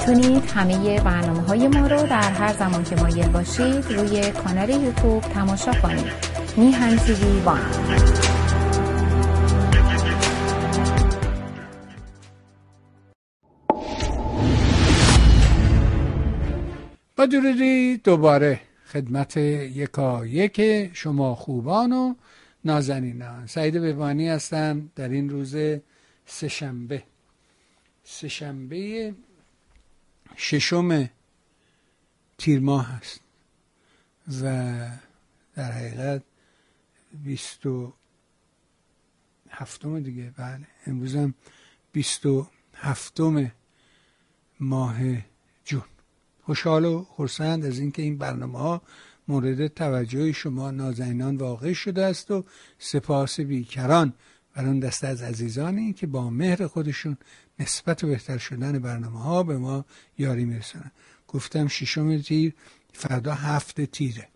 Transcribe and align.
می‌تونید 0.00 0.44
همه 0.44 1.00
برنامه 1.00 1.40
های 1.40 1.68
ما 1.68 1.86
رو 1.86 2.06
در 2.06 2.30
هر 2.30 2.52
زمان 2.52 2.84
که 2.84 2.96
مایل 2.96 3.28
باشید 3.28 3.92
روی 3.92 4.30
کانال 4.30 4.70
یوتیوب 4.70 5.20
تماشا 5.22 5.72
کنید. 5.72 6.12
میهن 6.56 6.96
تیوی 6.96 7.40
وان. 7.40 7.60
با 17.16 17.26
درودی 17.26 17.96
دوباره 17.96 18.60
خدمت 18.92 19.36
یکا 19.36 20.26
یک 20.26 20.90
شما 20.92 21.34
خوبان 21.34 21.92
و 21.92 22.14
نازنینان. 22.64 23.46
سعید 23.46 23.80
بهبانی 23.80 24.28
هستم 24.28 24.90
در 24.96 25.08
این 25.08 25.30
روز 25.30 25.56
سهشنبه. 26.26 27.02
سهشنبه 28.04 29.14
ششم 30.36 31.10
تیر 32.38 32.60
ماه 32.60 32.86
هست 32.86 33.20
و 34.42 34.42
در 35.54 35.72
حقیقت 35.72 36.22
بیست 37.24 37.66
و 37.66 37.92
هفتم 39.50 40.00
دیگه 40.00 40.32
بله. 40.36 40.66
امروز 40.86 41.16
هم 41.16 41.34
بیست 41.92 42.26
و 42.26 42.46
هفتم 42.74 43.52
ماه 44.60 44.96
جون. 45.64 45.82
خوشحال 46.42 46.84
و 46.84 47.04
خرسند 47.04 47.64
از 47.64 47.78
اینکه 47.78 48.02
این 48.02 48.18
برنامه 48.18 48.58
ها 48.58 48.82
مورد 49.28 49.66
توجه 49.66 50.32
شما 50.32 50.70
نازنینان 50.70 51.36
واقع 51.36 51.72
شده 51.72 52.04
است 52.04 52.30
و 52.30 52.44
سپاس 52.78 53.40
بیکران. 53.40 54.14
بر 54.54 54.66
اون 54.66 54.80
دسته 54.80 55.06
از 55.06 55.22
عزیزانی 55.22 55.92
که 55.92 56.06
با 56.06 56.30
مهر 56.30 56.66
خودشون 56.66 57.16
نسبت 57.60 58.04
بهتر 58.04 58.38
شدن 58.38 58.78
برنامه 58.78 59.22
ها 59.22 59.42
به 59.42 59.58
ما 59.58 59.84
یاری 60.18 60.44
میرسنن 60.44 60.90
گفتم 61.28 61.68
ششم 61.68 62.18
تیر 62.18 62.54
فردا 62.92 63.34
هفت 63.34 63.80
تیره. 63.80 64.28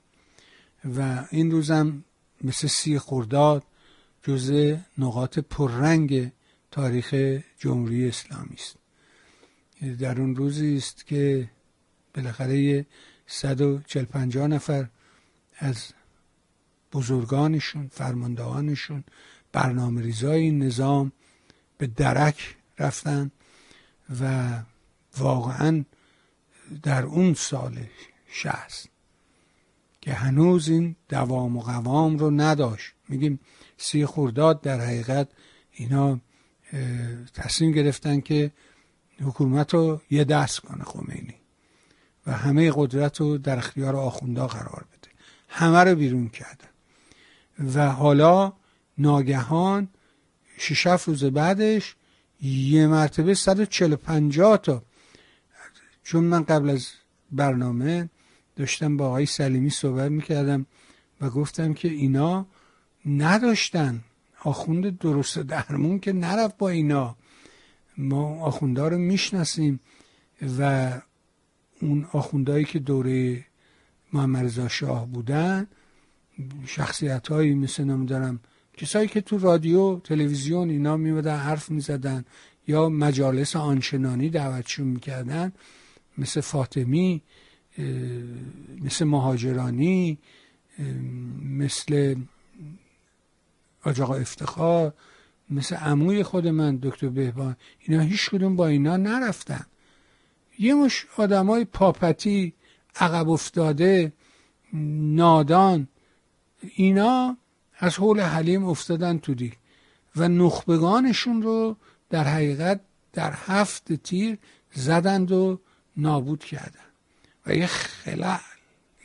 و 0.85 1.25
این 1.31 1.51
روزم 1.51 2.05
مثل 2.45 2.69
سی 2.69 2.99
خورداد 2.99 3.63
جزء 4.23 4.77
نقاط 4.99 5.39
پررنگ 5.39 6.33
تاریخ 6.71 7.41
جمهوری 7.59 8.09
اسلامی 8.09 8.55
است. 8.55 8.77
در 9.99 10.21
اون 10.21 10.37
روزی 10.37 10.77
است 10.77 11.07
که 11.07 11.51
بالاخره 12.15 12.87
140 13.27 14.07
نفر 14.47 14.89
از 15.59 15.93
بزرگانشون 16.93 17.89
فرماندهانشون 17.89 19.05
برنامه 19.53 20.03
ریزای 20.03 20.41
این 20.41 20.63
نظام 20.63 21.13
به 21.79 21.87
درک 21.87 22.57
رفتن 22.79 23.31
و 24.21 24.53
واقعا 25.19 25.85
در 26.83 27.03
اون 27.03 27.35
سال 27.35 27.79
شهست 28.29 28.89
که 30.01 30.13
هنوز 30.13 30.69
این 30.69 30.97
دوام 31.09 31.57
و 31.57 31.61
قوام 31.61 32.19
رو 32.19 32.31
نداشت. 32.31 32.93
میگیم 33.09 33.41
سی 33.77 34.07
خورداد 34.07 34.61
در 34.61 34.81
حقیقت 34.81 35.29
اینا 35.73 36.21
تصمیم 37.35 37.73
گرفتن 37.73 38.21
که 38.21 38.51
حکومت 39.21 39.75
رو 39.75 40.01
یه 40.11 40.25
دست 40.25 40.61
کنه 40.61 40.85
خمینی 40.85 41.35
و 42.27 42.33
همه 42.33 42.73
قدرت 42.75 43.21
رو 43.21 43.39
در 43.39 43.59
اختیار 43.59 43.97
آخوندا 43.97 44.47
قرار 44.47 44.85
بده. 44.93 45.11
همه 45.49 45.85
رو 45.85 45.95
بیرون 45.95 46.29
کردن. 46.29 46.69
و 47.75 47.91
حالا 47.91 48.53
ناگهان 48.99 49.89
شش 50.59 50.87
روز 50.87 51.25
بعدش 51.25 51.97
یه 52.43 52.87
مرتبه 52.87 53.35
145 53.35 54.41
تا. 54.63 54.83
چون 56.03 56.25
من 56.25 56.43
قبل 56.43 56.71
از 56.71 56.89
برنامه 57.33 58.09
داشتم 58.57 58.97
با 58.97 59.07
آقای 59.07 59.27
سلیمی 59.27 59.71
صحبت 59.71 60.11
می‌کردم 60.11 60.67
و 61.21 61.31
گفتم 61.31 61.75
که 61.75 61.89
اینا 61.89 62.47
نداشتن. 63.07 64.01
آخوند 64.45 64.99
درست 64.99 65.39
درمون 65.39 65.99
که 65.99 66.13
نرفت 66.13 66.57
با 66.57 66.69
اینا. 66.69 67.17
ما 67.99 68.45
آخونده 68.45 68.83
رو 68.83 68.99
می‌شناسیم 68.99 69.81
و 70.59 70.93
اون 71.81 72.07
آخوندهایی 72.13 72.65
که 72.65 72.79
دوره 72.79 73.45
محمد 74.13 74.45
رضا 74.45 74.69
شاه 74.69 75.07
بودن 75.07 75.67
شخصیت 76.67 77.29
هایی 77.29 77.55
مثل 77.55 77.85
نمیدارم 77.85 78.41
کسایی 78.77 79.09
که 79.09 79.21
تو 79.21 79.39
رادیو 79.39 79.99
تلویزیون 79.99 80.71
اینا 80.71 80.97
میمدن 80.97 81.37
حرف 81.37 81.71
می‌زدن 81.71 82.25
یا 82.67 82.89
مجالس 82.89 83.57
آنچنانی 83.57 84.31
دعوتشون 84.31 84.87
می‌کردن 84.87 85.53
مثل 86.19 86.41
فاطمی 86.41 87.23
مثل 88.83 89.05
مهاجرانی 89.05 90.19
مثل 91.43 92.17
آجاقا 93.83 94.15
افتخار 94.15 94.95
مثل 95.51 95.77
عموی 95.77 96.23
خود 96.23 96.49
من 96.49 96.77
دکتر 96.83 97.09
بهبان. 97.09 97.57
اینا 97.79 98.03
هیچ 98.03 98.31
کدوم 98.31 98.57
با 98.57 98.67
اینا 98.67 98.97
نرفتن. 98.97 99.67
یه 100.59 100.75
مش 100.75 101.07
های 101.19 101.65
پاپتی 101.65 102.55
عقب 102.97 103.29
افتاده 103.29 104.13
نادان 104.73 105.89
اینا 106.75 107.37
از 107.79 107.95
حول 107.95 108.21
حلیم 108.21 108.65
افتادن 108.65 109.19
تو 109.19 109.35
دیگ 109.35 109.53
و 110.17 110.29
نخبگانشون 110.29 111.43
رو 111.43 111.77
در 112.11 112.25
حقیقت 112.25 112.81
در 113.13 113.33
هفت 113.33 113.93
تیر 113.93 114.39
زدند 114.73 115.33
و 115.33 115.61
نابود 115.97 116.45
کردن. 116.45 116.81
و 117.47 117.55
یه 117.55 117.67
خلع 117.67 118.41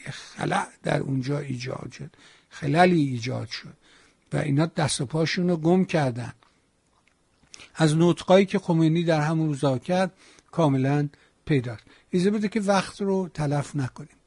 یه 0.05 0.11
خلع 0.11 0.67
در 0.83 0.99
اونجا 0.99 1.39
ایجاد 1.39 1.91
شد. 1.91 2.15
خللی 2.49 3.01
ایجاد 3.01 3.47
شد. 3.47 3.73
و 4.33 4.37
اینا 4.37 4.65
دست 4.65 5.01
و 5.01 5.05
پاشون 5.05 5.49
رو 5.49 5.57
گم 5.57 5.85
کردن. 5.85 6.33
از 7.75 7.97
نطقایی 7.97 8.45
که 8.45 8.59
خمینی 8.59 9.03
در 9.03 9.21
همون 9.21 9.47
روزا 9.47 9.77
کرد 9.77 10.13
کاملا 10.51 11.09
پیداست. 11.45 11.83
ایزه 12.09 12.31
بده 12.31 12.47
که 12.47 12.59
وقت 12.59 13.01
رو 13.01 13.29
تلف 13.33 13.75
نکنیم. 13.75 14.17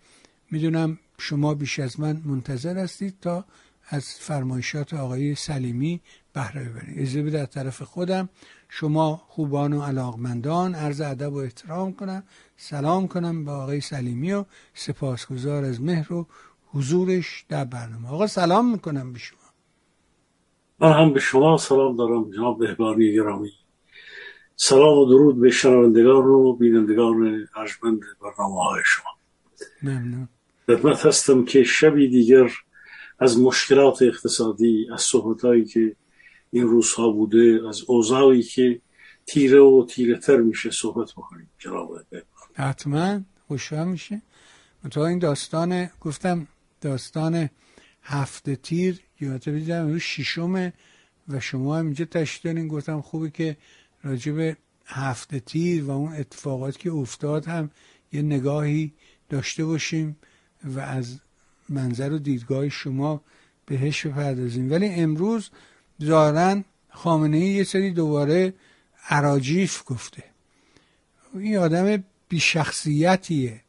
می‌دونم 0.51 0.99
شما 1.19 1.55
بیش 1.55 1.79
از 1.79 2.01
من 2.01 2.23
منتظر 2.25 2.79
هستید 2.79 3.15
تا 3.21 3.45
از 3.89 4.05
فرمایشات 4.05 4.95
آقای 4.95 5.35
سلیمی 5.35 6.01
بهره 6.33 6.69
ببرید. 6.69 7.27
بده 7.27 7.41
از 7.41 7.51
طرف 7.51 7.83
خودم 7.83 8.29
شما 8.69 9.23
خوبان 9.29 9.73
و 9.73 9.83
علاقمندان 9.83 10.75
عرض 10.75 11.01
ادب 11.01 11.33
و 11.33 11.37
احترام 11.37 11.93
کنم 11.93 12.23
سلام 12.57 13.09
کنم 13.09 13.45
به 13.45 13.51
آقای 13.51 13.81
سلیمی 13.81 14.33
و 14.33 14.45
سپاسگزار 14.75 15.65
از 15.65 15.83
مهر 15.83 16.13
و 16.13 16.27
حضورش 16.67 17.45
در 17.49 17.65
برنامه. 17.65 18.09
آقا 18.09 18.27
سلام 18.27 18.73
می‌کنم 18.73 19.13
به 19.13 19.19
شما. 19.19 19.39
من 20.81 20.93
هم 20.93 21.13
به 21.13 21.21
شما 21.21 21.57
سلام 21.57 21.97
دارم 21.97 22.31
جناب 22.31 22.59
بهبانی 22.59 23.13
گرامی. 23.15 23.53
سلام 24.57 24.99
و 24.99 25.07
درود 25.07 25.41
به 25.41 25.51
شنوندگان 25.51 26.25
و 26.25 26.53
بینندگان 26.53 27.47
ارجمند 27.57 28.01
برنامه 28.23 28.65
های 28.65 28.83
شما. 28.85 29.11
ممنون. 29.83 30.29
خدمت 30.67 31.07
هستم 31.07 31.45
که 31.45 31.65
شبی 31.65 32.09
دیگر 32.09 32.51
از 33.23 33.39
مشکلات 33.39 34.03
اقتصادی 34.03 34.87
از 34.93 35.01
صحبتهایی 35.01 35.65
که 35.65 35.97
این 36.51 36.69
روزها 36.69 37.11
بوده 37.11 37.61
از 37.69 37.83
اوضاعی 37.87 38.43
که 38.43 38.81
تیره 39.27 39.61
و 39.61 39.87
تیره 39.89 40.19
تر 40.19 40.37
میشه 40.37 40.71
صحبت 40.71 41.13
بکنیم. 41.13 41.51
جناب 41.59 42.07
حتما. 42.55 43.21
خوشحال 43.49 43.89
میشه 43.89 44.23
تا 44.91 45.07
این 45.07 45.19
داستان 45.19 45.91
گفتم 46.01 46.47
داستان 46.81 47.49
هفت 48.03 48.51
تیر 48.51 49.01
یادت 49.21 49.49
بیدم 49.49 49.89
روز 49.89 50.01
شیشمه 50.01 50.73
و 51.29 51.41
شما 51.41 51.77
هم 51.77 51.85
اینجا 51.85 52.05
تشکیل 52.05 52.69
گفتم 52.69 53.01
خوبه 53.01 53.31
که 53.31 53.57
راجب 54.05 54.57
هفته 54.87 55.41
تیر 55.41 55.85
و 55.85 55.91
اون 55.91 56.13
اتفاقات 56.13 56.79
که 56.79 56.91
افتاد 56.93 57.47
هم 57.47 57.71
یه 58.13 58.23
نگاهی 58.23 58.93
داشته 59.29 59.65
باشیم 59.65 60.17
و 60.65 60.81
از 60.81 61.21
منظر 61.69 62.13
و 62.13 62.19
دیدگاه 62.19 62.69
شما 62.69 63.21
بهش 63.67 64.07
بپردازیم. 64.07 64.71
ولی 64.71 64.87
امروز 64.87 65.51
ظاهرا 66.03 66.63
خامنه 66.91 67.37
ای 67.37 67.47
یه 67.47 67.65
سری 67.65 67.91
دوباره 67.91 68.55
عراجیف 69.09 69.83
گفته. 69.87 70.25
این 71.35 71.57
آدم 71.57 72.05
بیشخصیتیه. 72.29 73.61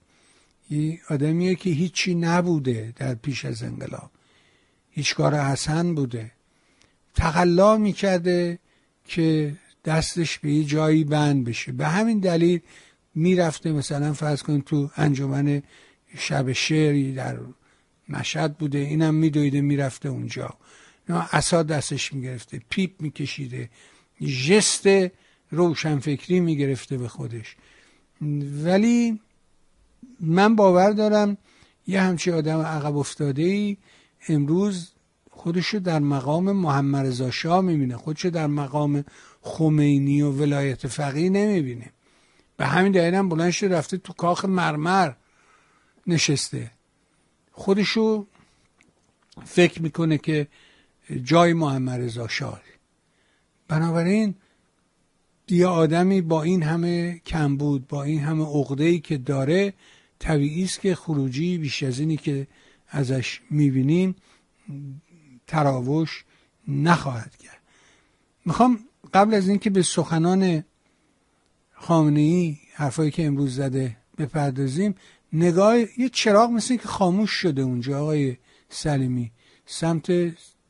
این 0.70 1.00
آدمیه 1.10 1.56
که 1.56 1.70
هیچی 1.70 2.16
نبوده 2.16 2.94
در 2.96 3.16
پیش 3.16 3.46
از 3.46 3.64
انقلاب. 3.64 4.12
هیچ 4.92 5.16
کار 5.16 5.36
حسن 5.36 5.96
بوده. 5.96 6.32
تقلا 7.16 7.78
می‌کرده 7.78 8.60
که 9.06 9.54
دستش 9.86 10.40
به 10.40 10.52
یه 10.52 10.64
جایی 10.64 11.04
بند 11.04 11.46
بشه. 11.46 11.72
به 11.72 11.88
همین 11.88 12.20
دلیل 12.20 12.60
می‌رفته 13.16 13.72
مثلا 13.72 14.14
فرض 14.14 14.44
کنید 14.44 14.64
تو 14.64 14.92
انجمن 14.96 15.64
شب 16.18 16.52
شعری 16.52 17.14
در 17.14 17.38
مشهد 18.10 18.58
بوده 18.58 18.78
اینم 18.78 19.16
میدویده 19.16 19.62
می‌رفته 19.62 20.10
اونجا. 20.10 20.58
اصا 21.10 21.64
دستش 21.64 22.14
می‌گرفته 22.14 22.62
پیپ 22.70 23.02
میکشیده 23.02 23.70
ژست 24.22 24.88
روشنفکری 25.52 26.40
می‌گرفته 26.40 26.98
به 26.98 27.08
خودش. 27.08 27.56
ولی 28.64 29.20
من 30.20 30.56
باور 30.56 30.92
دارم 30.92 31.38
یه 31.88 32.02
همچی 32.02 32.32
آدم 32.32 32.60
عقب 32.60 32.98
افتاده 32.98 33.42
ای 33.42 33.78
امروز 34.30 34.92
خودشو 35.32 35.80
در 35.80 36.00
مقام 36.00 36.52
محمد 36.52 37.06
رضا 37.06 37.32
شاه 37.32 37.62
می‌بینه 37.62 37.98
خودشو 37.98 38.30
در 38.30 38.48
مقام 38.48 39.06
خمینی 39.42 40.22
و 40.22 40.32
ولایت 40.32 40.88
فقیه 40.88 41.30
نمی‌بینه. 41.30 41.90
به 42.58 42.66
همین 42.66 42.92
دلیل 42.92 43.14
هم 43.14 43.30
بلند 43.30 43.52
شده 43.52 43.78
رفته 43.78 43.98
تو 43.98 44.14
کاخ 44.14 44.46
مرمر 44.46 45.14
نشسته. 46.08 46.72
خودشو 47.54 48.28
فکر 49.46 49.82
می‌کنه 49.82 50.18
که 50.18 50.48
جای 51.24 51.54
محمد 51.54 52.02
رضا 52.02 52.28
شاه. 52.28 52.62
بنابراین 53.68 54.36
یه 55.48 55.68
آدمی 55.68 56.22
با 56.22 56.44
این 56.44 56.64
همه 56.64 57.22
کمبود 57.26 57.88
با 57.88 58.04
این 58.04 58.20
همه 58.20 58.46
عقده 58.46 58.84
ای 58.84 59.00
که 59.00 59.18
داره 59.18 59.74
طبیعی 60.20 60.64
است 60.64 60.82
که 60.82 60.96
خروجی 60.96 61.58
بیش 61.58 61.84
از 61.84 62.00
اینی 62.00 62.18
که 62.18 62.48
ازش 62.90 63.42
می‌بینیم 63.50 64.16
تراوش 65.48 66.26
نخواهد 66.68 67.36
کرد. 67.36 67.62
می‌خوام 68.46 68.80
قبل 69.14 69.34
از 69.34 69.48
اینکه 69.48 69.70
به 69.70 69.82
سخنان 69.82 70.64
خامنه 71.74 72.20
ای 72.20 72.58
حرفایی 72.74 73.12
که 73.12 73.26
امروز 73.26 73.56
زده 73.56 73.98
بپردازیم 74.18 74.96
نگاه 75.34 75.78
یه 76.00 76.10
چراغ 76.10 76.50
مثل 76.50 76.76
که 76.76 76.88
خاموش 76.88 77.32
شده 77.32 77.62
اونجا 77.62 78.02
آقای 78.02 78.38
سلیمی. 78.70 79.32
سمت 79.66 80.12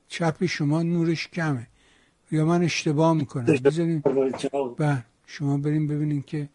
چپ 0.07 0.45
شما 0.45 0.83
نورش 0.83 1.27
کمه. 1.27 1.67
یا 2.31 2.45
من 2.45 2.63
اشتباه 2.63 3.13
می‌کنم. 3.13 3.45
بذارین. 3.45 4.03
بله. 4.77 5.05
شما 5.25 5.57
بریم 5.57 5.87
ببینین 5.87 6.21
که 6.21 6.49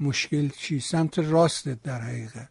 مشکل 0.00 0.48
چی. 0.48 0.80
سمت 0.80 1.18
راستت 1.18 1.82
در 1.82 2.00
حقیقت. 2.00 2.48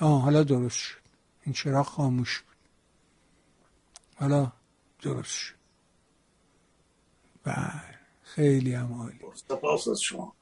آه 0.00 0.22
حالا 0.22 0.42
درست 0.42 0.78
شد. 0.78 0.98
این 1.44 1.52
چراغ 1.52 1.86
خاموش 1.86 2.40
بود. 2.40 2.56
حالا 4.14 4.52
درست 5.02 5.30
شد. 5.30 5.54
بله. 7.44 7.82
خیلی 8.22 8.74
هم 8.74 8.92
عالی. 8.92 9.18
سپاس 9.48 9.88
از 9.88 10.00
شما. 10.00 10.32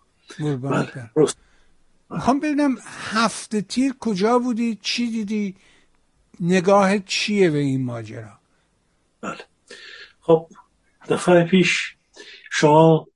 می‌خوام 2.10 2.40
ببینم 2.40 2.76
هفته 3.10 3.62
تیر 3.62 3.94
کجا 4.00 4.38
بودی؟ 4.38 4.78
چی 4.82 5.10
دیدی؟ 5.10 5.54
نگاه 6.40 6.98
چیه 6.98 7.50
به 7.50 7.58
این 7.58 7.84
ماجرا؟ 7.84 8.38
بله. 9.20 9.40
خب 10.20 10.48
دفعه 11.08 11.44
پیش 11.44 11.96
شما 12.52 13.08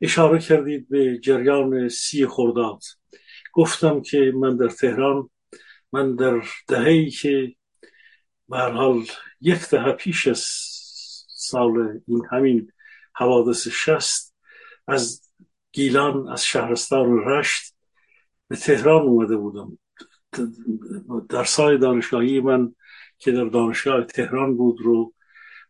اشاره 0.00 0.38
کردید 0.38 0.88
به 0.88 1.18
جریان 1.18 1.88
سی 1.88 2.26
خرداد. 2.26 2.82
گفتم 3.52 4.00
که 4.00 4.32
من 4.34 4.56
در 4.56 4.68
تهران 4.68 5.30
من 5.92 6.14
در 6.14 6.42
دههی 6.68 7.10
که 7.10 7.54
به 8.48 9.04
یک 9.40 9.68
دهه 9.70 9.92
پیش 9.92 10.26
از 10.26 10.44
سال 11.28 12.00
این 12.06 12.22
همین 12.30 12.72
حوادث 13.14 13.68
شست 13.68 14.34
از 14.86 15.22
گیلان 15.72 16.28
از 16.28 16.44
شهرستان 16.44 17.18
رشت 17.18 17.74
به 18.50 18.56
تهران 18.56 19.02
اومده 19.02 19.36
بودم. 19.36 19.78
در 21.28 21.44
سای 21.44 21.78
دانشگاهی 21.78 22.40
من 22.40 22.74
که 23.18 23.32
در 23.32 23.44
دانشگاه 23.44 24.04
تهران 24.04 24.56
بود 24.56 24.80
رو 24.80 25.12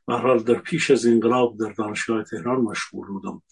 حال 0.08 0.42
در 0.42 0.54
پیش 0.54 0.90
از 0.90 1.06
انقلاب 1.06 1.58
در 1.58 1.72
دانشگاه 1.72 2.24
تهران 2.24 2.60
مشغول 2.60 3.06
بودم. 3.06 3.42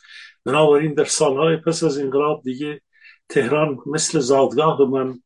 بنابراین 0.44 0.94
در 0.94 1.04
سالهای 1.04 1.56
پس 1.56 1.84
از 1.84 1.98
انقلاب 1.98 2.42
دیگه 2.42 2.80
تهران 3.28 3.78
مثل 3.86 4.18
زادگاه 4.18 4.90
من 4.90 5.18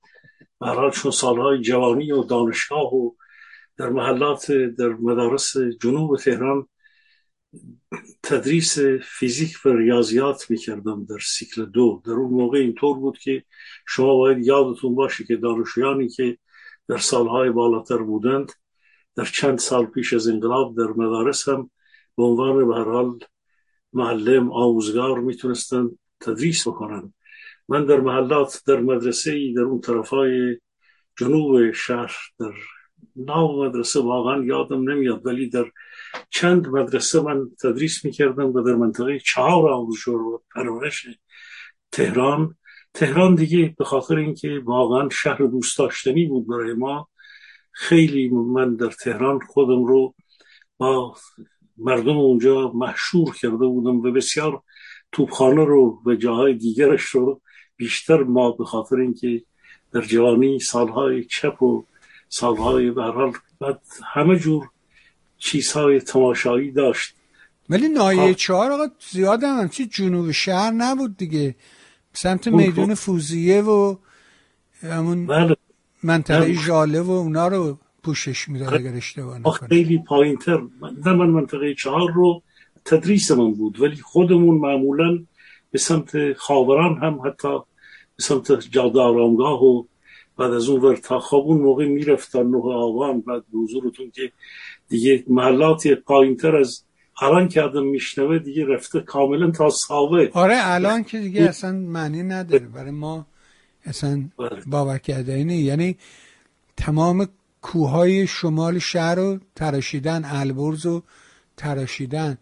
حال 0.60 0.90
چون 0.90 1.10
سالهای 1.10 1.60
جوانی 1.60 2.12
و 2.12 2.22
دانشگاه 2.22 2.94
و 2.94 3.10
در 3.76 3.88
محلات 3.88 4.52
در 4.52 4.88
مدارس 4.88 5.56
جنوب 5.80 6.16
تهران 6.16 6.68
تدریس 8.22 8.78
فیزیک 9.02 9.56
و 9.64 9.68
ریاضیات 9.68 10.50
می‌کردم 10.50 11.04
در 11.04 11.18
سیکل 11.18 11.64
دو. 11.64 12.02
در 12.04 12.12
اون 12.12 12.30
موقع 12.30 12.58
اینطور 12.58 12.98
بود 12.98 13.18
که 13.18 13.44
شما 13.86 14.16
باید 14.16 14.46
یادتون 14.46 14.94
باشه 14.94 15.24
که 15.24 15.36
دانشجویانی 15.36 16.08
که 16.08 16.38
در 16.88 16.98
سالهای 16.98 17.50
بالاتر 17.50 17.98
بودند 17.98 18.52
در 19.16 19.24
چند 19.24 19.58
سال 19.58 19.86
پیش 19.86 20.12
از 20.12 20.28
انقلاب 20.28 20.76
در 20.76 20.86
مدارس 20.86 21.48
هم 21.48 21.70
به 22.16 22.22
عنوان 22.22 22.68
به 22.68 22.74
هر 22.74 22.84
حال 22.84 23.18
معلم 23.92 24.52
آموزگار 24.52 25.20
می‌تونستن 25.20 25.90
تدریس 26.20 26.68
بکنن. 26.68 27.14
من 27.68 27.86
در 27.86 28.00
محلات 28.00 28.62
در 28.66 28.80
مدرسه 28.80 29.32
ای 29.32 29.52
در 29.52 29.62
اون 29.62 29.80
طرفای 29.80 30.58
جنوب 31.18 31.72
شهر 31.72 32.16
در 32.38 32.52
نام 33.16 33.66
مدرسه 33.66 34.00
واقعا 34.00 34.44
یادم 34.44 34.90
نمیاد 34.90 35.26
ولی 35.26 35.48
در 35.48 35.64
چند 36.30 36.68
مدرسه 36.68 37.20
من 37.20 37.50
تدریس 37.62 38.04
می‌کردم 38.04 38.46
و 38.46 38.62
در 38.62 38.74
منطقه 38.74 39.18
چهار 39.18 39.70
آموزشور 39.70 40.22
و 40.22 40.42
پرورش 40.54 41.06
تهران. 41.92 42.56
تهران 42.94 43.34
دیگه 43.34 43.74
به 43.78 43.84
خاطر 43.84 44.16
اینکه 44.16 44.60
واقعا 44.64 45.08
شهر 45.08 45.38
دوست 45.38 45.78
داشتنی 45.78 46.26
بود 46.26 46.46
برای 46.46 46.72
ما 46.72 47.08
خیلی 47.72 48.28
من 48.28 48.76
در 48.76 48.90
تهران 48.90 49.38
خودم 49.48 49.84
رو 49.84 50.14
با 50.78 51.16
مردم 51.78 52.16
اونجا 52.16 52.72
محشور 52.74 53.34
کرده 53.34 53.66
بودم 53.66 53.96
و 53.96 54.12
بسیار 54.12 54.62
توبخانه 55.12 55.64
رو 55.64 56.02
و 56.06 56.14
جاهای 56.14 56.54
دیگرش 56.54 57.02
رو 57.02 57.40
بیشتر 57.76 58.22
ما 58.22 58.50
به 58.50 58.64
خاطر 58.64 58.96
اینکه 58.96 59.42
در 59.92 60.00
جوانی 60.00 60.58
سالهای 60.58 61.24
چپ 61.24 61.62
و 61.62 61.84
سالهای 62.28 62.90
برحال 62.90 63.32
همه 64.04 64.36
جور 64.36 64.68
چیزهای 65.42 66.00
تماشایی 66.00 66.70
داشت. 66.70 67.14
ولی 67.70 67.88
نایه 67.88 68.34
چهار 68.34 68.72
آقا 68.72 68.86
زیاد 69.10 69.44
هم 69.44 69.68
چی 69.68 69.86
جنوب 69.86 70.30
شهر 70.30 70.70
نبود 70.70 71.16
دیگه. 71.16 71.54
سمت 72.12 72.48
میدون 72.48 72.94
فوزیه 72.94 73.62
و 73.62 73.96
همون 74.82 75.26
بله. 75.26 75.56
منطقه 76.02 76.56
جاله 76.66 77.00
و 77.00 77.10
اونا 77.10 77.48
رو 77.48 77.78
پوشش 78.02 78.48
می‌داد 78.48 78.74
اگر 78.74 78.94
اشتباه 78.94 79.38
نکنم. 79.38 79.68
خیلی 79.68 79.98
پایین 79.98 80.36
تر 80.36 80.60
من 81.04 81.26
منطقه 81.26 81.74
چهار 81.74 82.12
رو 82.12 82.42
تدریس 82.84 83.30
من 83.30 83.52
بود 83.52 83.80
ولی 83.80 83.96
خودمون 83.96 84.58
معمولا 84.58 85.24
به 85.70 85.78
سمت 85.78 86.32
خاوران 86.32 86.98
هم 86.98 87.20
حتی 87.26 87.58
به 88.16 88.22
سمت 88.22 88.60
جاده 88.70 89.00
آرامگاه 89.00 89.64
و 89.64 89.84
بعد 90.38 90.52
از 90.52 90.68
اون 90.68 90.80
ور 90.80 90.96
تا 90.96 91.18
خواب 91.18 91.50
موقع 91.50 91.86
می‌رفت 91.86 92.32
تا 92.32 92.42
نه 92.42 92.56
آبان 92.56 93.20
بعد 93.20 93.44
حضورتون 93.54 94.10
که 94.10 94.32
دیگه 94.88 95.24
محلاتی 95.28 95.94
پایین 95.94 96.36
تر 96.36 96.56
از 96.56 96.82
الان 97.22 97.48
که 97.48 97.62
آدم 97.62 97.86
میشنوه 97.86 98.38
دیگه 98.38 98.66
رفته 98.66 99.00
کاملا 99.00 99.50
تا 99.50 99.70
ساوه. 99.70 100.28
آره 100.32 100.56
الان 100.58 101.04
که 101.04 101.18
دیگه 101.18 101.42
اصلا 101.42 101.72
معنی 101.72 102.22
نداره. 102.22 102.66
برای 102.66 102.90
ما 102.90 103.26
اصلا 103.84 104.24
بله. 104.38 104.62
باور 104.66 104.98
کرده 104.98 105.32
اینه 105.32 105.56
یعنی 105.56 105.96
تمام 106.76 107.28
کوههای 107.62 108.26
شمال 108.26 108.78
شهر 108.78 109.14
رو 109.14 109.38
تراشیدن 109.56 110.22
البرز 110.24 110.86
رو 110.86 111.02
تراشیدن 111.56 112.38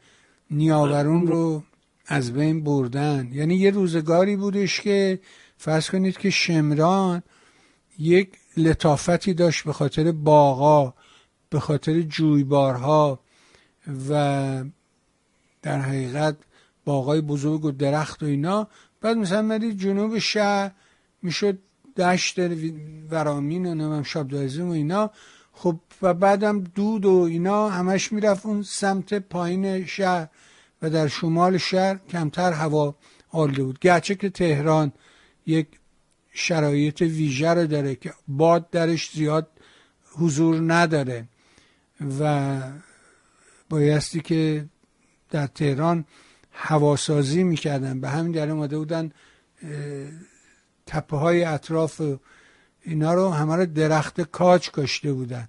نیاورون 0.51 1.27
رو 1.27 1.63
از 2.07 2.33
بین 2.33 2.65
بردن. 2.65 3.31
یعنی 3.33 3.55
یه 3.55 3.71
روزگاری 3.71 4.37
بودش 4.37 4.81
که 4.81 5.21
فرض 5.57 5.91
کنید 5.91 6.19
که 6.19 6.31
شمران 6.31 7.23
یک 7.99 8.29
لطافتی 8.57 9.35
داشت 9.35 9.65
به 9.65 9.73
خاطر 9.73 10.13
باغا 10.13 10.95
به 11.51 11.61
خاطر 11.61 12.01
جویبارها 12.01 13.21
و 14.09 14.65
در 15.63 15.81
حقیقت 15.81 16.37
باغای 16.85 17.21
بزرگ 17.21 17.65
و 17.65 17.71
درخت 17.71 18.23
و 18.23 18.27
اینا 18.27 18.69
بعد 19.01 19.17
مثلا 19.17 19.43
مدید 19.43 19.79
جنوب 19.79 20.19
شهر 20.19 20.71
می‌شد 21.23 21.59
دشت 21.97 22.39
ورامین 23.11 23.67
و 23.67 23.75
نمیم 23.75 24.03
شابدازیم 24.03 24.69
و 24.69 24.73
اینا. 24.73 25.11
خب 25.53 25.77
و 26.03 26.15
بعدم 26.15 26.61
دود 26.61 27.07
و 27.07 27.11
اینا 27.31 27.69
همش 27.69 28.13
می‌رفت 28.13 28.47
اون 28.47 28.63
سمت 28.63 29.15
پایین 29.15 29.87
شهر 29.87 30.29
و 30.83 30.91
در 30.91 31.09
شمال 31.09 31.59
شهر 31.59 32.01
کمتر 32.09 32.53
هوا 32.53 32.95
آلوده 33.31 33.63
بود. 33.63 33.79
گرچه 33.79 34.15
که 34.15 34.31
تهران 34.31 34.93
یک 35.47 35.67
شرایط 36.33 37.01
ویژه 37.01 37.49
رو 37.49 37.67
داره 37.67 37.95
که 37.95 38.13
باد 38.29 38.71
درش 38.71 39.11
زیاد 39.11 39.49
حضور 40.19 40.73
نداره. 40.73 41.29
و 42.21 42.61
بایستی 43.69 44.21
که 44.21 44.67
در 45.31 45.47
تهران 45.47 46.05
هواسازی 46.53 47.43
می‌کردن. 47.43 48.01
به 48.01 48.09
همین 48.09 48.33
دلیل 48.33 48.51
اومده 48.51 48.79
بودن 48.79 49.11
تپه 50.87 51.17
های 51.17 51.45
اطراف 51.45 52.03
اینا 52.83 53.15
رو 53.15 53.31
همه 53.31 53.57
رو 53.57 53.67
درخت 53.67 54.21
کاج 54.21 54.71
کاشته 54.71 55.13
بودن. 55.13 55.49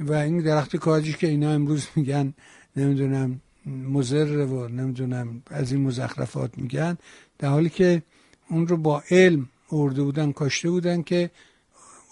و 0.00 0.12
این 0.12 0.42
درخت 0.42 0.76
کاجی 0.76 1.12
که 1.12 1.26
اینا 1.26 1.50
امروز 1.50 1.86
میگن 1.96 2.34
نمی‌دونم 2.76 3.40
مزر 3.66 4.36
و 4.36 4.68
نمی‌دونم 4.68 5.42
از 5.50 5.72
این 5.72 5.82
مزخرفات 5.82 6.58
میگن 6.58 6.98
در 7.38 7.48
حالی 7.48 7.70
که 7.70 8.02
اون 8.50 8.68
رو 8.68 8.76
با 8.76 9.02
علم 9.10 9.48
ارده 9.72 10.02
بودن 10.02 10.32
کاشته 10.32 10.70
بودن 10.70 11.02
که 11.02 11.30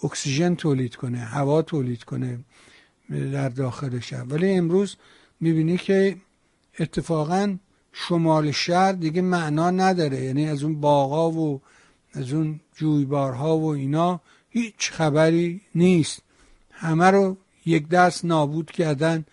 اکسیژن 0.05 0.55
تولید 0.55 0.97
کنه 0.97 1.19
هوا 1.19 1.63
تولید 1.63 2.05
کنه. 2.05 2.39
در 3.11 3.49
داخل 3.49 4.01
شهر. 4.01 4.25
ولی 4.25 4.51
امروز 4.53 4.97
می‌بینی 5.41 5.79
که 5.79 6.17
اتفاقا 6.79 7.57
شمال 7.93 8.51
شهر 8.51 8.93
دیگه 8.93 9.23
معنا 9.23 9.71
نداره. 9.71 10.25
یعنی 10.25 10.49
از 10.49 10.63
اون 10.63 10.81
باغا 10.81 11.31
و 11.31 11.61
از 12.13 12.33
اون 12.33 12.61
جویبارها 12.77 13.59
و 13.59 13.67
اینا 13.67 14.21
هیچ 14.51 14.91
خبری 14.91 15.61
نیست. 15.75 16.23
همه 16.71 17.11
رو 17.11 17.37
یک 17.67 17.89
دست 17.89 18.25
نابود 18.25 18.71
کردن 18.71 19.25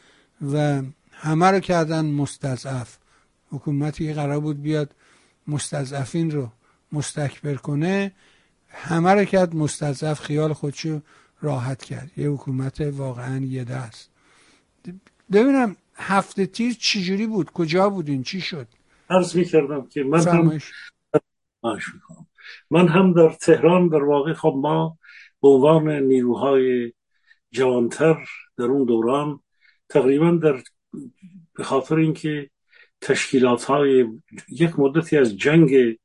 و 0.54 0.82
همه 1.12 1.52
رو 1.52 1.60
کردن 1.60 2.06
مستضعف. 2.06 2.98
حکومتی 3.50 4.08
که 4.08 4.14
قرار 4.14 4.40
بود 4.40 4.62
بیاد 4.62 4.92
مستضعفین 5.48 6.32
رو 6.32 6.50
مستکبر 6.92 7.56
کنه 7.56 8.12
همه 8.70 9.12
رو 9.12 9.26
کرد 9.26 9.56
مستضعف. 9.56 10.20
خیال 10.20 10.54
خودشو 10.54 11.02
راحت 11.42 11.84
کرد. 11.84 12.12
یه 12.18 12.30
حکومت 12.30 12.82
واقعا 12.82 13.46
یه 13.46 13.64
دست. 13.64 14.10
ببینم 15.32 15.76
هفته 15.96 16.46
تیر 16.46 16.74
چجوری 16.80 17.28
بود؟ 17.28 17.52
کجا 17.52 17.90
بودین؟ 17.90 18.24
چی 18.24 18.42
شد؟ 18.42 18.68
عرض 19.10 19.36
می 19.36 19.46
کردم 19.46 19.88
که 19.88 20.04
من 20.04 20.28
هم 20.28 20.60
من 22.70 22.88
هم 22.88 23.14
در 23.14 23.30
تهران 23.30 23.88
در 23.88 24.04
واقع 24.04 24.34
خب 24.34 24.56
ما 24.58 24.98
به 25.42 25.48
عنوان 25.48 25.90
نیروهای 25.90 26.94
جوانتر 27.52 28.18
در 28.58 28.66
اون 28.66 28.86
دوران 28.86 29.40
تقریبا 29.90 30.32
در 30.32 30.64
به 31.54 31.64
خاطر 31.64 31.96
اینکه 31.96 32.50
تشکیلات 33.02 33.64
های 33.64 34.06
یک 34.50 34.80
مدتی 34.80 35.18
از 35.18 35.38
جنگ 35.38 35.98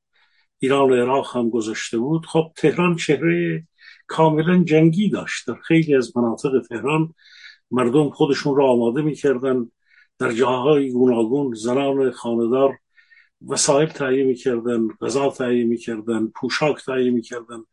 ایران 0.58 0.90
و 0.90 0.94
عراق 0.94 1.36
هم 1.36 1.50
گذاشته 1.50 1.98
بود 1.98 2.26
خب 2.26 2.52
تهران 2.56 2.96
چهره 2.96 3.66
کاملا 4.06 4.64
جنگی 4.64 5.08
داشت. 5.08 5.46
در 5.46 5.54
خیلی 5.54 5.94
از 5.94 6.16
مناطق 6.16 6.50
تهران 6.68 7.14
مردم 7.70 8.10
خودشون 8.10 8.56
را 8.56 8.66
آماده 8.66 9.02
می‌کردن. 9.02 9.70
در 10.18 10.32
جاهای 10.32 10.92
گوناگون 10.92 11.54
زنان 11.54 12.10
خاندار 12.10 12.78
وسایل 13.48 13.88
تهیه 13.88 14.25
می‌کردن 14.25 14.88
غذا 15.00 15.30
تهیه 15.30 15.64
می‌کردن 15.64 16.26
پوشاک 16.26 16.84
تهیه 16.84 17.10
می‌کردن 17.10 17.64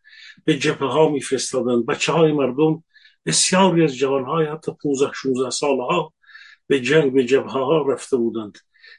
به 0.45 0.57
جبهه 0.57 0.89
ها 0.89 1.09
میفرستادن. 1.09 1.83
بچه 1.83 2.11
های 2.13 2.31
مردم 2.31 2.83
بسیاری 3.25 3.83
از 3.83 3.95
جوان 3.95 4.23
های 4.25 4.45
حتی 4.45 4.71
15 4.83 5.11
16 5.13 5.49
سال 5.49 5.77
ها 5.77 6.13
به 6.67 6.81
جنگ 6.81 7.13
به 7.13 7.25
جبهه 7.25 7.51
ها 7.51 7.81
رفته 7.81 8.17
بودند. 8.17 8.57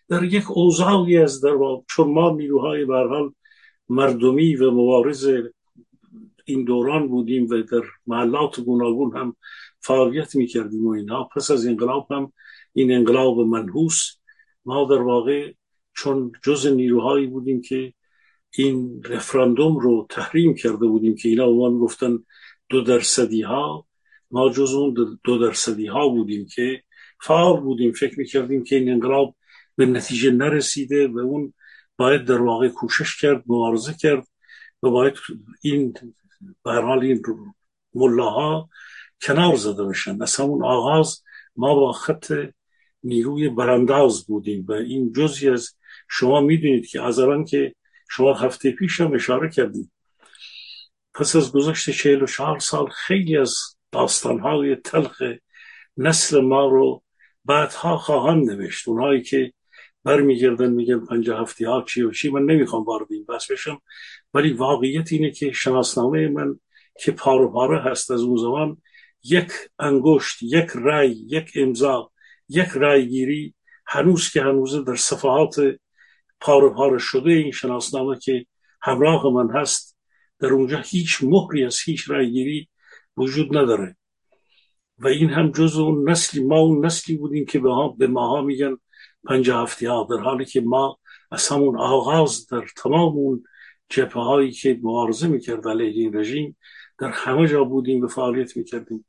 در 0.09 0.23
یک 0.25 0.50
اوضاعی 0.50 1.19
از 1.19 1.41
در 1.41 1.57
چون 1.88 2.11
ما 2.11 2.31
نیروهای 2.31 2.85
برحال 2.85 3.33
مردمی 3.88 4.57
و 4.57 4.71
مبارز 4.71 5.29
این 6.45 6.65
دوران 6.65 7.09
بودیم 7.09 7.47
و 7.51 7.63
در 7.63 7.83
محلات 8.07 8.61
گوناگون 8.61 9.17
هم 9.17 9.37
فعالیت 9.81 10.37
می‌کردیم 10.37 10.87
و 10.87 10.91
اینها 10.91 11.29
پس 11.37 11.51
از 11.51 11.67
انقلاب 11.67 12.13
هم 12.13 12.33
این 12.73 12.93
انقلاب 12.93 13.41
منحوس. 13.41 14.17
ما 14.65 14.85
در 14.85 15.03
واقع 15.03 15.53
چون 15.97 16.33
جز 16.43 16.67
نیروهایی 16.67 17.27
بودیم 17.27 17.61
که 17.61 17.93
این 18.51 19.03
رفراندوم 19.03 19.77
رو 19.79 20.07
تحریم 20.11 20.55
کرده 20.55 20.87
بودیم 20.87 21.15
که 21.15 21.29
اینا 21.29 21.53
ما 21.53 21.79
گفتن 21.79 22.19
دو 22.69 22.81
درصدی 22.81 23.43
ها 23.43 23.87
ما 24.31 24.53
جز 24.53 24.75
اون 24.75 25.19
دو 25.25 25.39
درصدی 25.39 25.87
ها 25.87 26.09
بودیم 26.09 26.47
که 26.55 26.83
فعال 27.21 27.61
بودیم. 27.61 27.93
فکر 27.93 28.19
می‌کردیم 28.19 28.65
که 28.65 28.77
این 28.77 28.91
انقلاب 28.91 29.37
به 29.77 29.87
نتیجه 29.87 30.31
نرسیده 30.31 31.09
و 31.09 31.19
اون 31.19 31.53
باید 31.97 32.25
در 32.25 32.41
واقع 32.41 32.69
کوشش 32.69 33.21
کرد 33.21 33.45
مبارزه 33.47 33.95
کرد 34.01 34.27
و 34.83 34.91
باید 34.91 35.15
این 35.63 35.95
به 36.65 36.73
حال 36.73 37.05
این 37.05 37.23
ملاها 37.95 38.69
کنار 39.23 39.57
زده 39.57 39.85
بشن 39.85 40.23
از 40.23 40.37
همون 40.37 40.65
آغاز 40.65 41.23
ما 41.57 41.75
با 41.75 41.93
خط 41.93 42.33
نیروی 43.03 43.49
برانداز 43.49 44.27
بودیم 44.27 44.65
و 44.69 44.73
این 44.73 45.13
جزی 45.13 45.49
از 45.49 45.77
شما 46.09 46.41
می‌دونید 46.41 46.87
که 46.87 47.03
از 47.03 47.21
که 47.49 47.75
شما 48.11 48.35
هفته 48.35 48.71
پیش 48.71 49.01
هم 49.01 49.15
اشاره 49.15 49.51
کردید. 49.51 49.91
پس 51.15 51.37
از 51.37 51.53
گذشت 51.53 51.91
چهل 51.91 52.23
و 52.23 52.27
چهار 52.27 52.59
سال 52.59 52.87
خیلی 52.87 53.37
از 53.37 53.55
داستانهای 53.93 54.77
تلخ 54.77 55.23
نسل 55.97 56.41
ما 56.41 56.67
رو 56.67 57.03
بعدها 57.45 57.97
خواهند 57.97 58.51
نوشت. 58.51 58.89
اونهایی 58.89 59.23
که 59.23 59.53
برمیگردن 60.05 60.71
میگن 60.71 61.07
پنجاه 61.07 61.41
هفته 61.41 61.69
ها 61.69 61.85
چی 61.89 62.03
و 62.03 62.11
چی 62.11 62.31
من 62.31 62.43
نمی‌خوام 62.43 62.85
وارد 62.85 63.07
این 63.11 63.27
بشم. 63.51 63.83
ولی 64.35 64.53
واقعیت 64.53 65.12
اینه 65.12 65.31
که 65.31 65.53
شناسنامه 65.53 66.29
من 66.29 66.61
که 67.00 67.12
پارو 67.12 67.53
پاره 67.53 67.83
هست 67.83 68.11
از 68.11 68.21
اون 68.21 68.37
زمان 68.37 68.83
یک 69.25 69.53
انگشت 69.79 70.43
یک 70.43 70.71
رای 70.75 71.11
یک 71.11 71.53
امضا 71.55 72.12
یک 72.49 72.69
رای 72.69 73.09
گیری 73.09 73.55
هنوز 73.87 74.31
که 74.31 74.43
هنوز 74.43 74.85
در 74.85 74.97
صفحات 74.97 75.57
پارو 76.41 76.75
پاره 76.75 76.99
شده 76.99 77.31
این 77.31 77.50
شناسنامه 77.50 78.19
که 78.19 78.47
همراه 78.83 79.26
من 79.33 79.61
هست 79.61 79.97
در 80.38 80.49
اونجا 80.49 80.79
هیچ 80.85 81.19
مهری 81.23 81.64
از 81.64 81.79
هیچ 81.85 82.11
رای 82.11 82.31
گیری 82.31 82.69
وجود 83.17 83.57
نداره. 83.57 83.97
و 84.99 85.09
این 85.09 85.31
هم 85.31 85.50
جز 85.50 85.76
اون 85.76 86.11
نسلی 86.11 86.45
ما 86.45 86.59
اون 86.59 86.87
نسلی 86.87 87.17
بودیم 87.17 87.47
که 87.47 87.59
به 87.99 88.07
ماها 88.07 88.43
میگن 88.43 88.76
پنجاه 89.29 89.62
هفته 89.62 89.91
ها 89.91 90.07
در 90.11 90.23
حالی 90.23 90.45
که 90.45 90.61
ما 90.61 90.99
از 91.31 91.49
همون 91.49 91.81
آغاز 91.81 92.47
در 92.47 92.64
تمام 92.76 93.12
اون 93.12 93.45
جبه 93.88 94.21
هایی 94.21 94.53
که 94.53 94.81
مبارزه 94.83 95.29
می‌کرد 95.29 95.69
علیه 95.69 96.03
این 96.03 96.17
رژیم 96.17 96.57
در 96.99 97.09
همه 97.09 97.49
جا 97.49 97.64
بودیم 97.64 98.05
و 98.05 98.09
فعالیت 98.09 98.57
می‌کردیم. 98.57 99.07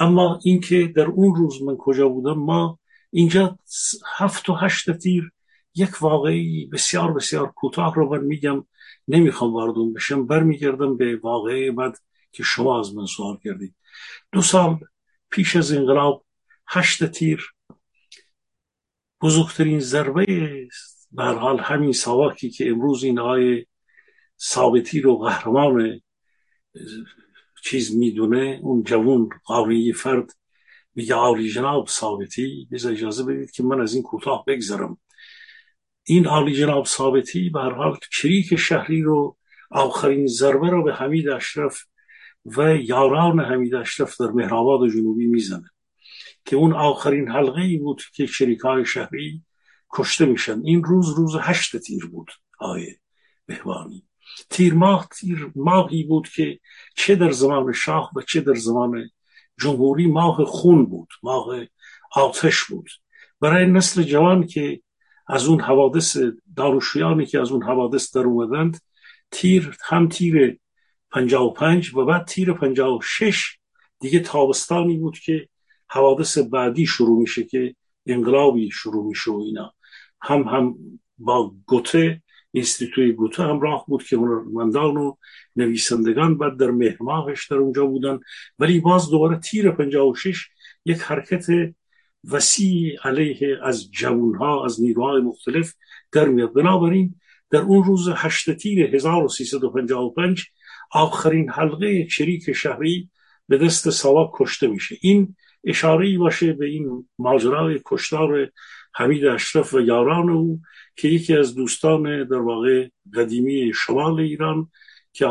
اما 0.00 0.40
اینکه 0.44 0.92
در 0.96 1.06
اون 1.06 1.34
روز 1.34 1.62
من 1.62 1.76
کجا 1.76 2.08
بودم 2.08 2.38
ما 2.38 2.78
اینجا 3.10 3.58
هفت 4.16 4.48
و 4.48 4.54
هشت 4.54 4.90
تیر 4.90 5.32
یک 5.74 6.02
واقعی 6.02 6.66
بسیار 6.66 7.12
بسیار 7.12 7.52
کوتاه 7.52 7.94
رو 7.94 8.10
من 8.10 8.24
میگم 8.24 8.66
نمی‌خوام 9.08 9.54
واردون 9.54 9.92
بشم. 9.92 10.26
برمیگردم 10.26 10.96
به 10.96 11.16
واقعی 11.16 11.70
بعد 11.70 11.98
که 12.32 12.42
شما 12.42 12.80
از 12.80 12.94
من 12.94 13.06
سوال 13.06 13.36
کردید. 13.44 13.74
دو 14.32 14.42
سال 14.42 14.78
پیش 15.30 15.56
از 15.56 15.72
انقلاب 15.72 16.24
هشت 16.68 17.04
تیر 17.04 17.54
بزرگترین 19.22 19.80
ضربه 19.80 20.68
به 21.12 21.24
حال 21.24 21.58
همین 21.58 21.92
سواکی 21.92 22.50
که 22.50 22.68
امروز 22.68 23.04
این 23.04 23.18
های 23.18 23.66
ثابتی 24.42 25.00
رو 25.00 25.18
قهرمان 25.18 26.00
چیز 27.64 27.96
می‌دونه 27.96 28.60
اون 28.62 28.82
جوون 28.82 29.28
قانونی 29.44 29.92
فرد 29.92 30.32
میگه 30.94 31.14
عالی 31.14 31.50
جناب 31.50 31.88
ثابتی 31.88 32.68
بیز 32.70 32.86
اجازه 32.86 33.24
بدید 33.24 33.50
که 33.50 33.62
من 33.62 33.80
از 33.80 33.94
این 33.94 34.02
کوتاه 34.02 34.44
بگذرم. 34.46 34.98
این 36.04 36.26
عالی 36.26 36.54
جناب 36.54 36.84
ثابتی 36.86 37.50
به 37.50 37.60
هر 37.60 37.70
حال 37.70 37.98
چریک 38.12 38.56
شهری 38.56 39.02
رو 39.02 39.36
آخرین 39.70 40.26
ضربه 40.26 40.70
رو 40.70 40.84
به 40.84 40.94
حمید 40.94 41.28
اشرف 41.28 41.84
و 42.44 42.76
یاران 42.76 43.40
حمید 43.40 43.74
اشرف 43.74 44.20
در 44.20 44.26
مهرآباد 44.26 44.88
جنوبی 44.88 45.26
می‌زنه 45.26 45.70
که 46.44 46.56
اون 46.56 46.72
آخرین 46.72 47.28
حلقه 47.28 47.60
ای 47.60 47.78
بود 47.78 48.02
که 48.14 48.26
شریکای 48.26 48.84
شهری 48.84 49.42
کشته 49.92 50.26
میشن. 50.26 50.60
این 50.64 50.84
روز 50.84 51.08
روز 51.08 51.36
هشت 51.40 51.76
تیر 51.76 52.06
بود 52.06 52.30
آیه 52.58 53.00
بهوانی 53.46 54.09
تیر 54.50 54.74
ماه 54.74 55.08
تیر 55.20 55.52
ماهی 55.56 56.04
بود 56.04 56.28
که 56.28 56.60
چه 56.96 57.16
در 57.16 57.30
زمان 57.30 57.72
شاه 57.72 58.10
و 58.16 58.22
چه 58.22 58.40
در 58.40 58.54
زمان 58.54 59.10
جمهوری 59.60 60.06
ماه 60.06 60.44
خون 60.44 60.86
بود 60.86 61.08
ماه 61.22 61.46
آتش 62.12 62.64
بود. 62.64 62.90
برای 63.40 63.66
نسل 63.66 64.02
جوان 64.02 64.46
که 64.46 64.80
از 65.28 65.46
اون 65.46 65.60
حوادث 65.60 66.16
داروشیانی 66.56 67.26
که 67.26 67.40
از 67.40 67.50
اون 67.50 67.62
حوادث 67.62 68.16
در 68.16 68.22
اومدند 68.22 68.80
تیر 69.30 69.76
هم 69.84 70.08
تیر 70.08 70.58
پنجاه 71.10 71.42
و 71.46 71.50
پنج 71.50 71.94
و 71.94 72.04
بعد 72.04 72.26
تیر 72.26 72.52
پنجاه 72.52 72.96
و 72.96 73.00
شش 73.02 73.58
دیگه 74.00 74.20
تابستانی 74.20 74.96
بود 74.96 75.18
که 75.18 75.48
حوادث 75.88 76.38
بعدی 76.38 76.86
شروع 76.86 77.20
میشه 77.20 77.44
که 77.44 77.74
انقلابی 78.06 78.70
شروع 78.70 79.06
میشه 79.06 79.30
و 79.30 79.40
اینا. 79.40 79.74
هم 80.20 80.42
هم 80.42 80.74
با 81.18 81.54
گوته 81.66 82.22
اینستیتوی 82.52 83.12
گوته 83.12 83.42
همراه 83.42 83.84
بود 83.88 84.02
که 84.02 84.16
هنرمندان 84.16 84.96
و 84.96 85.16
نویسندگان 85.56 86.38
بعد 86.38 86.56
در 86.56 86.70
مهماهش 86.70 87.46
در 87.46 87.56
اونجا 87.56 87.86
بودن. 87.86 88.20
ولی 88.58 88.80
باز 88.80 89.10
دوباره 89.10 89.38
تیر 89.38 89.70
56 89.70 90.48
یک 90.84 91.00
حرکت 91.00 91.46
وسیع 92.24 92.98
علیه 93.04 93.58
از 93.62 93.90
جوانها 93.90 94.64
از 94.64 94.82
نیروهای 94.82 95.20
مختلف 95.20 95.74
در 96.12 96.28
میاد. 96.28 96.52
بنابراین 96.52 97.14
در 97.50 97.60
اون 97.60 97.84
روز 97.84 98.08
هشت 98.14 98.50
تیر 98.50 98.94
1355 98.94 100.44
آخرین 100.92 101.50
حلقه 101.50 102.06
چریک 102.06 102.52
شهری 102.52 103.10
به 103.48 103.58
دست 103.58 103.90
ساواک 103.90 104.30
کشته 104.34 104.66
میشه. 104.66 104.96
این 105.00 105.36
اشاره 105.64 106.18
باشه 106.18 106.52
به 106.52 106.66
این 106.66 107.08
ماجرای 107.18 107.80
کشتار 107.86 108.50
حمید 108.94 109.26
اشرف 109.26 109.74
و 109.74 109.80
یاران 109.80 110.30
او 110.30 110.60
که 111.00 111.08
یکی 111.08 111.36
از 111.36 111.54
دوستان 111.54 112.24
در 112.24 112.36
واقع 112.36 112.88
قدیمی 113.14 113.72
شمال 113.74 114.20
ایران 114.20 114.68
که 115.12 115.26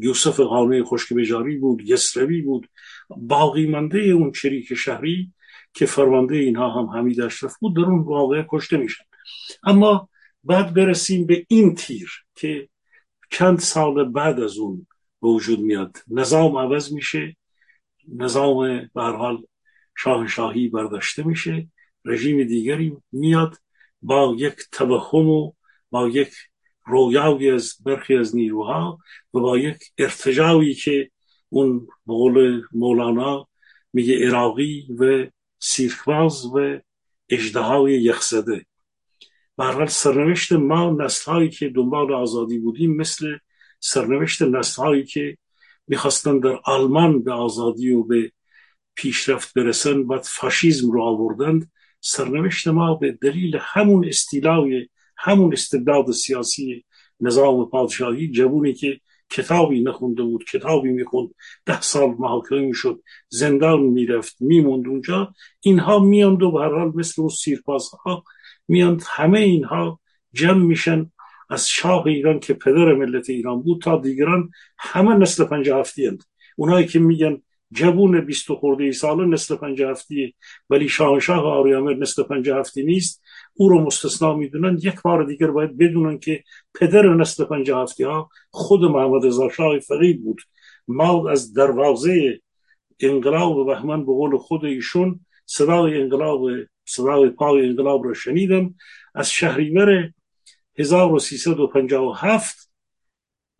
یوسف 0.00 0.40
قانه 0.40 0.84
خشک 0.84 1.12
بجاری 1.12 1.56
بود 1.56 1.88
یسروی 1.88 2.42
بود 2.42 2.68
باقی 3.08 3.66
منده 3.66 3.98
اون 3.98 4.32
چریک 4.32 4.74
شهری 4.74 5.32
که 5.74 5.86
فرمانده 5.86 6.36
اینها 6.36 6.70
هم 6.70 6.86
حمید 6.86 7.20
اشرف 7.20 7.58
بود 7.58 7.76
در 7.76 7.82
اون 7.82 7.98
واقعه 7.98 8.46
کشته 8.48 8.76
میشن. 8.76 9.04
اما 9.64 10.08
بعد 10.44 10.74
برسیم 10.74 11.26
به 11.26 11.46
این 11.48 11.74
تیر 11.74 12.10
که 12.34 12.68
چند 13.30 13.58
سال 13.58 14.04
بعد 14.04 14.40
از 14.40 14.58
اون 14.58 14.86
به 15.22 15.28
وجود 15.28 15.60
میاد. 15.60 15.96
نظام 16.08 16.56
عوض 16.56 16.92
میشه 16.92 17.36
نظام 18.08 18.90
به 18.94 19.02
حال 19.02 19.46
شاهنشاهی 19.96 20.68
برداشته 20.68 21.22
میشه 21.26 21.68
رژیم 22.04 22.44
دیگری 22.44 22.96
میاد. 23.12 23.56
با 24.02 24.34
یک 24.38 24.54
توهم 24.72 25.28
و 25.28 25.52
با 25.90 26.08
یک 26.08 26.32
رویاوی 26.86 27.50
از 27.50 27.74
برخی 27.84 28.16
از 28.16 28.36
نیروها 28.36 28.98
و 29.34 29.40
با 29.40 29.58
یک 29.58 29.78
ارتجاوی 29.98 30.74
که 30.74 31.10
اون 31.48 31.88
بقول 32.06 32.62
مولانا 32.72 33.48
میگه 33.92 34.26
عراقی 34.26 34.86
و 34.98 35.26
سیرکواز 35.58 36.46
و 36.46 36.78
اجدهای 37.28 38.02
یخزده. 38.02 38.66
برحال 39.56 39.86
سرنوشت 39.86 40.52
ما 40.52 40.90
نسل 40.90 41.46
که 41.46 41.68
دنبال 41.68 42.14
آزادی 42.14 42.58
بودیم 42.58 42.96
مثل 42.96 43.36
سرنوشت 43.80 44.42
نسل 44.42 45.02
که 45.02 45.36
می‌خواستن 45.88 46.38
در 46.38 46.60
آلمان 46.64 47.22
به 47.22 47.32
آزادی 47.32 47.90
و 47.90 48.02
به 48.02 48.32
پیشرفت 48.94 49.54
برسن 49.54 50.06
بعد 50.06 50.22
فاشیزم 50.22 50.90
رو 50.90 51.02
آوردند. 51.02 51.70
سرنوشت 52.04 52.68
ما 52.68 52.94
به 52.94 53.12
دلیل 53.12 53.58
همون 53.60 54.08
استیلاوی 54.08 54.88
همون 55.16 55.52
استبداد 55.52 56.10
سیاسی 56.10 56.84
نظام 57.20 57.70
پادشاهی 57.70 58.28
جوونی 58.30 58.72
که 58.72 59.00
کتابی 59.30 59.82
نخونده 59.82 60.22
بود 60.22 60.44
کتابی 60.44 60.90
می‌خوند 60.90 61.28
ده 61.66 61.80
سال 61.80 62.14
محاکمه 62.18 62.60
می‌شد 62.60 63.02
زندان 63.28 63.80
می‌رفت 63.80 64.36
میموند 64.40 64.88
اونجا 64.88 65.34
اینها 65.60 65.98
میاند 65.98 66.42
و 66.42 66.50
به 66.50 66.60
هر 66.60 66.78
حال 66.78 66.92
مثل 66.94 67.22
اون 67.22 67.30
سیرپاسها 67.30 68.24
میاند 68.68 69.02
همه 69.06 69.38
اینها 69.38 70.00
جمع 70.32 70.64
میشن 70.64 71.10
از 71.50 71.68
شاه 71.68 72.06
ایران 72.06 72.40
که 72.40 72.54
پدر 72.54 72.94
ملت 72.94 73.30
ایران 73.30 73.62
بود 73.62 73.82
تا 73.82 73.98
دیگران 73.98 74.50
همه 74.78 75.14
نسل 75.14 75.44
پنج 75.44 75.70
هفتی 75.70 76.06
هند. 76.06 76.22
اونایی 76.56 76.86
که 76.86 76.98
میگن 76.98 77.42
جوون 77.72 78.20
بیست 78.20 78.50
و 78.50 78.54
خورده 78.54 78.92
ساله 78.92 79.26
نسل 79.26 79.56
پنج 79.56 79.82
هفتی 79.82 80.34
ولی 80.70 80.88
شاهنشاه 80.88 81.44
آریامر 81.44 81.94
نسل 81.94 82.22
پنج 82.22 82.50
هفتی 82.50 82.82
نیست. 82.82 83.22
او 83.54 83.68
رو 83.68 83.80
مستثنا 83.80 84.34
می‌دونن. 84.34 84.78
یک 84.82 85.02
بار 85.02 85.24
دیگر 85.24 85.50
باید 85.50 85.78
بدونن 85.78 86.18
که 86.18 86.44
پدر 86.74 87.14
نسل 87.14 87.44
پنج 87.44 87.70
هفتی 87.70 88.04
ها 88.04 88.28
خود 88.50 88.84
محمد 88.84 89.26
رضا 89.26 89.48
شاه 89.48 89.78
فقید 89.78 90.24
بود. 90.24 90.40
ما 90.88 91.30
از 91.30 91.52
دروازه 91.52 92.40
انقلاب 93.00 93.66
بهمن 93.66 94.00
به 94.00 94.12
قول 94.12 94.38
خود 94.38 94.64
ایشون 94.64 95.20
صدای 95.46 96.00
انقلاب 96.00 96.40
صدای 96.84 97.30
پای 97.30 97.68
انقلاب 97.68 98.02
رو 98.02 98.14
شنیدم. 98.14 98.74
از 99.14 99.30
شهریور 99.30 100.12
1357 100.78 102.71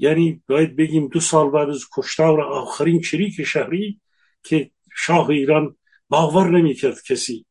یعنی 0.03 0.43
باید 0.49 0.77
بگیم 0.77 1.09
دو 1.09 1.21
سال 1.21 1.51
بعد 1.51 1.69
از 1.69 1.85
کشتار 1.97 2.41
آخرین 2.41 3.01
چریک 3.01 3.43
شهری 3.43 4.01
که 4.43 4.71
شاه 4.97 5.31
ایران 5.31 5.77
باور 6.09 6.51
نمی‌کرد 6.51 7.03
کسی 7.03 7.47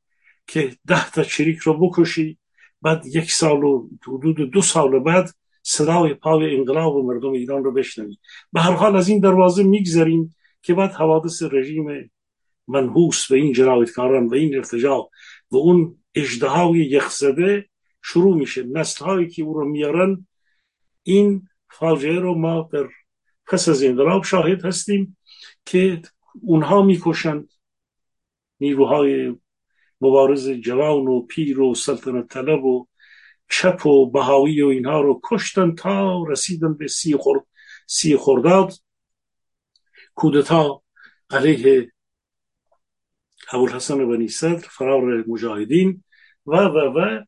که 0.48 0.76
ده 0.88 1.12
تا 1.12 1.24
چریک 1.24 1.58
رو 1.58 1.90
بکشی 1.90 2.38
بعد 2.82 3.06
یک 3.06 3.32
سال 3.32 3.64
و 3.64 3.90
حدود 4.08 4.52
دو 4.52 4.62
سال 4.62 5.00
بعد 5.00 5.30
صدای 5.64 6.14
پای 6.14 6.56
انقلاب 6.56 6.96
و 6.96 7.08
مردم 7.08 7.32
ایران 7.32 7.64
رو 7.64 7.72
بشنوی. 7.72 8.18
به 8.54 8.62
هر 8.62 8.72
حال 8.72 8.96
از 8.96 9.10
این 9.10 9.20
دروازه 9.20 9.64
میگذریم 9.64 10.36
که 10.62 10.74
بعد 10.74 10.92
حوادث 10.92 11.44
رژیم 11.52 12.12
منحوس 12.68 13.32
و 13.32 13.34
این 13.34 13.54
جنایتکاران 13.54 14.28
و 14.28 14.34
این 14.34 14.56
ارتجاع 14.56 15.10
و 15.52 15.58
اون 15.58 15.98
اجدهای 16.16 16.80
یخزده 16.80 17.66
شروع 18.04 18.38
میشه. 18.38 18.64
نسل 18.64 19.06
هایی 19.06 19.30
که 19.30 19.44
او 19.44 19.54
رو 19.54 19.70
میارن 19.70 20.28
این 21.04 21.48
فاجعه 21.72 22.20
رو 22.20 22.36
ما 22.36 22.70
در 22.74 22.90
پس 23.48 23.70
از 23.70 23.84
انقلاب 23.84 24.24
شاهد 24.24 24.66
هستیم 24.66 25.18
که 25.66 26.02
اونها 26.42 26.82
می‌کشند. 26.82 27.50
نیروهای 28.60 29.36
مبارز 30.02 30.50
جوان 30.50 31.08
و 31.08 31.22
پیر 31.22 31.60
و 31.60 31.76
سلطنت 31.76 32.28
طلب 32.28 32.66
و 32.66 32.88
چپ 33.50 33.86
و 33.86 34.12
بهایی 34.12 34.62
و 34.62 34.68
اینها 34.68 35.02
رو 35.02 35.22
کشتن 35.24 35.76
تا 35.76 36.24
رسیدن 36.24 36.74
به 36.74 36.88
سی, 36.88 37.16
خورد 37.16 37.48
سی 37.88 38.16
خورداد 38.16 38.74
کودتا 40.16 40.84
علیه 41.30 41.92
ابوالحسن 43.52 44.10
بنی 44.10 44.28
صدر 44.28 44.68
فرار 44.70 45.24
مجاهدین 45.28 46.04
و 46.46 46.56
و 46.56 46.78
و. 47.00 47.24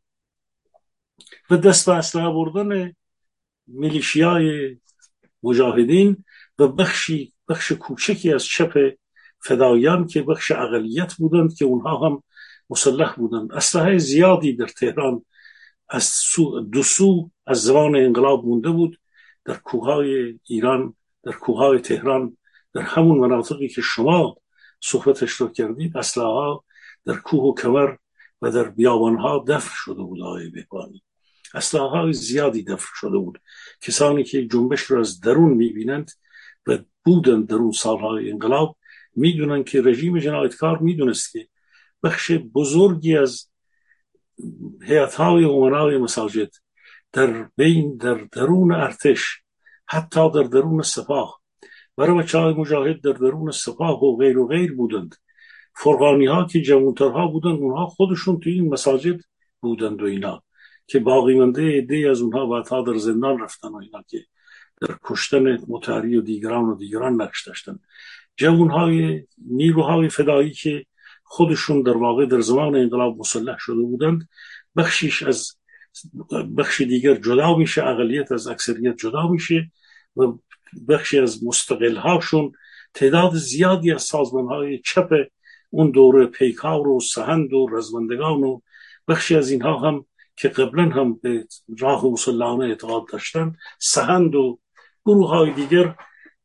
و 1.49 1.57
دست 1.57 1.89
به 1.89 1.95
اسلحه 1.95 2.29
بردن 2.29 2.95
میلیشیای 3.67 4.77
مجاهدین 5.43 6.25
و 6.59 6.67
بخشی 6.67 7.33
بخش 7.49 7.71
کوچکی 7.71 8.33
از 8.33 8.45
چپ 8.45 8.77
فدایان 9.39 10.07
که 10.07 10.21
بخش 10.21 10.51
اقلیت 10.51 11.13
بودند 11.13 11.55
که 11.55 11.65
اونها 11.65 12.07
هم 12.07 12.23
مسلح 12.69 13.15
بودند. 13.15 13.51
اسلحه 13.51 13.97
زیادی 13.97 14.53
در 14.55 14.67
تهران 14.67 15.25
از 15.89 16.03
سو 16.03 16.59
دو 16.59 16.83
سو 16.83 17.31
از 17.47 17.63
زمان 17.63 17.95
انقلاب 17.95 18.45
مونده 18.45 18.69
بود. 18.69 18.99
در 19.45 19.53
کوههای 19.53 20.39
ایران 20.43 20.95
در 21.23 21.31
کوههای 21.31 21.79
تهران 21.79 22.37
در 22.73 22.81
همون 22.81 23.17
مناطقی 23.17 23.67
که 23.67 23.81
شما 23.81 24.37
صحبتش 24.81 25.31
رو 25.31 25.47
کردید 25.47 25.97
اسلحه 25.97 26.27
ها 26.27 26.63
در 27.05 27.15
کوه 27.15 27.43
و 27.43 27.53
کمر 27.53 27.95
و 28.41 28.51
در 28.51 28.69
بیابان 28.69 29.17
ها 29.17 29.45
دفع 29.47 29.71
شده 29.75 30.03
بود 30.03 30.21
آقای 30.21 30.49
بهبانی. 30.49 31.02
اسلحه 31.53 31.83
های 31.83 32.13
زیادی 32.13 32.63
دفع 32.63 32.87
شده 32.95 33.17
بود. 33.17 33.41
کسانی 33.81 34.23
که 34.23 34.47
جنبش 34.47 34.81
رو 34.81 34.99
از 34.99 35.19
درون 35.19 35.53
می‌بینند 35.53 36.11
و 36.67 36.77
بودند 37.05 37.47
در 37.47 37.55
اون 37.55 37.71
سالهای 37.71 38.31
انقلاب 38.31 38.77
می‌دونن 39.15 39.63
که 39.63 39.81
رژیم 39.81 40.19
جنایتکار 40.19 40.77
می‌دونست 40.77 41.31
که 41.31 41.47
بخش 42.03 42.31
بزرگی 42.31 43.17
از 43.17 43.49
حیات 44.81 45.15
های 45.15 45.45
امنای 45.45 45.97
مساجد 45.97 46.49
در 47.11 47.49
بین 47.57 47.97
در 47.97 48.13
درون 48.31 48.71
ارتش 48.71 49.41
حتی 49.85 50.31
در 50.31 50.43
درون 50.43 50.81
سپاه 50.81 51.41
برای 51.97 52.17
بچه 52.17 52.39
مجاهد 52.39 53.01
در 53.01 53.11
درون 53.11 53.51
سپاه 53.51 54.03
و 54.03 54.17
غیر 54.17 54.37
و 54.37 54.47
غیر 54.47 54.73
بودند. 54.73 55.15
فرغانی 55.75 56.25
ها 56.25 56.45
که 56.45 56.61
جوانترها 56.61 57.27
بودند 57.27 57.59
اونها 57.59 57.85
خودشون 57.85 58.39
توی 58.39 58.53
این 58.53 58.69
مساجد 58.69 59.19
بودند 59.59 60.01
و 60.01 60.05
اینا. 60.05 60.43
که 60.87 60.99
باقی 60.99 61.35
منده 61.35 61.77
عده 61.77 62.07
از 62.09 62.21
اونها 62.21 62.45
بعدها 62.45 62.81
در 62.81 62.97
زندان 62.97 63.39
رفتن 63.39 63.67
و 63.67 63.75
اینا 63.75 64.03
که 64.07 64.25
در 64.81 64.97
کشتن 65.03 65.57
متحری 65.67 66.17
و 66.17 66.21
دیگران 66.21 66.65
و 66.65 66.75
دیگران 66.75 67.21
نقش 67.21 67.47
داشتن. 67.47 67.79
جوانهای 68.37 69.23
نیروهای 69.37 70.09
فدایی 70.09 70.51
که 70.51 70.85
خودشون 71.23 71.81
در 71.81 71.97
واقع 71.97 72.25
در 72.25 72.39
زمان 72.39 72.75
انقلاب 72.75 73.17
مسلح 73.17 73.57
شده 73.59 73.81
بودند 73.81 74.29
بخشیش 74.75 75.23
از 75.23 75.55
بخش 76.57 76.81
دیگر 76.81 77.15
جدا 77.15 77.57
میشه 77.57 77.87
اقلیت 77.87 78.31
از 78.31 78.47
اکثریت 78.47 78.97
جدا 78.97 79.27
میشه 79.27 79.71
و 80.17 80.21
بخشی 80.89 81.19
از 81.19 81.43
مستقل 81.43 81.95
هاشون 81.95 82.51
تعداد 82.93 83.33
زیادی 83.33 83.91
از 83.91 84.03
سازمان 84.03 84.45
های 84.45 84.79
چپ 84.79 85.09
اون 85.69 85.91
دوره 85.91 86.25
پیکار 86.25 86.87
و 86.87 86.99
سهند 86.99 87.53
و 87.53 87.67
رزمندگان 87.71 88.43
و 88.43 88.59
بخشی 89.07 89.35
از 89.35 89.51
اینها 89.51 89.79
هم 89.79 90.05
که 90.35 90.49
قبلا 90.49 90.83
هم 90.83 91.13
به 91.13 91.47
راه 91.79 92.05
مسلحانه 92.05 92.65
اعتقاد 92.65 93.03
داشتن 93.11 93.55
سهند 93.79 94.35
و 94.35 94.59
گروه 95.05 95.29
های 95.29 95.51
دیگر 95.53 95.95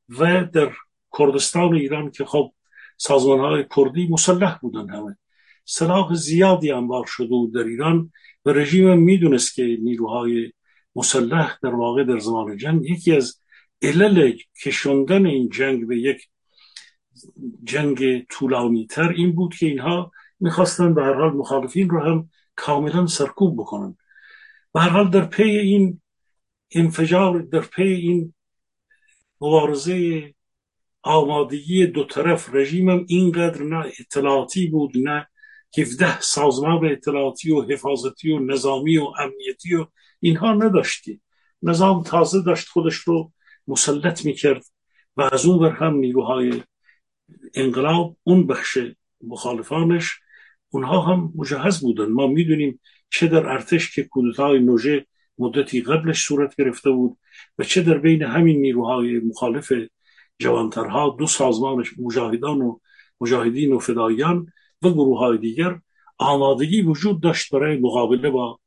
و 0.09 0.44
در 0.44 0.72
کردستان 1.18 1.74
ایران 1.74 2.11
که 2.11 2.24
خب 2.24 2.53
سازمان 2.96 3.40
های 3.40 3.64
کردی 3.77 4.09
مسلح 4.11 4.59
بودن 4.59 4.88
همه. 4.88 5.18
سلاح 5.64 6.14
زیادی 6.14 6.72
انبار 6.72 7.05
شده 7.07 7.29
بود 7.29 7.55
در 7.55 7.64
ایران 7.64 8.12
و 8.44 8.51
رژیم 8.51 8.98
می‌دونست 8.98 9.55
که 9.55 9.79
نیروهای 9.83 10.53
مسلح 10.96 11.59
در 11.62 11.74
واقع 11.74 12.05
در 12.05 12.18
زمان 12.18 12.57
جنگ 12.57 12.85
یکی 12.85 13.16
از 13.16 13.40
علل 13.83 14.33
کشوندن 14.64 15.27
این 15.27 15.48
جنگ 15.48 15.87
به 15.87 15.98
یک 15.98 16.29
جنگ 17.64 18.27
طولانی 18.31 18.87
تر 18.87 19.09
این 19.09 19.33
بود 19.33 19.55
که 19.55 19.66
اینها 19.66 20.11
می‌خواستن 20.40 20.94
به 20.94 21.03
هر 21.03 21.14
حال 21.14 21.33
مخالفین 21.33 21.90
رو 21.90 22.01
هم 22.01 22.31
کاملا 22.59 23.07
سرکوب 23.07 23.61
بکنن. 23.61 23.97
به 24.75 24.81
هر 24.81 24.88
حال 24.88 25.11
در 25.11 25.25
پی 25.25 25.42
این 25.42 26.01
انفجار 26.71 27.42
در 27.42 27.61
پی 27.61 27.83
این 27.83 28.35
مبارزه 29.40 30.35
آمادگی 31.03 31.87
دو 31.87 32.05
طرف 32.05 32.55
رژیمم 32.55 33.05
اینقدر 33.09 33.62
نه 33.62 33.92
اطلاعاتی 34.01 34.66
بود 34.66 34.92
نه 34.94 35.29
17 35.79 36.21
سازمان 36.21 36.87
اطلاعاتی 36.87 37.53
و 37.53 37.62
حفاظتی 37.62 38.31
و 38.31 38.38
نظامی 38.38 38.99
و 38.99 39.05
امنیتی 39.18 39.75
و 39.75 39.87
اینها 40.21 40.53
نداشتی. 40.53 41.21
نظام 41.62 42.03
تازه 42.03 42.42
داشت 42.42 42.68
خودش 42.68 42.94
رو 42.94 43.33
مسلط 43.68 44.25
می‌کرد 44.25 44.64
و 45.16 45.29
از 45.33 45.47
اون 45.47 45.59
ور 45.59 45.71
هم 45.73 45.94
نیروهای 45.94 46.62
انقلاب 47.55 48.16
اون 48.23 48.47
بخش 48.47 48.79
مخالفانش 49.21 50.21
اونها 50.70 51.00
هم 51.00 51.33
مجهز 51.37 51.81
بودن. 51.81 52.07
ما 52.09 52.26
می‌دونیم 52.26 52.81
چه 53.11 53.26
در 53.26 53.46
ارتش 53.46 53.94
که 53.94 54.04
کودتای 54.04 54.59
نوژه 54.59 55.07
مدتی 55.38 55.81
قبلش 55.81 56.22
صورت 56.22 56.57
گرفته 56.57 56.90
بود 56.90 57.18
و 57.59 57.64
چه 57.64 57.83
در 57.83 57.98
بین 57.98 58.22
همین 58.22 58.61
نیروهای 58.61 59.18
مخالف 59.18 59.72
جوانترها 60.38 61.16
دو 61.18 61.26
سازمان 61.26 61.85
مجاهدان 61.98 62.62
و 62.62 62.78
مجاهدین 63.20 63.72
و 63.72 63.78
فدایان 63.78 64.46
و 64.83 64.90
گروه 64.90 65.18
های 65.18 65.38
دیگر 65.38 65.81
آمادگی 66.18 66.83
وجود 66.83 67.22
داشت 67.22 67.54
برای 67.54 67.76
مقابله 67.76 68.31
با 68.31 68.59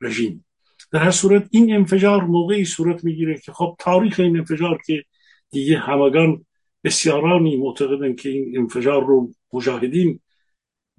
رژیم. 0.00 0.44
در 0.92 0.98
هر 1.00 1.10
صورت 1.10 1.48
این 1.50 1.74
انفجار 1.74 2.24
موقعی 2.24 2.64
صورت 2.64 3.04
می‌گیره 3.04 3.38
که 3.38 3.52
خب 3.52 3.76
تاریخ 3.78 4.20
این 4.20 4.36
انفجار 4.36 4.78
که 4.86 5.04
دیگه 5.50 5.78
همگان 5.78 6.46
بسیارانی 6.84 7.56
معتقدن 7.56 8.14
که 8.14 8.28
این 8.28 8.58
انفجار 8.58 9.06
رو 9.06 9.30
مجاهدین 9.52 10.20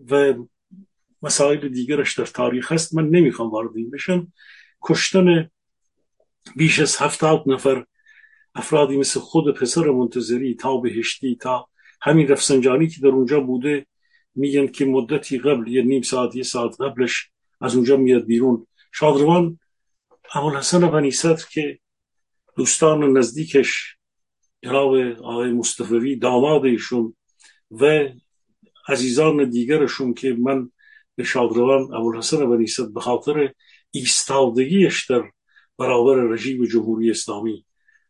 و 0.10 0.34
مسائل 1.22 1.68
دیگرش 1.70 2.20
در 2.20 2.26
تاریخ 2.26 2.72
هست. 2.72 2.96
من 2.96 3.10
نمی‌خوام 3.10 3.50
وارد 3.50 3.78
این 3.78 3.90
بشم. 3.90 4.34
کشتن 4.82 5.50
بیش 6.56 6.80
از 6.80 6.98
هفتاد 6.98 7.44
نفر 7.48 7.86
افرادی 8.56 8.98
مثل 8.98 9.20
خود 9.20 9.58
پسر 9.58 9.86
منتظری 9.86 10.56
تا 10.56 10.78
بهشتی 10.78 11.36
تا 11.36 11.68
همین 12.02 12.28
رفسنجانی 12.28 12.88
که 12.88 13.02
در 13.02 13.08
اونجا 13.08 13.40
بوده 13.40 13.86
میگن 14.36 14.68
که 14.68 14.86
مدتی 14.86 15.40
قبل 15.40 15.68
یه 15.68 15.82
نیم 15.82 16.02
ساعت 16.02 16.36
یه 16.36 16.44
ساعت 16.44 16.82
قبلش 16.82 17.30
از 17.62 17.76
اونجا 17.76 17.98
میاد 17.98 18.26
بیرون. 18.26 18.68
شادروان 18.92 19.60
ابوالحسن 20.36 20.92
بنی 20.92 21.12
صدر 21.12 21.44
که 21.52 21.80
دوستان 22.56 23.18
نزدیکش 23.18 23.96
جناب 24.64 24.96
آقای 25.24 25.52
مصطفی 25.52 26.16
داماد 26.16 26.66
ایشون 26.66 27.16
و 27.72 28.10
عزیزان 28.88 29.50
دیگرشون 29.50 30.14
که 30.14 30.36
من 30.40 30.70
به 31.16 31.24
شادروان 31.24 31.82
ابوالحسن 31.82 32.50
بنی 32.50 32.68
صدر 32.68 32.90
به 32.90 33.02
خاطر 33.02 33.54
ایستادگیش 33.92 35.06
در 35.12 35.24
برابر 35.78 36.16
رژیم 36.16 36.66
جمهوری 36.66 37.12
اسلامی 37.12 37.66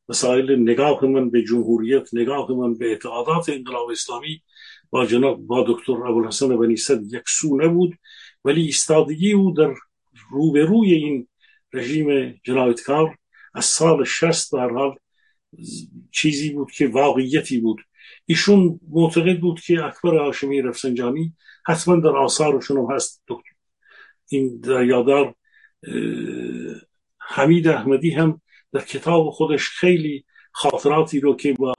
مسائل 0.10 0.55
نگاه 0.55 1.05
من 1.05 1.29
به 1.29 1.43
جمهوریت 1.43 2.13
نگاه 2.13 2.51
من 2.51 2.77
به 2.77 2.89
اعتقادات 2.89 3.49
انقلاب 3.49 3.89
اسلامی 3.89 4.41
با 4.89 5.05
جناب 5.05 5.47
با 5.47 5.65
دکتر 5.67 5.93
ابوالحسن 5.93 6.57
بنی 6.57 6.75
صدر 6.75 7.17
یک 7.17 7.23
سو 7.27 7.62
نبود 7.62 7.97
ولی 8.45 8.62
ایستادگی 8.62 9.31
او 9.34 9.53
در 9.53 9.73
روبروی 10.31 10.93
این 10.93 11.27
رژیم 11.73 12.39
جنایتکار 12.43 13.17
از 13.53 13.65
سال 13.65 14.03
شست 14.03 14.53
در 14.53 14.69
حال 14.69 14.95
چیزی 16.12 16.49
بود 16.49 16.71
که 16.71 16.88
واقعیتی 16.88 17.57
بود. 17.57 17.77
ایشون 18.25 18.79
معتقد 18.89 19.39
بود 19.39 19.60
که 19.60 19.86
اکبر 19.86 20.17
هاشمی 20.17 20.62
رفسنجانی 20.62 21.34
حتما 21.65 21.95
در 21.95 22.10
آثارشون 22.10 22.77
هم 22.77 22.95
هست. 22.95 23.23
دکتر 23.27 23.51
این 24.29 24.60
در 24.60 24.86
یادار 24.86 25.36
حمید 27.19 27.67
احمدی 27.67 28.12
هم 28.12 28.41
در 28.73 28.81
کتاب 28.81 29.29
خودش 29.29 29.69
خیلی 29.69 30.25
خاطراتی 30.51 31.19
رو 31.19 31.36
که 31.36 31.53
با 31.53 31.73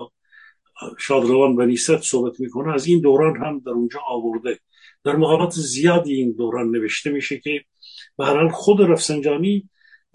شادروان 0.99 1.57
و 1.57 1.67
نیست 1.67 1.97
صحبت 1.97 2.41
می‌کنه 2.41 2.75
از 2.75 2.87
این 2.87 3.01
دوران 3.01 3.37
هم 3.37 3.59
در 3.59 3.71
اونجا 3.71 4.01
آورده. 4.07 4.59
در 5.05 5.17
مقالات 5.17 5.53
زیادی 5.53 6.15
این 6.15 6.33
دوران 6.33 6.71
نوشته 6.71 7.11
میشه 7.11 7.39
که 7.39 7.65
به 8.19 8.49
خود 8.53 8.81
رفسنجانی 8.81 9.69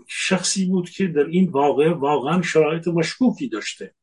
شخصی 0.08 0.66
بود 0.66 0.90
که 0.90 1.08
در 1.08 1.26
این 1.26 1.50
واقع 1.50 1.94
واقعا 1.94 2.42
شرایط 2.42 2.88
مشکوکی 2.88 3.48
داشته. 3.48 3.94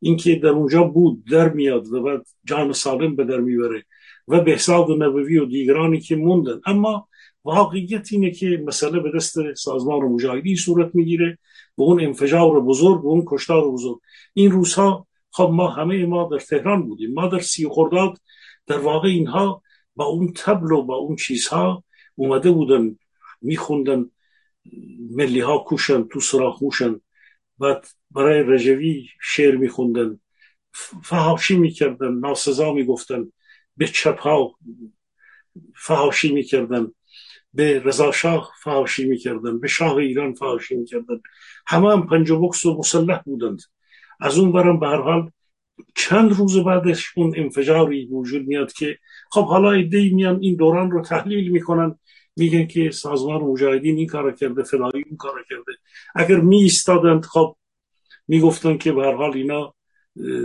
اینکه 0.00 0.34
در 0.34 0.48
اونجا 0.48 0.82
بود 0.82 1.24
در 1.24 1.48
میاد 1.48 1.92
و 1.92 2.02
بعد 2.02 2.26
جان 2.44 2.72
سالم 2.72 3.16
به 3.16 3.24
در 3.24 3.40
می‌بره 3.40 3.84
و 4.28 4.40
بهزاد 4.40 5.02
نبوی 5.02 5.38
و 5.38 5.44
دیگرانی 5.44 6.00
که 6.00 6.16
موندن. 6.16 6.60
اما 6.66 7.08
واقعیت 7.44 8.08
اینه 8.12 8.30
که 8.30 8.62
مسئله 8.66 9.00
به 9.00 9.12
دست 9.16 9.54
سازمان 9.54 10.00
مجاهدی 10.00 10.56
صورت 10.56 10.94
می‌گیره 10.94 11.38
به 11.76 11.82
اون 11.82 12.00
انفجار 12.00 12.60
بزرگ 12.60 13.02
به 13.02 13.08
اون 13.08 13.24
کشتار 13.26 13.70
بزرگ. 13.70 13.98
این 14.34 14.50
روزها 14.50 15.06
خب 15.30 15.50
ما 15.52 15.68
همه 15.68 16.06
ما 16.06 16.28
در 16.32 16.38
تهران 16.38 16.82
بودیم. 16.82 17.14
ما 17.14 17.28
در 17.28 17.38
سی 17.38 17.68
خرداد 17.70 18.18
در 18.66 18.78
واقع 18.78 19.08
اینها 19.08 19.62
با 19.96 20.04
اون 20.04 20.32
تبل 20.36 20.72
و 20.72 20.82
با 20.82 20.96
اون 20.96 21.16
چیزها 21.16 21.84
اومده 22.14 22.50
بودن 22.50 22.96
میخوندن 23.40 24.10
ملی 25.10 25.40
ها 25.40 25.58
کوشن 25.58 26.02
تو 26.02 26.20
سراخ 26.20 26.62
موشن. 26.62 27.00
و 27.60 27.80
برای 28.10 28.42
رجوی 28.42 29.06
شعر 29.20 29.56
میخوندن 29.56 30.20
فهاشی 31.04 31.56
می‌کردن 31.56 32.14
ناسزا 32.14 32.72
می‌گفتن 32.72 33.32
به 33.76 33.86
چپ 33.86 34.20
ها 34.20 34.54
فهاشی 35.76 36.32
می‌کردن 36.32 36.92
به 37.54 37.78
رضا 37.78 38.12
شاه 38.12 38.52
فهاشی 38.62 39.08
می‌کردن 39.08 39.60
به 39.60 39.68
شاه 39.68 39.96
ایران 39.96 40.34
فهاشی 40.34 40.76
می‌کردن. 40.76 41.20
همه 41.66 41.92
هم 41.92 42.06
پنج 42.06 42.32
بکس 42.32 42.66
و 42.66 42.78
مسلح 42.78 43.22
بودند. 43.22 43.62
از 44.20 44.38
اون 44.38 44.52
برم 44.52 44.80
به 44.80 44.86
هر 44.86 45.00
حال 45.00 45.30
چند 45.96 46.32
روز 46.32 46.58
بعدش 46.58 47.12
اون 47.16 47.34
انفجاری 47.36 48.06
وجود 48.06 48.46
میاد 48.46 48.72
که 48.72 48.98
خب 49.30 49.46
حالا 49.46 49.72
ایده 49.72 50.10
میان 50.14 50.38
این 50.40 50.56
دوران 50.56 50.90
رو 50.90 51.02
تحلیل 51.02 51.52
می‌کنن 51.52 51.98
میگن 52.36 52.66
که 52.66 52.90
سازمان 52.90 53.40
مجاهدین 53.40 53.96
این 53.96 54.06
کار 54.06 54.32
کرده 54.32 54.62
فلانی 54.62 55.02
این 55.06 55.16
کار 55.16 55.44
کرده. 55.50 55.72
اگر 56.14 56.36
می 56.40 56.62
ایستادند 56.62 57.24
خب 57.24 57.56
می‌گفتن 58.28 58.76
که 58.76 58.92
به 58.92 59.02
هر 59.02 59.14
حال 59.14 59.32
اینا 59.32 59.74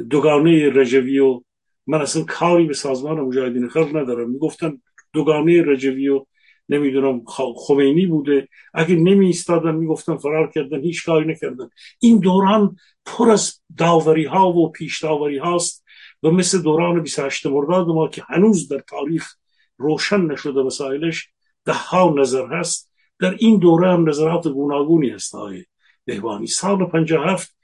دوگانه 0.09 0.69
رجوی 0.69 1.19
و 1.19 1.41
من 1.87 2.01
اصلا 2.01 2.23
کاری 2.23 2.65
به 2.65 2.73
سازمان 2.73 3.19
مجاهدین 3.19 3.69
خلق 3.69 3.95
ندارم. 3.95 4.29
می‌گفتن 4.29 4.81
دوگانه 5.13 5.61
رجوی 5.61 6.09
و 6.09 6.25
نمی‌دونم 6.69 7.23
خمینی 7.67 8.05
بوده. 8.05 8.47
اگه 8.73 8.95
نمی 8.95 9.25
ایستادن 9.25 9.75
می‌گفتن 9.75 10.17
فرار 10.17 10.51
کردن 10.51 10.81
هیچ 10.81 11.05
کاری 11.05 11.31
نکردن. 11.31 11.69
این 11.99 12.19
دوران 12.19 12.75
پر 13.05 13.31
از 13.31 13.61
داوری 13.77 14.25
ها 14.25 14.49
و 14.49 14.71
پیش 14.71 15.03
داوری 15.03 15.37
هاست 15.37 15.83
و 16.23 16.31
مثل 16.31 16.61
دوران 16.61 17.01
28 17.01 17.45
مرداد 17.45 17.87
ما 17.87 18.07
که 18.07 18.23
هنوز 18.27 18.67
در 18.67 18.79
تاریخ 18.79 19.35
روشن 19.77 20.21
نشده 20.21 20.63
مسائلش 20.63 21.29
ده 21.65 21.73
ها 21.73 22.15
نظر 22.17 22.47
هست. 22.47 22.91
در 23.19 23.35
این 23.39 23.59
دوره 23.59 23.91
هم 23.91 24.09
نظرات 24.09 24.47
گوناگونی 24.47 25.09
هست 25.09 25.35
های 25.35 25.65
بهبانی 26.05 26.47
سال 26.47 26.85
57 26.85 27.55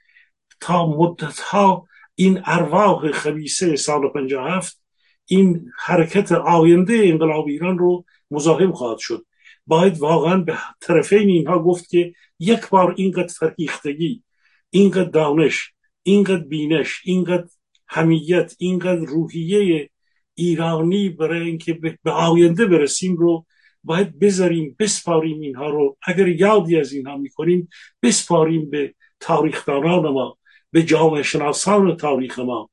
تا 0.60 0.86
مدت 0.86 1.40
ها 1.40 1.86
این 2.14 2.42
ارواح 2.44 3.10
خبیسه 3.10 3.76
سال 3.76 4.08
57 4.08 4.80
این 5.26 5.70
حرکت 5.78 6.32
آینده 6.32 7.00
انقلاب 7.04 7.46
ایران 7.46 7.78
رو 7.78 8.04
مزاحم 8.30 8.72
خواهد 8.72 8.98
شد. 8.98 9.26
باید 9.66 9.98
واقعا 9.98 10.36
به 10.36 10.58
طرفین 10.80 11.28
اینها 11.28 11.58
گفت 11.58 11.88
که 11.88 12.12
یک 12.38 12.68
بار 12.68 12.94
اینقدر 12.96 13.34
فرهیختگی 13.38 14.22
اینقدر 14.70 15.10
دانش 15.10 15.72
اینقدر 16.02 16.44
بینش 16.44 17.00
اینقدر 17.04 17.48
همیت 17.88 18.54
اینقدر 18.58 19.04
روحیه 19.04 19.90
ایرانی 20.34 21.08
برای 21.08 21.46
اینکه 21.46 21.72
به 22.02 22.10
آینده 22.10 22.66
برسیم 22.66 23.16
رو 23.16 23.46
باید 23.84 24.18
بذاریم 24.18 24.76
بسپاریم 24.78 25.40
اینها 25.40 25.70
رو. 25.70 25.96
اگر 26.06 26.28
یادی 26.28 26.76
از 26.80 26.92
اینها 26.92 27.16
می‌کنیم 27.16 27.68
بسپاریم 28.02 28.70
به 28.70 28.94
تاریخدانان 29.20 30.08
ما. 30.12 30.38
به 30.72 30.82
جامعه 30.82 31.22
شناسان 31.22 31.96
تاریخ 31.96 32.38
ما. 32.38 32.70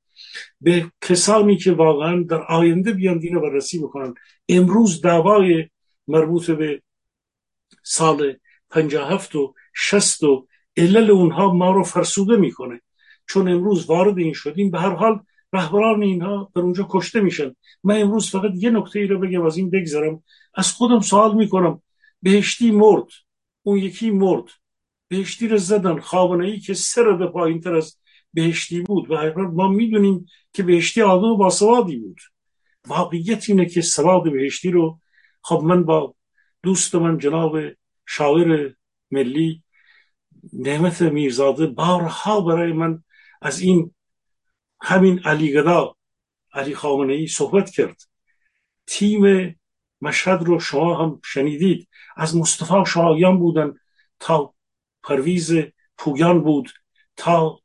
به 0.61 0.91
کسانی 1.01 1.57
که 1.57 1.71
واقعا 1.71 2.23
در 2.29 2.41
آینده 2.41 2.91
بیان 2.91 3.17
دین 3.17 3.41
بررسی 3.41 3.79
بکنن. 3.79 4.13
امروز 4.49 5.01
دعوای 5.01 5.69
مربوط 6.07 6.51
به 6.51 6.81
سال 7.83 8.35
57 8.69 9.35
و 9.35 9.53
60 9.73 10.23
و 10.23 10.47
علل 10.77 11.11
اونها 11.11 11.53
ما 11.53 11.71
رو 11.71 11.83
فرسوده 11.83 12.35
می‌کنه. 12.35 12.81
چون 13.27 13.47
امروز 13.47 13.85
وارد 13.85 14.17
این 14.17 14.33
شدیم 14.33 14.71
به 14.71 14.79
هر 14.79 14.95
حال 14.95 15.19
رهبران 15.53 16.03
اینها 16.03 16.51
در 16.55 16.61
اونجا 16.61 16.87
کشته 16.89 17.21
میشن. 17.21 17.55
من 17.83 18.01
امروز 18.01 18.29
فقط 18.29 18.51
یه 18.55 18.69
نکته 18.69 18.99
ای 18.99 19.07
رو 19.07 19.19
بگم 19.19 19.45
از 19.45 19.57
این 19.57 19.69
بگذرم. 19.69 20.23
از 20.53 20.71
خودم 20.71 20.99
سوال 20.99 21.35
می‌کنم. 21.35 21.81
بهشتی 22.21 22.71
مرد 22.71 23.07
اون 23.63 23.77
یکی 23.77 24.11
مرد. 24.11 24.43
بهشتی 25.07 25.47
رو 25.47 25.57
زدن. 25.57 26.01
ای 26.41 26.59
که 26.59 26.73
سر 26.73 27.11
به 27.11 27.27
پایین 27.27 27.61
تر 27.61 27.75
از 27.75 27.97
بهشتی 28.33 28.81
بود. 28.81 29.11
و 29.11 29.33
ما 29.37 29.67
می‌دونیم 29.67 30.25
که 30.53 30.63
بهشتی 30.63 31.01
آدم 31.01 31.23
و 31.23 31.37
باسوادی 31.37 31.97
بود. 31.97 32.19
واقعیت 32.87 33.49
اینه 33.49 33.65
که 33.65 33.81
سواد 33.81 34.31
بهشتی 34.31 34.71
رو 34.71 34.99
خب 35.41 35.61
من 35.63 35.83
با 35.83 36.15
دوست 36.63 36.95
من 36.95 37.17
جناب 37.17 37.57
شاعر 38.05 38.73
ملی 39.11 39.63
نعمت 40.53 41.01
میرزاده 41.01 41.65
بارها 41.67 42.41
برای 42.41 42.73
من 42.73 43.03
از 43.41 43.59
این 43.59 43.95
همین 44.81 45.19
علی 45.19 45.53
گدا 45.53 45.95
علی 46.53 46.75
خامنه 46.75 47.13
ای 47.13 47.27
صحبت 47.27 47.69
کرد. 47.69 48.01
تیم 48.87 49.55
مشهد 50.01 50.43
رو 50.43 50.59
شما 50.59 51.03
هم 51.03 51.21
شنیدید. 51.25 51.87
از 52.17 52.35
مصطفی 52.35 52.83
شایان 52.87 53.39
بودن 53.39 53.73
تا 54.19 54.53
پرویز 55.07 55.53
پویان 55.97 56.41
بود 56.41 56.69
تا 57.17 57.59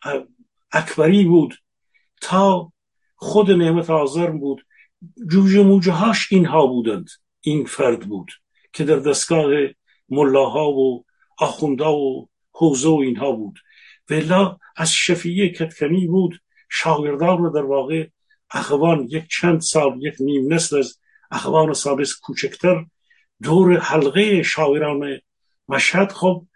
اکبری 0.72 1.24
بود 1.24 1.54
تا 2.20 2.72
خود 3.16 3.50
نعمت 3.50 3.90
آزرم 3.90 4.38
بود. 4.38 4.66
جوجه 5.30 5.62
موجه 5.62 5.92
هاش 5.92 6.32
اینها 6.32 6.66
بودند 6.66 7.08
این 7.40 7.64
فرد 7.64 8.08
بود 8.08 8.32
که 8.72 8.84
در 8.84 8.96
دستگاه 8.96 9.50
ملاها 10.08 10.70
و 10.70 11.04
آخوندا 11.38 11.96
و 11.96 12.28
حوزه 12.52 12.88
و 12.88 12.98
اینها 13.02 13.32
بود. 13.32 13.58
ولا 14.10 14.58
از 14.76 14.92
شفیه 14.92 15.48
کتکنی 15.48 16.06
بود 16.06 16.40
شاگردان 16.70 17.38
رو 17.38 17.50
در 17.50 17.64
واقع 17.64 18.06
اخوان 18.50 19.06
یک 19.10 19.28
چند 19.40 19.60
سال 19.60 20.02
یک 20.02 20.14
نیم 20.20 20.52
نسل 20.52 20.78
از 20.78 20.98
اخوان 21.30 21.72
سالس 21.72 22.14
کوچکتر. 22.20 22.86
دور 23.42 23.78
حلقه 23.78 24.42
شاعران 24.42 25.20
مشهد 25.68 26.12
خب 26.12 26.46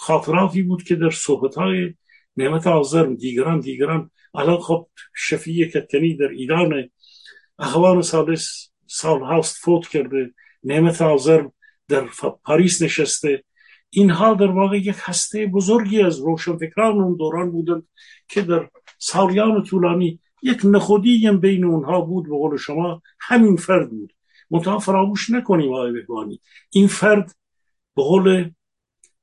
خاطراتی 0.00 0.62
بود 0.62 0.82
که 0.82 0.94
در 0.94 1.10
صحبت 1.10 1.54
های 1.54 1.94
نعمت 2.36 2.66
آزرم 2.66 3.14
دیگران 3.14 3.60
دیگران 3.60 4.10
الان 4.34 4.58
خب 4.58 4.88
شفیه 5.16 5.68
کتکنی 5.68 6.16
در 6.16 6.28
ایران 6.28 6.90
اخوان 7.58 8.02
سالس 8.02 8.70
سال 8.86 9.20
هاست 9.22 9.56
فوت 9.56 9.88
کرده 9.88 10.34
نعمت 10.64 11.02
آزرم 11.02 11.52
در 11.88 12.08
پاریس 12.44 12.82
نشسته. 12.82 13.44
اینها 13.90 14.34
در 14.34 14.50
واقع 14.50 14.76
یک 14.76 14.96
هسته 14.98 15.46
بزرگی 15.46 16.02
از 16.02 16.18
روشنفکران 16.18 17.00
اون 17.00 17.16
دوران 17.16 17.50
بودند 17.50 17.88
که 18.28 18.42
در 18.42 18.68
سالیان 18.98 19.62
طولانی 19.62 20.20
یک 20.42 20.60
نخودی 20.64 21.26
هم 21.26 21.40
بین 21.40 21.64
اونها 21.64 22.00
بود. 22.00 22.24
به 22.24 22.36
قول 22.36 22.56
شما 22.56 23.02
همین 23.20 23.56
فرد 23.56 23.90
بود. 23.90 24.12
منتها 24.50 24.78
فراموش 24.78 25.30
نکنیم 25.30 25.72
آقای 25.72 25.92
بهبانی 25.92 26.40
این 26.70 26.86
فرد 26.86 27.34
به 27.96 28.02
قول 28.02 28.50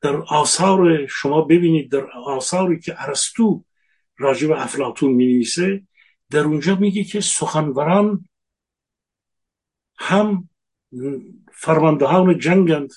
در 0.08 0.16
آثار 0.16 1.06
شما 1.06 1.42
ببینید 1.42 1.92
در 1.92 2.08
آثاری 2.26 2.80
که 2.80 2.96
ارسطو 2.98 3.64
راجب 4.18 4.52
افلاتون 4.52 5.12
می 5.12 5.26
نویسه 5.26 5.84
در 6.30 6.40
اونجا 6.40 6.76
میگه 6.76 7.04
که 7.04 7.22
سخنوران 7.22 8.26
هم 9.98 10.50
فرماندهان 11.54 12.40
جنگند 12.40 12.94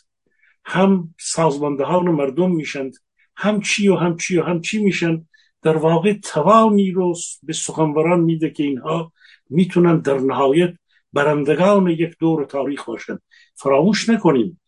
هم 0.64 1.14
سازماندهان 1.20 2.09
مردم 2.09 2.51
میشند 2.51 2.94
هم 3.37 3.61
چی 3.61 3.88
و 3.88 3.96
هم 3.96 4.16
چی 4.16 4.38
و 4.38 4.42
هم 4.42 4.61
چی 4.61 4.79
میشن. 4.85 5.27
در 5.62 5.77
واقع 5.77 6.12
توانی 6.12 6.90
رو 6.90 7.14
به 7.42 7.53
سخنوران 7.53 8.20
میده 8.20 8.51
که 8.51 8.62
اینها 8.62 9.12
می‌تونن 9.51 9.99
در 9.99 10.18
نهایت 10.18 10.75
برندگان 11.12 11.88
یک 11.88 12.16
دور 12.18 12.44
تاریخ 12.44 12.85
باشند 12.85 13.23
فراموش 13.55 14.09
نکنیم 14.09 14.61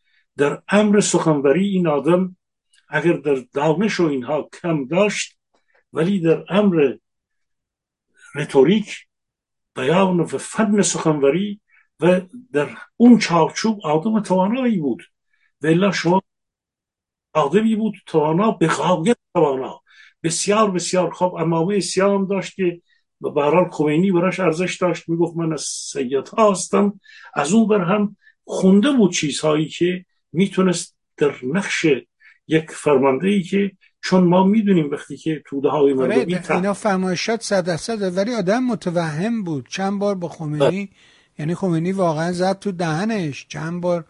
در 0.42 0.62
امر 0.68 1.00
سخنوری 1.00 1.68
این 1.68 1.87
آدم 1.87 2.37
اگر 2.88 3.12
در 3.12 3.42
دانش 3.52 4.00
و 4.00 4.05
اینها 4.05 4.48
کم 4.62 4.85
داشت 4.85 5.38
ولی 5.92 6.20
در 6.20 6.44
امر 6.48 6.94
رتوریک 8.35 9.07
بیان 9.74 10.20
و 10.20 10.26
فن 10.26 10.83
سخنوری 10.83 11.61
و 12.00 12.20
در 12.52 12.68
اون 12.96 13.18
چارچوب 13.18 13.87
آدم 13.87 14.20
توانایی 14.20 14.78
بود. 14.78 15.02
و 15.62 15.92
شما 15.92 16.22
آدمی 17.33 17.76
بود 17.76 17.94
توانا 18.07 18.50
به 18.50 18.66
غایت 18.66 19.16
توانا. 19.35 19.81
بسیار 20.22 20.70
بسیار 20.70 21.11
خوب 21.11 21.35
امامه 21.35 21.81
سیام 21.81 22.26
داشت 22.26 22.57
که 22.57 22.83
برحال 23.20 23.70
خمینی 23.70 24.12
براش 24.12 24.40
ارزش 24.40 24.76
داشت. 24.76 25.09
می‌گفت 25.09 25.37
من 25.37 25.52
از 25.52 25.62
سید 25.62 26.28
ها 26.28 26.50
هستم 26.50 27.00
از 27.35 27.52
اون 27.52 27.68
بر 27.68 27.85
هم 27.85 28.16
خونده 28.44 28.92
بود 28.92 29.12
چیزهایی 29.12 29.68
که 29.68 30.05
می‌تونست 30.33 30.95
در 31.16 31.35
نقش 31.42 31.87
یک 32.49 32.71
فرمانده 32.71 33.29
ای 33.29 33.42
که 33.42 33.73
چون 34.01 34.25
ما 34.25 34.45
می‌دونیم 34.45 34.90
وقتی 34.90 35.16
که 35.16 35.42
توده 35.47 35.68
های 35.68 35.92
آره، 35.92 36.16
مردمی 36.16 36.38
اینا 36.51 36.75
فرمایشات 36.75 37.42
صد 37.42 37.77
صد 37.77 38.16
ولی 38.16 38.35
آدم 38.35 38.64
متوهم 38.64 39.45
بود. 39.45 39.66
چند 39.68 39.99
بار 39.99 40.14
با 40.14 40.29
خمینی 40.29 40.59
بله. 40.59 40.88
یعنی 41.38 41.55
خمینی 41.55 41.92
واقعا 41.92 42.33
زد 42.33 42.59
تو 42.59 42.73
دهنش. 42.73 43.47
چند 43.49 43.81
بار 43.81 44.05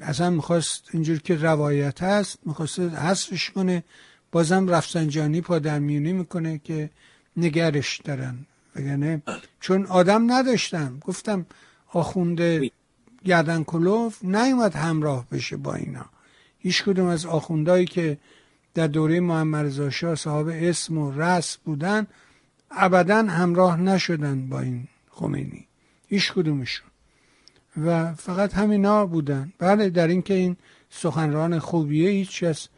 اصلا 0.00 0.30
می‌خواست 0.30 0.88
اینجور 0.92 1.18
که 1.18 1.36
روایت 1.36 2.02
هست 2.02 2.38
می‌خواست 2.46 2.78
حذفش 2.78 3.50
کنه. 3.50 3.84
بازم 4.32 4.68
رفسنجانی 4.68 5.40
پادرمیونی 5.40 6.12
می‌کنه 6.12 6.60
که 6.64 6.90
نگرش 7.36 8.00
دارن. 8.04 8.46
وگرنه 8.76 9.22
چون 9.60 9.86
آدم 9.86 10.32
نداشتم. 10.32 10.98
گفتم 11.00 11.46
آخونده 11.92 12.70
گردن 13.24 13.64
کلوف 13.64 14.24
نیومد 14.24 14.74
همراه 14.74 15.26
بشه 15.30 15.56
با 15.56 15.74
اینا. 15.74 16.04
هیچ 16.58 16.84
کدوم 16.84 17.06
از 17.06 17.26
آخوندهایی 17.26 17.84
که 17.86 18.18
در 18.74 18.86
دوره 18.86 19.20
محمد 19.20 19.66
رضا 19.66 19.90
شاه 19.90 20.14
صاحب 20.14 20.48
اسم 20.52 20.98
و 20.98 21.20
رس 21.20 21.56
بودن 21.56 22.06
ابدا 22.70 23.22
همراه 23.22 23.80
نشدن 23.80 24.48
با 24.48 24.60
این 24.60 24.88
خمینی. 25.10 25.66
هیچ 26.08 26.32
کدومشون. 26.32 26.86
و 27.76 28.14
فقط 28.14 28.54
همینا 28.54 29.06
بودن. 29.06 29.52
بله 29.58 29.90
در 29.90 30.08
اینکه 30.08 30.34
این 30.34 30.56
سخنران 30.90 31.58
خوبیه 31.58 32.10
هیچ 32.10 32.44
کس 32.44 32.68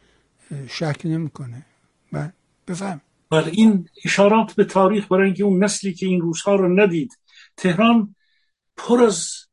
شک 0.67 1.01
نمی‌کنه. 1.05 1.65
بله 2.11 2.33
بفهم. 2.67 3.01
بله 3.31 3.47
این 3.47 3.89
اشارات 4.05 4.53
به 4.53 4.65
تاریخ 4.65 5.07
برای 5.11 5.25
اینکه 5.25 5.43
اون 5.43 5.63
نسلی 5.63 5.93
که 5.93 6.05
این 6.05 6.21
روزها 6.21 6.55
رو 6.55 6.79
ندید 6.79 7.17
تهران 7.57 8.15
پر 8.77 9.03
از 9.03 9.44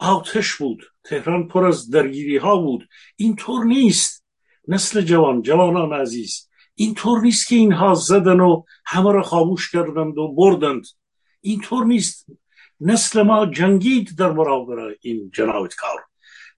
آتش 0.00 0.56
بود 0.56 0.82
تهران 1.04 1.48
پر 1.48 1.66
از 1.66 1.90
درگیری 1.90 2.36
ها 2.36 2.56
بود. 2.56 2.88
اینطور 3.16 3.64
نیست. 3.64 4.24
نسل 4.68 5.00
جوان 5.00 5.42
جوانان 5.42 5.92
عزیز. 5.92 6.48
اینطور 6.74 7.20
نیست 7.20 7.48
که 7.48 7.56
اینها 7.56 7.94
زدن 7.94 8.40
و 8.40 8.62
همه 8.86 9.12
را 9.12 9.22
خاموش 9.22 9.70
کردند 9.70 10.18
و 10.18 10.32
بردند. 10.32 10.86
اینطور 11.40 11.84
نیست. 11.84 12.26
نسل 12.80 13.22
ما 13.22 13.46
جنگید 13.46 14.10
در 14.18 14.32
برابر 14.32 14.94
این 15.00 15.30
جنایتکار 15.34 16.04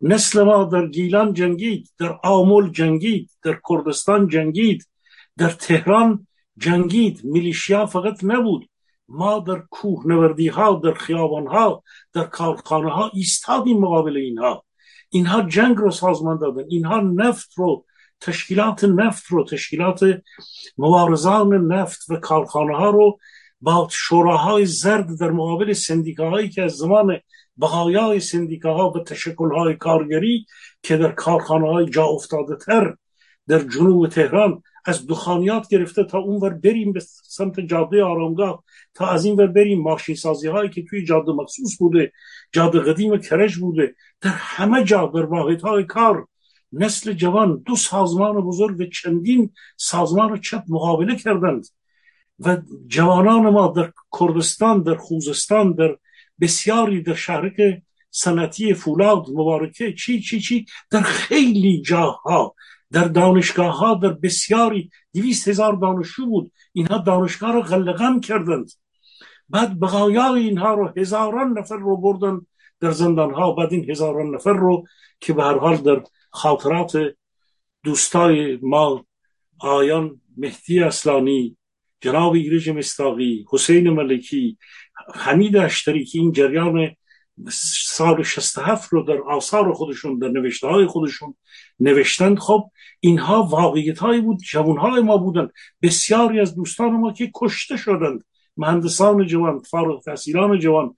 نسل 0.01 0.43
ما 0.43 0.65
در 0.65 0.87
گیلان 0.87 1.35
جنگید 1.35 1.91
در 1.99 2.19
آمول 2.25 2.71
جنگید 2.71 3.31
در 3.43 3.61
کردستان 3.69 4.29
جنگید. 4.29 4.89
در 5.37 5.51
تهران 5.51 6.27
جنگید. 6.59 7.25
میلیشیا 7.25 7.87
فقط 7.87 8.25
نبود. 8.25 8.69
ما 9.13 9.39
در 9.39 9.63
کوه 9.71 10.07
نوردی 10.07 10.49
ها 10.49 10.81
در 10.85 10.95
خیابان 10.95 11.47
ها 11.47 11.83
در 12.13 12.25
کارخانه 12.25 12.91
ها 12.91 13.11
ایستادیم 13.15 13.81
مقابل 13.81 14.17
اینها. 14.17 14.65
اینها 15.11 15.43
جنگ 15.43 15.77
رو 15.77 15.91
سازمان 15.91 16.39
دادن. 16.39 16.65
اینها 16.69 17.01
نفت 17.01 17.51
رو 17.57 17.85
تشکیلات 18.21 18.85
نفت 18.85 19.27
رو 19.27 19.45
تشکیلات 19.45 20.01
مبارزان 20.79 21.73
نفت 21.73 22.11
و 22.11 22.17
کارخانه 22.17 22.77
ها 22.77 22.91
رو 22.91 23.19
با 23.61 23.89
شوراهای 23.91 24.67
زرد 24.67 25.19
در 25.21 25.31
مقابل 25.31 25.73
سندیکاهایی 25.73 26.49
که 26.49 26.63
از 26.63 26.73
زمان 26.73 27.21
بقایای 27.61 28.21
سندیکاها 28.21 28.91
و 28.91 29.05
تشکلهای 29.05 29.77
کارگری 29.77 30.47
که 30.83 30.97
در 30.97 31.13
کارخانه 31.13 31.69
های 31.69 31.87
جا 31.87 32.05
افتاده 32.05 32.57
تر 32.57 32.97
در 33.49 33.59
جنوب 33.59 34.09
تهران 34.09 34.63
از 34.85 35.07
دخانیات 35.07 35.69
گرفته 35.69 36.05
تا 36.05 36.19
اون 36.19 36.41
ور 36.41 36.51
بریم 36.51 36.93
به 36.93 37.01
سمت 37.23 37.61
جاده 37.61 38.05
آرامگاه 38.05 38.65
تا 38.95 39.07
از 39.09 39.25
این 39.25 39.37
ور 39.37 39.47
بریم 39.47 39.81
ماشین 39.83 40.15
سازی 40.15 40.49
هایی 40.49 40.71
که 40.71 40.85
توی 40.85 41.05
جاده 41.05 41.33
مخصوص 41.33 41.79
بوده 41.79 42.13
جاده 42.53 42.81
قدیم 42.81 43.19
کرج 43.19 43.57
بوده. 43.57 43.95
در 44.21 44.31
همه 44.31 44.85
جا 44.85 45.07
در 45.07 45.25
واحد 45.25 45.61
های 45.61 45.85
کار 45.85 46.27
نسل 46.73 47.13
جوان 47.13 47.63
دو 47.67 47.77
سازمان 47.77 48.41
بزرگ 48.41 48.81
و 48.81 48.85
چندین 48.85 49.51
سازمان 49.77 50.41
چپ 50.41 50.63
مقابله 50.69 51.17
کردند 51.17 51.67
و 52.39 52.57
جوانان 52.87 53.49
ما 53.51 53.69
در 53.77 53.93
کردستان 54.21 54.83
در 54.83 54.95
خوزستان 54.95 55.73
در 55.73 55.97
بسیاری 56.41 57.03
در 57.03 57.15
شهرک 57.15 57.83
سنتی 58.11 58.75
فولاد 58.75 59.27
مبارکه 59.31 59.93
چی 59.93 60.21
چی 60.21 60.41
چی؟ 60.41 60.67
در 60.91 61.03
خیلی 61.03 61.83
جاها 61.83 62.55
در 62.93 63.09
دانشگاه 63.09 63.79
ها 63.79 63.95
در 63.95 64.13
بسیاری 64.13 64.91
دویست 65.15 65.49
هزار 65.49 65.73
دانشجو 65.73 66.27
بود. 66.27 66.53
اینها 66.73 66.99
دانشگاه 66.99 67.53
رو 67.53 67.63
غلقم 67.63 68.21
کردند. 68.21 68.71
بعد 69.49 69.81
بقایای 69.81 70.43
اینها 70.43 70.75
رو 70.75 70.93
هزاران 70.97 71.59
نفر 71.59 71.77
رو 71.77 71.97
بردن 71.97 72.47
در 72.81 72.91
زندان 72.91 73.35
ها 73.35 73.53
بعد 73.53 73.73
این 73.73 73.91
هزاران 73.91 74.35
نفر 74.35 74.53
رو 74.53 74.87
که 75.21 75.33
به 75.33 75.43
هر 75.43 75.59
حال 75.59 75.77
در 75.77 76.03
خاطرات 76.31 76.99
دوستای 77.85 78.59
ما 78.63 79.05
آیان 79.59 80.21
مهدی 80.37 80.81
اصلانی 80.81 81.57
جناب 82.01 82.33
ایرج 82.33 82.71
مستاقی 82.71 83.47
حسین 83.51 83.91
ملکی 83.91 84.59
حمید 85.15 85.57
اشتری 85.57 86.05
که 86.05 86.19
این 86.19 86.33
جریان 86.33 86.97
سال 87.51 88.23
67 88.23 88.93
رو 88.93 89.03
در 89.03 89.21
آثار 89.21 89.73
خودشون 89.73 90.19
در 90.19 90.29
نوشته 90.29 90.67
های 90.67 90.87
خودشون 90.87 91.35
نوشتند. 91.81 92.39
خب 92.39 92.71
اینها 93.01 93.43
واقعیت 93.43 93.99
هایی 93.99 94.21
بود 94.21 94.39
جوان 94.39 94.77
های 94.77 95.03
ما 95.03 95.17
بودند 95.17 95.53
بسیاری 95.83 96.41
از 96.41 96.55
دوستان 96.55 96.91
ما 96.91 97.13
که 97.13 97.31
کشته 97.35 97.77
شدند. 97.77 98.25
مهندسان 98.57 99.27
جوان 99.27 99.59
فارغ 99.59 100.03
تحصیلان 100.03 100.59
جوان 100.59 100.95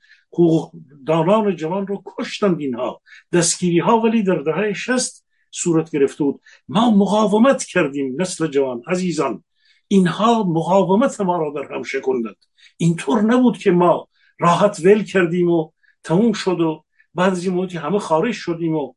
دانان 1.07 1.57
جوان 1.57 1.87
رو 1.87 2.03
کشتند 2.07 2.61
اینها. 2.61 3.01
دستگیری 3.33 3.79
ها 3.79 4.01
ولی 4.01 4.23
در 4.23 4.37
دهه 4.37 4.73
شست 4.73 5.27
صورت 5.51 5.91
گرفته 5.91 6.25
بود. 6.25 6.41
ما 6.69 6.91
مقاومت 6.91 7.65
کردیم 7.65 8.21
نسل 8.21 8.47
جوان 8.47 8.83
عزیزان. 8.87 9.45
اینها 9.89 10.43
مقاومت 10.43 11.21
ما 11.21 11.37
را 11.37 11.53
در 11.57 11.75
هم 11.75 11.83
شکندند. 11.83 12.37
اینطور 12.77 13.23
نبود 13.23 13.59
که 13.59 13.71
ما 13.71 14.09
راحت 14.39 14.81
ول 14.85 15.05
کردیم 15.05 15.51
و 15.51 15.71
تموم 16.05 16.33
شد 16.33 16.61
و 16.61 16.85
بعد 17.15 17.33
از 17.33 17.47
این 17.47 17.71
همه 17.71 17.99
خارج 17.99 18.35
شدیم 18.35 18.77
و 18.77 18.95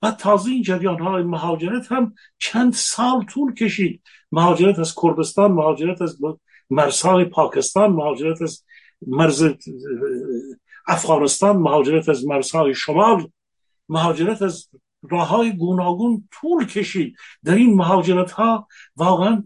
بعد 0.00 0.16
تازه 0.16 0.50
این 0.50 0.62
جریان 0.62 0.98
های 0.98 1.22
مهاجرت 1.22 1.92
هم 1.92 2.14
چند 2.38 2.72
سال 2.72 3.24
طول 3.24 3.54
کشید. 3.54 4.02
مهاجرت 4.32 4.78
از 4.78 4.94
کردستان 5.02 5.52
مهاجرت 5.52 6.02
از 6.02 6.18
مرزهای 6.70 7.24
پاکستان 7.24 7.92
مهاجرت 7.92 8.42
از 8.42 8.64
مرز 9.06 9.44
افغانستان 10.86 11.56
مهاجرت 11.56 12.08
از 12.08 12.26
مرزهای 12.26 12.74
شمال 12.74 13.28
مهاجرت 13.88 14.42
از 14.42 14.68
راه 15.02 15.28
های 15.28 15.52
گوناگون 15.56 16.28
طول 16.32 16.66
کشید. 16.66 17.16
در 17.44 17.54
این 17.54 17.74
مهاجرت 17.74 18.30
ها 18.30 18.68
واقعا 18.96 19.44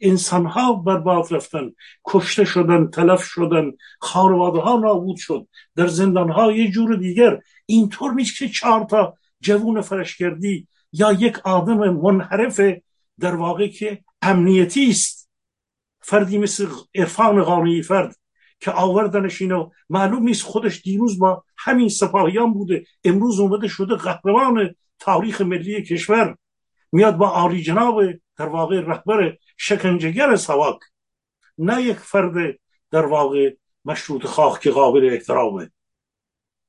انسان 0.00 0.46
ها 0.46 0.72
برباد 0.72 1.34
رفتن 1.34 1.72
کشته 2.04 2.44
شدن 2.44 2.86
تلف 2.90 3.22
شدن 3.22 3.72
خانواده 4.00 4.58
ها 4.58 4.76
نابود 4.78 5.16
شد. 5.16 5.48
در 5.76 5.86
زندان 5.86 6.30
ها 6.30 6.52
یه 6.52 6.70
جور 6.70 6.96
دیگر. 6.96 7.40
اینطور 7.66 8.12
نیست 8.12 8.38
که 8.38 8.48
چهار 8.48 8.84
تا 8.84 9.16
جوون 9.40 9.80
فرشگردی 9.80 10.68
یا 10.92 11.12
یک 11.12 11.38
آدم 11.38 11.90
منحرف 11.90 12.60
در 13.20 13.34
واقع 13.34 13.68
که 13.68 14.04
امنیتی 14.22 14.90
است. 14.90 15.30
فردی 16.00 16.38
مثل 16.38 16.66
عرفان 16.94 17.42
قانعی 17.42 17.82
فرد. 17.82 18.16
که 18.62 18.70
آوردنش 18.70 19.42
اینو. 19.42 19.70
معلوم 19.90 20.22
نیست 20.22 20.42
خودش 20.42 20.82
دیروز 20.82 21.18
با 21.18 21.44
همین 21.56 21.88
سپاهیان 21.88 22.52
بوده. 22.52 22.84
امروز 23.04 23.40
اومده 23.40 23.68
شده 23.68 23.94
قهرمان 23.94 24.74
تاریخ 24.98 25.40
ملی 25.40 25.82
کشور. 25.82 26.36
میاد 26.92 27.16
با 27.16 27.28
عالی 27.28 27.62
جناب 27.62 28.02
در 28.36 28.46
واقع 28.46 28.80
رهبر 28.80 29.36
شکنجهگر 29.56 30.36
سواک. 30.36 30.78
نه 31.58 31.82
یک 31.82 31.96
فرد 31.96 32.58
در 32.90 33.06
واقع 33.06 33.54
مشروط 33.84 34.26
خواه 34.26 34.60
که 34.60 34.70
قابل 34.70 35.08
احترامه. 35.12 35.70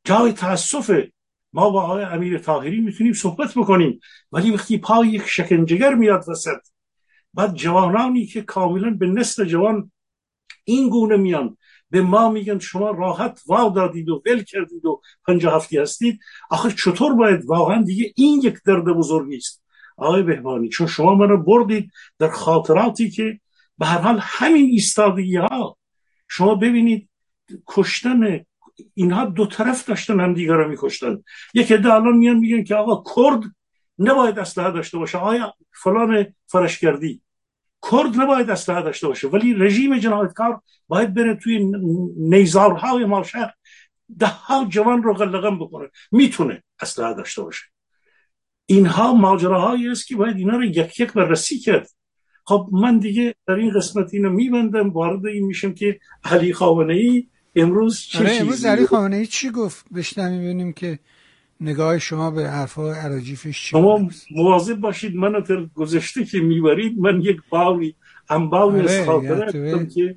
جای 0.04 0.34
تاسفه 0.34 1.12
ما 1.54 1.70
با 1.70 1.82
آقای 1.82 2.04
امیر 2.04 2.38
تاهری 2.38 2.82
می‌تونیم 2.82 3.14
صحبت 3.14 3.54
بکنیم. 3.56 4.00
ولی 4.32 4.52
وقتی 4.52 4.78
پای 4.78 5.08
یک 5.08 5.26
شکنجهگر 5.26 5.94
میاد 5.94 6.26
وسط 6.28 6.60
بعد 7.34 7.56
جوانانی 7.56 8.26
که 8.26 8.42
کاملا 8.42 8.90
به 8.90 9.08
نسل 9.08 9.46
جوان 9.46 9.92
این 10.64 10.90
گونه 10.90 11.18
میان 11.18 11.58
به 11.94 12.02
ما 12.02 12.30
میگن 12.30 12.60
شما 12.60 12.92
راحت 12.92 13.42
وا 13.48 13.70
دادید 13.70 14.10
و 14.10 14.22
ول 14.26 14.44
کردید 14.44 14.86
و 14.86 15.02
پنجاه 15.28 15.56
هفتی 15.56 15.78
هستید. 15.78 16.20
آخه 16.50 16.72
چطور 16.72 17.14
باید 17.14 17.46
واقعا 17.46 17.82
دیگه 17.82 18.14
این 18.16 18.42
یک 18.44 18.56
درد 18.66 18.84
بزرگی 18.84 19.38
است 19.38 19.64
آقای 19.98 20.24
بهبانی 20.24 20.70
چون 20.70 20.88
شما 20.88 21.16
منو 21.16 21.38
بردید 21.38 21.92
در 22.20 22.30
خاطراتی 22.30 23.10
که 23.10 23.40
به 23.78 23.86
هر 23.86 23.98
حال 23.98 24.20
همین 24.22 24.66
ایستادگی 24.66 25.36
ها. 25.36 25.78
شما 26.28 26.56
ببینید 26.56 27.10
کشتن 27.68 28.46
اینها 28.94 29.26
دو 29.26 29.46
طرف 29.46 29.90
داشتن 29.90 30.20
هم 30.20 30.34
دیگر 30.34 30.54
رو 30.54 30.70
میکشتن. 30.70 31.24
یک 31.54 31.72
عده 31.72 31.94
الان 31.94 32.18
میان 32.18 32.38
میگن 32.38 32.64
که 32.64 32.76
آقا 32.76 33.04
کرد 33.16 33.42
نباید 34.00 34.40
اسلحه 34.40 34.72
داشته 34.72 34.98
باشه. 34.98 35.18
آیا 35.18 35.54
فلان 35.84 36.34
فرشگردی 36.48 37.22
کرد 37.92 38.22
نباید 38.22 38.50
اسلحه 38.50 38.82
داشته 38.82 39.08
باشه. 39.08 39.28
ولی 39.28 39.54
رژیم 39.54 39.98
جنایتکار 39.98 40.62
باید 40.88 41.14
بره 41.14 41.36
توی 41.36 41.72
نیزارهای 42.18 43.06
مالشهر 43.06 43.54
ده 44.20 44.28
ها 44.28 44.66
جوان 44.70 45.04
رو 45.04 45.14
غلقم 45.14 45.60
بکنه 45.60 45.90
می‌تونه 46.12 46.64
اسلحه 46.80 47.14
داشته 47.14 47.42
باشه. 47.42 47.64
اینها 48.66 49.14
ماجراهایی 49.14 49.88
است 49.88 50.08
که 50.08 50.16
باید 50.16 50.38
اینا 50.38 50.58
رو 50.58 50.64
یک 50.64 51.00
یک 51.00 51.14
بررسی 51.14 51.60
کرد. 51.60 51.90
خب 52.46 52.70
من 52.72 53.00
دیگه 53.00 53.36
در 53.48 53.54
این 53.54 53.74
قسمت 53.74 54.14
اینو 54.14 54.30
میبندم 54.30 54.90
وارد 54.90 55.26
این 55.26 55.46
میشم 55.46 55.74
که 55.74 56.00
علی 56.24 56.54
خامنه 56.54 56.94
ای 56.94 57.28
امروز 57.56 58.00
چه 58.00 58.20
آره 58.20 58.32
امروز 58.32 58.66
علی 58.66 58.86
خامنه 58.86 59.16
ای 59.16 59.26
چی 59.26 59.50
گفت؟ 59.50 59.86
بشنم 59.96 60.38
ببینیم 60.38 60.74
که 60.74 61.00
نگاه 61.64 62.00
شما 62.00 62.32
به 62.32 62.50
حرفا 62.50 62.94
عراجیفش 62.94 63.44
چی 63.44 63.70
شما 63.70 64.08
مواظب 64.32 64.76
باشید 64.76 65.16
من 65.16 65.32
در 65.40 65.66
گذشته 65.76 66.26
که 66.26 66.40
می‌برید 66.40 67.00
من 67.00 67.22
یک 67.22 67.38
باوی 67.50 67.94
انباوی 68.30 68.80
از 68.80 68.92
آره، 68.92 69.06
خاطره 69.06 69.88
که 69.88 70.16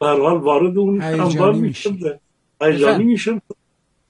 برحال 0.00 0.38
وارد 0.38 0.78
اون 0.78 1.02
انبار 1.02 1.52
میشم 1.52 1.98
ایجانی 2.60 3.04
میشم. 3.04 3.40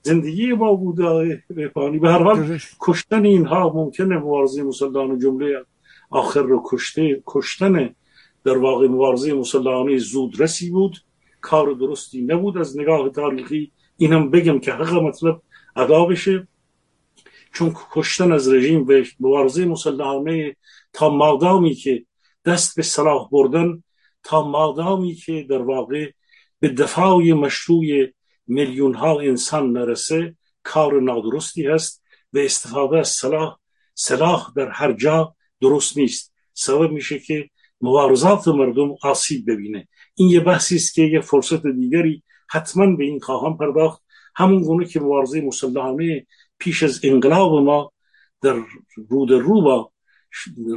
زندگی 0.01 0.53
ما 0.53 0.73
بوده 0.73 1.43
رفانی. 1.57 1.99
به 1.99 2.09
هر 2.09 2.23
حال 2.23 2.59
کشتن 2.79 3.25
اینها 3.25 3.73
ممکنه 3.75 4.17
مبارزه 4.17 4.63
مسلمان 4.63 5.19
جمله 5.19 5.63
آخر 6.09 6.41
رو 6.41 6.63
کشته 6.65 7.23
کشتن 7.25 7.95
در 8.43 8.57
واقع 8.57 8.87
مبارزه 8.87 9.33
مسلمانه 9.33 9.97
زودرسی 9.97 10.69
بود. 10.69 10.97
کار 11.41 11.71
درستی 11.71 12.21
نبود. 12.21 12.57
از 12.57 12.79
نگاه 12.79 13.09
تاریخی 13.09 13.71
اینم 13.97 14.29
بگم 14.29 14.59
که 14.59 14.71
حق 14.71 14.93
مطلب 14.93 15.41
ادا 15.75 16.05
بشه. 16.05 16.47
چون 17.55 17.75
کشتن 17.91 18.31
از 18.31 18.53
رژیم 18.53 18.85
به 18.85 19.05
مبارزه 19.19 19.65
مسلحانه 19.65 20.55
تا 20.93 21.09
مادامی 21.09 21.73
که 21.73 22.05
دست 22.45 22.75
به 22.75 22.81
صلاح 22.81 23.29
بردن 23.31 23.83
تا 24.23 24.47
مادامی 24.47 25.15
که 25.15 25.45
در 25.49 25.61
واقع 25.61 26.11
به 26.59 26.69
دفاع 26.69 27.31
مشروع 27.33 27.85
میلیون 28.47 28.93
ها 28.93 29.19
انسان 29.19 29.71
نرسه 29.71 30.35
کار 30.63 31.01
نادرستی 31.01 31.67
هست 31.67 32.03
و 32.33 32.37
استفاده 32.37 32.97
از 32.97 33.07
سلاح 33.07 33.57
سلاح 33.93 34.53
در 34.55 34.69
هر 34.69 34.93
جا 34.93 35.35
درست 35.61 35.97
نیست 35.97 36.33
سبب 36.53 36.91
میشه 36.91 37.19
که 37.19 37.49
مبارزات 37.81 38.47
مردم 38.47 38.95
آسیب 39.01 39.51
ببینه 39.51 39.87
این 40.15 40.29
یه 40.29 40.39
بحثی 40.39 40.75
است 40.75 40.93
که 40.93 41.01
یه 41.01 41.21
فرصت 41.21 41.67
دیگری 41.67 42.23
حتما 42.49 42.95
به 42.95 43.03
این 43.03 43.19
خواهم 43.19 43.57
پرداخت 43.57 44.03
همون 44.35 44.61
گونه 44.61 44.85
که 44.85 44.99
مبارزه 44.99 45.41
مسلحانه 45.41 46.25
پیش 46.59 46.83
از 46.83 46.99
انقلاب 47.03 47.63
ما 47.63 47.91
در 48.41 48.55
رود 49.09 49.31
رو 49.31 49.61
با 49.61 49.91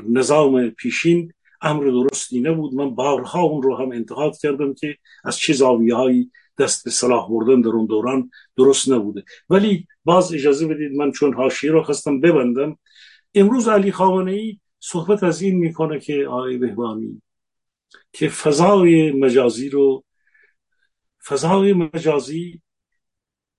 نظام 0.09 0.71
پیشین 0.71 1.33
امر 1.61 1.85
درستی 1.85 2.41
نبود. 2.41 2.75
من 2.75 2.95
بارها 2.95 3.43
اون 3.43 3.63
رو 3.63 3.77
هم 3.77 3.93
انتقاد 3.93 4.37
کردم 4.39 4.75
که 4.75 4.97
از 5.25 5.39
چه 5.39 5.53
زاویه 5.53 6.31
دست 6.59 6.85
به 6.85 6.91
صلاح 6.91 7.31
بردن 7.31 7.61
در 7.61 7.69
اون 7.69 7.87
دوران 7.87 8.31
درست 8.57 8.89
نبوده. 8.89 9.25
ولی 9.51 9.87
باز 10.05 10.35
اجازه 10.35 10.67
بدید 10.67 10.93
من 10.93 11.13
چون 11.13 11.35
حاشیه 11.35 11.71
رو 11.71 11.83
خواستم 11.83 12.21
ببندم. 12.21 12.79
امروز 13.35 13.69
علی 13.69 13.93
خامنه 13.93 14.33
ای 14.33 14.59
صحبت 14.81 15.23
از 15.23 15.43
این 15.43 15.59
می‌کنه 15.59 16.01
که 16.01 16.27
آقای 16.29 16.59
بهبانی 16.59 17.23
که 18.13 18.29
فضای 18.29 19.13
مجازی 19.13 19.69
رو 19.69 20.05
فضای 21.25 21.73
مجازی 21.73 22.63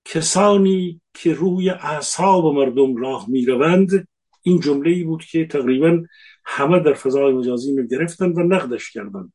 کسانی 0.05 1.01
که 1.13 1.33
روی 1.33 1.69
اعصاب 1.69 2.45
مردم 2.45 2.95
راه 2.95 3.29
می‌روند 3.29 4.07
این 4.41 4.59
جمله 4.59 4.91
ای 4.91 5.03
بود 5.03 5.25
که 5.25 5.45
تقریبا 5.45 6.03
همه 6.45 6.79
در 6.79 6.93
فضای 6.93 7.33
مجازی 7.33 7.73
می 7.73 7.87
گرفتند 7.87 8.37
و 8.37 8.41
نقدش 8.41 8.91
کردند. 8.91 9.33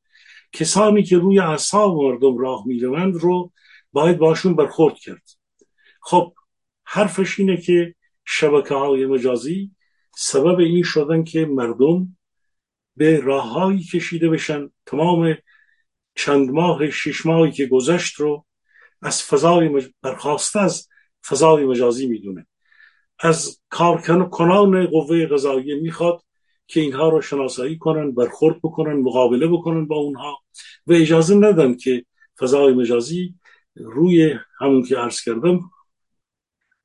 کسانی 0.53 1.03
که 1.03 1.19
روی 1.19 1.39
اعصاب 1.39 2.03
مردم 2.03 2.39
راه 2.39 2.67
می‌روند 2.67 3.15
رو 3.15 3.53
باید 3.93 4.19
باشون 4.19 4.57
برخورد 4.57 4.95
کرد. 4.95 5.31
خب 6.03 6.35
حرفش 6.85 7.41
اینه 7.41 7.57
که 7.57 7.95
شبکه 8.25 8.75
های 8.75 9.07
مجازی 9.07 9.71
سبب 10.17 10.59
این 10.59 10.83
شدن 10.83 11.25
که 11.25 11.47
مردم 11.47 12.17
به 12.97 13.21
راههایی 13.21 13.83
کشیده 13.83 14.29
بشن. 14.29 14.71
تمام 14.87 15.35
چند 16.15 16.51
ماه 16.51 16.91
شش 16.91 17.27
ماهی 17.27 17.53
که 17.53 17.67
گذشت 17.67 18.15
رو 18.15 18.47
از 19.05 19.23
فضای 19.23 19.69
مج... 19.69 19.89
برخواسته 20.03 20.61
از 20.61 20.89
فضای 21.27 21.65
مجازی 21.65 22.07
می‌دونه. 22.07 22.47
از 23.19 23.61
کارکن 23.69 24.25
کنان 24.25 24.87
قوه 24.87 25.27
قضاییه 25.27 25.75
می‌خواد 25.75 26.23
که 26.67 26.81
اینها 26.81 27.09
رو 27.09 27.21
شناسایی 27.21 27.79
کنن 27.79 28.13
برخورد 28.13 28.57
بکنن 28.63 28.93
مقابله 28.93 29.47
بکنن 29.47 29.87
با 29.87 29.97
اونها. 29.97 30.39
و 30.87 30.93
اجازه 30.93 31.35
ندن 31.35 31.75
که 31.77 32.05
فضای 32.39 32.75
مجازی 32.75 33.35
روی 33.75 34.35
همون 34.59 34.83
که 34.83 34.97
عرض 34.97 35.23
کردم 35.23 35.61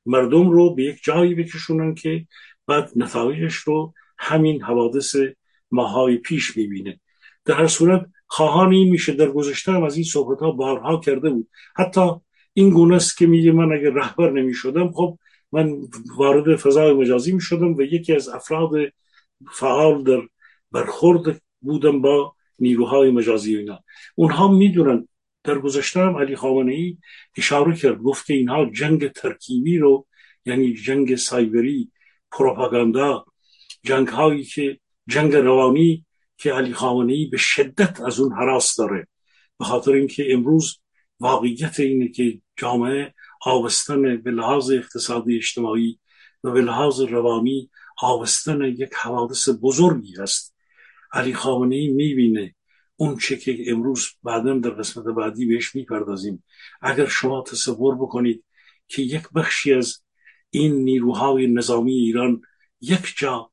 مردم 0.05 0.49
رو 0.49 0.75
به 0.75 0.83
یک 0.83 0.99
جایی 1.03 1.35
بکشونن 1.35 1.95
که 1.95 2.27
بعد 2.67 2.91
نتایجش 2.95 3.55
رو 3.55 3.93
همین 4.17 4.61
حوادث 4.61 5.15
ماهای 5.71 6.17
پیش 6.17 6.57
می‌بینه. 6.57 6.99
در 7.45 7.53
هر 7.53 7.67
صورت 7.67 8.05
خواهان 8.31 8.73
این 8.73 8.89
میشه 8.89 9.13
در 9.13 9.31
گذشته 9.31 9.71
هم 9.71 9.83
از 9.83 9.95
این 9.95 10.05
صحبت 10.05 10.39
ها 10.39 10.51
بارها 10.51 10.99
کرده 10.99 11.29
بود. 11.29 11.47
حتی 11.75 12.01
این 12.53 12.69
گونه 12.69 12.95
است 12.95 13.17
که 13.17 13.27
میگه 13.27 13.51
من 13.51 13.77
اگر 13.77 13.89
رهبر 13.89 14.31
نمی‌شدم 14.31 14.91
خب 14.91 15.17
من 15.51 15.77
وارد 16.17 16.55
فضای 16.55 16.93
مجازی 16.93 17.31
می‌شدم 17.31 17.75
و 17.75 17.81
یکی 17.81 18.13
از 18.13 18.29
افراد 18.29 18.71
فعال 19.51 20.03
در 20.03 20.21
برخورد 20.71 21.41
بودم 21.61 22.01
با 22.01 22.35
نیروهای 22.59 23.11
مجازی 23.11 23.57
اینا. 23.57 23.79
اونها 24.15 24.47
می‌دونن 24.47 25.07
در 25.43 25.59
گذشته 25.59 25.99
هم 25.99 26.17
علی 26.17 26.35
خامنه 26.35 26.73
ای 26.73 26.97
اشاره 27.37 27.75
کرد 27.75 27.97
گفت 27.97 28.25
که 28.25 28.33
اینها 28.33 28.65
جنگ 28.65 29.07
ترکیبی 29.07 29.77
رو 29.77 30.07
یعنی 30.45 30.73
جنگ 30.73 31.15
سایبری 31.15 31.91
پروپاگاندا 32.31 33.25
جنگ 33.83 34.07
هایی 34.07 34.43
که 34.43 34.79
جنگ 35.07 35.35
روانی 35.35 36.05
که 36.39 36.53
علی 36.53 36.73
خامنه 36.73 37.27
به 37.31 37.37
شدت 37.37 38.01
از 38.01 38.19
اون 38.19 38.33
حراس 38.33 38.75
داره. 38.75 39.07
به 39.59 39.65
خاطر 39.65 39.91
اینکه 39.91 40.33
امروز 40.33 40.79
واقعیت 41.19 41.79
اینه 41.79 42.07
که 42.07 42.41
جامعه 42.57 43.13
آبستن 43.41 44.17
به 44.17 44.31
لحاظ 44.31 44.71
اقتصادی 44.71 45.37
اجتماعی 45.37 45.99
و 46.43 46.51
به 46.51 46.61
لحاظ 46.61 47.01
روانی 47.01 47.69
آبستن 48.01 48.61
یک 48.61 48.93
حوادث 48.93 49.49
بزرگی 49.61 50.15
هست 50.15 50.55
علی 51.13 51.33
خامنه 51.33 51.75
ای 51.75 51.87
می‌بینه 51.87 52.55
اون 52.95 53.17
چه 53.17 53.37
که 53.37 53.57
امروز 53.67 54.07
بعدا 54.23 54.53
در 54.53 54.69
قسمت 54.69 55.05
بعدی 55.05 55.45
بهش 55.45 55.75
می‌پردازیم. 55.75 56.43
اگر 56.81 57.05
شما 57.05 57.43
تصور 57.47 57.95
بکنید 57.95 58.43
که 58.87 59.01
یک 59.01 59.23
بخشی 59.35 59.73
از 59.73 60.03
این 60.49 60.73
نیروهای 60.73 61.47
نظامی 61.47 61.93
ایران 61.93 62.41
یک 62.81 63.13
جا 63.17 63.51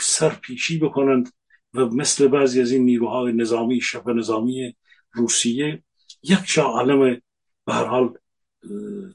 سرپیچی 0.00 0.78
بکنند 0.78 1.32
و 1.74 1.86
مثل 1.86 2.28
بعضی 2.28 2.60
از 2.60 2.72
این 2.72 2.84
نیروهای 2.84 3.32
نظامی 3.32 3.80
شب 3.80 4.08
نظامی 4.08 4.76
روسیه 5.12 5.82
یک 6.22 6.38
جا 6.46 6.78
علم 6.80 7.20
به 7.64 7.72
هر 7.72 7.84
حال 7.84 8.18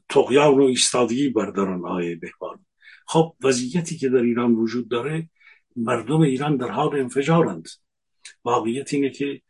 تقیان 0.09 0.59
و 0.59 0.63
ایستادگی 0.63 1.29
بردارن 1.29 1.85
آقای 1.85 2.15
بهبان. 2.15 2.65
خب 3.07 3.35
وضعیتی 3.43 3.97
که 3.97 4.09
در 4.09 4.21
ایران 4.21 4.53
وجود 4.55 4.89
داره 4.89 5.29
مردم 5.75 6.19
ایران 6.21 6.57
در 6.57 6.71
حال 6.71 6.99
انفجارند. 6.99 7.67
واقعیت 8.43 8.93
اینه 8.93 9.09
که 9.09 9.41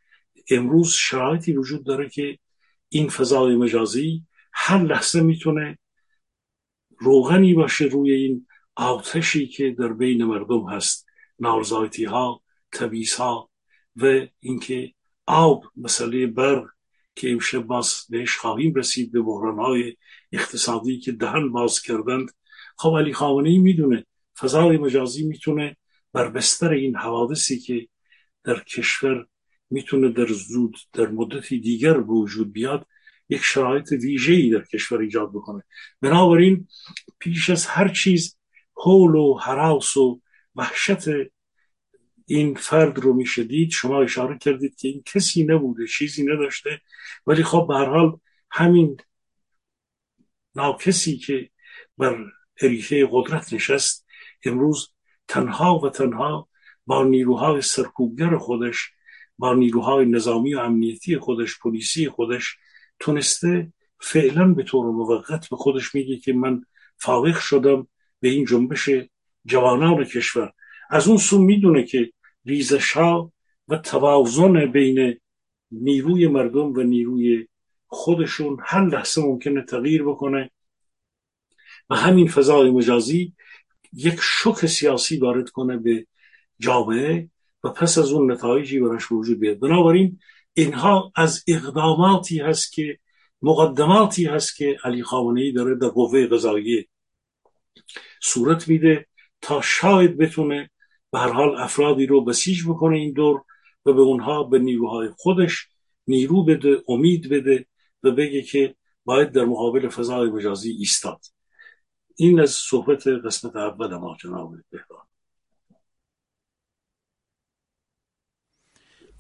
امروز 0.50 0.92
شرایطی 0.92 1.54
وجود 1.54 1.86
داره 1.86 2.10
که 2.10 2.40
این 2.90 3.10
فضای 3.10 3.56
مجازی 3.56 4.24
هر 4.54 4.84
لحظه 4.84 5.22
می‌تونه 5.22 5.78
روغنی 6.98 7.54
باشه 7.54 7.86
روی 7.86 8.12
این 8.12 8.48
آتشی 8.76 9.48
که 9.48 9.72
در 9.72 9.94
بین 9.94 10.26
مردم 10.26 10.70
هست. 10.70 11.06
نارضایتی 11.40 12.06
ها 12.06 12.42
تبیز 12.76 13.14
ها 13.14 13.50
و 13.96 14.28
اینکه 14.40 14.94
آب 15.28 15.64
مسئله 15.78 16.28
برق 16.28 16.66
که 17.16 17.32
امشب 17.32 17.60
باز 17.60 18.06
بهش 18.10 18.38
خواهیم 18.38 18.74
رسید 18.74 19.12
به 19.12 19.22
بحران 19.22 19.60
های 19.60 19.96
اقتصادی 20.32 21.00
که 21.00 21.12
دهن 21.12 21.52
باز 21.52 21.82
کردند. 21.82 22.32
خب 22.78 22.96
علی 22.98 23.14
خامنه 23.14 23.60
می‌دونه 23.60 24.06
فضای 24.40 24.78
مجازی 24.78 25.26
می‌تونه 25.26 25.78
بر 26.14 26.30
بستر 26.30 26.72
این 26.72 26.96
حوادثی 26.96 27.60
که 27.60 27.88
در 28.44 28.60
کشور 28.60 29.28
می‌تونه 29.70 30.10
در 30.10 30.28
زود 30.28 30.78
در 30.94 31.08
مدتی 31.08 31.60
دیگر 31.60 31.94
به 31.94 32.14
وجود 32.14 32.54
بیاد 32.54 32.88
یک 33.30 33.42
شرایط 33.42 33.94
ای 34.28 34.50
در 34.50 34.64
کشور 34.64 35.02
ایجاد 35.02 35.30
بکنه. 35.30 35.64
بنابراین 36.02 36.68
پیش 37.20 37.50
از 37.50 37.66
هر 37.66 37.88
چیز 37.88 38.38
حول 38.74 39.16
و 39.16 39.38
حراس 39.38 39.98
و 39.98 40.22
وحشت 40.56 41.08
این 42.26 42.56
فرد 42.56 43.00
رو 43.00 43.14
میشه 43.14 43.44
دید 43.44 43.72
شما 43.72 44.02
اشاره 44.02 44.38
کردید 44.38 44.76
که 44.76 44.88
این 44.88 45.04
کسی 45.06 45.44
نبوده 45.44 45.88
چیزی 45.88 46.24
نداشته. 46.24 46.82
ولی 47.28 47.44
خب 47.44 47.66
به 47.68 47.76
هر 47.76 47.86
حال 47.86 48.20
همین 48.52 48.98
ناکسی 50.56 51.18
که 51.18 51.50
بر 51.98 52.26
اریحه 52.62 53.08
قدرت 53.12 53.54
نشست 53.54 54.06
امروز 54.46 54.90
تنها 55.28 55.80
و 55.80 55.90
تنها 55.90 56.50
با 56.86 57.04
نیروهای 57.04 57.62
سرکوبگر 57.62 58.38
خودش 58.38 58.92
با 59.38 59.54
نیروهای 59.54 60.06
نظامی 60.06 60.56
و 60.56 60.60
امنیتی 60.60 61.18
خودش 61.18 61.60
پلیسی 61.60 62.10
خودش 62.10 62.58
تونسته 63.00 63.74
فعلا 64.00 64.54
به 64.54 64.64
طور 64.64 64.86
موقت 64.86 65.50
به 65.50 65.56
خودش 65.56 65.96
میگه 65.96 66.18
که 66.18 66.34
من 66.34 66.66
فاوق 66.98 67.38
شدم 67.38 67.88
به 68.20 68.30
این 68.30 68.46
جنبش 68.46 68.90
جوانان 69.46 70.04
کشور. 70.04 70.54
از 70.90 71.08
اون 71.08 71.18
سو 71.18 71.42
می‌دونه 71.42 71.84
که 71.84 72.12
ریزش 72.46 72.92
ها 72.92 73.34
و 73.68 73.78
توازن 73.78 74.66
بین 74.66 75.20
نیروی 75.72 76.28
مردم 76.28 76.74
و 76.74 76.84
نیروی 76.84 77.48
خودشون 77.88 78.58
هر 78.64 78.86
لحظه 78.86 79.22
ممکنه 79.22 79.62
تغییر 79.62 80.04
بکنه. 80.04 80.52
و 81.90 81.96
همین 81.96 82.28
فضای 82.28 82.70
مجازی 82.70 83.34
یک 83.94 84.20
شک 84.22 84.66
سیاسی 84.66 85.18
وارد 85.18 85.50
کنه 85.50 85.78
به 85.78 86.08
جامعه 86.60 87.30
و 87.64 87.70
پس 87.70 87.98
از 87.98 88.12
اون 88.12 88.32
نتایجی 88.32 88.80
براش 88.80 89.12
وجود 89.12 89.40
بیاد. 89.40 89.60
بنابراین 89.60 90.20
اینها 90.54 91.12
از 91.16 91.44
اقداماتی 91.48 92.40
هست 92.40 92.74
که 92.74 93.00
مقدماتی 93.42 94.26
هست 94.26 94.56
که 94.56 94.78
علی 94.84 95.04
خامنه 95.04 95.42
ای 95.42 95.52
داره 95.52 95.76
در 95.76 95.88
قوه 95.88 96.28
قضاییه 96.28 96.88
صورت 98.22 98.68
میده 98.68 99.08
تا 99.42 99.62
شاید 99.62 100.18
بتونه 100.18 100.70
به 101.16 101.22
هر 101.22 101.32
حال 101.32 101.58
افرادی 101.58 102.06
رو 102.06 102.26
بسیج 102.26 102.64
بکنه 102.68 102.98
این 102.98 103.14
دور 103.14 103.44
و 103.86 103.94
به 103.94 104.02
اونها 104.02 104.44
به 104.44 104.60
نیروهای 104.60 105.10
خودش 105.18 105.68
نیرو 106.08 106.44
بده 106.44 106.84
امید 106.88 107.30
بده 107.30 107.66
و 108.04 108.12
بگه 108.12 108.42
که 108.42 108.76
باید 109.06 109.32
در 109.32 109.46
مقابل 109.46 109.90
فضای 109.90 110.30
مجازی 110.30 110.72
ایستاد. 110.72 111.20
این 112.16 112.40
از 112.40 112.50
صحبت 112.50 113.08
قسمت 113.08 113.56
اول 113.56 113.96
ما 113.96 114.18
جناب 114.22 114.56
بهبان. 114.70 115.06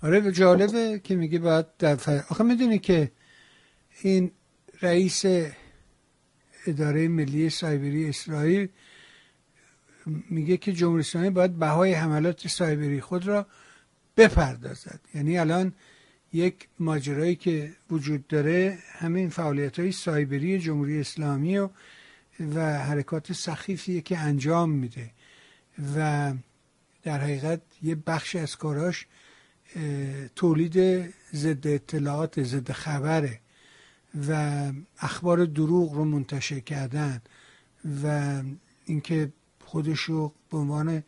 آره 0.03 0.31
جالبه 0.31 1.01
که 1.03 1.15
میگه 1.15 1.39
باید 1.39 1.77
در 1.77 1.97
آخه 2.29 2.43
می‌دونی 2.43 2.79
که 2.79 3.11
این 4.01 4.31
رئیس 4.81 5.25
اداره 6.67 7.07
ملی 7.07 7.49
سایبری 7.49 8.09
اسرائیل 8.09 8.69
میگه 10.05 10.57
که 10.57 10.73
جمهوری 10.73 10.99
اسلامی 10.99 11.29
باید 11.29 11.59
بهای 11.59 11.93
حملات 11.93 12.47
سایبری 12.47 13.01
خود 13.01 13.27
را 13.27 13.45
بپردازد. 14.17 14.99
یعنی 15.15 15.37
الان 15.37 15.73
یک 16.33 16.67
ماجرایی 16.79 17.35
که 17.35 17.73
وجود 17.91 18.27
داره 18.27 18.77
همین 18.91 19.29
فعالیت 19.29 19.79
های 19.79 19.91
سایبری 19.91 20.59
جمهوری 20.59 20.99
اسلامی 20.99 21.57
و, 21.57 21.69
و 22.55 22.77
حرکات 22.77 23.33
سخیفیه 23.33 24.01
که 24.01 24.17
انجام 24.17 24.69
میده. 24.69 25.11
و 25.95 26.33
در 27.03 27.17
حقیقت 27.17 27.61
یه 27.83 27.95
بخش 27.95 28.35
از 28.35 28.55
کاراش 28.55 29.07
تولید 30.35 31.05
ضد 31.33 31.67
اطلاعات 31.67 32.43
ضد 32.43 32.71
خبره 32.71 33.39
و 34.29 34.71
اخبار 34.99 35.45
دروغ 35.45 35.93
رو 35.93 36.05
منتشر 36.05 36.59
کردن 36.59 37.21
و 38.03 38.41
اینکه 38.85 39.31
خودش 39.65 39.99
رو 39.99 40.33
به 40.51 40.57
عنوان 40.57 41.03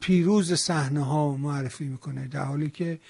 پیروز 0.00 0.52
صحنه 0.52 1.04
ها 1.04 1.36
معرفی 1.36 1.84
می‌کنه 1.84 2.28
در 2.28 2.44
حالی 2.44 2.70
که 2.70 3.00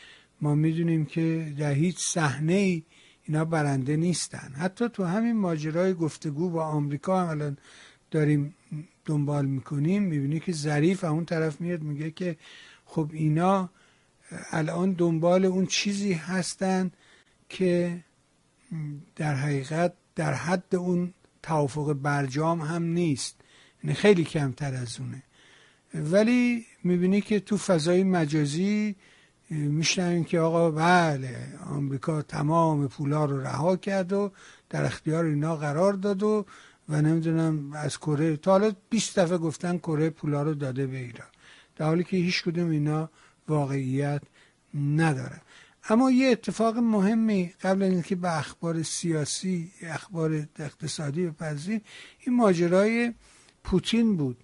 ما 0.40 0.54
می‌دونیم 0.54 1.04
که 1.04 1.54
در 1.58 1.72
هیچ 1.72 1.98
صحنه 1.98 2.52
ای 2.52 2.82
اینا 3.24 3.44
برنده 3.44 3.96
نیستن. 3.96 4.52
حتی 4.58 4.88
تو 4.88 5.04
همین 5.04 5.36
ماجرای 5.36 5.94
گفتگو 5.94 6.50
با 6.50 6.64
آمریکا 6.64 7.20
هم 7.20 7.28
الان 7.28 7.58
داریم 8.10 8.54
دنبال 9.04 9.46
می‌کنیم 9.46 10.02
می‌بینی 10.02 10.40
که 10.40 10.52
ظریف 10.52 11.04
اون 11.04 11.24
طرف 11.24 11.60
میاد 11.60 11.82
میگه 11.82 12.10
که 12.10 12.36
خب 12.84 13.10
اینا 13.12 13.70
الان 14.50 14.92
دنبال 14.92 15.44
اون 15.44 15.66
چیزی 15.66 16.12
هستن 16.12 16.90
که 17.48 18.04
در 19.16 19.34
حقیقت 19.34 19.92
در 20.14 20.34
حد 20.34 20.74
اون 20.76 21.14
توافق 21.42 21.92
برجام 21.92 22.60
هم 22.60 22.82
نیست. 22.82 23.40
یعنی 23.84 23.94
خیلی 23.94 24.24
کمتر 24.24 24.74
از 24.74 25.00
اونه. 25.00 25.22
ولی 25.94 26.66
می‌بینی 26.84 27.20
که 27.20 27.40
تو 27.40 27.56
فضای 27.56 28.04
مجازی 28.04 28.96
میشنویم 29.50 30.24
که 30.24 30.40
آقا 30.40 30.70
بله 30.70 31.36
آمریکا 31.66 32.22
تمام 32.22 32.88
پولا 32.88 33.24
رو 33.24 33.40
رها 33.40 33.76
کرد 33.76 34.12
و 34.12 34.32
در 34.70 34.84
اختیار 34.84 35.24
اینا 35.24 35.56
قرار 35.56 35.92
داد 35.92 36.22
و 36.22 36.46
و 36.88 37.02
نمی‌دونم 37.02 37.72
از 37.72 37.98
کره 37.98 38.36
تا 38.36 38.50
حالا 38.50 38.72
20 38.90 39.18
دفعه 39.18 39.38
گفتن 39.38 39.78
کره 39.78 40.10
پولا 40.10 40.42
رو 40.42 40.54
داده 40.54 40.86
به 40.86 40.98
ایران. 40.98 41.28
در 41.76 41.86
حالی 41.86 42.04
که 42.04 42.16
هیچ 42.16 42.42
کدوم 42.42 42.70
اینا 42.70 43.10
واقعیت 43.48 44.22
نداره. 44.74 45.40
اما 45.88 46.10
یه 46.10 46.28
اتفاق 46.28 46.78
مهمی 46.78 47.52
قبل 47.62 47.82
از 47.82 47.92
اینکه 47.92 48.16
به 48.16 48.38
اخبار 48.38 48.82
سیاسی 48.82 49.72
اخبار 49.82 50.46
اقتصادی 50.58 51.26
بپذیریم 51.26 51.80
این 52.20 52.36
ماجرای 52.36 53.12
پوتین 53.64 54.16
بود 54.16 54.36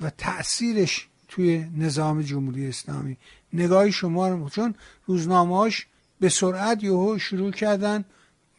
و 0.00 0.10
تاثیرش 0.10 1.08
توی 1.28 1.64
نظام 1.76 2.22
جمهوری 2.22 2.68
اسلامی. 2.68 3.16
نگاه 3.52 3.90
شما 3.90 4.28
رو 4.28 4.48
چون 4.48 4.74
روزنامهاش 5.06 5.86
به 6.20 6.28
سرعت 6.28 6.84
یهو 6.84 7.18
شروع 7.18 7.50
کردن 7.50 8.04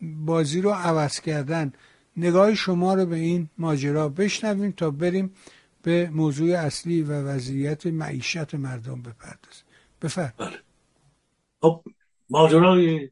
بازی 0.02 0.62
رو 0.62 0.72
عوض 0.72 1.20
کردن. 1.20 1.74
نگاه 2.18 2.56
شما 2.56 2.94
رو 2.94 3.06
به 3.06 3.16
این 3.16 3.50
ماجرا 3.58 4.10
بشنویم 4.10 4.72
تا 4.72 4.92
بریم 4.92 5.34
به 5.82 6.10
موضوع 6.14 6.58
اصلی 6.58 7.02
و 7.02 7.12
وضعیت 7.12 7.86
معیشت 7.86 8.56
مردم 8.56 9.02
بپردازیم. 9.02 9.66
بفرد 10.02 10.34
بله. 10.38 10.60
خب 11.62 11.84
ماجرای 12.30 13.10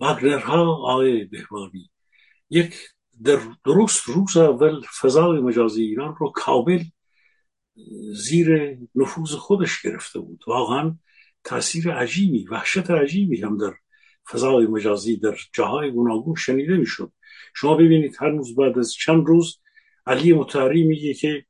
ها 0.00 0.72
آقای 0.72 1.24
بهبانی. 1.24 1.90
یک 2.50 2.74
در 3.24 3.38
درست 3.64 4.02
روز 4.08 4.36
اول 4.36 4.80
فضای 5.00 5.40
مجازی 5.40 5.82
ایران 5.82 6.14
رو 6.18 6.32
کامل 6.34 6.82
زیر 8.14 8.78
نفوذ 8.94 9.32
خودش 9.34 9.82
گرفته 9.82 10.18
بود. 10.20 10.44
واقعا 10.46 10.96
تاثیر 11.44 11.92
عجیبی 11.92 12.46
وحشت 12.46 12.90
عجیبی 12.90 13.42
هم 13.42 13.58
در 13.58 13.74
فضای 14.30 14.66
مجازی 14.66 15.16
در 15.16 15.36
جاهای 15.52 15.90
گوناگون 15.90 16.34
شنیده 16.34 16.76
می‌شد. 16.76 17.12
شما 17.54 17.74
ببینید 17.74 18.16
هنوز 18.20 18.54
بعد 18.56 18.78
از 18.78 18.92
چند 18.92 19.26
روز 19.26 19.58
علی 20.06 20.32
متحری 20.32 20.84
میگه 20.84 21.14
که 21.14 21.44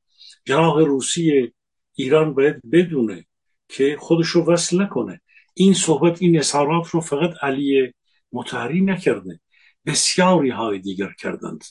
جناح 0.45 0.83
روسی 0.83 1.53
ایران 1.93 2.33
باید 2.33 2.61
بدونه 2.71 3.25
که 3.67 3.97
خودش 3.99 4.27
رو 4.27 4.45
وصل 4.45 4.81
نکنه. 4.81 5.21
این 5.53 5.73
صحبت 5.73 6.21
این 6.21 6.39
اظهارات 6.39 6.87
رو 6.87 7.01
فقط 7.01 7.33
علی 7.41 7.93
متحری 8.31 8.81
نکرده. 8.81 9.39
بسیاری 9.87 10.49
های 10.49 10.79
دیگر 10.79 11.13
کردند. 11.19 11.63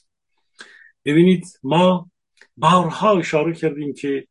ببینید 1.05 1.47
ما 1.63 2.11
بارها 2.57 3.19
اشاره 3.19 3.55
کردیم 3.55 3.95
که 3.95 4.29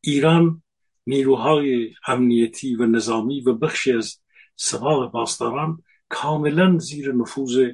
ایران 0.00 0.62
نیروهای 1.06 1.94
امنیتی 2.06 2.76
و 2.76 2.86
نظامی 2.86 3.40
و 3.40 3.52
بخشی 3.52 3.92
از 3.92 4.20
سپاه 4.56 5.12
پاسداران 5.12 5.82
کاملا 6.08 6.78
زیر 6.78 7.12
نفوذ 7.12 7.70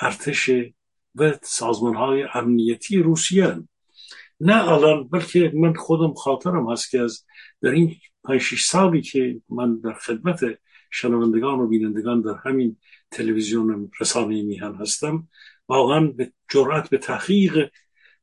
ارتش 0.00 0.50
و 1.14 1.32
سازمان 1.42 1.94
های 1.94 2.26
امنیتی 2.34 2.98
روسیه 2.98 3.62
نه 4.40 4.68
الان 4.68 5.08
بلکه 5.08 5.52
من 5.54 5.74
خودم 5.74 6.14
خاطرم 6.14 6.72
هست 6.72 6.90
که 6.90 7.00
از 7.00 7.24
در 7.62 7.70
این 7.70 7.96
پنج 8.24 8.42
سالی 8.42 9.02
که 9.02 9.40
من 9.48 9.80
در 9.80 9.92
خدمت 9.92 10.40
شنوندگان 10.92 11.60
و 11.60 11.66
بینندگان 11.66 12.20
در 12.20 12.34
همین 12.44 12.76
تلویزیون 13.10 13.90
رسانه 14.00 14.42
میهن 14.42 14.74
هستم. 14.74 15.28
واقعا 15.68 16.06
به 16.06 16.32
جرأت 16.50 16.90
به 16.90 16.98
تحقیق 16.98 17.70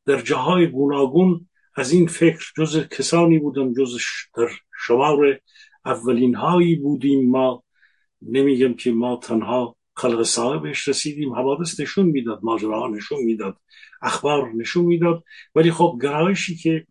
در 0.06 0.22
جاهای 0.22 0.68
گوناگون 0.68 1.50
از 1.76 1.92
این 1.92 2.08
فکر 2.08 2.52
جز 2.58 2.88
کسانی 2.88 3.40
بودم 3.40 3.74
جز 3.74 3.98
در 4.38 4.48
شمار 4.88 5.40
اولین 5.86 6.36
هایی 6.36 6.76
بودیم. 6.76 7.30
ما 7.30 7.64
نمیگم 8.22 8.74
که 8.74 8.92
ما 8.92 9.20
تنها 9.24 9.76
خلق 9.96 10.24
صاحبش 10.24 10.88
رسیدیم. 10.88 11.34
حوادث 11.34 11.80
نشون 11.80 12.06
می‌داد 12.06 12.40
ماجراها 12.44 12.88
نشون 12.88 13.24
می‌داد 13.24 13.58
اخبار 14.02 14.54
نشون 14.54 14.86
می‌داد. 14.86 15.24
ولی 15.56 15.72
خب 15.72 16.00
گرایشی 16.02 16.56
که 16.56 16.86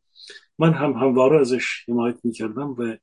من 0.58 0.72
هم 0.72 0.92
همواره 0.92 1.40
ازش 1.40 1.84
حمایت 1.88 2.16
می‌کردم 2.24 2.74
و 2.78 2.96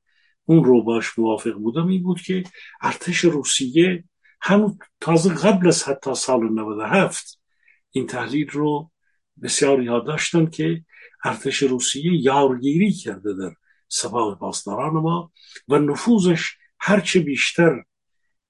اون 0.46 0.64
رو 0.64 0.82
باش 0.82 1.18
موافق 1.18 1.52
بودم 1.52 1.86
این 1.86 2.02
بود 2.02 2.20
که 2.20 2.44
ارتش 2.80 3.18
روسیه 3.18 4.04
هم 4.40 4.78
تازه 5.00 5.34
قبل 5.34 5.68
از 5.68 5.84
حتی 5.84 6.14
سال 6.14 6.52
97 6.52 7.40
این 7.90 8.06
تحلیل 8.06 8.48
رو 8.48 8.90
بسیاری 9.42 9.86
ها 9.86 10.00
داشتن 10.00 10.46
که 10.46 10.84
ارتش 11.24 11.62
روسیه 11.62 12.24
یارگیری 12.24 12.92
کرده 12.92 13.34
در 13.34 13.54
سپاه 13.88 14.38
پاسداران 14.38 14.92
ما 14.92 15.32
و 15.68 15.78
نفوذش 15.78 16.56
هرچه 16.78 17.20
بیشتر 17.20 17.84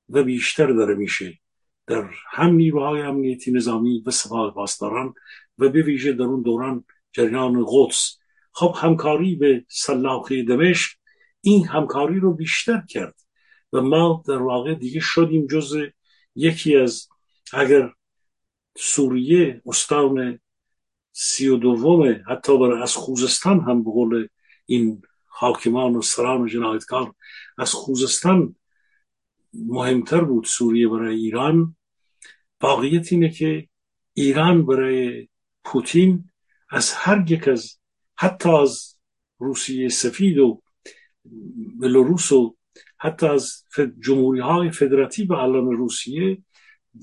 و 0.08 0.22
بیشتر 0.22 0.66
داره 0.66 0.94
میشه 0.94 1.38
در 1.86 2.10
هم 2.30 2.54
نیروهای 2.54 3.02
امنیتی 3.02 3.52
نظامی 3.52 4.02
و 4.06 4.10
سپاه 4.10 4.54
پاسداران 4.54 5.14
و 5.58 5.68
به 5.68 5.82
ویژه 5.82 6.12
در 6.12 6.24
اون 6.24 6.42
دوران 6.42 6.84
جریان 7.12 7.64
قدس. 7.68 8.18
خب 8.52 8.74
همکاری 8.78 9.34
به 9.34 9.64
سلاخی 9.68 10.44
دمشق 10.44 10.90
این 11.46 11.66
همکاری 11.66 12.20
رو 12.20 12.34
بیشتر 12.34 12.82
کرد 12.88 13.14
و 13.72 13.80
ما 13.80 14.22
در 14.28 14.42
واقع 14.42 14.74
دیگه 14.74 15.00
شدیم 15.00 15.46
جز 15.46 15.76
یکی 16.34 16.76
از 16.76 17.08
اگر 17.52 17.92
سوریه 18.76 19.62
استان 19.66 20.38
سی 21.12 21.48
و 21.48 21.56
دومه 21.56 22.24
حتی 22.28 22.58
برای 22.58 22.82
از 22.82 22.94
خوزستان 22.94 23.60
هم 23.60 23.84
به 23.84 23.90
قول 23.90 24.28
این 24.66 25.02
حاکمان 25.24 25.96
و 25.96 26.02
سران 26.02 26.42
و 26.42 26.48
جنایتکار 26.48 27.14
از 27.58 27.72
خوزستان 27.72 28.56
مهمتر 29.54 30.20
بود 30.20 30.44
سوریه 30.44 30.88
برای 30.88 31.16
ایران. 31.16 31.76
واقعیت 32.60 33.12
اینه 33.12 33.30
که 33.30 33.68
ایران 34.14 34.66
برای 34.66 35.28
پوتین 35.64 36.30
از 36.70 36.92
هر 36.92 37.30
یک 37.30 37.48
از 37.48 37.78
حتی 38.16 38.48
از 38.48 38.96
روسیه 39.38 39.88
سفید 39.88 40.38
و 40.38 40.62
بلاروس 41.80 42.32
و 42.32 42.56
حتی 42.98 43.26
از 43.26 43.64
جمهوری 44.04 44.40
های 44.40 44.70
فدراتیو 44.70 45.32
الان 45.32 45.72
روسیه 45.72 46.38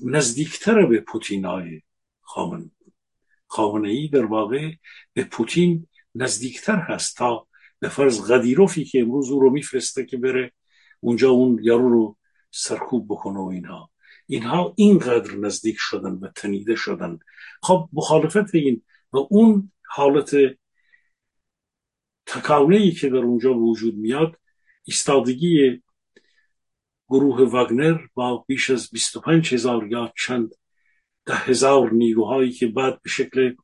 نزدیکتر 0.04 0.86
به 0.86 1.00
پوتین 1.00 1.44
های 1.44 1.82
خامن 2.20 2.70
خامنه 3.46 3.88
ای 3.88 4.08
در 4.08 4.24
واقع 4.24 4.72
به 5.12 5.24
پوتین 5.24 5.86
نزدیکتر 6.14 6.76
هست 6.76 7.16
تا 7.16 7.46
به 7.78 7.88
فرض 7.88 8.30
غدیروفی 8.30 8.84
که 8.84 9.00
امروز 9.00 9.30
او 9.30 9.40
رو 9.40 9.50
میفرسته 9.50 10.04
که 10.04 10.16
بره 10.16 10.52
اونجا 11.00 11.30
اون 11.30 11.60
یارو 11.62 11.88
رو 11.88 12.16
سرکوب 12.50 13.06
بکنه 13.08 13.38
و 13.38 13.46
اینها. 13.46 13.90
اینها 14.26 14.74
اینقدر 14.76 15.36
نزدیک 15.36 15.76
شدن 15.78 16.12
و 16.12 16.28
تنیده 16.28 16.74
شدن. 16.74 17.18
خب 17.62 17.88
مخالفت 17.92 18.54
این 18.54 18.82
و 19.12 19.16
اون 19.30 19.72
حالت 19.88 20.34
تکاونه 22.26 22.76
ای 22.76 22.90
که 22.90 23.08
در 23.08 23.16
اونجا 23.16 23.54
وجود 23.54 23.94
میاد 23.94 24.36
ایستادگی 24.84 25.82
گروه 27.08 27.50
واگنر 27.50 27.98
با 28.14 28.44
بیش 28.48 28.70
از 28.70 28.90
25 28.90 29.54
هزار 29.54 29.86
یا 29.86 30.12
چند 30.18 30.54
ده 31.26 31.34
هزار 31.34 31.92
نیروهایی 31.92 32.52
که 32.52 32.66
بعد 32.66 33.02
به 33.02 33.10
شکل 33.10 33.54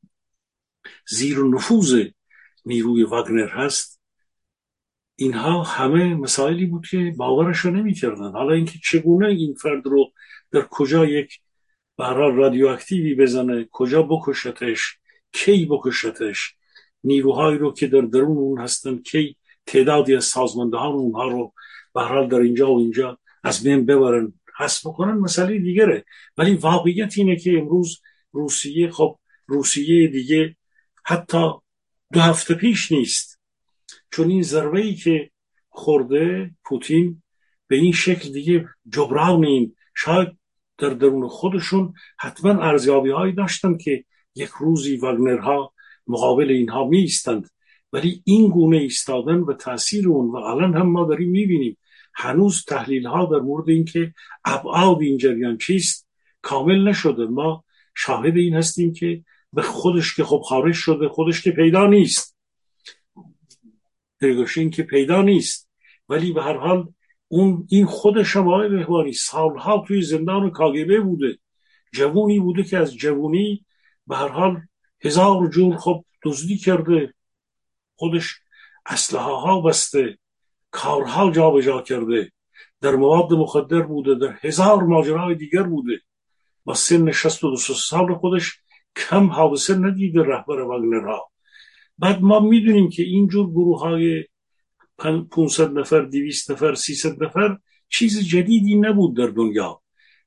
زیر 1.08 1.38
نفوذ 1.38 2.04
نیروی 2.66 3.04
واگنر 3.04 3.48
هست 3.48 4.00
اینها 5.16 5.62
همه 5.62 6.14
مسائلی 6.14 6.66
بود 6.66 6.86
که 6.86 7.14
باورش 7.16 7.58
رو 7.58 7.70
نمی‌کردن. 7.70 8.32
حالا 8.32 8.54
اینکه 8.54 8.78
چگونه 8.84 9.26
این 9.26 9.54
فرد 9.54 9.86
رو 9.86 10.12
در 10.50 10.62
کجا 10.70 11.06
یک 11.06 11.40
برای 11.96 12.36
رادیواکتیوی 12.36 13.14
بزنه 13.14 13.68
کجا 13.72 14.02
بکشتش 14.02 14.98
کی 15.32 15.66
بکشتش 15.66 16.54
نیروهایی 17.04 17.58
رو 17.58 17.72
که 17.72 17.86
در 17.86 18.00
درون 18.00 18.36
اون 18.36 18.60
هستن 18.60 18.98
کی 18.98 19.36
تعدادی 19.66 20.14
از 20.16 20.24
سازماندهان 20.24 20.92
اونها 20.92 21.28
رو 21.28 21.52
به 21.94 22.26
در 22.30 22.38
اینجا 22.38 22.72
و 22.72 22.78
اینجا 22.78 23.18
از 23.44 23.62
بین 23.62 23.86
ببرن 23.86 24.32
حس 24.58 24.86
بکنن 24.86 25.12
مسئله 25.12 25.58
دیگره. 25.58 26.04
ولی 26.38 26.54
واقعیت 26.54 27.18
اینه 27.18 27.36
که 27.36 27.58
امروز 27.58 28.00
روسیه 28.32 28.90
خب 28.90 29.18
روسیه 29.46 30.08
دیگه 30.08 30.56
حتی 31.04 31.50
دو 32.12 32.20
هفته 32.20 32.54
پیش 32.54 32.92
نیست. 32.92 33.40
چون 34.10 34.30
این 34.30 34.42
ضربه 34.42 34.80
ای 34.80 34.94
که 34.94 35.30
خورده 35.68 36.50
پوتین 36.64 37.22
به 37.66 37.76
این 37.76 37.92
شکل 37.92 38.32
دیگه 38.32 38.68
جبران 38.88 39.44
این 39.44 39.76
شاید 39.96 40.28
در 40.78 40.88
درون 40.88 41.28
خودشون 41.28 41.94
حتما 42.18 42.62
ارزیابی 42.62 43.10
هایی 43.10 43.32
داشتن 43.32 43.76
که 43.76 44.04
یک 44.34 44.48
روزی 44.48 44.96
وگنرها 44.96 45.74
مقابل 46.10 46.50
اینها 46.50 46.88
می 46.88 46.98
ایستند 46.98 47.50
ولی 47.92 48.22
این 48.24 48.48
گونه 48.48 48.76
ایستادن 48.76 49.38
و 49.38 49.52
تاثیر 49.52 50.08
اون 50.08 50.30
و 50.30 50.36
الان 50.36 50.76
هم 50.76 50.86
ما 50.86 51.04
داریم 51.04 51.30
می‌بینیم. 51.30 51.76
هنوز 52.14 52.64
تحلیل 52.64 53.06
ها 53.06 53.24
در 53.26 53.38
مورد 53.38 53.68
اینکه 53.68 54.14
ابعاد 54.44 55.02
این 55.02 55.18
جریان 55.18 55.58
چیست 55.58 56.08
کامل 56.42 56.88
نشده. 56.88 57.26
ما 57.26 57.64
شاهد 57.94 58.36
این 58.36 58.54
هستیم 58.54 58.92
که 58.92 59.24
به 59.52 59.62
خودش 59.62 60.16
که 60.16 60.24
خب 60.24 60.40
خارج 60.44 60.74
شده 60.74 61.08
خودش 61.08 61.42
که 61.42 61.50
پیدا 61.50 61.86
نیست. 61.86 62.36
این 64.56 64.70
که 64.70 64.82
پیدا 64.82 65.22
نیست. 65.22 65.70
ولی 66.08 66.32
به 66.32 66.42
هر 66.42 66.56
حال 66.56 66.92
اون 67.28 67.66
این 67.70 67.86
خود 67.86 68.22
شما 68.22 68.68
بهوانی 68.68 69.12
سالها 69.12 69.84
توی 69.88 70.02
زندان 70.02 70.50
کاگبه 70.50 71.00
بوده. 71.00 71.38
جوونی 71.92 72.40
بوده 72.40 72.62
که 72.62 72.78
از 72.78 72.96
جوونی 72.96 73.64
به 74.06 74.16
هر 74.16 74.28
حال 74.28 74.60
هزار 75.04 75.48
جور 75.48 75.76
خب 75.76 76.04
دزدی 76.24 76.56
کرده 76.56 77.14
خودش 77.96 78.34
اسلحه 78.86 79.22
ها 79.22 79.60
بسته 79.60 80.18
کارها 80.70 81.30
جابجا 81.30 81.82
کرده 81.82 82.32
در 82.80 82.96
مواد 82.96 83.32
مخدر 83.32 83.82
بوده 83.82 84.14
در 84.14 84.38
هزار 84.40 84.82
ماجرای 84.82 85.34
دیگر 85.34 85.62
بوده. 85.62 86.00
با 86.64 86.74
سن 86.74 87.12
62 87.12 87.56
سال 87.56 88.14
خودش 88.14 88.52
کم 88.96 89.26
حادثه 89.26 89.74
ندیده 89.74 90.22
رهبر 90.22 90.60
واگنرها 90.60 91.30
بعد 91.98 92.22
ما 92.22 92.40
می‌دونیم 92.40 92.88
که 92.88 93.02
اینجور 93.02 93.50
گروه 93.50 93.80
های 93.80 94.24
500 95.30 95.78
نفر 95.78 96.00
200 96.00 96.50
نفر 96.50 96.74
300 96.74 97.24
نفر 97.24 97.58
چیز 97.88 98.28
جدیدی 98.28 98.76
نبود 98.76 99.16
در 99.16 99.26
دنیا. 99.26 99.82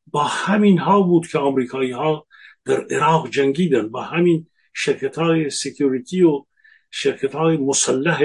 با 0.08 0.24
همین 0.24 0.80
ها 0.80 1.02
بود 1.02 1.28
که 1.28 1.40
آمریکایی 1.40 1.92
ها 1.92 2.28
در 2.66 2.86
عراق 2.92 3.30
جنگیدن 3.30 3.90
با 3.90 4.02
همین 4.02 4.48
شرکت 4.74 5.18
های 5.18 5.50
سکیوریتی 5.50 6.24
و 6.24 6.46
شرکت 6.92 7.36
های 7.36 7.58
مسلح 7.58 8.20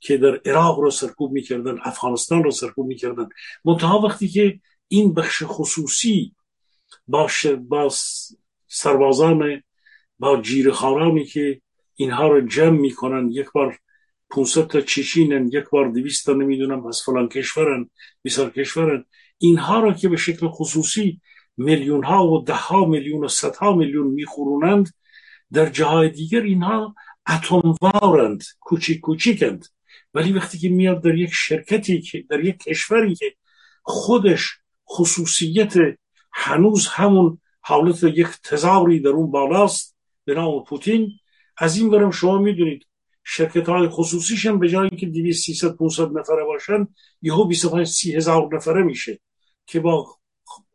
که 0.00 0.16
در 0.16 0.40
عراق 0.44 0.78
رو 0.80 0.90
سرکوب 0.90 1.32
می‌کردن 1.32 1.78
افغانستان 1.82 2.44
رو 2.44 2.50
سرکوب 2.50 2.86
می‌کردن. 2.86 3.28
منتها 3.64 3.98
وقتی 3.98 4.28
که 4.28 4.60
این 4.88 5.14
بخش 5.14 5.42
خصوصی 5.46 6.34
با, 7.08 7.30
با 7.68 7.90
سربازان 8.68 9.62
با 10.18 10.40
جیرخارانی 10.40 11.24
که 11.24 11.60
اینها 11.94 12.28
رو 12.28 12.40
جمع 12.40 12.78
می‌کنن 12.78 13.30
یک 13.30 13.46
بار 13.52 13.78
500 14.30 14.66
تا 14.66 14.80
چیچینن 14.80 15.48
یک 15.52 15.64
بار 15.72 15.90
200 15.90 16.26
تا 16.26 16.32
نمی‌دونم 16.32 16.86
از 16.86 17.02
فلان 17.02 17.28
کشورن 17.28 17.90
بسیار 18.24 18.50
کشورن 18.50 19.04
اینها 19.38 19.80
را 19.80 19.92
که 19.92 20.08
به 20.08 20.16
شکل 20.16 20.48
خصوصی 20.48 21.20
میلیون 21.56 22.04
ها 22.04 22.26
و 22.26 22.44
ده 22.44 22.54
ها 22.54 22.84
میلیون 22.84 23.24
و 23.24 23.28
صدها 23.28 23.76
میلیون 23.76 24.06
میخورونند 24.06 24.88
در 25.52 25.66
جاهای 25.66 26.08
دیگر 26.08 26.40
اینها 26.40 26.94
اتموارند 27.28 28.44
کوچیک 28.60 29.00
کوچیکند. 29.00 29.66
ولی 30.14 30.32
وقتی 30.32 30.58
که 30.58 30.68
میاد 30.68 31.02
در 31.02 31.14
یک 31.14 31.30
شرکتی 31.32 32.00
که 32.00 32.24
در 32.30 32.44
یک 32.44 32.58
کشوری 32.58 33.14
که 33.14 33.34
خودش 33.82 34.58
خصوصیت 34.90 35.74
هنوز 36.32 36.86
همون 36.86 37.38
حالت 37.60 38.02
یک 38.02 38.26
تظاهری 38.44 39.00
در 39.00 39.10
اون 39.10 39.30
بالاست 39.30 39.96
به 40.24 40.34
نام 40.34 40.64
پوتین 40.64 41.18
از 41.56 41.76
این 41.76 41.90
برم 41.90 42.10
شما 42.10 42.38
می‌دونید 42.38 42.86
شرکت 43.24 43.68
های 43.68 43.88
خصوصیشن 43.88 44.58
به 44.58 44.68
جایی 44.68 44.90
که 44.90 45.06
200 45.06 45.44
300 45.44 45.76
500 45.76 46.18
نفره 46.18 46.44
باشن 46.44 46.88
یهو 47.22 47.44
25 47.44 47.86
30 47.86 48.16
هزار 48.16 48.54
نفره 48.54 48.82
میشه 48.82 49.20
که 49.66 49.80
با 49.80 50.16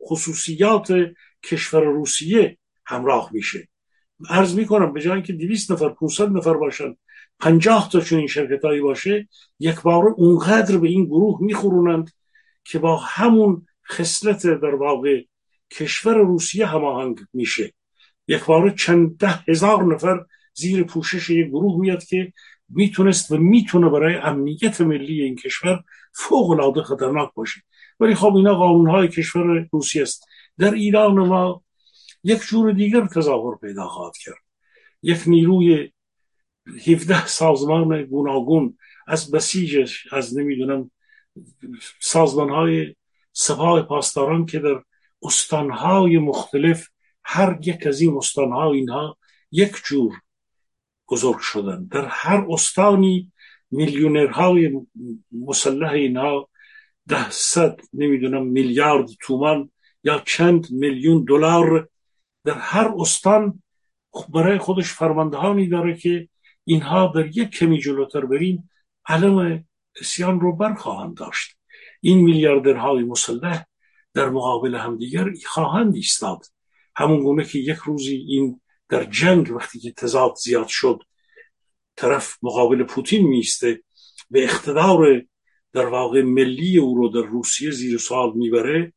خصوصیات 0.08 0.92
کشور 1.42 1.84
روسیه 1.84 2.58
همراه 2.86 3.30
میشه. 3.32 3.68
عرض 4.28 4.54
می‌کنم 4.54 4.92
به 4.92 5.00
جایی 5.00 5.22
که 5.22 5.32
200 5.32 5.72
نفر 5.72 5.88
500 5.88 6.30
نفر 6.30 6.54
باشن 6.54 6.96
50 7.38 7.88
تا 7.92 8.00
چون 8.00 8.18
این 8.18 8.28
شرکت 8.28 8.64
هایی 8.64 8.80
باشه 8.80 9.28
یک 9.58 9.80
بار 9.82 10.04
اونقدر 10.16 10.78
به 10.78 10.88
این 10.88 11.04
گروه 11.04 11.38
میخورونند 11.42 12.10
که 12.64 12.78
با 12.78 12.96
همون 12.96 13.66
خصلت 13.90 14.46
در 14.46 14.74
واقع 14.74 15.22
کشور 15.70 16.14
روسیه 16.14 16.66
هماهنگ 16.66 17.18
میشه. 17.32 17.72
یک 18.28 18.44
بار 18.44 18.70
چند 18.70 19.16
ده 19.16 19.44
هزار 19.48 19.94
نفر 19.94 20.24
زیر 20.54 20.84
پوشش 20.84 21.30
یک 21.30 21.46
گروه 21.46 21.80
میاد 21.80 22.04
که 22.04 22.32
می‌تونست 22.68 23.30
و 23.30 23.36
می‌تونه 23.38 23.88
برای 23.88 24.14
امنیت 24.14 24.80
ملی 24.80 25.22
این 25.22 25.36
کشور 25.36 25.82
فوق 26.14 26.50
العاده 26.50 26.82
خطرناک 26.82 27.30
باشه. 27.34 27.60
ولی 28.00 28.14
خب 28.14 28.36
اینا 28.36 28.54
قانون 28.54 28.90
های 28.90 29.08
کشور 29.08 29.68
روسیه 29.72 30.02
است. 30.02 30.24
در 30.58 30.74
ایران 30.74 31.18
ما 31.18 31.62
یک 32.24 32.40
جور 32.40 32.72
دیگر 32.72 33.06
تظاهر 33.06 33.56
پیدا 33.56 33.88
خواهد 33.88 34.16
کرد. 34.16 34.42
یک 35.02 35.22
نیروی 35.26 35.92
17 36.86 37.26
سازمان 37.26 38.02
گوناگون 38.02 38.78
از 39.06 39.30
بسیجش 39.30 40.12
از 40.12 40.38
نمی‌دونم 40.38 40.90
سازمان 42.00 42.50
های 42.50 42.94
سپاه 43.32 43.82
پاسداران 43.82 44.46
که 44.46 44.58
در 44.58 44.82
استانهای 45.22 46.18
مختلف 46.18 46.88
هر 47.24 47.58
یک 47.62 47.86
از 47.86 48.00
این 48.00 48.16
استانها 48.16 48.72
اینها 48.72 49.18
یک 49.52 49.72
جور 49.84 50.12
بزرگ 51.10 51.38
شدن 51.38 51.84
در 51.84 52.06
هر 52.06 52.46
استانی 52.50 53.32
میلیونرهای 53.70 54.80
مسلح 55.32 55.90
اینها 55.90 56.48
ده 57.08 57.30
صد 57.30 57.80
نمی‌دونم 57.92 58.46
میلیارد 58.46 59.08
تومان 59.20 59.70
یا 60.04 60.22
چند 60.26 60.66
میلیون 60.70 61.24
دلار 61.24 61.88
در 62.44 62.58
هر 62.58 62.92
استان 62.98 63.62
برای 64.28 64.58
خودش 64.58 64.92
فرماندهانی 64.92 65.68
داره 65.68 65.96
که 65.96 66.28
اینها 66.64 67.12
در 67.14 67.26
یک 67.26 67.50
کمی 67.50 67.80
جلوتر 67.80 68.20
بریم 68.20 68.70
علم 69.06 69.64
اسیان 70.00 70.40
رو 70.40 70.56
برخواهند 70.56 71.16
داشت. 71.16 71.56
این 72.00 72.18
میلیاردرهای 72.18 73.04
مسلح 73.04 73.64
در 74.14 74.30
مقابل 74.30 74.74
همدیگر 74.74 75.26
خواهند 75.46 75.94
ایستاد. 75.94 76.46
همون 76.96 77.22
گونه 77.22 77.44
که 77.44 77.58
یک 77.58 77.76
روزی 77.76 78.16
این 78.16 78.60
در 78.88 79.04
جنگ 79.04 79.50
وقتی 79.50 79.78
که 79.78 79.92
تضاد 79.92 80.34
زیاد 80.34 80.66
شد 80.66 81.02
طرف 81.96 82.36
مقابل 82.42 82.84
پوتین 82.84 83.28
میسته 83.28 83.82
به 84.30 84.44
اقتدار 84.44 85.22
در 85.72 85.86
واقع 85.86 86.22
ملی 86.22 86.78
او 86.78 86.94
رو 86.94 87.08
در 87.08 87.28
روسیه 87.28 87.70
زیر 87.70 87.98
سوال 87.98 88.32
می‌بره 88.34 88.92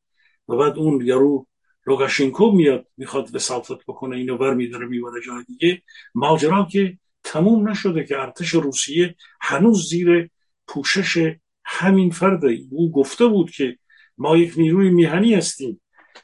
و 0.47 0.57
بعد 0.57 0.77
اون 0.77 1.05
یارو 1.05 1.47
لوکاشنکو 1.87 2.51
میاد 2.51 2.87
می‌خواد 2.97 3.35
وساطت 3.35 3.85
بکنه 3.87 4.15
اینو 4.15 4.37
بر 4.37 4.53
میداره 4.53 4.85
می‌بره 4.85 5.21
جای 5.25 5.43
دیگه. 5.43 5.81
ماجرا 6.15 6.67
که 6.71 6.97
تموم 7.23 7.69
نشده 7.69 8.03
که 8.03 8.19
ارتش 8.19 8.49
روسیه 8.49 9.15
هنوز 9.41 9.89
زیر 9.89 10.29
پوشش 10.67 11.35
همین 11.65 12.09
فرده 12.09 12.59
او 12.71 12.91
گفته 12.91 13.27
بود 13.27 13.51
که 13.51 13.77
ما 14.17 14.37
یک 14.37 14.53
نیروی 14.57 14.89
میهنی 14.89 15.35
هستیم. 15.35 15.81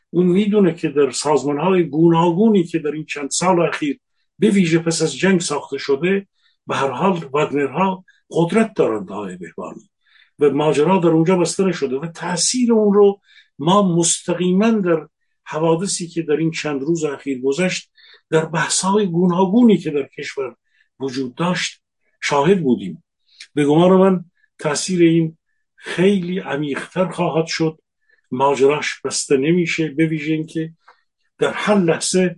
اون 0.09 0.25
می‌دونه 0.25 0.73
که 0.73 0.89
در 0.89 1.11
سازمان 1.11 1.59
های 1.59 1.83
گوناگونی 1.83 2.63
که 2.63 2.79
در 2.79 2.91
این 2.91 3.05
چند 3.05 3.29
سال 3.29 3.61
اخیر 3.61 3.99
به 4.39 4.49
ویژه 4.49 4.79
پس 4.79 5.01
از 5.01 5.17
جنگ 5.17 5.41
ساخته 5.41 5.77
شده 5.77 6.27
به 6.67 6.75
هر 6.75 6.91
حال 6.91 7.29
وگنرها 7.33 8.05
قدرت 8.31 8.73
دارند 8.73 9.09
های 9.09 9.37
بهبانی. 9.37 9.89
و 10.39 10.49
ماجرا 10.49 10.97
در 10.97 11.09
اونجا 11.09 11.35
بسته 11.37 11.71
شده 11.71 11.95
و 11.95 12.07
تاثیر 12.07 12.73
اون 12.73 12.93
رو 12.93 13.19
ما 13.59 13.95
مستقیما 13.95 14.71
در 14.71 15.07
حوادثی 15.49 16.07
که 16.07 16.21
در 16.21 16.33
این 16.33 16.51
چند 16.51 16.81
روز 16.81 17.03
اخیر 17.03 17.41
گذشت 17.41 17.91
در 18.29 18.45
بحث 18.45 18.81
های 18.81 19.07
گوناگونی 19.07 19.77
که 19.77 19.91
در 19.91 20.07
کشور 20.07 20.55
وجود 20.99 21.35
داشت 21.35 21.81
شاهد 22.21 22.63
بودیم. 22.63 23.03
به 23.53 23.65
گمان 23.65 23.91
من 23.91 24.25
تاثیر 24.59 25.01
این 25.01 25.37
خیلی 25.75 26.39
عمیقتر 26.39 27.07
خواهد 27.07 27.45
شد. 27.45 27.79
ماجراش 28.31 29.01
بسته 29.01 29.37
نمیشه 29.37 29.87
به 29.87 30.05
ویژه 30.05 30.33
اینکه 30.33 30.73
در 31.37 31.53
هر 31.53 31.77
لحظه 31.77 32.35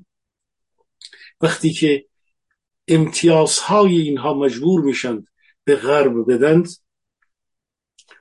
وقتی 1.41 1.74
که 1.74 2.05
امتیازهای 2.88 3.97
اینها 3.97 4.34
مجبور 4.34 4.82
میشند 4.82 5.28
به 5.64 5.76
غرب 5.76 6.32
بدند 6.32 6.68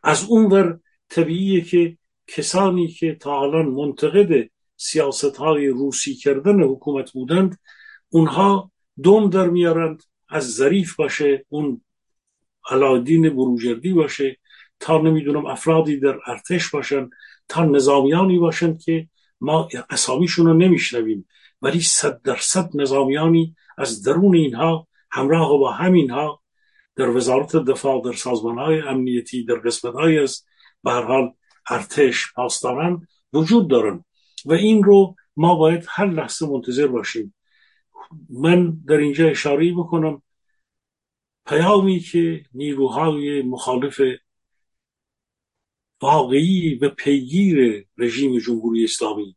از 0.02 0.24
اونور 0.24 0.80
طبیعیه 1.08 1.60
که 1.60 1.98
کسانی 2.26 2.88
که 2.88 3.14
تا 3.14 3.42
الان 3.42 3.66
منتقد 3.66 4.50
سیاست 4.82 5.36
های 5.36 5.68
روسی 5.68 6.14
کردن 6.14 6.62
حکومت 6.62 7.10
بودند 7.10 7.58
اونها 8.08 8.70
دوم 9.02 9.30
در 9.30 9.48
میارند 9.48 10.02
از 10.28 10.54
ظریف 10.54 10.96
باشه 10.96 11.44
اون 11.48 11.80
علادین 12.70 13.28
بروجردی 13.28 13.92
باشه 13.92 14.36
تا 14.80 14.98
نمی‌دونم 14.98 15.46
افرادی 15.46 16.00
در 16.00 16.18
ارتش 16.26 16.70
باشن 16.70 17.10
تا 17.48 17.64
نظامیانی 17.64 18.38
باشند 18.38 18.82
که 18.82 19.08
ما 19.40 19.68
اسامیشون 19.90 20.46
رو 20.46 20.54
نمیشنویم. 20.54 21.28
ولی 21.62 21.80
صد 21.80 22.22
درصد 22.22 22.70
نظامیانی 22.74 23.56
از 23.78 24.02
درون 24.02 24.34
اینها 24.34 24.88
همراه 25.10 25.58
با 25.58 25.72
همینها 25.72 26.42
در 26.96 27.08
وزارت 27.08 27.56
دفاع 27.56 28.02
در 28.04 28.12
سازمان 28.12 28.58
های 28.58 28.80
امنیتی 28.80 29.44
در 29.44 29.54
قسمت 29.54 29.94
های 29.94 30.18
از 30.18 30.44
به 30.84 30.92
حال 30.92 31.32
ارتش 31.70 32.32
پاسداران 32.34 33.06
وجود 33.32 33.70
دارن. 33.70 34.04
و 34.46 34.52
این 34.52 34.82
رو 34.82 35.16
ما 35.36 35.54
باید 35.54 35.84
هر 35.88 36.06
لحظه 36.06 36.46
منتظر 36.46 36.86
باشیم. 36.86 37.34
من 38.30 38.70
در 38.86 38.96
اینجا 38.96 39.28
اشاره 39.28 39.72
بکنم 39.72 40.22
پیامی 41.46 42.00
که 42.00 42.44
نیروهای 42.54 43.42
مخالف 43.42 44.00
واقعی 46.02 46.74
و 46.74 46.88
پیگیر 46.88 47.86
رژیم 47.98 48.38
جمهوری 48.38 48.84
اسلامی 48.84 49.36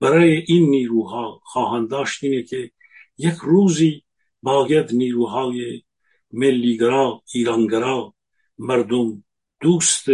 برای 0.00 0.44
این 0.46 0.70
نیروها 0.70 1.40
خواهند 1.44 1.90
داشت 1.90 2.24
اینه 2.24 2.42
که 2.42 2.70
یک 3.18 3.34
روزی 3.42 4.04
باید 4.42 4.92
نیروهای 4.92 5.82
ملیگرا 6.32 7.22
ایرانگرا 7.34 8.14
مردم 8.58 9.24
دوست 9.60 10.06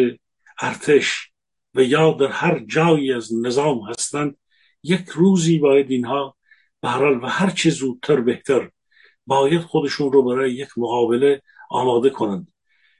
ارتش 0.61 1.30
و 1.76 1.82
یا 1.82 2.12
در 2.12 2.26
هر 2.26 2.58
جایی 2.58 3.12
از 3.12 3.34
نظام 3.34 3.80
هستند 3.80 4.36
یک 4.82 5.08
روزی 5.08 5.58
باید 5.58 5.90
اینها 5.90 6.36
به 6.80 6.88
و 6.88 7.26
هر 7.26 7.50
چه 7.50 7.70
زودتر 7.70 8.20
بهتر 8.20 8.70
باید 9.26 9.60
خودشون 9.60 10.12
رو 10.12 10.22
برای 10.22 10.52
یک 10.52 10.68
مقابله 10.76 11.42
آماده 11.70 12.10
کنند. 12.10 12.52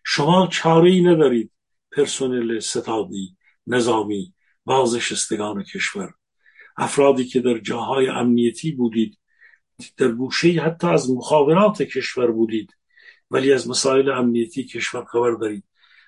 شما 0.05 0.47
چاره 0.47 0.91
ای 0.91 1.01
ندارید 1.01 1.53
پرسنل 1.93 2.59
ستادی 2.59 3.37
نظامی 3.67 4.35
بازنشستگان 4.65 5.63
کشور. 5.63 6.15
افرادی 6.77 7.25
که 7.25 7.41
در 7.41 7.59
جاهای 7.59 8.09
امنیتی 8.09 8.73
بودید 8.73 9.19
در 9.97 10.09
گوشه 10.09 10.49
حتی 10.49 10.87
از 10.87 11.11
مخابرات 11.11 11.83
کشور 11.83 12.31
بودید 12.31 12.77
ولی 13.31 13.53
از 13.53 13.69
مسائل 13.69 14.11
امنیتی 14.11 14.65
کشور 14.65 15.05
خبر 15.05 15.31
دارید. 15.31 15.65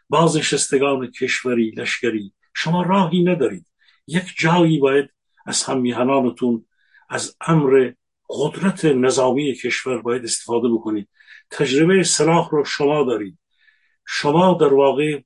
بازنشستگان 0.08 1.10
کشوری 1.10 1.70
لشکری 1.70 2.32
شما 2.60 2.82
راهی 2.82 3.24
ندارید. 3.24 3.66
یک 4.06 4.34
جایی 4.36 4.78
باید 4.78 5.10
از 5.46 5.62
هم 5.62 5.80
میهنانتون 5.80 6.66
از 7.08 7.36
امر 7.40 7.92
قدرت 8.28 8.84
نظامی 8.84 9.54
کشور 9.54 10.02
باید 10.02 10.24
استفاده 10.24 10.68
بکنید. 10.68 11.08
تجربه 11.50 12.02
سلاح 12.02 12.50
رو 12.50 12.64
شما 12.64 13.04
دارید. 13.04 13.38
شما 14.06 14.54
در 14.60 14.74
واقع 14.74 15.20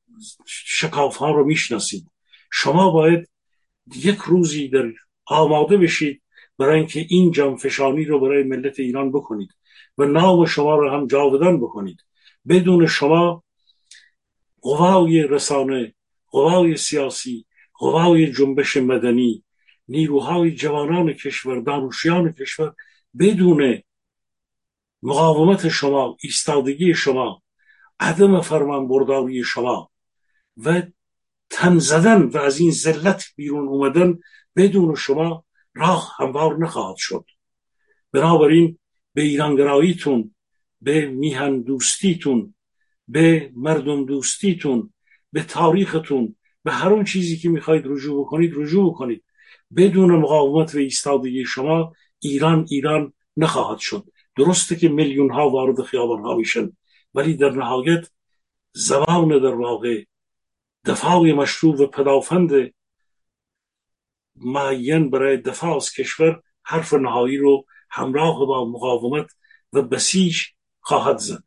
شکاف 0.47 1.17
ها 1.17 1.31
رو 1.31 1.45
می‌شناسید. 1.45 2.11
شما 2.53 2.91
باید 2.91 3.29
یک 3.97 4.19
روزی 4.19 4.69
در 4.69 4.93
آماده 5.27 5.77
بشید 5.77 6.23
برای 6.59 6.79
اینکه 6.79 7.07
این 7.09 7.31
جانفشانی 7.31 8.05
رو 8.05 8.21
برای 8.21 8.43
ملت 8.43 8.81
ایران 8.81 9.13
بکنید 9.13 9.51
و 9.99 10.05
نام 10.05 10.47
شما 10.47 10.77
رو 10.77 10.91
هم 10.91 11.07
جاودان 11.07 11.61
بکنید. 11.61 12.05
بدون 12.49 12.87
شما 12.87 13.45
قوای 14.63 15.23
رسانه 15.23 15.95
قوای 16.33 16.77
سیاسی 16.77 17.47
قوای 17.75 18.33
جنبش 18.33 18.77
مدنی 18.77 19.45
نیروهای 19.89 20.55
جوانان 20.55 21.13
کشور 21.13 21.61
دانشیان 21.61 22.33
کشور 22.33 22.75
بدون 23.19 23.83
مقاومت 25.03 25.69
شما 25.69 26.17
ایستادگی 26.21 26.95
شما 26.95 27.43
عدم 28.01 28.41
فرمان 28.41 28.89
برداری 28.89 29.45
شما 29.45 29.91
و 30.57 30.83
تن 31.51 31.79
زدن 31.79 32.23
و 32.23 32.39
از 32.39 32.61
این 32.61 32.71
ذلت 32.71 33.25
بیرون 33.37 33.69
اومدن 33.69 34.19
بدون 34.57 34.95
شما 34.95 35.45
راه 35.75 36.13
هموار 36.19 36.59
نخواهد 36.59 36.97
شد. 36.99 37.25
بنابراین 38.13 38.79
به 39.15 39.23
ایرانگراییتون 39.23 40.35
به 40.81 41.07
میهن 41.07 41.61
دوستیتون 41.63 42.55
به 43.09 43.53
مردم 43.57 44.05
دوستیتون 44.07 44.93
به 45.33 45.43
تاریختون 45.43 46.37
به 46.65 46.73
هر 46.73 46.93
اون 46.93 47.05
چیزی 47.05 47.37
که 47.37 47.49
می‌خواید 47.49 47.83
رجوع 47.87 48.21
بکنید 48.21 48.53
رجوع 48.57 48.91
بکنید. 48.91 49.25
بدون 49.77 50.17
مقاومت 50.17 50.75
و 50.75 50.79
ایستادگی 50.79 51.45
شما 51.45 51.93
ایران 52.19 52.67
ایران 52.71 53.13
نخواهد 53.37 53.79
شد. 53.79 54.05
درسته 54.37 54.77
که 54.77 54.89
میلیون 54.89 55.31
ها 55.31 55.51
وارد 55.51 55.83
خیابان 55.83 56.23
ها 56.23 56.37
میشن 56.37 56.73
ولی 57.15 57.35
در 57.35 57.51
نهایت 57.51 58.11
زبان 58.73 59.29
در 59.29 59.55
واقع 59.55 60.05
دفاع 60.85 61.33
مشروع 61.33 61.83
و 61.83 61.87
پدافند 61.87 62.75
معین 64.37 65.11
برای 65.11 65.37
دفاع 65.37 65.77
از 65.77 65.93
کشور 65.93 66.43
حرف 66.63 66.95
نهایی 66.95 67.37
رو 67.37 67.67
همراه 67.91 68.47
با 68.47 68.71
مقاومت 68.71 69.31
و 69.73 69.83
بسیج 69.83 70.43
خواهد 70.81 71.19
زد. 71.19 71.45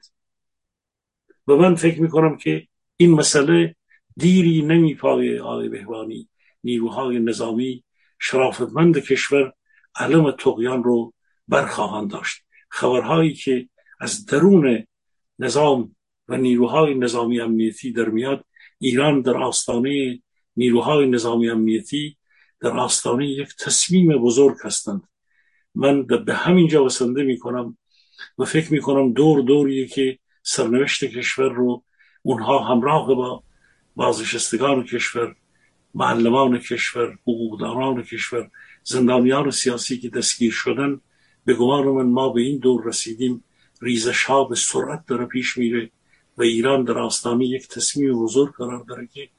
و 1.47 1.55
من 1.55 1.75
فکر 1.75 2.01
می‌کنم 2.01 2.37
که 2.37 2.67
این 2.97 3.11
مسئله 3.11 3.75
دیری 4.17 4.61
نمیپایه 4.61 5.41
آقای 5.41 5.69
بهوانی 5.69 6.29
نیروهای 6.63 7.19
نظامی 7.19 7.83
شرافتمند 8.19 8.97
کشور 8.97 9.53
علم 9.95 10.31
تقیان 10.31 10.83
رو 10.83 11.13
برخواهند 11.47 12.11
داشت. 12.11 12.41
خبرهایی 12.69 13.33
که 13.33 13.69
از 13.99 14.25
درون 14.25 14.85
نظام 15.39 15.95
و 16.27 16.37
نیروهای 16.37 16.93
نظامی 16.93 17.39
امنیتی 17.39 17.91
در 17.91 18.09
میاد 18.09 18.45
ایران 18.79 19.21
در 19.21 19.37
آستانه 19.37 20.21
نیروهای 20.55 21.09
نظامی 21.09 21.49
امنیتی 21.49 22.17
در 22.59 22.77
آستانه 22.77 23.27
یک 23.27 23.49
تصمیم 23.59 24.17
بزرگ 24.17 24.57
هستند. 24.63 25.01
من 25.75 26.03
به 26.03 26.33
همینجا 26.33 26.85
وسنده 26.85 27.23
می 27.23 27.39
کنم 27.39 27.77
و 28.37 28.45
فکر 28.45 28.73
می 28.73 28.81
کنم 28.81 29.13
دور 29.13 29.41
دوریه 29.41 29.87
که 29.87 30.19
سرنوشت 30.43 31.05
کشور 31.05 31.49
رو 31.49 31.83
اونها 32.25 32.59
همراه 32.59 33.07
با 33.07 33.43
بازنشستگان 33.95 34.83
کشور 34.83 35.35
معلمان 35.93 36.59
کشور 36.59 37.17
حقوقداران 37.21 38.03
کشور 38.03 38.49
زندانیان 38.83 39.51
سیاسی 39.51 39.97
که 39.97 40.09
دستگیر 40.09 40.51
شدن 40.51 41.01
به 41.45 41.53
گمان 41.53 41.87
من 41.87 42.05
ما 42.05 42.29
به 42.29 42.41
این 42.41 42.57
دور 42.59 42.83
رسیدیم. 42.85 43.43
ریزش 43.81 44.23
ها 44.23 44.43
به 44.43 44.55
سرعت 44.55 45.05
داره 45.07 45.25
پیش 45.25 45.57
میره 45.57 45.91
و 46.37 46.41
ایران 46.41 46.83
در 46.83 46.97
آستانه 46.97 47.45
یک 47.45 47.67
تصمیم 47.67 48.23
بزرگ 48.23 48.53
قرار 48.55 48.83
داره 48.83 49.07
که 49.07 49.29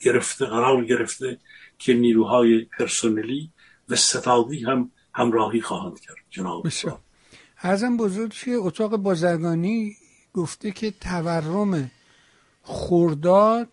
گرفته 0.00 0.46
قرار 0.46 0.84
گرفته 0.84 1.38
که 1.78 1.94
نیروهای 1.94 2.64
پرسنلی 2.78 3.50
و 3.88 3.96
ستادی 3.96 4.64
هم 4.64 4.90
همراهی 5.14 5.60
خواهند 5.60 6.00
کرد. 6.00 6.16
جناب 6.30 6.66
بسیار. 6.66 6.98
ارزم 7.62 7.96
بزرگ 7.96 8.32
که 8.32 8.50
اتاق 8.50 8.96
بازرگانی 8.96 9.96
گفته 10.34 10.70
که 10.70 10.90
تورم 10.90 11.90
خورداد 12.62 13.68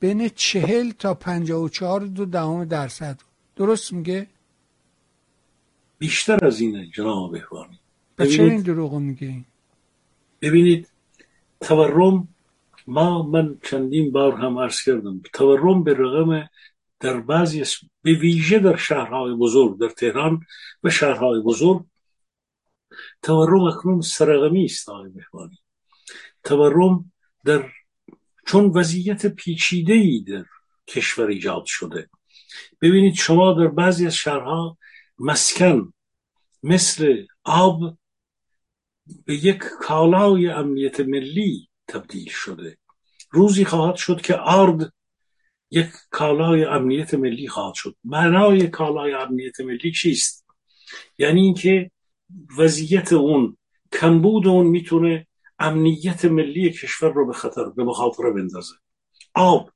بین 0.00 0.28
چهل 0.28 0.90
تا 0.90 1.14
پنجاه 1.14 1.62
و 1.62 1.68
چهار 1.68 2.00
دو 2.00 2.24
دهم 2.24 2.64
درصد. 2.64 3.20
درست 3.56 3.92
میگه؟ 3.92 4.26
بیشتر 5.98 6.46
از 6.46 6.60
اینه 6.60 6.86
جناب 6.86 7.32
بهوانی 7.32 7.78
و 8.18 8.26
چرا 8.26 8.44
این 8.46 8.62
دروغ 8.62 8.94
میگه؟ 8.94 9.44
ببینید 10.40 10.88
تورم 11.60 12.28
ما 12.86 13.22
من 13.22 13.58
چندین 13.62 14.12
بار 14.12 14.32
هم 14.32 14.58
عرض 14.58 14.82
کردم 14.82 15.20
تورم 15.32 15.84
به 15.84 15.94
رقم 15.94 16.48
در 17.00 17.20
بعضی 17.20 17.64
به 18.02 18.12
ویژه 18.12 18.58
در 18.58 18.76
شهرهای 18.76 19.34
بزرگ 19.34 19.78
در 19.78 19.88
تهران 19.88 20.46
و 20.84 20.90
شهرهای 20.90 21.40
بزرگ 21.40 21.84
تورم 23.22 23.60
اکنون 23.60 24.00
سرقمی 24.00 24.64
است 24.64 24.88
آقای 24.88 25.10
بهوانی. 25.10 25.58
تورم 26.44 27.12
در 27.44 27.70
چون 28.46 28.64
وضعیت 28.64 29.26
پیچیده 29.26 29.92
ای 29.92 30.20
در 30.20 30.44
کشور 30.86 31.26
ایجاد 31.26 31.64
شده. 31.66 32.10
ببینید 32.80 33.14
شما 33.14 33.52
در 33.52 33.68
بعضی 33.68 34.06
از 34.06 34.14
شهرها 34.14 34.78
مسکن 35.18 35.92
مثل 36.62 37.26
آب 37.44 37.98
به 39.24 39.34
یک 39.34 39.58
کالای 39.58 40.48
امنیت 40.48 41.00
ملی 41.00 41.68
تبدیل 41.88 42.28
شده. 42.28 42.78
روزی 43.30 43.64
خواهد 43.64 43.96
شد 43.96 44.20
که 44.20 44.34
آرد 44.34 44.92
یک 45.70 45.90
کالای 46.10 46.64
امنیت 46.64 47.14
ملی 47.14 47.48
خواهد 47.48 47.74
شد. 47.74 47.96
معنای 48.04 48.68
کالای 48.68 49.12
امنیت 49.12 49.60
ملی 49.60 49.92
چیست؟ 49.92 50.46
یعنی 51.18 51.40
اینکه 51.40 51.90
وضعیت 52.58 53.12
اون 53.12 53.56
کمبود 53.92 54.46
اون 54.46 54.66
می‌تونه 54.66 55.26
امنیت 55.64 56.24
ملی 56.24 56.70
کشور 56.70 57.12
رو 57.12 57.26
به 57.26 57.32
خطر 57.32 57.64
به 57.64 57.84
مخاطره 57.84 58.30
بندازه. 58.30 58.74
آب. 59.34 59.70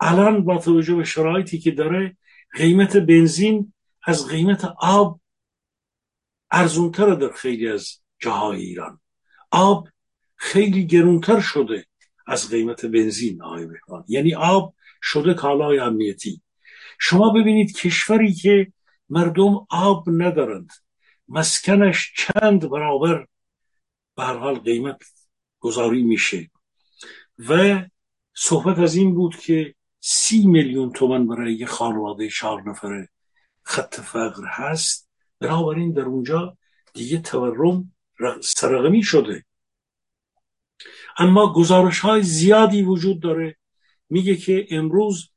الان 0.00 0.44
با 0.44 0.58
توجه 0.58 0.94
به 0.94 1.04
شرایطی 1.04 1.58
که 1.58 1.70
داره 1.70 2.16
قیمت 2.54 2.96
بنزین 2.96 3.72
از 4.02 4.28
قیمت 4.28 4.64
آب 4.78 5.20
ارزونتر 6.50 7.14
در 7.14 7.32
خیلی 7.32 7.68
از 7.68 8.00
جاهای 8.18 8.60
ایران. 8.60 9.00
آب 9.50 9.88
خیلی 10.36 10.86
گرونتر 10.86 11.40
شده 11.40 11.86
از 12.26 12.50
قیمت 12.50 12.84
بنزین 12.86 13.42
آقای 13.42 13.66
بهبان 13.66 14.04
یعنی 14.08 14.34
آب 14.34 14.74
شده 15.02 15.34
کالای 15.34 15.78
امنیتی. 15.78 16.42
شما 16.98 17.30
ببینید 17.30 17.76
کشوری 17.76 18.32
که 18.32 18.72
مردم 19.08 19.66
آب 19.70 20.04
ندارند. 20.08 20.70
مسکنش 21.28 22.12
چند 22.16 22.70
برابر 22.70 23.26
به 24.16 24.24
هر 24.24 24.36
حال 24.36 24.58
قیمت 24.58 25.02
گذاری 25.60 26.02
میشه. 26.02 26.50
و 27.38 27.82
صحبت 28.34 28.78
از 28.78 28.94
این 28.94 29.14
بود 29.14 29.36
که 29.36 29.74
سی 30.00 30.46
میلیون 30.46 30.92
تومن 30.92 31.26
برای 31.26 31.54
یه 31.54 31.66
خانواده 31.66 32.28
چهار 32.28 32.70
نفره 32.70 33.08
خط 33.62 34.00
فقر 34.00 34.44
هست. 34.46 35.08
بنابراین 35.40 35.92
در 35.92 36.02
اونجا 36.02 36.58
دیگه 36.94 37.18
تورم 37.18 37.92
سرقمی 38.42 39.02
شده. 39.02 39.44
اما 41.18 41.52
گزارش 41.52 42.00
های 42.00 42.22
زیادی 42.22 42.82
وجود 42.82 43.20
داره. 43.22 43.56
میگه 44.08 44.36
که 44.36 44.66
امروز 44.70 45.30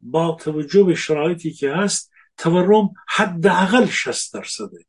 با 0.00 0.36
توجه 0.40 0.82
به 0.82 0.94
شرایطی 0.94 1.52
که 1.52 1.72
هست 1.72 2.12
تورم 2.36 2.90
حداقل 3.08 3.86
60 3.86 4.34
درصده. 4.34 4.84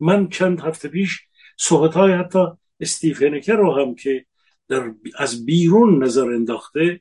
من 0.00 0.28
چند 0.28 0.60
هفته 0.60 0.88
پیش 0.88 1.20
صحبت 1.58 1.94
های 1.94 2.12
حتی 2.12 2.46
استیفنکر 2.80 3.56
رو 3.56 3.72
هم 3.72 3.94
که 3.94 4.26
در 4.68 4.94
از 5.18 5.46
بیرون 5.46 6.04
نظر 6.04 6.30
انداخته 6.30 7.00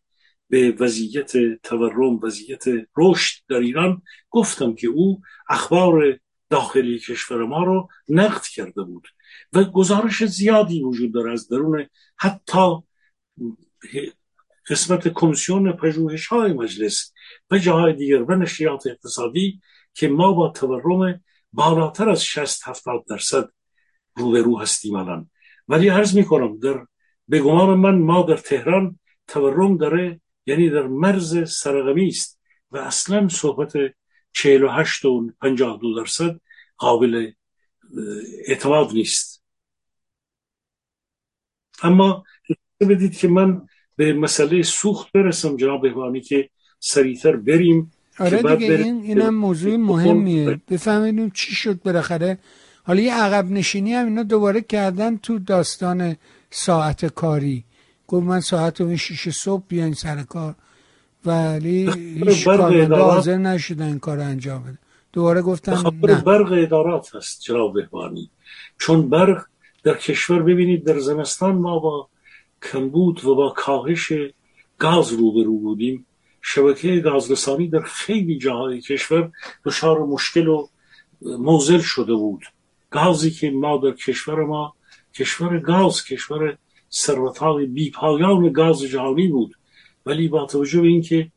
به 0.49 0.71
وضعیت 0.71 1.61
تورم 1.63 2.19
وضعیت 2.19 2.63
رشد 2.97 3.43
در 3.49 3.59
ایران 3.59 4.01
گفتم 4.29 4.75
که 4.75 4.87
او 4.87 5.21
اخبار 5.49 6.19
داخلی 6.49 6.99
کشور 6.99 7.45
ما 7.45 7.63
رو 7.63 7.89
نقد 8.09 8.41
کرده 8.41 8.83
بود 8.83 9.07
و 9.53 9.63
گزارش 9.63 10.25
زیادی 10.25 10.83
وجود 10.83 11.13
داره 11.13 11.31
از 11.31 11.47
درون 11.47 11.85
حتی 12.17 12.75
قسمت 14.69 15.07
کمیسیون 15.07 15.71
پژوهش 15.71 16.27
های 16.27 16.53
مجلس 16.53 17.13
و 17.51 17.57
جاهای 17.57 17.93
دیگر 17.93 18.21
و 18.21 18.35
نشریات 18.35 18.87
اقتصادی 18.87 19.61
که 19.93 20.07
ما 20.07 20.31
با 20.31 20.49
تورم 20.49 21.23
بالاتر 21.53 22.09
از 22.09 22.25
60 22.25 22.67
70 22.67 23.05
درصد 23.09 23.49
روبرو 24.15 24.59
هستیم 24.59 24.95
الان. 24.95 25.29
ولی 25.69 25.89
عرض 25.89 26.15
می‌کنم 26.15 26.59
در 26.59 26.85
به 27.27 27.39
گمان 27.39 27.77
من 27.79 27.95
ما 27.97 28.21
در 28.21 28.37
تهران 28.37 28.99
تورم 29.27 29.77
داره 29.77 30.21
یعنی 30.45 30.69
در 30.69 30.87
مرز 30.87 31.51
سرقمی 31.51 32.07
است 32.07 32.39
و 32.71 32.77
اصلا 32.77 33.27
صحبت 33.27 33.73
48 34.33 35.05
و 35.05 35.31
52 35.41 35.95
درصد 35.95 36.39
قابل 36.77 37.31
اعتماد 38.47 38.91
نیست. 38.93 39.43
اما 41.83 42.23
بدید 42.79 43.17
که 43.17 43.27
من 43.27 43.67
به 43.95 44.13
مسئله 44.13 44.63
سوخت 44.63 45.11
برسم 45.11 45.57
جناب 45.57 45.81
بهوانی 45.81 46.21
که 46.21 46.49
سریعتر 46.79 47.35
بریم 47.35 47.91
آره 48.19 48.37
دیگه 48.37 48.73
این 48.75 49.01
اینم 49.01 49.35
موضوع 49.35 49.75
مهمیه. 49.75 50.61
بفهمیم 50.69 51.29
چی 51.29 51.55
شد 51.55 51.81
بالاخره؟ 51.81 52.39
حالا 52.89 53.01
یه 53.01 53.13
عقب 53.13 53.51
نشینی 53.51 53.93
هم 53.93 54.05
اینا 54.05 54.23
دوباره 54.23 54.61
کردن 54.61 55.17
تو 55.17 55.39
داستان 55.39 56.15
ساعت 56.49 57.05
کاری. 57.05 57.63
گفت 58.07 58.25
من 58.25 58.39
ساعت 58.39 58.81
اون 58.81 58.95
شیش 58.95 59.29
صبح 59.29 59.63
بیاین 59.67 59.93
سر 59.93 60.23
کار. 60.23 60.55
ولی 61.25 61.91
هیچ 62.25 62.45
کارمنده 62.45 62.95
حاضر 62.95 63.37
نشدن 63.37 63.85
این 63.85 63.99
کار 63.99 64.19
انجام 64.19 64.63
بده. 64.63 64.77
دوباره 65.13 65.41
گفتم 65.41 65.91
نه. 66.03 66.21
برق 66.21 66.51
ادارات 66.51 67.15
هست 67.15 67.41
جناب 67.41 67.73
بهبانی 67.73 68.29
چون 68.79 69.09
برق 69.09 69.45
در 69.83 69.97
کشور 69.97 70.43
ببینید 70.43 70.85
در 70.85 70.99
زمستان 70.99 71.55
ما 71.55 71.79
با 71.79 72.07
کمبود 72.71 73.25
و 73.25 73.35
با 73.35 73.49
کاهش 73.49 74.13
گاز 74.77 75.13
روبرو 75.13 75.57
بودیم. 75.57 76.05
شبکه 76.41 76.99
گازرسانی 76.99 77.67
در 77.67 77.81
خیلی 77.81 78.37
جاهای 78.37 78.81
کشور 78.81 79.31
دچار 79.65 79.99
مشکل 79.99 80.47
و 80.47 80.67
موزل 81.21 81.79
شده 81.79 82.13
بود. 82.13 82.41
گازی 82.89 83.31
که 83.31 83.51
ما 83.51 83.77
در 83.77 83.91
کشور 83.91 84.45
ما 84.45 84.75
کشور 85.13 85.59
گاز 85.59 86.03
کشور 86.03 86.57
ثروتهای 86.91 87.65
بی 87.65 87.91
پایان 87.91 88.51
گاز 88.51 88.81
جهانی 88.81 89.27
بود. 89.27 89.55
ولی 90.05 90.27
با 90.27 90.45
توجه 90.45 90.81
به 90.81 90.87
اینکه 90.87 91.31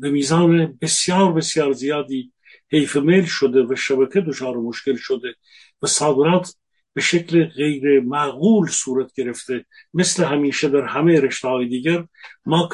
به 0.00 0.10
میزان 0.10 0.78
بسیار 0.80 1.32
بسیار 1.32 1.72
زیادی 1.72 2.32
حیف 2.68 2.96
میل 2.96 3.24
شده 3.24 3.62
و 3.62 3.76
شبکه 3.76 4.20
دچار 4.20 4.56
مشکل 4.56 4.96
شده 4.96 5.34
و 5.82 5.86
صادرات 5.86 6.54
به 6.94 7.00
شکل 7.00 7.44
غیر 7.44 8.00
معقول 8.00 8.68
صورت 8.68 9.12
گرفته 9.12 9.64
مثل 9.94 10.24
همیشه 10.24 10.68
در 10.68 10.84
همه 10.84 11.20
رشته 11.20 11.48
های 11.48 11.68
دیگر 11.68 12.04
ما 12.46 12.68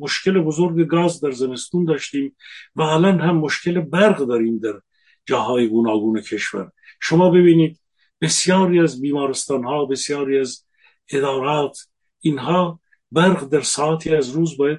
مشکل 0.00 0.40
بزرگ 0.40 0.86
گاز 0.86 1.20
در 1.20 1.30
زمستون 1.30 1.84
داشتیم 1.84 2.36
و 2.76 2.82
الان 2.82 3.20
هم 3.20 3.36
مشکل 3.36 3.80
برق 3.80 4.18
داریم 4.18 4.58
در 4.58 4.80
جاهای 5.26 5.68
گوناگون 5.68 6.20
کشور. 6.20 6.70
شما 7.00 7.30
ببینید 7.30 7.80
بسیاری 8.20 8.80
از 8.80 9.00
بیمارستان 9.00 9.64
ها 9.64 9.84
بسیاری 9.84 10.38
از 10.38 10.64
ادارات 11.10 11.78
اینها 12.20 12.80
برق 13.12 13.44
در 13.44 13.60
ساعتی 13.60 14.14
از 14.14 14.30
روز 14.30 14.56
باید 14.56 14.78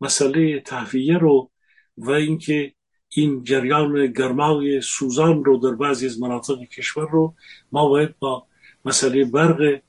مسئله 0.00 0.60
تهویه 0.60 1.18
رو 1.18 1.50
و 1.96 2.10
اینکه 2.10 2.72
این 3.08 3.44
جریان 3.44 4.06
گرمای 4.06 4.80
سوزان 4.80 5.44
رو 5.44 5.56
در 5.56 5.76
بعضی 5.76 6.06
از 6.06 6.20
مناطق 6.20 6.58
کشور 6.64 7.10
رو 7.10 7.34
ما 7.72 7.88
باید 7.88 8.18
با 8.18 8.46
مسئله 8.84 9.24
برق 9.24 9.80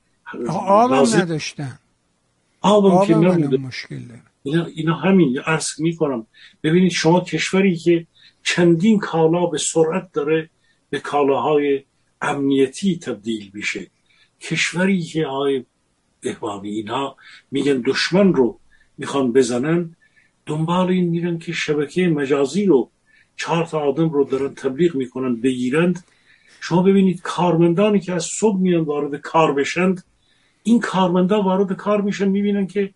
آب 0.49 0.93
نداشتن. 0.93 1.80
آب 2.61 3.07
که 3.07 3.15
نبوده. 3.15 3.57
مشکل 3.57 4.01
اینا, 4.43 4.65
اینا 4.65 4.95
همین 4.95 5.39
عرض 5.39 5.67
می 5.80 5.95
کنم 5.95 6.28
ببینید 6.63 6.91
شما 6.91 7.21
کشوری 7.21 7.76
که 7.76 8.07
چندین 8.43 8.99
کالا 8.99 9.45
به 9.45 9.57
سرعت 9.57 10.11
داره 10.13 10.49
به 10.93 10.99
کالاهای 10.99 11.83
امنیتی 12.21 12.99
تبدیل 12.99 13.51
میشه. 13.53 13.87
کشوری 14.41 15.01
که 15.01 15.27
های 15.27 15.65
بهبانی 16.21 16.69
اینها 16.69 17.17
میگن 17.51 17.83
دشمن 17.85 18.33
رو 18.33 18.59
می‌خوان 18.97 19.31
بزنن 19.31 19.95
دنبال 20.45 20.89
این 20.89 21.09
میرن 21.09 21.37
که 21.39 21.53
شبکه 21.53 22.07
مجازی 22.07 22.65
رو 22.65 22.89
چهار 23.35 23.65
تا 23.65 23.79
آدم 23.79 24.09
رو 24.09 24.23
دارن 24.23 24.53
تبلیغ 24.53 24.95
می‌کنن 24.95 25.35
بگیرند. 25.35 26.03
شما 26.61 26.81
ببینید 26.81 27.21
کارمندانی 27.21 27.99
که 27.99 28.13
از 28.13 28.23
صبح 28.23 28.59
میان 28.59 28.83
وارد 28.83 29.15
کار 29.15 29.53
بشند 29.53 30.03
این 30.63 30.79
کارمندا 30.79 31.41
وارد 31.41 31.73
کار 31.73 32.01
میشن 32.01 32.27
می‌بینن 32.27 32.67
که 32.67 32.93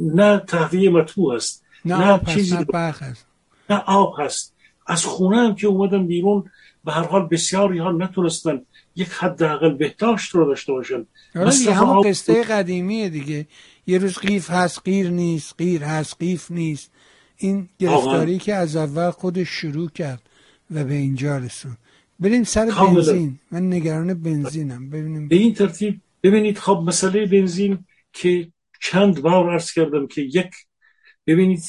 نه 0.00 0.38
تهویه 0.38 0.90
مطبوع 0.90 1.34
است 1.34 1.64
نه, 1.84 1.98
نه 1.98 2.10
آب 2.10 2.26
چیزی 2.26 2.56
نه, 2.56 2.78
هست. 2.78 3.26
نه 3.70 3.82
آب 3.86 4.14
هست. 4.18 4.54
از 4.86 5.04
خونه 5.04 5.36
هم 5.36 5.54
که 5.54 5.66
اومدن 5.66 6.06
بیرون 6.06 6.50
به 6.86 6.92
هر 6.92 7.02
حال 7.02 7.28
بسیاری 7.30 7.78
ها 7.78 7.92
نتونستن 7.92 8.62
یک 8.96 9.08
حداقل 9.08 9.74
بهداشت 9.74 10.34
رو 10.34 10.44
داشته 10.44 10.72
باشن. 10.72 11.06
مثل 11.34 11.72
همون 11.72 12.00
قصه 12.00 12.42
قدیمیه 12.42 13.08
دیگه. 13.08 13.46
یه 13.86 13.98
روز 13.98 14.18
قیف 14.18 14.50
هست 14.50 14.82
قیر 14.84 15.10
نیست 15.10 15.54
قیر 15.58 15.82
هست 15.82 16.16
قیف 16.18 16.50
نیست. 16.50 16.90
این 17.36 17.68
گرفتاری 17.78 18.38
که 18.38 18.54
از 18.54 18.76
اول 18.76 19.10
خودش 19.10 19.48
شروع 19.48 19.90
کرد 19.90 20.22
و 20.70 20.84
به 20.84 20.94
اینجا 20.94 21.38
رسون. 21.38 21.76
بریم 22.20 22.44
سر 22.44 22.66
بنزین. 22.66 23.38
من 23.50 23.72
نگران 23.72 24.14
بنزینم. 24.14 24.90
ببینیم. 24.90 25.28
به 25.28 25.36
این 25.36 25.54
ترتیب 25.54 26.00
ببینید 26.22 26.58
خب 26.58 26.82
مسئله 26.86 27.26
بنزین 27.26 27.84
که 28.12 28.48
چند 28.80 29.22
بار 29.22 29.52
عرض 29.52 29.72
کردم 29.72 30.06
که 30.06 30.22
یک 30.22 30.50
ببینید 31.26 31.62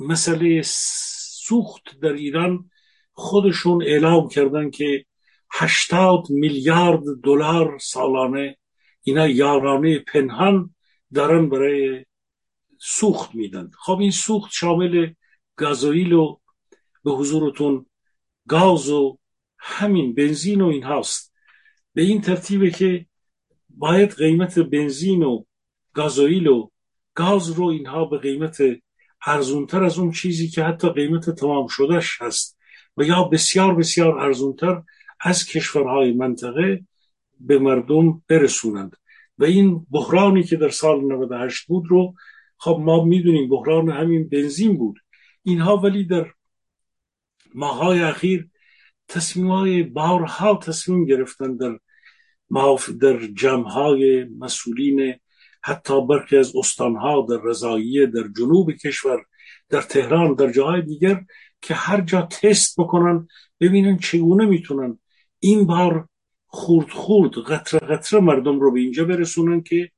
مسئله 0.00 0.62
سوخت 0.64 1.82
در 2.02 2.12
ایران 2.12 2.70
خودشون 3.12 3.82
اعلام 3.82 4.28
کردن 4.28 4.70
که 4.70 5.04
80 5.52 6.30
میلیارد 6.30 7.02
دلار 7.24 7.78
سالانه 7.78 8.58
اینا 9.02 9.28
یارانه 9.28 9.98
پنهان 9.98 10.74
دارن 11.14 11.48
برای 11.48 12.04
سوخت 12.78 13.34
میدن. 13.34 13.70
خب 13.78 13.98
این 13.98 14.10
سوخت 14.10 14.52
شامل 14.52 15.12
گازوئیل 15.56 16.12
و 16.12 16.36
به 17.04 17.10
حضورتون 17.10 17.86
گاز 18.48 18.90
و 18.90 19.18
همین 19.58 20.14
بنزین 20.14 20.60
و 20.60 20.66
این 20.66 20.82
هاست. 20.82 21.34
به 21.94 22.02
این 22.02 22.20
ترتیبه 22.20 22.70
که 22.70 23.06
باید 23.68 24.12
قیمت 24.12 24.58
بنزین 24.58 25.22
و 25.22 25.44
گازوئیل 25.92 26.46
و 26.46 26.70
گاز 27.14 27.50
رو 27.50 27.64
اینها 27.64 28.04
به 28.04 28.18
قیمت 28.18 28.58
ارزونتر 29.26 29.84
از 29.84 29.98
اون 29.98 30.12
چیزی 30.12 30.48
که 30.48 30.64
حتی 30.64 30.88
قیمت 30.88 31.30
تمام 31.30 31.66
شدهش 31.66 32.22
هست 32.22 32.59
و 32.96 33.02
یا 33.02 33.24
بسیار 33.24 33.74
بسیار 33.74 34.18
ارزونتر 34.18 34.82
از 35.20 35.44
کشورهای 35.44 36.12
منطقه 36.12 36.84
به 37.40 37.58
مردم 37.58 38.22
برسونند. 38.28 38.96
و 39.38 39.44
این 39.44 39.86
بحرانی 39.90 40.42
که 40.42 40.56
در 40.56 40.68
سال 40.68 41.00
98 41.00 41.66
بود 41.66 41.84
رو 41.88 42.14
خب 42.56 42.80
ما 42.80 43.04
می‌دونیم 43.04 43.48
بحران 43.48 43.90
همین 43.90 44.28
بنزین 44.28 44.76
بود. 44.76 44.98
اینها 45.42 45.76
ولی 45.76 46.04
در 46.04 46.26
ماهای 47.54 48.02
اخیر 48.02 48.48
تصمیم 49.08 49.50
های 49.50 49.82
بارها 49.82 50.56
تصمیم 50.56 51.04
گرفتن 51.04 51.56
در 51.56 51.78
در 53.00 53.26
جمعهای 53.26 54.24
مسئولین 54.24 55.14
حتی 55.62 56.06
برخی 56.06 56.36
از 56.36 56.56
استانها 56.56 57.26
در 57.30 57.38
رضاییه 57.44 58.06
در 58.06 58.28
جنوب 58.38 58.72
کشور 58.72 59.24
در 59.68 59.82
تهران 59.82 60.34
در 60.34 60.52
جاهای 60.52 60.82
دیگر 60.82 61.24
که 61.62 61.74
هر 61.74 62.00
جا 62.00 62.22
تست 62.22 62.80
بکنن 62.80 63.28
ببینن 63.60 63.98
چگونه 63.98 64.46
می‌تونن 64.46 64.98
این 65.38 65.66
بار 65.66 66.08
خورد 66.46 66.90
خورد 66.90 67.38
قطره 67.38 67.80
قطره 67.80 68.20
مردم 68.20 68.60
رو 68.60 68.72
به 68.72 68.80
اینجا 68.80 69.04
برسونن 69.04 69.62
که 69.62 69.90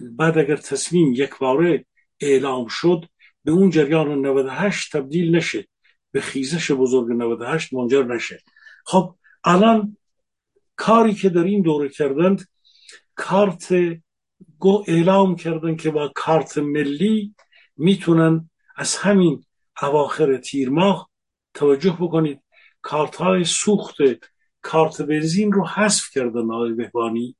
بعد 0.00 0.38
اگر 0.38 0.56
تصمیم 0.56 1.12
یک 1.12 1.38
باره 1.40 1.86
اعلام 2.20 2.66
شد 2.66 3.04
به 3.44 3.52
اون 3.52 3.70
جریان 3.70 4.26
98 4.26 4.96
تبدیل 4.96 5.36
نشه. 5.36 5.68
به 6.10 6.20
خیزش 6.20 6.70
بزرگ 6.70 7.12
98 7.12 7.74
منجر 7.74 8.04
نشه. 8.04 8.42
خب 8.84 9.14
الان 9.44 9.96
کاری 10.76 11.14
که 11.14 11.28
در 11.28 11.44
این 11.44 11.62
دوره 11.62 11.88
کردند 11.88 12.48
کارت 13.14 13.74
گو 14.58 14.84
اعلام 14.86 15.36
کردن 15.36 15.76
که 15.76 15.90
با 15.90 16.12
کارت 16.14 16.58
ملی 16.58 17.34
می‌تونن 17.76 18.50
از 18.76 18.96
همین 18.96 19.44
اواخر 19.82 20.36
تیر 20.36 20.70
ماه 20.70 21.10
توجه 21.54 21.96
بکنید 22.00 22.40
کارت 22.82 23.16
های 23.16 23.44
سوخت 23.44 23.96
کارت 24.62 25.02
بنزین 25.02 25.52
رو 25.52 25.66
حذف 25.66 26.10
کردن 26.14 26.50
آقای 26.50 26.72
بهبانی 26.72 27.36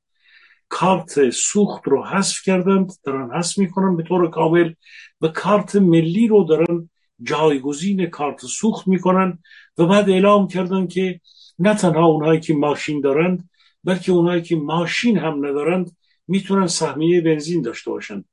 کارت 0.69 1.29
سوخت 1.29 1.81
رو 1.85 2.05
حذف 2.05 2.41
کردند 2.45 2.91
دارن 3.03 3.31
حذف 3.31 3.57
می‌کنن 3.57 3.97
به 3.97 4.03
طور 4.03 4.29
کامل 4.29 4.73
و 5.21 5.27
کارت 5.27 5.75
ملی 5.75 6.27
رو 6.27 6.43
دارن 6.43 6.89
جایگزین 7.21 8.05
کارت 8.05 8.45
سوخت 8.45 8.87
می‌کنن 8.87 9.39
و 9.77 9.85
بعد 9.85 10.09
اعلام 10.09 10.47
کردن 10.47 10.87
که 10.87 11.19
نه 11.59 11.75
تنها 11.75 12.05
اونهایی 12.05 12.39
که 12.39 12.53
ماشین 12.53 13.01
دارند 13.01 13.49
بلکه 13.83 14.11
اونهایی 14.11 14.41
که 14.41 14.55
ماشین 14.55 15.17
هم 15.17 15.45
ندارند 15.45 15.97
می‌تونن 16.27 16.67
سهمیه 16.67 17.21
بنزین 17.21 17.61
داشته 17.61 17.91
باشن. 17.91 18.23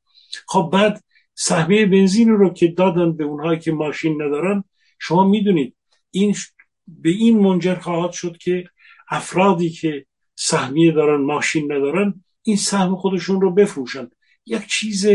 خب 0.49 0.71
بعد 0.73 1.05
سهمیه 1.35 1.87
بنزین 1.87 2.29
رو 2.29 2.51
که 2.51 2.69
دادن 2.69 3.17
به 3.17 3.25
اونهایی 3.25 3.59
که 3.59 3.73
ماشین 3.73 4.23
ندارن 4.23 4.65
شما 4.99 5.25
می‌دونید 5.25 5.77
این 6.11 6.35
به 6.87 7.11
این 7.11 7.39
منجر 7.39 7.75
خواهد 7.75 8.13
شد 8.13 8.37
که 8.37 8.65
افرادی 9.11 9.71
که 9.71 10.07
سهمیه 10.35 10.93
دارن 10.93 11.25
ماشین 11.25 11.73
ندارن 11.73 12.25
این 12.43 12.57
سهم 12.57 12.97
خودشون 12.97 13.41
رو 13.41 13.51
بفروشن. 13.55 14.11
یک 14.47 14.67
چیز 14.67 15.07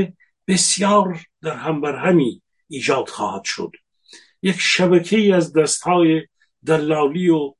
بسیار 0.47 1.19
در 1.41 1.55
هم 1.55 1.81
بر 1.81 1.95
همی 1.95 2.41
ایجاد 2.67 3.09
خواهد 3.09 3.43
شد. 3.43 3.71
یک 4.41 4.55
شبکه 4.59 5.17
ای 5.17 5.31
از 5.31 5.53
دستهای 5.53 6.27
دلالی 6.65 7.29
و 7.29 7.53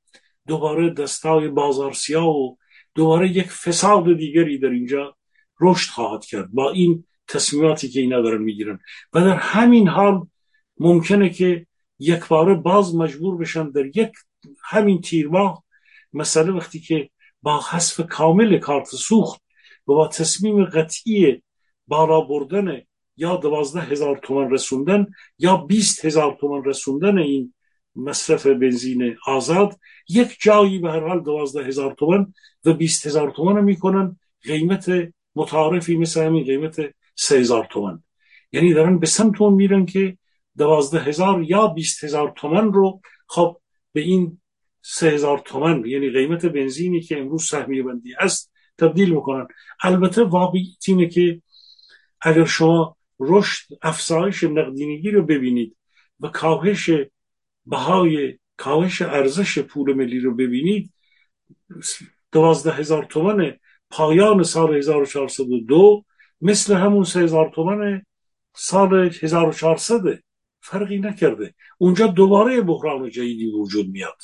دوباره 0.48 0.90
دستهای 0.90 1.48
بازارسیا 1.48 2.26
و 2.26 2.58
دوباره 2.96 3.30
یک 3.30 3.48
فساد 3.48 4.18
دیگری 4.18 4.58
در 4.58 4.70
اینجا 4.70 5.16
رشد 5.62 5.90
خواهد 5.90 6.26
کرد. 6.26 6.52
با 6.52 6.72
این 6.72 7.07
تصمیماتی 7.28 7.90
که 7.90 8.00
اینا 8.00 8.22
دارن 8.22 8.42
می‌گیرن. 8.42 8.80
و 9.14 9.22
در 9.22 9.36
همین 9.36 9.88
حال 9.88 10.28
ممکنه 10.80 11.30
که 11.30 11.68
یک 12.00 12.28
باره 12.28 12.56
باز 12.56 12.96
مجبور 12.96 13.38
بشن 13.38 13.70
در 13.70 13.86
یک 13.86 14.12
همین 14.64 15.02
تیر 15.02 15.28
ماه 15.28 15.64
مسئله 16.14 16.52
وقتی 16.52 16.80
که 16.80 17.10
با 17.42 17.62
حذف 17.72 18.02
کامل 18.10 18.58
کارت 18.58 18.88
سوخت 18.88 19.42
و 19.88 19.94
با 19.94 20.08
تصمیم 20.08 20.66
قطعی 20.66 21.42
بالا 21.88 22.22
بردن 22.22 22.82
یا 23.18 23.36
دوازده 23.36 23.82
هزار 23.82 24.18
تومن 24.18 24.52
رسوندن 24.52 25.08
یا 25.40 25.58
بیست 25.58 26.06
هزار 26.06 26.38
تومن 26.42 26.64
رسوندن 26.64 27.18
این 27.18 27.54
مصرف 27.96 28.48
بنزین 28.48 29.18
آزاد 29.26 29.80
یک 30.10 30.38
جایی 30.40 30.80
به 30.80 30.92
هر 30.92 31.08
حال 31.08 31.24
دوازده 31.24 31.64
هزار 31.64 31.94
تومن 31.94 32.34
و 32.66 32.74
بیست 32.74 33.08
هزار 33.08 33.32
تومن 33.32 33.64
می‌کنن. 33.64 34.20
قیمت 34.44 34.92
متعارفی 35.36 35.98
مثل 35.98 36.26
همین 36.26 36.44
قیمت 36.44 36.82
سه 37.18 37.36
هزار 37.36 37.66
تومن. 37.66 38.04
یعنی 38.52 38.74
دارن 38.74 39.00
به 39.00 39.08
سمت 39.08 39.42
اون 39.42 39.54
میرن 39.54 39.86
که 39.86 40.18
دوازده 40.58 41.00
هزار 41.00 41.44
یا 41.44 41.68
بیست 41.68 42.04
هزار 42.04 42.34
تومن 42.36 42.74
رو 42.74 43.02
خب 43.28 43.58
به 43.94 44.02
این 44.02 44.42
سه 44.82 45.10
هزار 45.10 45.40
تومن 45.40 45.86
یعنی 45.86 46.10
قیمت 46.10 46.46
بنزینی 46.46 47.02
که 47.02 47.20
امروز 47.20 47.44
سهمیه 47.44 47.84
بندی 47.84 48.16
است 48.20 48.52
تبدیل 48.78 49.14
می‌کنن. 49.14 49.48
البته 49.84 50.24
واقعیت 50.24 50.84
اینه 50.88 51.08
که 51.08 51.42
اگر 52.22 52.46
شما 52.46 52.98
رشد 53.20 53.74
افزایش 53.82 54.44
نقدینگی 54.44 55.12
رو 55.12 55.26
ببینید 55.26 55.78
و 56.20 56.28
کاهش 56.28 56.90
بهای 57.66 58.38
کاهش 58.58 59.02
ارزش 59.02 59.60
پول 59.60 59.94
ملی 59.94 60.20
رو 60.20 60.36
ببینید 60.36 60.94
دوازده 62.32 62.72
هزار 62.72 63.04
تومن 63.04 63.58
پایان 63.90 64.44
سال 64.44 64.76
1402 64.76 66.06
مثل 66.42 66.74
همون 66.74 67.04
سه 67.04 67.20
هزار 67.20 67.52
تومن 67.56 68.02
سال 68.56 69.14
1400 69.22 70.20
فرقی 70.62 71.00
نکرده. 71.00 71.54
اونجا 71.78 72.08
دوباره 72.08 72.62
بحران 72.62 73.10
جدیدی 73.10 73.52
وجود 73.52 73.90
میاد. 73.90 74.22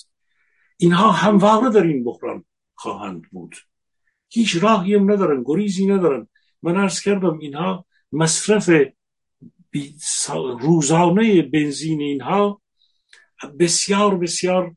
اینها 0.78 1.12
همواره 1.12 1.70
در 1.70 1.84
این 1.84 2.04
بحران 2.04 2.46
خواهند 2.76 3.22
بود. 3.32 3.56
هیچ 4.30 4.64
راهی 4.64 4.96
هم 4.96 5.12
ندارن 5.12 5.44
گریزی 5.46 5.86
ندارن. 5.86 6.28
من 6.62 6.78
ارز 6.78 7.00
کردم 7.02 7.38
اینها 7.38 7.86
مصرف 8.12 8.70
روزانه 10.60 11.42
بنزین 11.42 12.02
اینها 12.02 12.62
بسیار 13.60 14.18
بسیار 14.18 14.76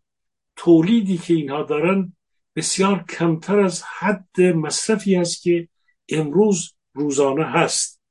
تولیدی 0.57 1.18
که 1.18 1.34
اینها 1.34 1.62
دارن 1.62 2.12
بسیار 2.57 3.05
کمتر 3.09 3.61
از 3.61 3.82
حد 3.99 4.41
مصرفی 4.41 5.16
است 5.16 5.43
که 5.43 5.68
امروز 6.09 6.76
روزانه 6.97 7.44
هست. 7.44 8.03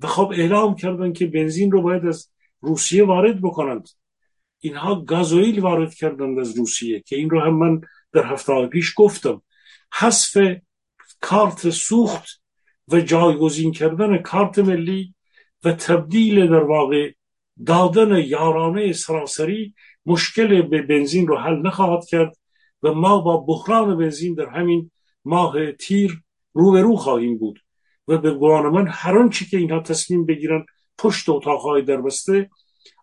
و 0.00 0.06
خب 0.06 0.32
اعلام 0.34 0.74
کردن 0.74 1.12
که 1.12 1.26
بنزین 1.26 1.72
رو 1.72 1.82
باید 1.82 2.06
از 2.06 2.30
روسیه 2.60 3.04
وارد 3.04 3.42
بکنند. 3.42 3.88
اینها 4.60 4.94
گازوئیل 5.00 5.60
وارد 5.60 5.94
کردند 5.94 6.38
از 6.38 6.58
روسیه 6.58 7.00
که 7.00 7.16
این 7.16 7.30
رو 7.30 7.40
هم 7.40 7.54
من 7.54 7.80
در 8.12 8.26
هفته 8.26 8.66
پیش 8.66 8.94
گفتم. 8.96 9.42
حذف 9.94 10.36
کارت 11.20 11.70
سوخت 11.70 12.42
و 12.88 13.00
جایگزین 13.00 13.72
کردن 13.72 14.18
کارت 14.18 14.58
ملی 14.58 15.14
و 15.64 15.72
تبدیل 15.72 16.46
در 16.46 16.62
واقع 16.62 17.12
دادن 17.66 18.16
یارانه 18.16 18.92
سراسری 18.92 19.74
مشکل 20.06 20.62
به 20.62 20.82
بنزین 20.82 21.26
رو 21.26 21.38
حل 21.38 21.66
نخواهد 21.66 22.06
کرد 22.06 22.36
و 22.82 22.92
ما 22.92 23.20
با 23.20 23.36
بحران 23.36 23.98
بنزین 23.98 24.34
در 24.34 24.48
همین 24.48 24.90
ماه 25.24 25.72
تیر 25.72 26.22
رو 26.54 26.96
خواهیم 26.96 27.38
بود. 27.38 27.63
و 28.08 28.18
به 28.18 28.34
گمان 28.34 28.66
من 28.72 28.88
هر 28.88 29.18
آنچه 29.18 29.44
که 29.44 29.56
اینها 29.56 29.80
تصمیم 29.80 30.26
بگیرن 30.26 30.66
پشت 30.98 31.28
اتاقهای 31.28 31.82
دربسته 31.82 32.50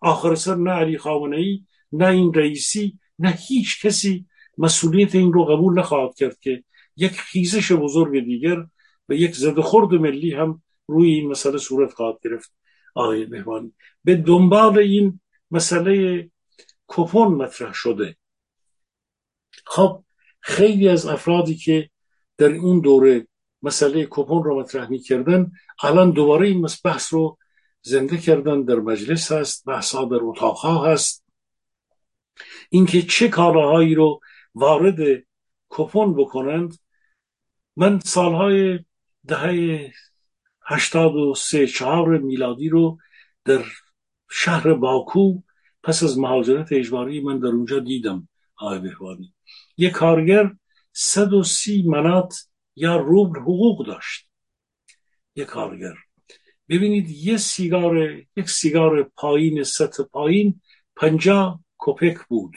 آخر 0.02 0.36
سر 0.36 0.56
نه 0.56 0.72
علی 0.72 0.97
خامنه 0.97 1.38
ای 1.38 1.66
نه 1.91 2.08
این 2.08 2.34
رئیسی 2.34 2.99
نه 3.20 3.30
هیچ 3.47 3.86
کسی 3.86 4.26
مسئولیت 4.58 5.16
این 5.16 5.34
رو 5.34 5.45
قبول 5.45 5.80
نخواهد 5.80 6.16
کرد 6.16 6.39
که 6.39 6.64
یک 6.95 7.12
خیزش 7.12 7.72
بزرگ 7.72 8.26
دیگر 8.26 8.66
و 9.10 9.14
یک 9.14 9.36
زد 9.36 9.60
خورد 9.60 9.93
ملی 9.93 10.34
هم 10.34 10.64
روی 10.88 11.14
این 11.14 11.30
مسئله 11.30 11.58
صورت 11.58 11.93
خواهد 11.93 12.20
گرفت. 12.24 12.54
آقای 12.95 13.26
مهمانی 13.26 13.74
به 14.04 14.16
دنبال 14.16 14.80
این 14.80 15.20
مسئله 15.52 16.30
کپون 16.88 17.28
مطرح 17.28 17.74
شده. 17.74 18.16
خب 19.66 20.04
خیلی 20.39 20.88
از 20.88 21.06
افرادی 21.06 21.56
که 21.56 21.89
در 22.38 22.52
اون 22.52 22.80
دوره 22.80 23.28
مسئله 23.64 24.07
کپون 24.09 24.43
رو 24.43 24.59
مطرح 24.59 24.89
می 24.89 24.99
کردن 24.99 25.51
الان 25.84 26.12
دوباره 26.12 26.47
این 26.47 26.68
بحث 26.84 27.14
رو 27.14 27.38
زنده 27.82 28.18
کردن. 28.18 28.64
در 28.64 28.76
مجلس 28.76 29.32
هست 29.32 29.66
بحثا 29.66 30.05
در 30.05 30.20
اتاقها 30.22 30.86
هست. 30.86 31.26
اینکه 32.70 33.01
چه 33.01 33.30
کالاهایی 33.30 33.95
رو 33.95 34.20
وارد 34.55 35.24
کپون 35.70 36.16
بکنند 36.16 36.78
من 37.76 37.99
سالهای 37.99 38.80
دهه 39.28 39.91
هشتاد 40.66 41.16
و 41.16 41.34
سه 41.36 41.68
چهار 41.68 42.18
میلادی 42.18 42.70
رو 42.70 42.97
در 43.45 43.64
شهر 44.30 44.74
باکو 44.74 45.41
پس 45.84 46.03
از 46.03 46.20
مهاجرت 46.20 46.68
اجباری 46.72 47.22
من 47.22 47.39
در 47.39 47.47
اونجا 47.47 47.80
دیدم 47.80 48.28
آقای 48.55 48.80
بهوانی. 48.80 49.34
یه 49.78 49.89
کارگر 49.89 50.51
صد 50.93 51.34
و 51.34 51.43
سی 51.43 51.84
منات 51.84 52.51
یا 52.76 52.98
روبل 52.98 53.40
حقوق 53.40 53.88
داشت. 53.88 54.30
یه 55.36 55.46
کارگر. 55.46 55.94
ببینید 56.70 57.10
یه 57.10 57.38
سیگار 57.38 57.98
یک 58.36 58.50
سیگار 58.50 59.04
پایین 59.04 59.64
ست 59.64 60.02
پایین 60.02 60.62
پنجا 60.96 61.60
کپک 61.78 62.18
بود. 62.28 62.56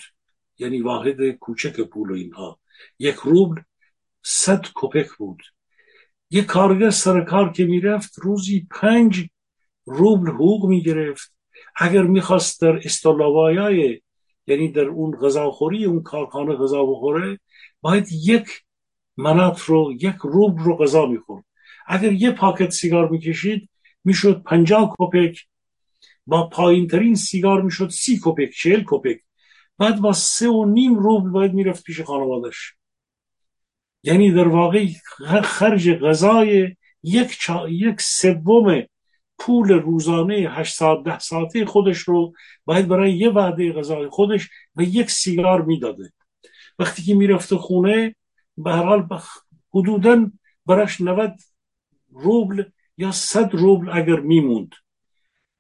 یعنی 0.59 0.81
واحد 0.81 1.31
کوچک 1.31 1.81
پول 1.81 2.11
و 2.11 2.15
اینها. 2.15 2.61
یک 2.99 3.15
روبل 3.15 3.63
صد 4.23 4.67
کپک 4.75 5.11
بود. 5.19 5.43
یه 6.31 6.43
کارگر 6.43 6.91
سر 6.91 7.21
کار 7.21 7.53
که 7.53 7.65
می‌رفت 7.65 8.19
روزی 8.19 8.67
پنج 8.71 9.29
روبل 9.85 10.31
حقوق 10.31 10.67
می‌گرفت. 10.67 11.35
اگر 11.77 12.03
می‌خواست 12.03 12.61
در 12.61 12.77
استالوایای 12.77 14.01
یعنی 14.47 14.73
در 14.73 14.85
اون 14.85 15.17
غذاخوری 15.17 15.85
اون 15.85 16.03
کارخانه 16.03 16.55
غذا 16.55 16.85
بخوره 16.85 17.41
باید 17.81 18.07
یک 18.13 18.64
منات 19.17 19.61
رو 19.61 19.93
یک 20.01 20.17
روبل 20.23 20.63
رو 20.63 20.77
غذا 20.77 21.07
می‌خورد. 21.07 21.45
اگر 21.87 22.13
یه 22.13 22.31
پاکت 22.31 22.71
سیگار 22.71 23.09
می‌کشید 23.09 23.69
می‌شد 24.05 24.43
پنجاه 24.43 24.95
کپک 24.99 25.47
با 26.27 26.49
پایین 26.49 26.89
ترین 26.89 27.15
سیگار 27.15 27.63
می‌شد 27.63 27.89
سی 27.89 28.21
کپک 28.23 28.51
چهل 28.51 28.83
کپک. 28.87 29.21
بعد 29.79 30.01
با 30.01 30.13
سه 30.13 30.49
و 30.49 30.65
نیم 30.65 30.95
روبل 30.95 31.31
باید 31.31 31.55
می‌رفت 31.55 31.85
پیش 31.85 32.01
خانوادش 32.01 32.75
یعنی 34.03 34.33
در 34.33 34.49
واقع 34.49 34.87
خرج 35.43 35.93
غذای 35.93 36.77
یک, 37.03 37.51
یک 37.69 38.01
سوم 38.01 38.83
پول 39.39 39.73
روزانه 39.73 40.35
هشت 40.35 40.75
ساعت 40.75 41.05
ده 41.05 41.19
ساعته 41.19 41.67
خودش 41.67 41.99
رو 41.99 42.33
باید 42.65 42.89
برای 42.89 43.13
یه 43.13 43.31
وعده 43.31 43.73
غذای 43.73 44.09
خودش 44.09 44.49
و 44.77 44.83
یک 44.83 45.11
سیگار 45.11 45.63
می‌داده. 45.63 46.13
وقتی 46.79 47.03
که 47.03 47.15
می‌رفته 47.15 47.57
خونه 47.57 48.15
به 48.57 48.73
هر 48.73 48.83
حال 48.85 49.09
حدودا 49.75 50.31
براش 50.67 51.01
90 51.01 51.35
روبل 52.13 52.65
یا 52.97 53.13
100 53.13 53.55
روبل 53.55 53.91
اگر 53.93 54.21
میموند. 54.21 54.75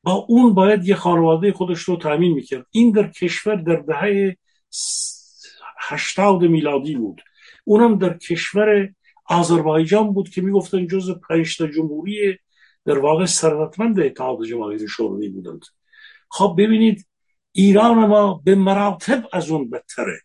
با 0.03 0.13
اون 0.13 0.55
باید 0.55 0.89
یه 0.89 0.95
خانواده 0.95 1.53
خودش 1.53 1.81
رو 1.81 1.97
تامین 1.97 2.33
می‌کرد. 2.33 2.67
این 2.71 2.91
در 2.91 3.09
کشور 3.09 3.57
در 3.57 3.77
دهه 3.77 4.37
هشتاد 5.79 6.43
میلادی 6.43 6.97
بود. 6.97 7.23
اونم 7.65 7.99
در 7.99 8.19
کشور 8.19 8.95
آذربایجان 9.25 10.13
بود 10.13 10.29
که 10.29 10.43
می‌گفتن 10.43 10.87
جز 10.87 11.11
پنجتا 11.29 11.67
جمهوری 11.67 12.39
در 12.85 12.99
واقع 12.99 13.27
ثروتمند 13.27 14.01
اتحاد 14.01 14.45
جماهیر 14.45 14.87
شوروی 14.87 15.29
بودند. 15.29 15.65
خب 16.31 16.55
ببینید 16.59 17.07
ایران 17.53 18.07
ما 18.07 18.43
به 18.45 18.55
مراتب 18.55 19.29
از 19.33 19.51
اون 19.51 19.71
بدتره. 19.71 20.21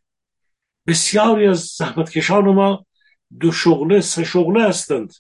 بسیاری 0.90 1.48
از 1.48 1.60
زحمتکشان 1.60 2.46
ما 2.46 2.86
دو 3.40 3.52
شغله 3.52 4.02
سه 4.02 4.24
شغله 4.24 4.64
هستند. 4.64 5.14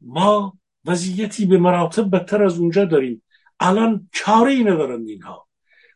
ما 0.00 0.58
وضعیتی 0.84 1.46
به 1.46 1.58
مراتب 1.58 2.10
بدتر 2.10 2.44
از 2.44 2.58
اونجا 2.58 2.84
داریم. 2.84 3.22
الان 3.60 4.08
چاره 4.12 4.52
ای 4.52 4.64
ندارند 4.64 5.08
اینها. 5.08 5.46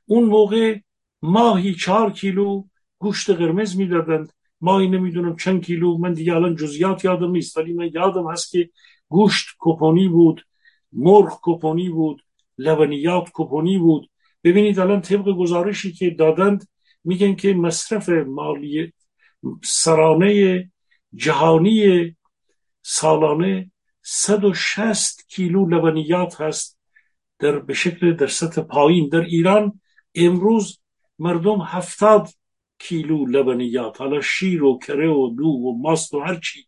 اون 0.07 0.25
موقع 0.25 0.79
ماهی 1.23 1.75
چهار 1.75 2.13
کیلو 2.13 2.65
گوشت 2.99 3.31
قرمز 3.31 3.77
می‌دادند. 3.77 4.33
ماهی 4.61 4.89
نمی‌دونم 4.89 5.37
چند 5.37 5.65
کیلو 5.65 5.99
من 5.99 6.13
دیگه 6.13 6.35
الان 6.35 6.57
جزیات 6.57 7.05
یادم 7.05 7.31
نیست 7.31 7.57
ولی 7.57 7.73
من 7.73 7.91
یادم 7.95 8.31
هست 8.31 8.51
که 8.51 8.71
گوشت 9.09 9.49
کپونی 9.59 10.09
بود 10.09 10.47
مرغ 10.93 11.39
کپونی 11.43 11.89
بود 11.89 12.23
لبنیات 12.59 13.31
کپونی 13.35 13.79
بود. 13.79 14.11
ببینید 14.45 14.79
الان 14.79 15.01
طبق 15.01 15.25
گزارشی 15.25 15.93
که 15.93 16.11
دادند 16.11 16.69
میگن 17.05 17.35
که 17.35 17.55
مصرف 17.55 18.09
مالی 18.09 18.93
سرانه 19.65 20.71
جهانی 21.15 22.17
سالانه 22.83 23.71
160 24.03 25.27
کیلو 25.29 25.69
لبنیات 25.69 26.41
هست 26.41 26.79
در 27.39 27.59
به 27.59 27.75
شکل 27.75 28.13
در 28.13 28.27
سطح 28.27 28.63
پایین. 28.63 29.09
در 29.09 29.21
ایران 29.21 29.81
امروز 30.15 30.81
مردم 31.19 31.61
هفتاد 31.61 32.29
کیلو 32.79 33.27
لبنیات 33.27 34.01
حالا 34.01 34.21
شیر 34.21 34.65
و 34.65 34.79
کره 34.79 35.09
و 35.09 35.35
دو 35.39 35.45
و 35.45 35.79
ماست 35.83 36.15
و 36.15 36.21
هرچی 36.21 36.67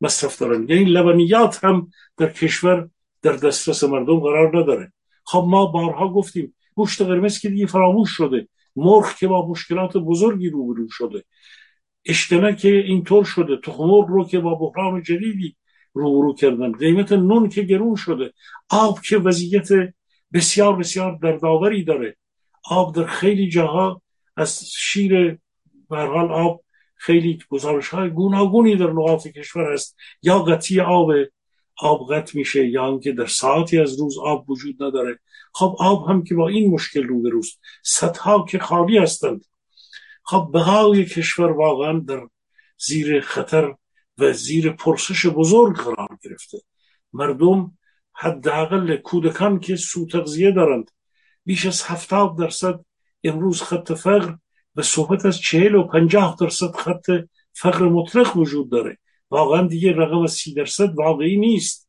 مصرف 0.00 0.38
دارن. 0.38 0.68
یعنی 0.68 0.84
لبنیات 0.84 1.64
هم 1.64 1.90
در 2.16 2.32
کشور 2.32 2.88
در 3.22 3.32
دسترس 3.32 3.84
مردم 3.84 4.20
قرار 4.20 4.58
نداره. 4.58 4.92
خب 5.24 5.44
ما 5.48 5.66
بارها 5.66 6.08
گفتیم 6.08 6.54
گوشت 6.74 7.02
قرمز 7.02 7.38
که 7.38 7.48
دیگه 7.48 7.66
فراموش 7.66 8.10
شده. 8.10 8.48
مرغ 8.76 9.14
که 9.14 9.28
با 9.28 9.48
مشکلات 9.48 9.96
بزرگی 9.96 10.50
روبرو 10.50 10.88
شده. 10.90 11.24
اشتنه 12.04 12.56
که 12.56 12.68
اینطور 12.68 13.24
شده. 13.24 13.56
تخم 13.56 13.90
رو 13.90 14.24
که 14.24 14.38
با 14.38 14.54
بحران 14.54 15.02
جدیدی 15.02 15.56
روبرو 15.92 16.34
کردن. 16.34 16.72
قیمت 16.72 17.12
نون 17.12 17.48
که 17.48 17.62
گرون 17.62 17.94
شده. 17.94 18.32
آب 18.70 19.00
که 19.00 19.18
وضعیت 19.18 19.68
بسیار 20.32 20.76
بسیار 20.76 21.18
دردآوری 21.22 21.84
داره. 21.84 22.16
آب 22.70 22.94
در 22.94 23.04
خیلی 23.06 23.48
جاها 23.48 24.02
از 24.36 24.64
شیر 24.64 25.38
حال 25.90 26.32
آب 26.32 26.64
خیلی 26.94 27.38
گزارش 27.48 27.88
های 27.88 28.10
گوناگونی 28.10 28.76
در 28.76 28.90
نقاط 28.90 29.26
کشور 29.26 29.72
هست. 29.72 29.96
یا 30.22 30.38
قطعی 30.38 30.80
آب 30.80 31.12
آب 31.78 32.14
قطع 32.14 32.38
میشه 32.38 32.66
یا 32.68 32.86
اینکه 32.86 33.12
در 33.12 33.26
ساعتی 33.26 33.78
از 33.78 34.00
روز 34.00 34.18
آب 34.18 34.50
وجود 34.50 34.82
نداره. 34.82 35.18
خب 35.52 35.76
آب 35.78 36.08
هم 36.08 36.24
که 36.24 36.34
با 36.34 36.48
این 36.48 36.70
مشکل 36.70 37.02
رو 37.02 37.30
روست 37.30 37.60
صدها 37.82 38.44
که 38.48 38.58
خالی 38.58 38.98
هستند. 38.98 39.44
خب 40.24 40.50
بقای 40.54 41.04
کشور 41.04 41.50
واقعا 41.50 41.98
در 41.98 42.28
زیر 42.78 43.20
خطر 43.20 43.74
و 44.18 44.32
زیر 44.32 44.70
پرسش 44.70 45.26
بزرگ 45.26 45.76
قرار 45.76 46.18
گرفته. 46.22 46.58
مردم 47.12 47.78
حداقل 48.12 48.96
کودکان 48.96 49.60
که 49.60 49.76
سو 49.76 50.06
تغذیه 50.06 50.50
دارند 50.50 50.90
بیش 51.44 51.66
از 51.66 51.82
هفتاد 51.82 52.38
درصد 52.38 52.80
امروز 53.24 53.62
خط 53.62 53.92
فقر 53.92 54.36
و 54.76 54.82
صحبت 54.82 55.26
از 55.26 55.38
چهل 55.38 55.74
و 55.74 55.84
پنجاه 55.88 56.36
درصد 56.40 56.76
خط 56.76 57.10
فقر 57.52 57.88
مطلق 57.88 58.36
وجود 58.36 58.70
داره. 58.70 58.98
واقعا 59.34 59.66
دیگه 59.66 59.92
رقم 59.92 60.26
سی 60.26 60.54
درصد 60.54 60.94
واقعی 60.94 61.36
نیست. 61.36 61.88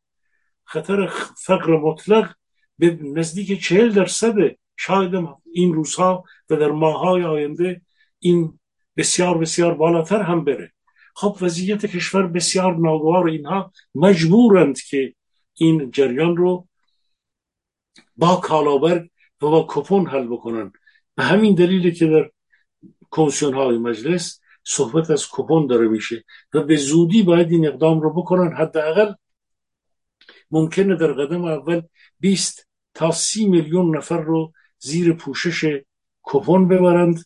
خطر 0.64 1.06
فقر 1.44 1.76
مطلق 1.76 2.34
به 2.78 2.98
نزدیک 3.02 3.62
چهل 3.62 3.92
درصده 3.92 4.58
شاید 4.76 5.14
این 5.52 5.74
روزها 5.74 6.24
و 6.50 6.56
در 6.56 6.70
ماهای 6.70 7.24
آینده 7.24 7.80
این 8.18 8.58
بسیار 8.96 9.38
بسیار 9.38 9.74
بالاتر 9.74 10.22
هم 10.22 10.44
بره. 10.44 10.72
خب 11.14 11.38
وضعیت 11.40 11.86
کشور 11.86 12.26
بسیار 12.26 12.76
ناگوار 12.76 13.28
اینها 13.28 13.72
مجبورند 13.94 14.80
که 14.80 15.14
این 15.54 15.90
جریان 15.90 16.36
رو 16.36 16.68
با 18.16 18.36
کالابرگ 18.36 19.10
و 19.42 19.46
با 19.46 19.66
کپون 19.68 20.06
حل 20.06 20.26
بکنن. 20.26 20.72
به 21.14 21.22
همین 21.22 21.54
دلیلی 21.54 21.92
که 21.92 22.06
در 22.06 22.30
کمیسیون 23.10 23.54
های 23.54 23.78
مجلس 23.78 24.40
صحبت 24.66 25.10
از 25.10 25.26
کپون 25.32 25.66
داره 25.66 25.88
میشه 25.88 26.24
و 26.54 26.62
به 26.62 26.76
زودی 26.76 27.22
باید 27.22 27.52
این 27.52 27.66
اقدام 27.66 28.00
رو 28.00 28.12
بکنن. 28.12 28.56
حداقل 28.56 29.12
ممکنه 30.50 30.96
در 30.96 31.12
قدم 31.12 31.44
اول 31.44 31.82
20 32.20 32.68
تا 32.94 33.10
30 33.10 33.48
میلیون 33.48 33.96
نفر 33.96 34.20
رو 34.20 34.52
زیر 34.78 35.12
پوشش 35.12 35.80
کپون 36.22 36.68
ببرند 36.68 37.24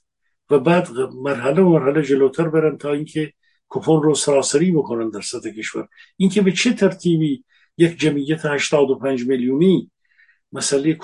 و 0.51 0.59
بعد 0.59 0.91
مرحله 1.15 1.63
مرحله 1.63 2.03
جلوتر 2.03 2.49
برن 2.49 2.77
تا 2.77 2.93
اینکه 2.93 3.33
کپون 3.69 4.03
رو 4.03 4.15
سراسری 4.15 4.73
بکنن 4.73 5.11
در 5.11 5.21
سطح 5.21 5.51
کشور. 5.51 5.89
اینکه 6.17 6.43
به 6.43 6.53
چه 6.53 6.73
ترتیبی 6.73 7.45
یک 7.77 7.99
جمعیت 7.99 8.47
85 8.47 9.27
میلیونی 9.27 9.91
مسئله 10.53 10.99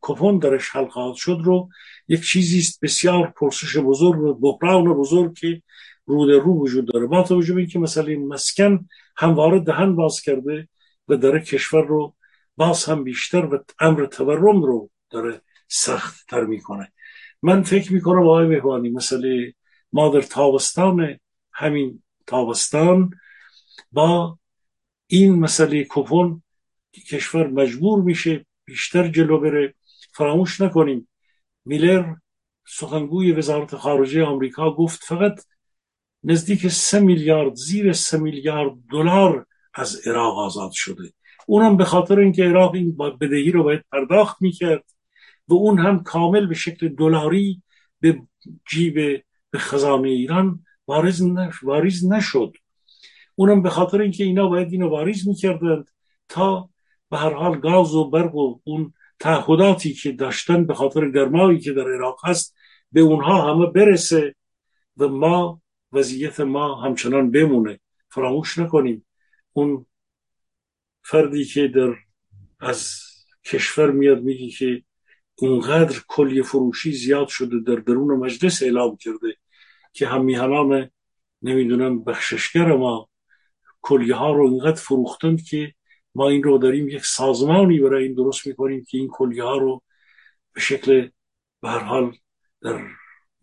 کپون 0.00 0.38
درش 0.38 0.70
حل 0.70 0.86
خواهد 0.88 1.14
شد 1.14 1.40
رو 1.44 1.68
یک 2.08 2.22
چیزی 2.22 2.58
است 2.58 2.80
بسیار 2.82 3.32
پرسش 3.36 3.76
بزرگ 3.76 4.20
و 4.20 4.34
بحران 4.34 4.94
بزرگ 4.94 5.38
که 5.38 5.62
رو 6.06 6.26
در 6.26 6.44
رو 6.44 6.60
وجود 6.60 6.92
داره. 6.92 7.06
با 7.06 7.22
توجه 7.22 7.54
به 7.54 7.60
اینکه 7.60 7.78
مسئله 7.78 8.16
مسکن 8.16 8.86
همواره 9.16 9.60
دهن 9.60 9.96
باز 9.96 10.20
کرده 10.20 10.68
و 11.08 11.16
داره 11.16 11.40
کشور 11.40 11.86
رو 11.86 12.14
باز 12.56 12.84
هم 12.84 13.04
بیشتر 13.04 13.44
و 13.44 13.64
امر 13.80 14.06
تورم 14.06 14.62
رو 14.62 14.90
داره 15.10 15.40
سخت 15.68 16.26
تر 16.28 16.44
می‌کنه. 16.44 16.92
من 17.42 17.62
فکر 17.62 17.92
می‌کنم 17.92 18.22
آقای 18.22 18.46
بهوانی 18.46 18.90
مسئله 18.90 19.54
ما 19.92 20.08
در 20.08 20.22
تابستان 20.22 21.18
همین 21.52 22.02
تابستان 22.26 23.10
با 23.92 24.38
این 25.06 25.34
مسئله 25.34 25.86
کپون 25.90 26.42
کشور 27.10 27.46
مجبور 27.46 28.02
میشه 28.02 28.46
بیشتر 28.64 29.08
جلو 29.08 29.38
بره. 29.40 29.74
فراموش 30.14 30.60
نکنیم 30.60 31.08
میلر 31.68 32.14
سخنگوی 32.66 33.32
وزارت 33.32 33.76
خارجه 33.76 34.24
آمریکا 34.24 34.70
گفت 34.70 35.04
فقط 35.04 35.40
نزدیک 36.24 36.68
سه 36.68 37.00
میلیارد 37.00 37.54
زیر 37.54 37.92
سه 37.92 38.18
میلیارد 38.18 38.72
دلار 38.90 39.46
از 39.74 40.00
عراق 40.06 40.38
آزاد 40.38 40.70
شده. 40.72 41.12
اونم 41.46 41.76
به 41.76 41.84
خاطر 41.84 42.18
اینکه 42.18 42.44
عراق 42.44 42.74
این 42.74 42.96
بدهی 42.96 43.50
رو 43.50 43.62
باید 43.62 43.84
پرداخت 43.92 44.42
می‌کرد 44.42 44.84
و 45.48 45.54
اون 45.54 45.78
هم 45.78 46.02
کامل 46.02 46.46
به 46.46 46.54
شکل 46.54 46.88
دلاری 46.88 47.62
به 48.00 48.22
جیب 48.70 48.94
به 49.50 49.58
خزانه 49.58 50.08
ایران 50.08 50.64
واریز, 50.86 51.22
نش... 51.22 51.54
واریز 51.62 52.12
نشد. 52.12 52.52
اونم 53.34 53.62
به 53.62 53.70
خاطر 53.70 54.00
اینکه 54.00 54.24
اینا 54.24 54.48
باید 54.48 54.72
اینو 54.72 54.88
واریز 54.88 55.28
می‌کردند 55.28 55.90
تا 56.28 56.68
به 57.10 57.18
هر 57.18 57.32
حال 57.32 57.60
گاز 57.60 57.94
و 57.94 58.10
برق 58.10 58.34
و 58.34 58.60
اون 58.64 58.92
تعهداتی 59.20 59.92
که 59.92 60.12
داشتن 60.12 60.66
به 60.66 60.74
خاطر 60.74 61.10
گرمایی 61.10 61.60
که 61.60 61.72
در 61.72 61.94
عراق 61.94 62.20
هست 62.24 62.56
به 62.92 63.00
اونها 63.00 63.54
همه 63.54 63.66
برسه 63.66 64.34
و 64.96 65.08
ما 65.08 65.62
وضعیت 65.92 66.40
ما 66.40 66.74
همچنان 66.74 67.30
بمونه. 67.30 67.80
فراموش 68.08 68.58
نکنیم. 68.58 69.06
اون 69.52 69.86
فردی 71.02 71.44
که 71.44 71.68
در 71.68 71.94
از 72.60 73.00
کشور 73.44 73.90
میاد 73.90 74.22
میگه 74.22 74.50
که 74.50 74.82
اونقدر 75.34 76.00
کلی 76.08 76.42
فروشی 76.42 76.92
زیاد 76.92 77.28
شده 77.28 77.60
در 77.66 77.74
درون 77.74 78.18
مجلس 78.18 78.62
اعلام 78.62 78.96
کرده 78.96 79.36
که 79.92 80.06
هم 80.06 80.24
میهنان 80.24 80.90
نمی‌دونم 81.42 82.04
بخششگر 82.04 82.76
ما 82.76 83.08
کلیه 83.80 84.14
ها 84.14 84.32
رو 84.32 84.46
اینقدر 84.46 84.80
فروختند 84.80 85.42
که 85.42 85.74
ما 86.14 86.28
این 86.28 86.42
رو 86.42 86.58
داریم 86.58 86.88
یک 86.88 87.04
سازمانی 87.04 87.78
برای 87.78 88.04
این 88.04 88.14
درست 88.14 88.46
می‌کنیم 88.46 88.84
که 88.84 88.98
این 88.98 89.08
کلیه 89.08 89.42
ها 89.42 89.56
رو 89.56 89.82
به 90.52 90.60
شکل 90.60 91.08
به 91.62 91.68
هر 91.68 91.78
حال 91.78 92.16
در 92.62 92.80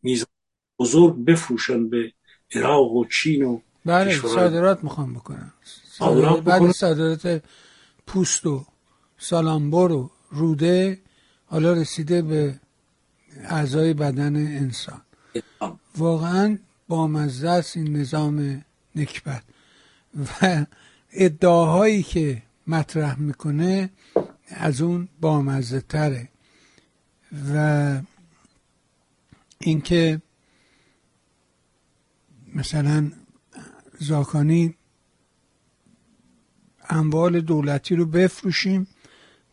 میزان 0.03 0.27
بزرگ 0.79 1.25
بفروشن 1.25 1.89
به 1.89 2.13
عراق 2.55 2.91
و 2.91 3.05
چین 3.05 3.43
و 3.43 3.59
بله 3.85 4.19
صادرات 4.19 4.83
می‌خوام 4.83 5.13
بکنم. 5.13 5.53
صادرات 5.83 6.43
بعد 6.43 6.71
صادرات 6.71 7.43
پوست 8.07 8.45
و 8.45 8.65
سالامبر 9.17 9.91
و 9.91 10.11
روده 10.31 10.99
حالا 11.45 11.73
رسیده 11.73 12.21
به 12.21 12.59
اعضای 13.43 13.93
بدن 13.93 14.35
انسان. 14.35 15.01
واقعا 15.97 16.57
با 16.87 17.07
است 17.07 17.77
این 17.77 17.95
نظام 17.95 18.65
نکبت. 18.95 19.43
و 20.15 20.65
ادعاهایی 21.13 22.03
که 22.03 22.41
مطرح 22.67 23.19
می‌کنه 23.19 23.89
از 24.47 24.81
اون 24.81 25.07
بامزه 25.21 25.81
تره 25.81 26.29
و 27.53 28.01
اینکه 29.59 30.21
مثلا 32.55 33.11
زاکانی 33.99 34.75
اموال 36.89 37.41
دولتی 37.41 37.95
رو 37.95 38.05
بفروشیم 38.05 38.87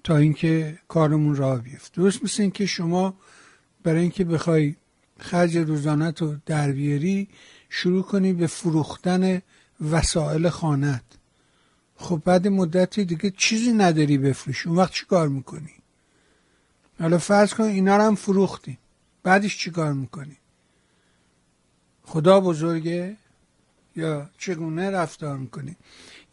تا 0.05 0.16
اینکه 0.16 0.78
کارمون 0.89 1.36
راه 1.36 1.60
بیفته. 1.60 2.02
درست 2.02 2.24
مثل 2.24 2.43
اینکه 2.43 2.66
شما 2.66 3.14
برای 3.82 4.01
اینکه 4.01 4.24
بخوای 4.24 4.76
خرج 5.18 5.56
روزانت 5.56 6.22
رو 6.22 6.36
در 6.47 6.72
بیاری 6.72 7.28
شروع 7.68 8.02
کنی 8.02 8.32
به 8.32 8.47
فروختن 8.47 9.43
وسایل 9.90 10.48
خانت 10.48 11.02
خب 12.02 12.22
بعد 12.24 12.48
مدتی 12.48 13.04
دیگه 13.04 13.32
چیزی 13.36 13.72
نداری 13.72 14.18
بفروشی. 14.18 14.68
اون 14.68 14.78
وقت 14.78 14.92
چی 14.92 15.06
کار 15.06 15.28
می‌کنی؟ 15.28 15.74
حالا 17.00 17.18
فرض 17.18 17.54
کن 17.54 17.64
اینا 17.64 17.96
رو 17.96 18.02
هم 18.02 18.14
فروختی. 18.14 18.78
بعدش 19.22 19.58
چی 19.58 19.70
کار 19.70 19.92
می‌کنی؟ 19.92 20.36
خدا 22.02 22.40
بزرگه؟ 22.40 23.16
یا 23.96 24.30
چگونه 24.38 24.90
رفتار 24.90 25.36
می‌کنی؟ 25.36 25.76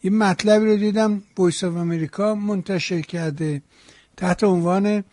یه 0.03 0.11
مطلبی 0.11 0.65
رو 0.65 0.77
دیدم 0.77 1.23
Voice 1.37 1.63
of 1.63 1.75
America 1.75 2.35
منتشر 2.35 3.01
کرده 3.01 3.61
تحت 4.17 4.43
عنوان 4.43 5.03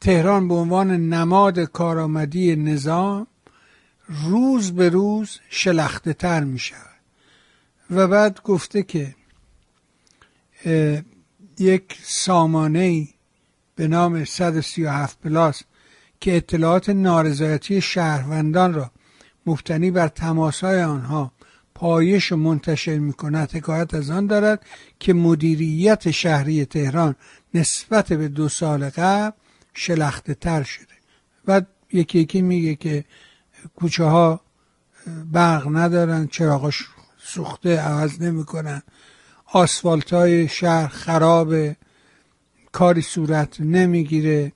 تهران 0.00 0.48
به 0.48 0.54
عنوان 0.54 0.90
نماد 0.90 1.60
کارآمدی 1.60 2.56
نظام 2.56 3.26
روز 4.08 4.72
به 4.72 4.88
روز 4.88 5.38
شلخته 5.50 6.12
تر 6.12 6.44
می 6.44 6.58
شود 6.58 7.00
و 7.90 8.08
بعد 8.08 8.42
گفته 8.42 8.82
که 8.82 9.14
یک 11.58 11.98
سامانه 12.02 13.08
به 13.76 13.88
نام 13.88 14.24
137 14.24 15.20
پلاس 15.20 15.62
که 16.20 16.36
اطلاعات 16.36 16.88
نارضایتی 16.88 17.80
شهروندان 17.80 18.74
را 18.74 18.90
مفتنی 19.46 19.90
بر 19.90 20.08
تماسهای 20.08 20.82
آنها 20.82 21.32
پایش 21.74 22.32
و 22.32 22.36
منتشر 22.36 22.98
می‌کند. 22.98 23.50
حکایت 23.54 23.94
از 23.94 24.10
آن 24.10 24.26
دارد 24.26 24.66
که 25.00 25.12
مدیریت 25.12 26.10
شهری 26.10 26.64
تهران 26.64 27.14
نسبت 27.54 28.12
به 28.12 28.28
دو 28.28 28.48
سال 28.48 28.90
قبل 28.90 29.36
شلخته 29.74 30.34
تر 30.34 30.62
شده. 30.62 30.94
و 31.48 31.62
یکی 31.92 32.18
یکی 32.18 32.42
میگه 32.42 32.74
که 32.74 33.04
کوچه 33.76 34.04
ها 34.04 34.40
برق 35.32 35.76
ندارن 35.76 36.26
چراغاش 36.26 36.84
سوخته 37.18 37.80
عوض 37.80 38.22
نمی‌کنن. 38.22 38.82
آسفالت 39.54 40.12
های 40.12 40.48
شهر 40.48 40.88
خراب 40.88 41.54
کاری 42.72 43.02
صورت 43.02 43.60
نمی‌گیره. 43.60 44.52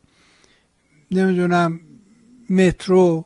نمی‌دونم 1.10 1.80
مترو 2.50 3.24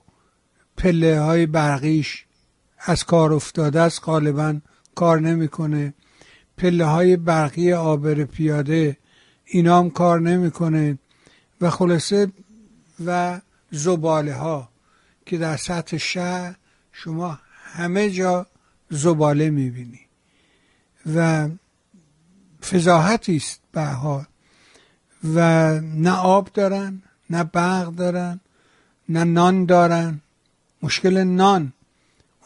پله 0.77 1.20
های 1.20 1.47
برقیش 1.47 2.24
از 2.78 3.05
کار 3.05 3.32
افتاده 3.32 3.81
است 3.81 4.01
غالبا 4.05 4.61
کار 4.94 5.20
نمی‌کنه. 5.20 5.94
پله 6.57 6.85
های 6.85 7.16
برقی 7.16 7.73
آبر 7.73 8.24
پیاده 8.24 8.97
اینا 9.44 9.78
هم 9.78 9.90
کار 9.90 10.20
نمی‌کنه. 10.20 10.99
و 11.61 11.70
خلاصه 11.70 12.32
و 13.07 13.40
زباله 13.70 14.35
ها 14.35 14.69
که 15.27 15.39
در 15.39 15.57
سطح 15.57 15.97
شهر 15.97 16.55
شما 16.93 17.39
همه 17.65 18.11
جا 18.11 18.47
زباله 18.90 19.51
می‌بینی. 19.51 20.01
و 21.15 21.49
فضاحتی 22.64 23.36
است 23.36 23.60
به 23.72 23.84
حال 23.84 24.24
و 25.24 25.40
نه 25.80 26.12
آب 26.12 26.48
دارن 26.55 27.02
نه 27.30 27.44
برق 27.44 27.89
دارن 27.94 28.40
نه 29.09 29.24
نان 29.24 29.64
دارن. 29.64 30.20
مشکل 30.82 31.18
نان. 31.24 31.72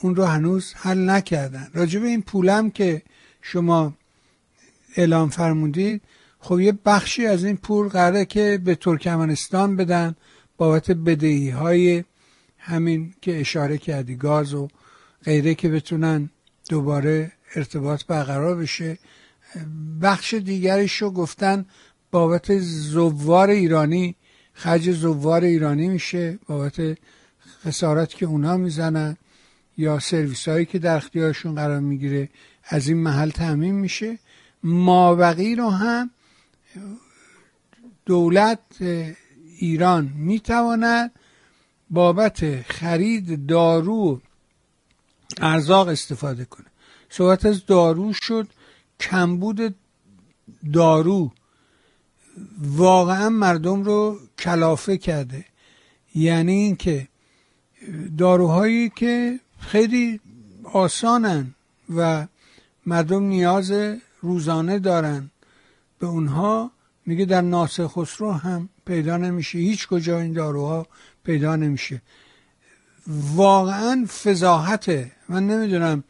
اون 0.00 0.16
رو 0.16 0.24
هنوز 0.24 0.74
حل 0.76 1.10
نکردن. 1.10 1.68
راجب 1.74 2.04
این 2.04 2.22
پولم 2.22 2.70
که 2.70 3.02
شما 3.42 3.94
اعلام 4.96 5.28
فرمودید 5.28 6.02
خب 6.40 6.60
یه 6.60 6.72
بخشی 6.84 7.26
از 7.26 7.44
این 7.44 7.56
پول 7.56 7.88
قراره 7.88 8.24
که 8.24 8.60
به 8.64 8.74
ترکمنستان 8.74 9.76
بدن 9.76 10.16
بابت 10.56 10.90
بدهی 10.90 11.50
های 11.50 12.04
همین 12.58 13.14
که 13.20 13.40
اشاره 13.40 13.78
کردی 13.78 14.16
گاز 14.16 14.54
و 14.54 14.68
غیره 15.24 15.54
که 15.54 15.68
بتونن 15.68 16.30
دوباره 16.68 17.32
ارتباط 17.54 18.04
برقرار 18.04 18.56
بشه. 18.56 18.98
بخش 20.02 20.34
دیگرش 20.34 21.02
رو 21.02 21.10
گفتن 21.10 21.66
بابت 22.10 22.58
زوار 22.58 23.50
ایرانی 23.50 24.16
خرج 24.52 24.90
زوار 24.90 25.44
ایرانی 25.44 25.88
میشه 25.88 26.38
بابت 26.46 26.98
خسارت 27.64 28.14
که 28.14 28.26
اونا 28.26 28.56
می‌زنن 28.56 29.16
یا 29.78 29.98
سرویس 29.98 30.48
هایی 30.48 30.66
که 30.66 30.78
در 30.78 30.96
اختیارشون 30.96 31.54
قرار 31.54 31.80
می‌گیره 31.80 32.28
از 32.64 32.88
این 32.88 32.98
محل 32.98 33.30
تعمین 33.30 33.74
میشه. 33.74 34.18
مابقی 34.62 35.54
رو 35.54 35.70
هم 35.70 36.10
دولت 38.06 38.60
ایران 39.58 40.12
می‌تواند 40.16 41.12
بابت 41.90 42.62
خرید 42.62 43.46
دارو 43.46 44.20
ارزاق 45.40 45.88
استفاده 45.88 46.44
کنه. 46.44 46.66
صحبت 47.10 47.46
از 47.46 47.66
دارو 47.66 48.12
شد. 48.12 48.48
کمبود 49.00 49.74
دارو. 50.72 51.32
واقعا 52.58 53.28
مردم 53.28 53.82
رو 53.82 54.18
کلافه 54.38 54.96
کرده. 54.96 55.44
یعنی 56.14 56.52
اینکه 56.52 57.08
داروهایی 58.18 58.88
که 58.88 59.40
خیلی 59.58 60.20
آسانن 60.72 61.54
و 61.96 62.26
مردم 62.86 63.22
نیاز 63.22 63.72
روزانه 64.20 64.78
دارن 64.78 65.30
به 65.98 66.06
اونها 66.06 66.70
میگه 67.06 67.24
در 67.24 67.40
ناسه 67.40 67.88
خسرو 67.88 68.32
هم 68.32 68.68
پیدا 68.86 69.16
نمیشه. 69.16 69.58
هیچ 69.58 69.88
کجا 69.88 70.18
این 70.18 70.32
داروها 70.32 70.86
پیدا 71.24 71.56
نمیشه. 71.56 72.02
واقعا 73.34 74.06
فضاحته. 74.22 75.12
من 75.28 75.46
نمی‌دونم. 75.46 76.04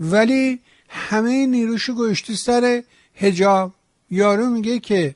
ولی 0.00 0.60
همه 0.94 1.46
نیروشو 1.46 1.94
گوشتی 1.94 2.36
سر 2.36 2.82
هجاب 3.14 3.74
یارو 4.10 4.46
میگه 4.46 4.78
که 4.78 5.14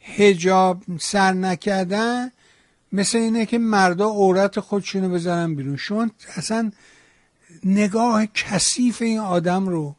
هجاب 0.00 0.82
سر 1.00 1.32
نکردن 1.32 2.30
مثل 2.92 3.18
اینه 3.18 3.46
که 3.46 3.58
مردا 3.58 4.08
عورت 4.08 4.60
خودشونو 4.60 5.08
بزنن 5.08 5.54
بیرون. 5.54 5.76
شما 5.76 6.10
اصلا 6.36 6.72
نگاه 7.64 8.26
کثیف 8.26 9.02
این 9.02 9.18
آدم 9.18 9.68
رو 9.68 9.96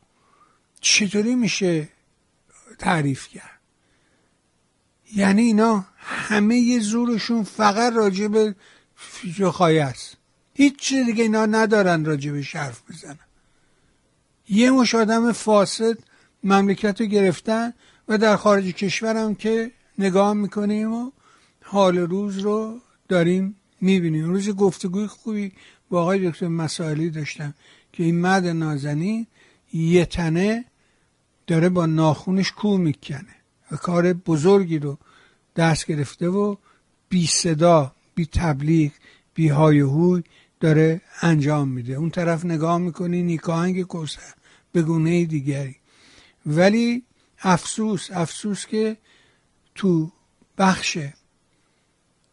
چطوری 0.82 1.36
میشه 1.36 1.90
تعریف 2.80 3.28
کرد؟ 3.28 3.60
یعنی 5.16 5.42
اینا 5.42 5.86
همه 5.98 6.80
زورشون 6.80 7.44
فقط 7.44 7.94
راجع 7.94 8.28
به 8.28 8.56
است. 9.84 10.18
هیچ 10.54 10.76
چیز 10.80 11.06
دیگه 11.06 11.24
اینا 11.24 11.46
ندارن 11.46 12.06
راجع 12.06 12.32
به 12.32 12.48
حرف 12.54 12.82
بزنن. 12.90 13.27
یه 14.50 14.72
مش 14.72 14.96
آدم 14.96 15.32
فاسد 15.32 15.98
مملکت 16.44 17.02
رو 17.02 17.08
گرفتن 17.08 17.74
و 18.08 18.18
در 18.18 18.36
خارج 18.36 18.66
کشورم 18.66 19.36
که 19.36 19.72
نگاه 19.98 20.34
می‌کنیم 20.34 20.94
و 20.94 21.12
حال 21.64 21.98
روز 21.98 22.38
رو 22.38 22.80
داریم 23.08 23.56
می‌بینیم. 23.82 24.26
روز 24.26 24.50
گفتگوی 24.50 25.08
خوبی 25.08 25.52
با 25.90 26.02
آقای 26.02 26.30
دکتر 26.30 26.48
مسائلی 26.48 27.10
داشتم 27.10 27.54
که 27.94 28.04
این 28.04 28.16
مرد 28.16 28.46
نازنین 28.48 29.28
یه 29.74 30.06
تنه 30.06 30.66
داره 31.48 31.70
با 31.70 31.86
ناخونش 31.86 32.52
کو 32.52 32.78
می‌کنه 32.78 33.36
و 33.72 33.76
کار 33.76 34.14
بزرگی 34.14 34.80
رو 34.80 34.98
دست 35.56 35.86
گرفته 35.86 36.28
و 36.28 36.56
بی 37.10 37.28
صدا 37.28 37.92
بی 38.16 38.26
تبلیغ 38.26 38.92
بی 39.34 39.48
های 39.48 39.80
هوی 39.80 40.24
داره 40.60 41.02
انجام 41.22 41.70
میده. 41.70 41.94
اون 41.94 42.10
طرف 42.10 42.46
نگاه 42.46 42.78
می‌کنی 42.78 43.24
نیکاهنگ 43.24 43.84
کوسر 43.84 44.34
به 44.78 44.84
گونه 44.84 45.26
دیگری. 45.26 45.76
ولی 46.46 47.04
افسوس 47.40 48.08
افسوس 48.12 48.66
که 48.66 48.98
تو 49.76 50.12
بخش 50.58 50.98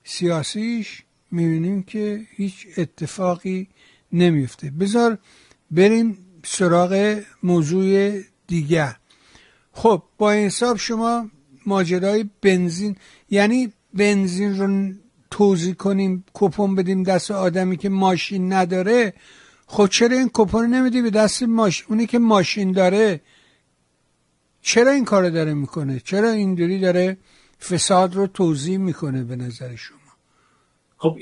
سیاسیش 0.05 1.03
می‌بینیم 1.31 1.83
که 1.83 2.27
هیچ 2.37 2.67
اتفاقی 2.77 3.69
نمیفته 4.13 4.71
بذار 4.71 5.19
بریم 5.71 6.19
سراغ 6.45 7.23
موضوع 7.43 8.21
دیگر. 8.47 8.97
خب 9.73 10.03
با 10.19 10.33
حساب 10.33 10.77
شما 10.77 11.31
ماجرای 11.67 12.31
بنزین 12.43 12.97
یعنی 13.31 13.73
بنزین 13.95 14.59
رو 14.59 14.93
توضیح 15.31 15.75
کنیم 15.75 16.25
کپون 16.35 16.75
بدیم 16.75 17.03
دست 17.03 17.31
آدمی 17.31 17.77
که 17.77 17.89
ماشین 17.89 18.53
نداره 18.53 19.15
خب 19.67 19.87
چرا 19.87 20.17
این 20.17 20.31
کپون 20.35 20.67
نمیدی 20.67 21.03
به 21.03 21.11
دست 21.11 21.43
ماشین 21.43 21.87
اونی 21.89 22.07
که 22.07 22.19
ماشین 22.19 22.73
داره 22.73 23.21
چرا 24.63 24.91
این 24.91 25.05
کار 25.05 25.31
داره 25.31 25.55
می‌کنه؟ 25.55 26.01
چرا 26.01 26.31
اینجوری 26.31 26.81
داره 26.81 27.17
فساد 27.61 28.15
رو 28.15 28.27
توضیح 28.27 28.79
می‌کنه 28.79 29.25
به 29.25 29.37
نظر 29.37 29.77
شما؟ 29.77 29.99
خب 30.97 31.19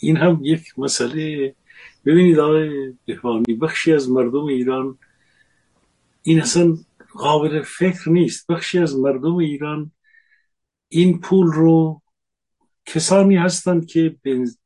این 0.00 0.16
هم 0.16 0.40
یک 0.42 0.78
مسئله. 0.78 1.54
ببینید 2.04 2.38
آقای 2.38 2.94
دهوانی 3.06 3.54
بخشی 3.54 3.92
از 3.92 4.10
مردم 4.10 4.44
ایران 4.44 4.98
این 6.22 6.40
اصلا 6.40 6.76
قابل 7.12 7.62
فکر 7.62 8.10
نیست. 8.10 8.46
بخشی 8.46 8.78
از 8.78 8.96
مردم 8.96 9.36
ایران 9.36 9.90
این 10.88 11.20
پول 11.20 11.46
رو 11.46 12.02
کسانی 12.86 13.36
هستند 13.36 13.86
که 13.86 14.16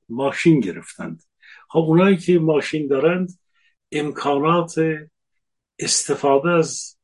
ماشین 0.09 0.61
گرفتند. 0.61 1.23
خب 1.69 1.79
اونایی 1.79 2.17
که 2.17 2.39
ماشین 2.39 2.87
دارند 2.87 3.39
امکانات 3.93 4.75
استفاده 5.79 6.51
از 6.51 6.97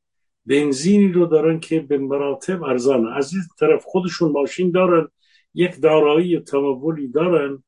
بنزینی 0.47 1.13
رو 1.13 1.27
دارن 1.27 1.61
که 1.61 1.81
به 1.81 1.99
مراتب 1.99 2.63
ارزانه. 2.63 3.17
از 3.17 3.33
این 3.33 3.43
طرف 3.59 3.85
خودشون 3.85 4.33
ماشین 4.33 4.71
دارن 4.71 5.09
یک 5.55 5.81
دارایی 5.81 6.41
تمولی 6.41 7.09
دارن. 7.09 7.63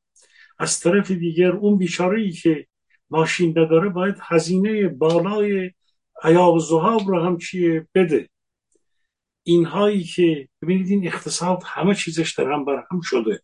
از 0.59 0.79
طرف 0.79 1.11
دیگر 1.11 1.51
اون 1.51 1.77
بیچاره 1.77 2.31
که 2.31 2.67
ماشین 3.09 3.49
نداره 3.49 3.89
باید 3.89 4.15
هزینه 4.21 4.87
بالای 4.87 5.71
عیاب 6.23 6.59
زهاب 6.59 7.01
رو 7.07 7.23
هم 7.23 7.37
چیه 7.37 7.87
بده. 7.95 8.29
اینهایی 9.43 10.03
که 10.03 10.49
ببینید 10.61 10.87
این 10.87 11.07
اقتصاد 11.07 11.63
همه 11.65 11.95
چیزش 11.95 12.33
در 12.37 12.51
هم 12.51 12.65
بر 12.65 12.83
هم 12.91 13.01
شده. 13.01 13.41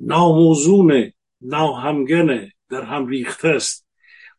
ناموزونه 0.00 1.14
ناهمگنه 1.40 2.52
در 2.70 2.82
هم 2.82 3.06
ریخته 3.06 3.48
است. 3.48 3.86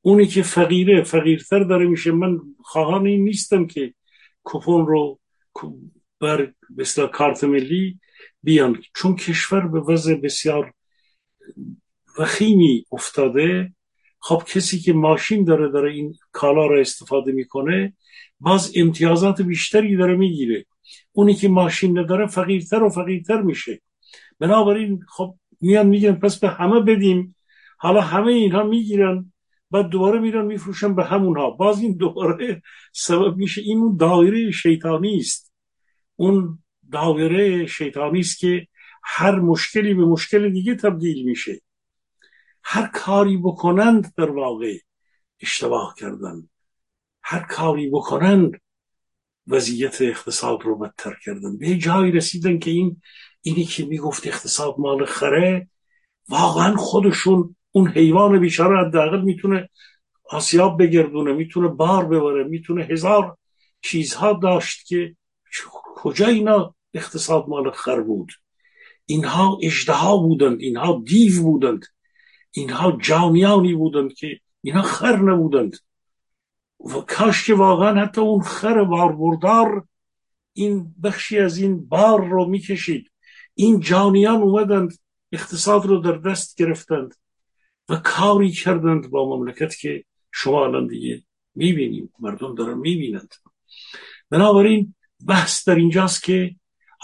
اونی 0.02 0.28
که 0.28 0.42
فقیره 0.42 1.04
فقیرتر 1.04 1.64
داره 1.64 1.88
میشه. 1.88 2.12
من 2.12 2.40
خواهان 2.62 3.08
این 3.08 3.24
نیستم 3.24 3.68
که 3.68 3.94
کوپون 4.44 4.88
رو 4.88 5.20
بر 6.20 6.54
مثل 6.78 7.08
کارت 7.08 7.44
ملی 7.44 8.00
بیان. 8.44 8.82
چون 8.96 9.16
کشور 9.16 9.68
به 9.68 9.80
وضع 9.80 10.16
بسیار 10.16 10.74
وخیمی 12.20 12.86
افتاده 12.92 13.74
خب 14.20 14.44
کسی 14.48 14.80
که 14.80 14.94
ماشین 14.94 15.44
داره 15.44 15.70
داره 15.70 15.94
این 15.94 16.16
کالا 16.32 16.66
را 16.66 16.80
استفاده 16.80 17.32
می‌کنه 17.32 17.94
باز 18.40 18.72
امتیازات 18.76 19.42
بیشتری 19.42 19.98
داره 19.98 20.16
می‌گیره. 20.16 20.66
اونی 21.12 21.34
که 21.34 21.48
ماشین 21.48 22.00
نداره 22.00 22.28
فقیرتر 22.28 22.84
و 22.84 22.90
فقیرتر 22.90 23.42
میشه. 23.42 23.82
بنابراین 24.40 25.00
خب 25.10 25.36
میان 25.62 25.88
میگن 25.88 26.12
پس 26.12 26.40
به 26.40 26.50
همه 26.50 26.80
بدیم. 26.80 27.36
حالا 27.78 28.02
همه 28.02 28.32
اینها 28.32 28.64
می‌گیرن 28.64 29.34
بعد 29.72 29.90
دوباره 29.90 30.20
میرن 30.20 30.46
میفروشن 30.46 30.96
به 30.96 31.04
همونها. 31.04 31.50
باز 31.50 31.82
این 31.82 31.98
دوباره 31.98 32.62
سبب 32.94 33.36
میشه. 33.36 33.62
این 33.62 33.78
اون 33.78 33.98
دایره 33.98 34.52
شیطانی 34.52 35.18
است. 35.18 35.54
اون 36.16 36.60
دایره 36.92 37.66
شیطانی 37.66 38.20
است 38.20 38.40
که 38.40 38.68
هر 39.04 39.36
مشکلی 39.40 39.94
به 39.94 40.06
مشکل 40.06 40.50
دیگه 40.50 40.76
تبدیل 40.76 41.26
میشه. 41.26 41.62
هر 42.64 42.88
کاری 42.94 43.38
بکنند 43.38 44.14
در 44.18 44.32
واقع 44.32 44.78
اشتباه 45.42 45.96
کردن. 45.98 46.50
هر 47.24 47.40
کاری 47.40 47.90
بکنند 47.90 48.52
وضعیت 49.48 50.02
اقتصاد 50.02 50.62
رو 50.62 50.78
بدتر 50.78 51.16
کردن. 51.26 51.58
به 51.58 51.78
جایی 51.78 52.12
رسیدن 52.12 52.60
که 52.60 52.72
این 52.72 53.02
اینی 53.42 53.66
که 53.66 53.86
می‌گفت 53.86 54.28
اقتصاد 54.28 54.76
مال 54.78 55.06
خره 55.06 55.70
واقعا 56.30 56.76
خودشون 56.76 57.56
اون 57.78 57.88
حیوان 57.88 58.40
بیچاره 58.40 58.88
حداقل 58.88 59.22
می‌تونه 59.22 59.70
آسیاب 60.30 60.84
بگردونه 60.84 61.34
می‌تونه 61.34 61.68
بار 61.68 62.06
ببره 62.06 62.44
می‌تونه 62.44 62.84
هزار 62.84 63.38
چیزها 63.82 64.34
داشت 64.34 64.88
که 64.88 65.16
کجا 65.96 66.28
اینا 66.28 66.76
اقتصاد 66.94 67.46
مال 67.48 67.72
خر 67.72 68.02
بود. 68.02 68.32
اینها 69.06 69.60
اجدها 69.64 70.18
بودند 70.18 70.62
اینها 70.62 71.02
دیو 71.06 71.44
بودند 71.44 71.86
اینها 72.52 72.98
جانیانی 73.02 73.74
بودند 73.74 74.14
که 74.14 74.40
اینها 74.62 74.82
خر 74.82 75.16
نبودند. 75.16 75.78
و 76.80 76.94
کاش 77.08 77.48
که 77.48 77.54
واقعا 77.54 78.02
حتی 78.02 78.22
اون 78.22 78.42
خر 78.42 78.84
باربردار 78.84 79.88
این 80.54 80.96
بخشی 81.04 81.40
از 81.40 81.58
این 81.58 81.88
بار 81.88 82.28
رو 82.28 82.46
می‌کشید. 82.46 83.12
این 83.54 83.80
جانیان 83.80 84.42
اومدند 84.42 84.98
اقتصاد 85.32 85.86
رو 85.86 85.98
در 85.98 86.18
دست 86.18 86.58
گرفتند. 86.58 87.16
و 87.90 87.96
کاری 87.96 88.52
کردند 88.52 89.10
با 89.10 89.38
مملکت 89.38 89.76
که 89.76 90.04
شما 90.32 90.66
الان 90.66 90.88
دیگه 90.88 91.24
می‌بینیم. 91.56 92.14
مردم 92.20 92.56
دارن 92.56 92.78
می‌بینند. 92.78 93.34
بنابراین 94.30 94.96
بحث 95.28 95.68
در 95.68 95.76
اینجاست 95.76 96.24
که 96.24 96.56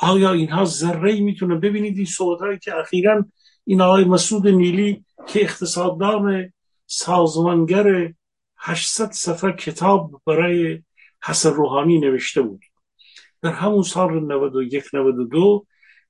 آیا 0.02 0.34
اینها 0.34 0.66
ذره 0.66 1.20
می‌تونه 1.20 1.56
ببینید 1.56 1.98
این 1.98 2.06
صحبت 2.06 2.62
که 2.62 2.80
اخیرا 2.80 3.26
این 3.66 3.82
آقای 3.82 4.06
مسعود 4.06 4.48
نیلی 4.48 5.06
که 5.28 5.42
اقتصاددان 5.42 6.54
سازمانگر 6.86 8.14
800 8.58 9.12
صفحه 9.12 9.52
کتاب 9.52 10.22
برای 10.26 10.84
حسن 11.24 11.54
روحانی 11.54 12.00
نوشته 12.00 12.42
بود. 12.42 12.62
در 13.42 13.52
همون 13.52 13.84
سال 13.84 14.20
91 14.20 14.84
92 14.94 15.66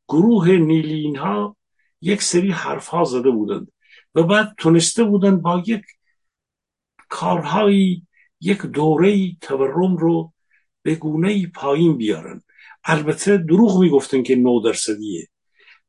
گروه 0.07 0.51
نیلین 0.51 1.15
ها 1.15 1.57
یک 2.01 2.21
سری 2.21 2.51
حرف 2.51 2.87
ها 2.87 3.03
زده 3.03 3.29
بودند. 3.29 3.72
و 4.15 4.23
بعد 4.23 4.53
تونسته 4.57 5.03
بودند 5.03 5.41
با 5.41 5.63
یک 5.67 5.83
کارهایی 7.09 8.07
یک 8.41 8.61
دوره 8.61 9.35
تورم 9.41 9.97
رو 9.97 10.33
به 10.81 10.95
گونه 10.95 11.47
پایین 11.47 11.97
بیارن. 11.97 12.41
البته 12.83 13.37
دروغ 13.37 13.81
می‌گفتن 13.81 14.23
که 14.23 14.35
نو 14.35 14.59
درصدیه. 14.59 15.27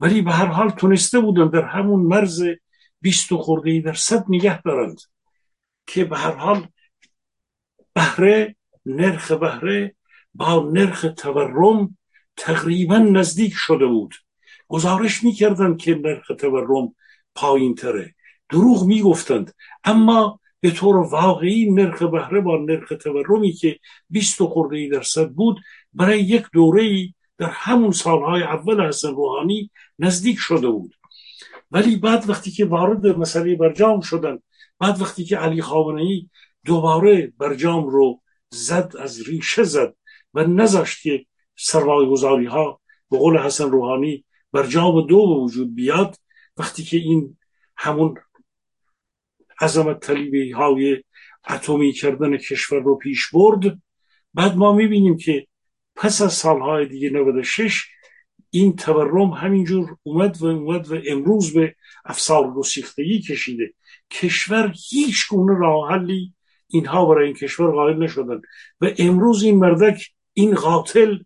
ولی 0.01 0.23
به 0.23 0.33
هر 0.33 0.47
حال 0.47 0.71
تونسته 0.71 1.21
بودن 1.21 1.49
در 1.49 1.63
همون 1.65 2.01
مرز 2.01 2.43
بیست 3.01 3.33
و 3.33 3.39
خورده 3.39 3.81
درصد 3.81 4.25
نگه 4.29 4.63
دارند 4.63 5.01
که 5.87 6.05
به 6.05 6.19
هر 6.19 6.35
حال 6.35 6.69
بهره 7.95 8.57
نرخ 8.87 9.33
بهره 9.33 9.95
با 10.35 10.71
نرخ 10.73 11.07
تورم 11.17 11.99
تقریبا 12.37 12.99
نزدیک 12.99 13.53
شده 13.57 13.87
بود. 13.87 14.15
گزارش 14.69 15.25
می‌کردند 15.25 15.79
که 15.79 15.95
نرخ 15.95 16.33
تورم 16.39 16.95
پایین 17.35 17.75
تره 17.75 18.14
دروغ 18.51 18.85
می‌گفتند. 18.87 19.55
اما 19.85 20.41
به 20.61 20.71
طور 20.71 20.97
واقعی 20.97 21.71
نرخ 21.71 22.03
بهره 22.03 22.41
با 22.41 22.57
نرخ 22.57 22.93
تورمی 23.01 23.53
که 23.53 23.79
20 24.11 24.43
خورده 24.43 24.89
درصد 24.89 25.29
بود 25.29 25.61
برای 25.95 26.21
یک 26.21 26.47
دوره 26.53 27.09
در 27.39 27.51
همون 27.51 27.93
سالهای 27.93 28.43
اول 28.43 28.89
حسن 28.89 29.15
روحانی 29.15 29.71
نزدیک 29.99 30.39
شده 30.39 30.69
بود. 30.69 30.95
ولی 31.71 31.97
بعد 31.97 32.31
وقتی 32.31 32.51
که 32.51 32.65
وارد 32.65 33.07
مسئله 33.07 33.57
برجام 33.57 34.01
شدن 34.01 34.39
بعد 34.79 35.01
وقتی 35.01 35.25
که 35.25 35.37
علی 35.37 35.63
خامنه‌ای 35.63 36.29
دوباره 36.65 37.33
برجام 37.39 37.89
رو 37.89 38.21
زد 38.51 38.95
از 39.01 39.29
ریشه 39.29 39.63
زد 39.63 39.95
و 40.35 40.45
نذاشت 40.45 41.03
که 41.03 41.27
سرمایه 41.57 42.09
گذاری 42.09 42.47
ها 42.47 42.81
به 43.11 43.19
قول 43.19 43.39
حسن 43.39 43.71
روحانی 43.71 44.25
برجام 44.53 45.07
دو 45.07 45.17
وجود 45.17 45.75
بیاد 45.75 46.17
وقتی 46.57 46.85
که 46.85 46.97
این 46.97 47.37
همون 47.77 48.15
عظمت 49.61 50.01
طلیبی 50.01 50.51
های 50.51 51.03
اتمی 51.49 51.93
کردن 51.93 52.37
کشور 52.37 52.83
رو 52.83 52.97
پیش 52.97 53.31
برد. 53.33 53.79
بعد 54.35 54.57
ما 54.57 54.73
می‌بینیم 54.73 55.17
که 55.17 55.47
پس 55.97 56.23
از 56.23 56.33
سالهای 56.33 56.87
دیگه 56.87 57.11
96 57.11 57.85
این 58.51 58.77
تورم 58.77 59.31
همینجور 59.31 59.97
اومد 60.03 60.43
و 60.43 60.47
اومد 60.47 60.93
و 60.93 61.01
امروز 61.09 61.53
به 61.53 61.75
افسار 62.05 62.51
گسیختگی 62.51 63.21
کشیده. 63.21 63.75
کشور 64.11 64.75
هیچ 64.89 65.29
گونه 65.29 65.59
راه 65.59 65.91
حلی 65.91 66.35
اینها 66.69 67.07
برای 67.07 67.27
این 67.27 67.35
کشور 67.35 67.71
قائل 67.71 68.03
نشدن. 68.03 68.41
و 68.81 68.91
امروز 68.99 69.43
این 69.43 69.59
مردک 69.59 70.09
این 70.33 70.55
قاتل 70.55 71.19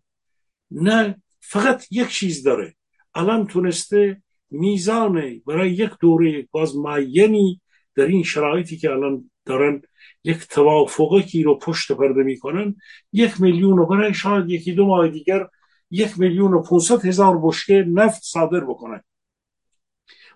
نه 0.70 1.22
فقط 1.40 1.84
یک 1.90 2.08
چیز 2.08 2.42
داره. 2.42 2.74
الان 3.14 3.46
تونسته 3.46 4.22
میزان 4.50 5.40
برای 5.46 5.72
یک 5.72 5.90
دوره 6.00 6.48
باز 6.50 6.76
معینی 6.76 7.60
در 7.98 8.06
این 8.06 8.22
شرایطی 8.22 8.76
که 8.76 8.90
الان 8.90 9.30
دارن 9.44 9.82
یک 10.24 10.38
توافقی 10.38 11.42
رو 11.42 11.58
پشت 11.58 11.92
پرده 11.92 12.22
می‌کنن 12.22 12.76
یک 13.12 13.40
میلیون 13.40 13.78
و 13.78 13.86
برای 13.86 14.14
شاید 14.14 14.50
یکی 14.50 14.72
دو 14.72 14.86
ماه 14.86 15.08
دیگر 15.08 15.46
یک 15.90 16.18
میلیون 16.18 16.54
و 16.54 16.62
پونصد 16.62 17.04
هزار 17.04 17.40
بشکه 17.42 17.84
نفت 17.88 18.22
صادر 18.22 18.60
بکنن. 18.60 19.00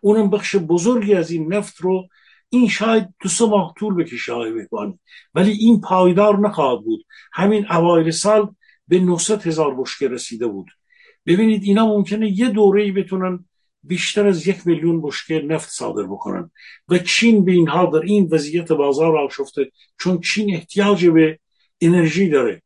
اونم 0.01 0.31
بخش 0.31 0.57
بزرگی 0.57 1.15
از 1.15 1.31
این 1.31 1.55
نفت 1.55 1.81
رو 1.81 2.09
این 2.49 2.69
شاید 2.69 3.09
دو 3.21 3.29
سه 3.29 3.47
ماه 3.47 3.75
طول 3.79 3.95
بکشه 3.95 4.33
های 4.33 4.53
بهبانی 4.53 4.99
ولی 5.35 5.51
این 5.51 5.81
پایدار 5.81 6.39
نخواهد 6.39 6.85
بود. 6.85 7.05
همین 7.33 7.67
اوایل 7.71 8.11
سال 8.11 8.55
به 8.89 8.99
900 8.99 9.47
هزار 9.47 9.75
بشکه 9.75 10.09
رسیده 10.09 10.47
بود. 10.47 10.67
ببینید 11.27 11.63
اینا 11.65 11.87
ممکنه 11.87 12.39
یه 12.39 12.49
دوره 12.49 12.93
بتونن 12.93 13.45
بیشتر 13.85 14.27
از 14.27 14.47
یک 14.47 14.67
میلیون 14.67 15.03
بشکه 15.03 15.39
نفت 15.39 15.71
صادر 15.71 16.03
بکنن. 16.03 16.51
و 16.89 16.99
چین 16.99 17.45
به 17.45 17.53
اینها 17.53 17.87
در 17.87 17.99
این 17.99 18.29
وضعیت 18.31 18.73
بازار 18.73 19.17
آشفته 19.17 19.71
چون 19.99 20.21
چین 20.21 20.55
احتیاج 20.55 21.07
به 21.07 21.39
انرژی 21.81 22.29
داره 22.29 22.63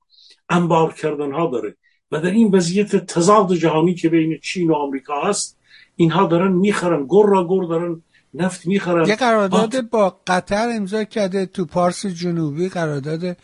انبار 0.48 0.92
کردن 0.92 1.32
ها 1.32 1.50
داره. 1.50 1.76
و 2.10 2.20
در 2.20 2.30
این 2.30 2.50
وضعیت 2.50 2.96
تضاد 2.96 3.54
جهانی 3.54 3.94
که 3.94 4.08
بین 4.08 4.38
چین 4.42 4.70
و 4.70 4.74
آمریکا 4.74 5.20
هست 5.20 5.58
اینها 5.96 6.26
دارن 6.26 6.52
می‌خرن 6.52 7.06
گر 7.06 7.26
را 7.26 7.48
گر 7.48 7.66
دارن 7.68 8.02
نفت 8.34 8.66
می‌خرن. 8.66 9.08
یه 9.08 9.16
قرارداد 9.16 9.90
با 9.90 10.20
قطر 10.26 10.68
امضا 10.76 11.04
کرده 11.04 11.46
تو 11.46 11.64
پارس 11.64 12.06
جنوبی 12.06 12.68
قرارداد 12.68 13.36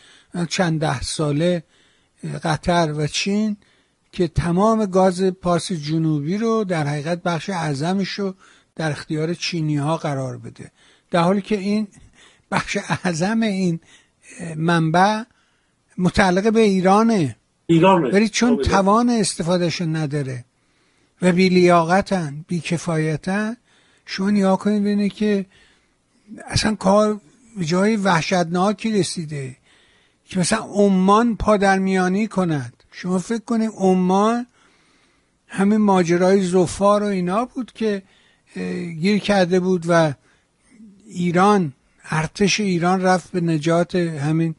چند 0.48 0.80
ده 0.80 1.00
ساله 1.00 1.62
قطر 2.44 2.92
و 2.96 3.06
چین. 3.06 3.56
که 4.12 4.28
تمام 4.28 4.86
گاز 4.86 5.22
پارس 5.22 5.72
جنوبی 5.72 6.38
رو 6.38 6.64
در 6.64 6.86
حقیقت 6.86 7.22
بخش 7.22 7.50
اعظمش 7.50 8.08
رو 8.08 8.34
در 8.76 8.90
اختیار 8.90 9.34
چینی 9.34 9.76
ها 9.76 9.96
قرار 9.96 10.38
بده. 10.38 10.70
در 11.10 11.20
حالی 11.20 11.42
که 11.42 11.58
این 11.58 11.88
بخش 12.50 12.78
اعظم 12.88 13.40
این 13.40 13.80
منبع 14.56 15.22
متعلق 15.98 16.52
به 16.52 16.60
ایرانه. 16.60 17.36
ایرانه. 17.66 18.08
ولی 18.08 18.28
چون 18.28 18.62
توان 18.62 19.10
استفادهش 19.10 19.80
نداره 19.82 20.44
و 21.22 21.32
بی 21.32 21.48
لیاقتن 21.48 22.44
بی 22.48 22.60
کفایتن 22.60 23.56
شما 24.06 24.30
نیا 24.30 24.56
کنید 24.56 24.82
بینه 24.82 25.08
که 25.08 25.46
اصلا 26.46 26.74
کار 26.74 27.20
جای 27.60 27.96
وحشتناکی 27.96 28.92
رسیده 28.92 29.56
که 30.24 30.40
مثلا 30.40 30.58
عمان 30.58 31.36
پادرمیانی 31.36 32.26
کند. 32.26 32.81
شما 32.92 33.18
فکر 33.18 33.44
کنید 33.44 33.70
عمان 33.76 34.46
همین 35.46 35.76
ماجرای 35.76 36.42
زفار 36.42 37.02
و 37.02 37.06
اینا 37.06 37.44
بود 37.44 37.72
که 37.72 38.02
گیر 39.00 39.18
کرده 39.18 39.60
بود 39.60 39.84
و 39.88 40.14
ایران 41.06 41.72
ارتش 42.04 42.60
ایران 42.60 43.02
رفت 43.02 43.32
به 43.32 43.40
نجات 43.40 43.94
همین 43.94 44.54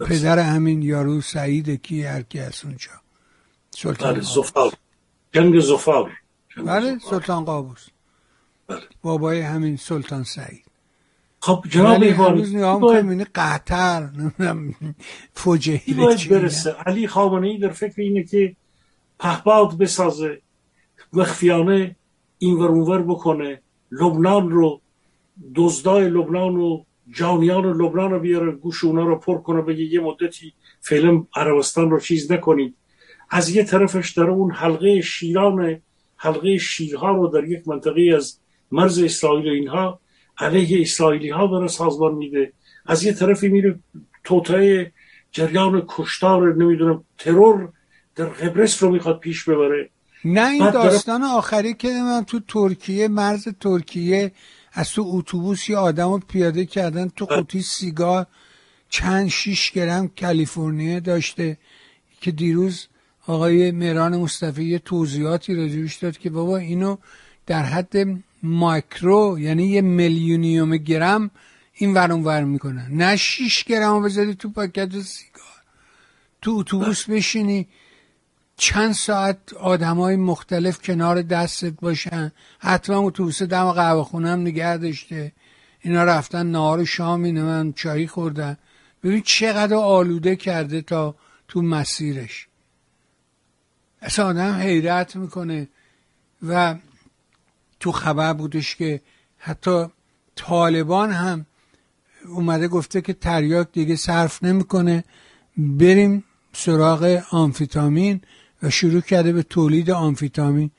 پدر 0.00 0.38
همین 0.38 0.82
یارو 0.82 1.20
سعید 1.20 1.82
کی 1.82 2.02
هر 2.02 2.22
کی 2.22 2.38
از 2.38 2.64
اونجا. 2.64 2.90
سلطان 3.70 4.14
بله 4.14 4.22
زفار 4.22 4.72
جنگ 5.32 5.60
زفار 5.60 6.12
بله 6.56 6.98
سلطان 7.10 7.44
قابوس. 7.44 7.86
بله. 8.66 8.80
بابای 9.02 9.40
همین 9.40 9.76
سلطان 9.76 10.24
سعید. 10.24 10.69
خب 11.40 11.64
جناب 11.70 12.02
هنوز 12.02 12.54
نگاه 12.54 12.80
باید... 12.80 13.28
قطر 13.34 14.08
فوجهی 15.34 15.94
باید 15.94 16.28
برسه. 16.28 16.70
علی 16.86 17.08
خامنه 17.08 17.48
ای 17.48 17.58
در 17.58 17.70
فکر 17.70 18.02
اینه 18.02 18.24
که 18.24 18.56
پهباد 19.18 19.78
بسازه 19.78 20.40
مخفیانه 21.12 21.96
این 22.38 22.56
ور 22.56 23.02
بکنه 23.02 23.60
لبنان 23.90 24.50
رو 24.50 24.80
دزدای 25.54 26.08
لبنان 26.08 26.56
و 26.56 26.84
جانیان 27.10 27.64
لبنان 27.64 28.10
رو 28.10 28.20
بیاره 28.20 28.52
گوش 28.52 28.84
اونا 28.84 29.02
رو 29.02 29.16
پر 29.16 29.38
کنه 29.38 29.62
بگه 29.62 29.84
یه 29.84 30.00
مدتی 30.00 30.52
فعلا 30.80 31.24
عربستان 31.36 31.90
رو 31.90 32.00
چیز 32.00 32.32
نکنید. 32.32 32.74
از 33.30 33.48
یه 33.48 33.64
طرفش 33.64 34.10
داره 34.10 34.32
اون 34.32 34.50
حلقه 34.52 35.00
شیران 35.00 35.80
حلقه 36.16 36.58
شیرها 36.58 37.12
رو 37.12 37.28
در 37.28 37.44
یک 37.44 37.68
منطقه 37.68 38.12
از 38.16 38.38
مرز 38.72 38.98
اسرائیل 38.98 39.48
و 39.48 39.50
اینها 39.50 40.00
علیه 40.40 40.80
اسرائیلی 40.80 41.30
ها 41.30 41.46
داره 41.46 41.68
سازمان 41.68 42.14
میده. 42.14 42.52
از 42.86 43.04
یه 43.04 43.12
طرفی 43.12 43.48
میره 43.48 43.78
توطعه 44.24 44.92
جریان 45.32 45.84
کشتار 45.88 46.54
نمی‌دونم 46.54 47.04
ترور 47.18 47.72
در 48.16 48.24
قبرس 48.24 48.82
رو 48.82 48.90
می‌خواد 48.90 49.18
پیش 49.18 49.48
ببره. 49.48 49.90
نه 50.24 50.50
این 50.50 50.70
داستان 50.70 51.22
آخری 51.22 51.74
که 51.74 51.88
من 51.88 52.24
تو 52.24 52.40
ترکیه 52.48 53.08
مرز 53.08 53.48
ترکیه 53.60 54.32
از 54.72 54.90
تو 54.90 55.04
اتوبوس 55.06 55.68
یه 55.68 55.76
آدم 55.76 56.12
رو 56.12 56.18
پیاده 56.18 56.66
کردن 56.66 57.08
تو 57.08 57.24
قوطی 57.24 57.62
سیگار 57.62 58.26
چند 58.88 59.28
شیش 59.28 59.70
گرم 59.70 60.10
کالیفرنیا 60.20 61.00
داشته 61.00 61.58
که 62.20 62.30
دیروز 62.30 62.86
آقای 63.26 63.70
مهران 63.70 64.16
مصطفی 64.16 64.64
یه 64.64 64.78
توضیحاتی 64.78 65.54
راجبش 65.54 65.96
داد 65.96 66.18
که 66.18 66.30
بابا 66.30 66.56
اینو 66.56 66.96
در 67.46 67.62
حد 67.62 67.96
مایکرو 68.42 69.38
یعنی 69.38 69.66
یه 69.66 69.80
میلیونیوم 69.80 70.76
گرم 70.76 71.30
این 71.74 71.94
ورون 71.94 72.24
ور 72.24 72.44
می‌کنن 72.44 72.88
نه 72.90 73.16
شیش 73.16 73.64
گرم 73.64 74.02
بذاری 74.02 74.34
تو 74.34 74.48
پاکت 74.50 75.00
سیگار. 75.00 75.44
تو 76.42 76.50
اتوبوس 76.50 77.04
بشینی 77.10 77.68
چند 78.56 78.92
ساعت 78.92 79.52
آدم 79.52 79.96
های 79.96 80.16
مختلف 80.16 80.82
کنار 80.82 81.22
دستت 81.22 81.72
باشن. 81.80 82.32
حتما 82.58 82.98
اتوبوس 82.98 83.42
دم 83.42 83.72
قهوه 83.72 84.04
خونم 84.04 84.40
نگه 84.40 84.76
داشته. 84.76 85.32
اینا 85.80 86.04
رفتن 86.04 86.46
نهار 86.46 86.84
شام 86.84 87.22
اینه 87.22 87.42
من 87.42 87.72
چایی 87.72 88.06
خوردن. 88.06 88.56
ببین 89.04 89.22
چقدر 89.24 89.74
آلوده 89.74 90.36
کرده 90.36 90.82
تا 90.82 91.14
تو 91.48 91.62
مسیرش. 91.62 92.46
اصلا 94.02 94.26
آدم 94.26 94.52
حیرت 94.52 95.16
می‌کنه. 95.16 95.68
و 96.42 96.74
تو 97.80 97.92
خبر 97.92 98.32
بودش 98.32 98.76
که 98.76 99.00
حتی 99.38 99.86
طالبان 100.36 101.12
هم 101.12 101.46
اومده 102.28 102.68
گفته 102.68 103.00
که 103.00 103.12
تریاک 103.12 103.68
دیگه 103.72 103.96
صرف 103.96 104.42
نمی‌کنه. 104.42 105.04
بریم 105.56 106.24
سراغ 106.52 107.22
آمفیتامین 107.30 108.20
و 108.62 108.70
شروع 108.70 109.00
کرده 109.00 109.32
به 109.32 109.42
تولید 109.42 109.90
آمفیتامین 109.90 110.70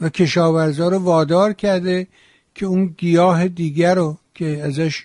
و 0.00 0.08
کشاورزا 0.08 0.88
رو 0.88 0.98
وادار 0.98 1.52
کرده 1.52 2.06
که 2.54 2.66
اون 2.66 2.94
گیاه 2.98 3.48
دیگر 3.48 3.94
رو 3.94 4.18
که 4.34 4.62
ازش 4.62 5.04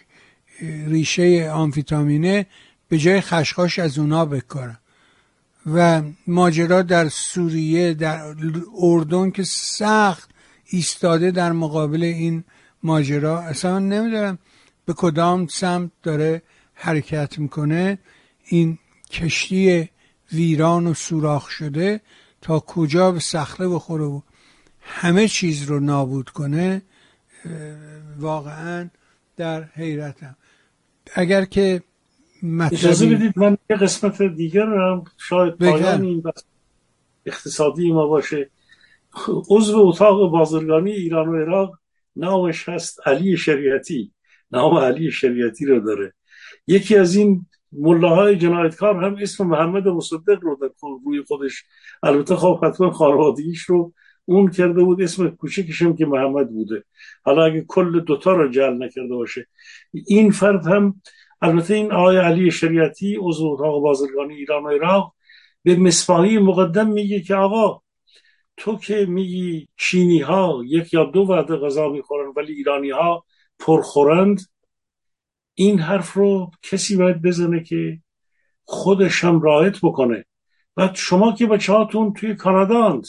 ریشه 0.88 1.52
آمفیتامینه 1.52 2.46
به 2.90 2.98
جای 2.98 3.22
خشخاش 3.22 3.80
از 3.80 3.98
اونا 4.00 4.26
بکارن. 4.26 4.78
و 5.74 6.02
ماجرا 6.28 6.82
در 6.82 7.10
سوریه 7.10 7.94
در 7.94 8.36
اردن 8.78 9.32
که 9.32 9.44
سخت 9.44 10.31
ایستاده 10.72 11.32
در 11.32 11.52
مقابل 11.52 12.04
این 12.04 12.44
ماجرا. 12.84 13.40
اصلا 13.40 13.80
من 13.80 13.90
نمیدارم 13.90 14.40
به 14.86 14.94
کدام 14.94 15.48
سمت 15.48 15.92
داره 16.04 16.42
حرکت 16.74 17.40
می‌کنه. 17.40 18.00
این 18.46 18.78
کشتی 19.12 19.90
ویران 20.34 20.88
و 20.88 20.94
سوراخ 20.94 21.50
شده 21.50 22.02
تا 22.42 22.60
کجا 22.60 23.12
به 23.12 23.20
صخره 23.20 23.70
بخوره 23.70 24.04
و 24.04 24.22
همه 24.82 25.28
چیز 25.28 25.64
رو 25.64 25.80
نابود 25.80 26.30
کنه 26.30 26.82
واقعا 28.20 28.90
در 29.38 29.64
حیرتم. 29.64 30.36
اگر 31.14 31.46
که 31.46 31.82
اجازه 32.72 33.06
بدید 33.06 33.40
من 33.40 33.58
یه 33.70 33.76
قسمت 33.76 34.22
دیگر 34.22 34.66
هم 34.66 35.04
شاید 35.18 35.54
پایان 35.54 36.02
این 36.02 36.24
اقتصادی 37.26 37.92
ما 37.92 38.08
باشه. 38.08 38.50
عضو 39.50 39.88
اتاق 39.88 40.32
بازرگانی 40.32 40.92
ایران 40.92 41.28
و 41.28 41.36
عراق 41.36 41.80
نامش 42.16 42.70
هست 42.70 43.08
علی 43.08 43.38
شریعتی. 43.38 44.12
نام 44.52 44.78
علی 44.78 45.12
شریعتی 45.12 45.66
رو 45.66 45.80
داره. 45.80 46.14
یکی 46.68 46.98
از 46.98 47.16
این 47.16 47.46
ملاهای 47.72 48.36
جنایتکار 48.36 49.06
هم 49.06 49.16
اسم 49.22 49.48
محمد 49.48 49.88
مصدق 49.88 50.40
رو 50.42 50.58
در 50.62 50.70
روی 51.06 51.24
خودش 51.28 51.64
البته 52.04 52.36
خب 52.36 52.66
حتما 52.66 52.92
خانوادگیش 52.92 53.62
رو 53.62 53.94
اون 54.26 54.52
کرده 54.52 54.84
بود. 54.84 55.02
اسم 55.02 55.30
کوچکشم 55.30 55.96
که 55.96 56.06
محمد 56.06 56.50
بوده. 56.50 56.84
حالا 57.24 57.44
اگه 57.46 57.66
کل 57.68 58.00
دوتا 58.00 58.34
رو 58.34 58.50
جل 58.50 58.84
نکرده 58.84 59.16
باشه. 59.16 59.48
این 60.08 60.32
فرد 60.32 60.68
هم 60.68 61.02
البته 61.42 61.74
این 61.74 61.92
آقای 61.92 62.18
علی 62.18 62.52
شریعتی 62.52 63.18
عضو 63.20 63.48
اتاق 63.48 63.82
بازرگانی 63.82 64.36
ایران 64.36 64.64
و 64.64 64.70
عراق 64.70 65.14
به 65.64 65.76
مصباحی 65.76 66.38
مقدم 66.38 66.88
میگه 66.88 67.22
که 67.22 67.36
آقا 67.36 67.82
تو 68.62 68.78
که 68.78 69.06
میگی 69.10 69.68
چینی 69.78 70.20
ها 70.20 70.62
یک 70.66 70.94
یا 70.94 71.04
دو 71.04 71.22
وعده 71.22 71.56
غذا 71.58 71.90
می‌خورن 71.90 72.34
ولی 72.36 72.54
ایرانی 72.54 72.90
ها 72.90 73.26
پرخورند 73.60 74.42
این 75.54 75.80
حرف 75.80 76.14
رو 76.14 76.52
کسی 76.64 76.98
باید 76.98 77.22
بزنه 77.22 77.64
که 77.64 78.02
خودش 78.64 79.24
هم 79.24 79.42
رایت 79.42 79.78
بکنه. 79.84 80.26
بعد 80.76 80.96
شما 80.96 81.32
که 81.32 81.46
بچه 81.46 81.74
هاتون 81.74 82.14
توی 82.14 82.36
کاناداند 82.36 83.06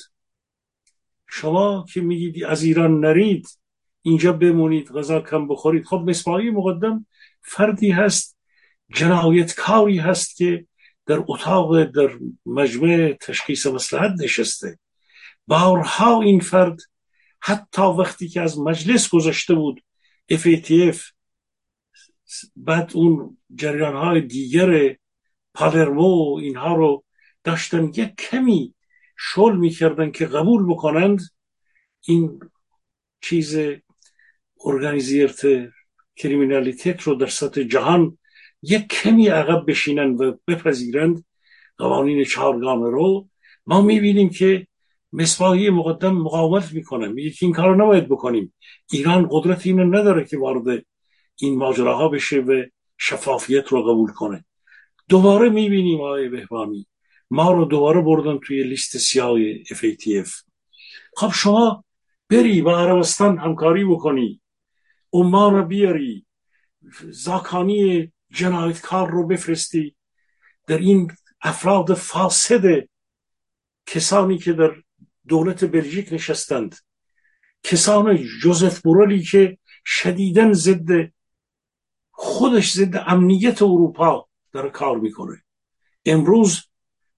شما 1.28 1.84
که 1.92 2.00
میگید 2.00 2.44
از 2.44 2.62
ایران 2.62 3.00
نرید 3.00 3.48
اینجا 4.02 4.32
بمونید 4.32 4.88
غذا 4.88 5.20
کم 5.20 5.48
بخورید 5.48 5.84
خب 5.84 6.04
مصباحی 6.06 6.50
مقدم 6.50 7.06
فردی 7.42 7.90
هست 7.90 8.38
جنایتکاری 8.94 9.98
هست 9.98 10.36
که 10.36 10.66
در 11.06 11.24
اتاق 11.28 11.84
در 11.84 12.10
مجمع 12.46 13.12
تشخیص 13.20 13.66
مسلحت 13.66 14.12
نشسته. 14.20 14.78
بارها 15.46 16.22
این 16.22 16.40
فرد 16.40 16.78
حتی 17.40 17.82
وقتی 17.82 18.28
که 18.28 18.40
از 18.40 18.58
مجلس 18.58 19.08
گذاشته 19.08 19.54
بود 19.54 19.84
FATF 20.32 21.12
بعد 22.56 22.90
اون 22.94 23.38
جریان 23.54 23.96
های 23.96 24.20
دیگر 24.20 24.96
پالرمو 25.54 26.38
اینها 26.42 26.74
رو 26.74 27.04
داشتن 27.44 27.84
یک 27.84 28.14
کمی 28.16 28.74
شل 29.18 29.56
می‌کردن 29.56 30.10
که 30.10 30.26
قبول 30.26 30.66
بکنند 30.66 31.20
این 32.00 32.40
چیز 33.20 33.58
ارگانیزیرت 34.64 35.40
کریمینالیتت 36.16 37.02
رو 37.02 37.14
در 37.14 37.26
سطح 37.26 37.62
جهان 37.62 38.18
یک 38.62 38.88
کمی 38.88 39.28
عقب 39.28 39.64
بشینن 39.70 40.14
و 40.14 40.36
بپذیرند. 40.48 41.24
قوانین 41.78 42.24
چهارگانه 42.24 42.90
رو 42.90 43.28
ما 43.66 43.82
می‌بینیم 43.82 44.30
که 44.30 44.66
مصباحی 45.12 45.70
مقدم 45.70 46.16
مقاومت 46.16 46.72
می‌کنه. 46.72 47.08
میگه 47.08 47.30
که 47.30 47.46
این 47.46 47.54
کار 47.54 47.76
نباید 47.76 48.08
بکنیم. 48.08 48.54
ایران 48.92 49.28
قدرت 49.30 49.66
اینو 49.66 49.98
نداره 49.98 50.24
که 50.24 50.38
وارد 50.38 50.84
این 51.36 51.58
ماجراها 51.58 52.08
بشه 52.08 52.40
و 52.40 52.62
شفافیت 52.98 53.68
رو 53.68 53.82
قبول 53.82 54.12
کنه. 54.12 54.44
دوباره 55.08 55.48
می‌بینیم 55.48 56.00
آقای 56.00 56.28
بهبانی 56.28 56.86
ما 57.30 57.52
رو 57.52 57.64
دوباره 57.64 58.00
بردن 58.00 58.38
توی 58.38 58.62
لیست 58.62 58.96
سیاه 58.96 59.38
FATF 59.64 60.42
خب 61.16 61.30
شما 61.34 61.84
بری 62.30 62.62
با 62.62 62.78
عربستان 62.78 63.38
همکاری 63.38 63.84
بکنی. 63.84 64.40
عمان 65.12 65.54
رو 65.54 65.64
بیاری. 65.64 66.26
زاکانی 67.10 68.12
جنایتکار 68.30 69.10
رو 69.10 69.26
بفرستی. 69.26 69.96
در 70.66 70.78
این 70.78 71.10
افراد 71.42 71.94
فاسد 71.94 72.88
کسانی 73.86 74.38
که 74.38 74.52
در 74.52 74.72
دولت 75.28 75.64
بلژیک 75.64 76.12
نشستند. 76.12 76.76
کسان 77.62 78.16
جوزف 78.42 78.80
بورلی 78.80 79.22
که 79.22 79.58
شدیدن 79.84 80.52
ضد 80.52 81.12
خودش 82.10 82.72
ضد 82.72 83.04
امنیت 83.06 83.62
اروپا 83.62 84.28
در 84.52 84.68
کار 84.68 84.98
می‌کنه. 84.98 85.42
امروز 86.06 86.62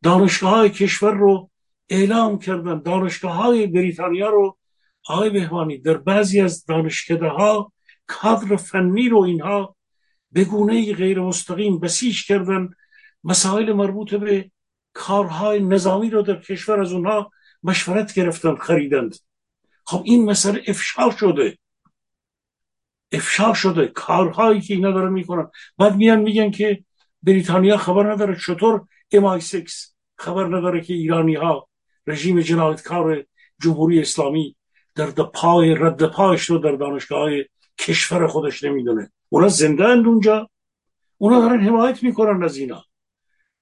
دانشگاه 0.03 0.51
های 0.51 0.71
کشور 0.71 1.13
رو 1.15 1.51
اعلام 1.89 2.39
کردن. 2.39 2.83
دانشگاه 2.83 3.33
های 3.33 3.67
بریتانیا 3.67 4.29
رو 4.29 4.59
آقای 5.09 5.31
بهوانی 5.31 5.79
در 5.79 5.97
بعضی 5.97 6.41
از 6.41 6.65
دانشکده 6.65 7.29
ها 7.29 7.73
کادر 8.07 8.57
فنی 8.57 9.09
رو 9.09 9.19
اینها 9.19 9.77
به 10.33 10.45
گونه 10.45 10.95
غیر 10.95 11.21
مستقیم 11.21 11.81
بسیج 11.81 12.27
کردن. 12.27 12.69
مسائل 13.25 13.73
مربوط 13.73 14.15
به 14.15 14.51
کارهای 14.93 15.61
نظامی 15.61 16.11
رو 16.11 16.23
در 16.23 16.41
کشور 16.41 16.81
از 16.81 16.93
اونها 16.93 17.31
مشورت 17.65 18.15
گرفتند 18.15 18.59
خریدند 18.59 19.17
خب 19.85 20.03
این 20.05 20.25
مسئله 20.31 20.63
افشار 20.67 21.11
شده. 21.11 21.59
افشا 23.13 23.55
شده. 23.55 23.87
کارهایی 23.87 24.61
که 24.61 24.75
اینا 24.75 24.91
دارن 24.91 25.13
می‌کنن. 25.13 25.51
بعد 25.79 25.97
میان 25.97 26.21
میگن 26.21 26.51
که 26.51 26.85
بریتانیا 27.23 27.77
خبر 27.77 28.13
نداره. 28.13 28.37
چطور 28.47 28.87
ام 29.13 29.39
6 29.39 29.89
خبر 30.19 30.57
نداره 30.57 30.81
که 30.81 30.95
ایرانی 30.95 31.35
ها 31.35 31.69
رژیم 32.07 32.41
جنایتکار 32.41 33.25
جمهوری 33.63 34.01
اسلامی 34.01 34.57
در 34.95 35.11
پای 35.11 35.75
رد 35.75 36.07
پایش 36.07 36.45
رو 36.45 36.59
در 36.59 36.73
دانشگاه 36.73 37.31
کشور 37.79 38.27
خودش 38.27 38.65
نمی‌دونه. 38.65 39.13
اونا 39.29 39.49
زنده 39.49 39.85
اند 39.85 40.07
اونجا. 40.07 40.51
اونا 41.19 41.41
دارن 41.41 41.61
حمایت 41.61 42.03
می‌کنن 42.03 42.43
از 42.43 42.57
اینا. 42.57 42.85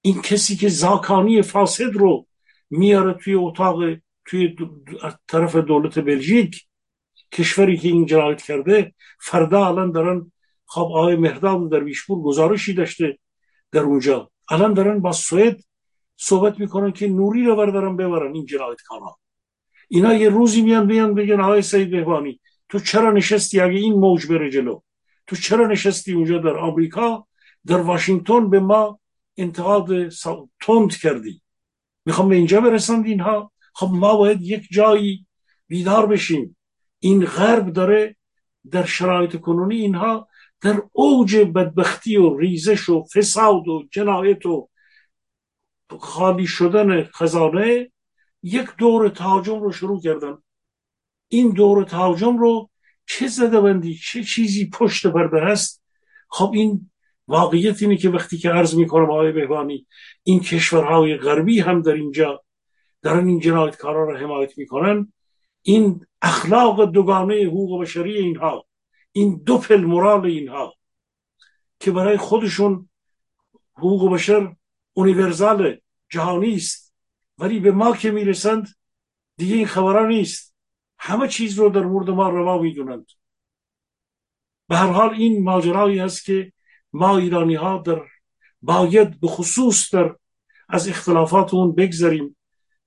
این 0.01 0.21
کسی 0.21 0.55
که 0.55 0.69
زاکانی 0.69 1.41
فاسد 1.41 1.93
رو 1.93 2.27
میاره 2.77 3.13
توی 3.13 3.33
اتاق 3.33 3.79
توی 4.25 4.55
طرف 5.27 5.55
دولت 5.55 5.99
بلژیک. 5.99 6.65
کشوری 7.31 7.77
که 7.77 7.87
این 7.87 8.05
جنایت 8.05 8.41
کرده 8.41 8.93
فردا 9.19 9.67
الان 9.67 9.91
دارن 9.91 10.31
خب 10.65 10.81
آقای 10.81 11.15
مهداد 11.15 11.71
در 11.71 11.83
ویشپور 11.83 12.21
گزارشی 12.21 12.73
داشته 12.73 13.17
در 13.71 13.81
اونجا. 13.81 14.31
الان 14.49 14.73
دارن 14.73 14.99
با 14.99 15.11
سوئد 15.11 15.57
صحبت 16.17 16.59
می‌کنن 16.59 16.91
که 16.91 17.07
نوری 17.07 17.45
رو 17.45 17.55
بردارن 17.55 17.95
ببرن 17.95 18.33
این 18.33 18.45
جنایتکارا. 18.45 19.15
اینا 19.87 20.13
یه 20.13 20.29
روزی 20.29 20.61
میان 20.61 20.87
بیان 20.87 21.13
بگن 21.13 21.41
آقای 21.41 21.61
سید 21.61 21.91
بهبانی 21.91 22.39
تو 22.69 22.79
چرا 22.79 23.11
نشستی 23.11 23.59
اگه 23.59 23.79
این 23.79 23.93
موج 23.93 24.27
بره 24.27 24.49
جلو؟ 24.49 24.79
تو 25.27 25.35
چرا 25.35 25.67
نشستی 25.67 26.13
اونجا 26.13 26.37
در 26.37 26.57
آمریکا؟ 26.57 27.27
در 27.65 27.77
واشنگتن 27.77 28.49
به 28.49 28.59
ما 28.59 28.99
انتقاد 29.37 30.09
تند 30.61 30.97
کردی. 31.01 31.42
می‌خوام 32.05 32.29
به 32.29 32.35
اینجا 32.35 32.61
برسند 32.61 33.05
اینها. 33.05 33.51
خب 33.73 33.89
ما 33.91 34.17
باید 34.17 34.41
یک 34.41 34.67
جایی 34.71 35.25
بیدار 35.67 36.05
بشیم. 36.05 36.57
این 36.99 37.25
غرب 37.25 37.73
داره 37.73 38.15
در 38.71 38.85
شرایط 38.85 39.35
کنونی 39.35 39.75
اینها 39.75 40.27
در 40.61 40.81
اوج 40.91 41.35
بدبختی 41.35 42.17
و 42.17 42.37
ریزش 42.37 42.89
و 42.89 43.03
فساد 43.13 43.67
و 43.67 43.87
جنایت 43.91 44.45
و 44.45 44.69
خالی 45.99 46.47
شدن 46.47 47.03
خزانه 47.03 47.91
یک 48.43 48.67
دور 48.77 49.09
تهاجم 49.09 49.61
رو 49.61 49.71
شروع 49.71 50.01
کردن. 50.01 50.37
این 51.27 51.49
دور 51.49 51.83
تهاجم 51.83 52.37
رو 52.37 52.69
چه 53.05 53.27
زده 53.27 53.61
بندی؟ 53.61 53.95
چه 53.95 54.23
چیزی 54.23 54.69
پشت 54.69 55.07
پرده 55.07 55.41
هست؟ 55.41 55.83
خب 56.29 56.51
این 56.53 56.91
واقعیت 57.27 57.81
اینه 57.81 57.97
که 57.97 58.09
وقتی 58.09 58.37
که 58.37 58.49
عرض 58.49 58.75
می‌کنم 58.75 59.11
آقای 59.11 59.31
بهبانی 59.31 59.87
این 60.23 60.39
کشورهای 60.39 61.17
غربی 61.17 61.59
هم 61.59 61.81
در 61.81 61.93
اینجا 61.93 62.43
دارن 63.01 63.27
این 63.27 63.39
جنایتکارا 63.39 64.03
رو 64.03 64.17
حمایت 64.17 64.57
می‌کنن. 64.57 65.13
این 65.61 66.05
اخلاق 66.21 66.85
دوگانه 66.85 67.35
حقوق 67.35 67.81
بشری 67.81 68.17
اینها 68.17 68.65
این 69.11 69.41
دو 69.45 69.57
پل 69.57 69.81
مورال 69.81 70.25
اینها 70.25 70.73
که 71.79 71.91
برای 71.91 72.17
خودشون 72.17 72.89
حقوق 73.75 74.13
بشر 74.13 74.55
اونیورزال 74.93 75.77
جهانی 76.09 76.55
است. 76.55 76.93
ولی 77.37 77.59
به 77.59 77.71
ما 77.71 77.95
که 77.95 78.11
می‌رسند 78.11 78.67
دیگه 79.37 79.55
این 79.55 79.65
خبرها 79.65 80.05
نیست. 80.05 80.55
همه 80.99 81.27
چیز 81.27 81.59
رو 81.59 81.69
در 81.69 81.83
مورد 81.83 82.09
ما 82.09 82.29
روا 82.29 82.61
می‌دونند. 82.61 83.05
به 84.67 84.77
هر 84.77 84.91
حال 84.91 85.13
این 85.13 85.43
ماجرایی 85.43 85.99
است 85.99 86.25
که 86.25 86.53
ما 86.93 87.17
ایرانی 87.17 87.55
ها 87.55 87.77
در 87.77 88.01
باید 88.61 89.19
به 89.19 89.27
خصوص 89.27 89.93
در 89.95 90.15
از 90.69 90.87
اختلافات 90.87 91.53
اون 91.53 91.75
بگذاریم 91.75 92.35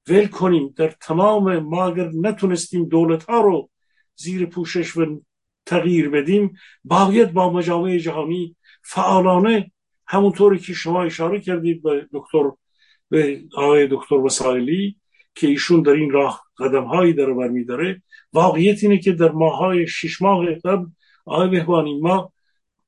ول 0.09 0.27
کنیم. 0.27 0.74
در 0.77 0.91
تمام 1.01 1.59
ما 1.59 1.87
اگر 1.87 2.11
نتونستیم 2.15 2.89
دولت 2.89 3.24
ها 3.24 3.41
رو 3.41 3.70
زیر 4.16 4.47
پوشش 4.47 4.97
و 4.97 5.20
تغییر 5.66 6.09
بدیم 6.09 6.57
باید 6.85 7.33
با 7.33 7.53
مجامع 7.53 7.99
جهانی 7.99 8.57
فعالانه 8.83 9.73
همونطوری 10.07 10.59
که 10.59 10.73
شما 10.73 11.03
اشاره 11.03 11.41
کردید 11.41 11.83
به 11.83 12.09
دکتر 12.12 12.51
به 13.11 13.45
آقای 13.57 13.89
دکتر 13.91 14.15
وسایلی 14.15 14.97
که 15.35 15.47
ایشون 15.47 15.83
در 15.83 15.93
این 15.93 16.11
راه 16.11 16.45
قدم 16.59 16.85
هایی 16.85 17.12
داره 17.12 18.03
واقعیت 18.33 18.83
اینه 18.83 18.99
که 18.99 19.12
در 19.12 19.31
ماهای 19.31 19.87
شش 19.87 20.23
ماه 20.23 20.55
قبل 20.55 20.87
آقای 21.24 21.49
بهبانی 21.49 22.01
ما 22.01 22.33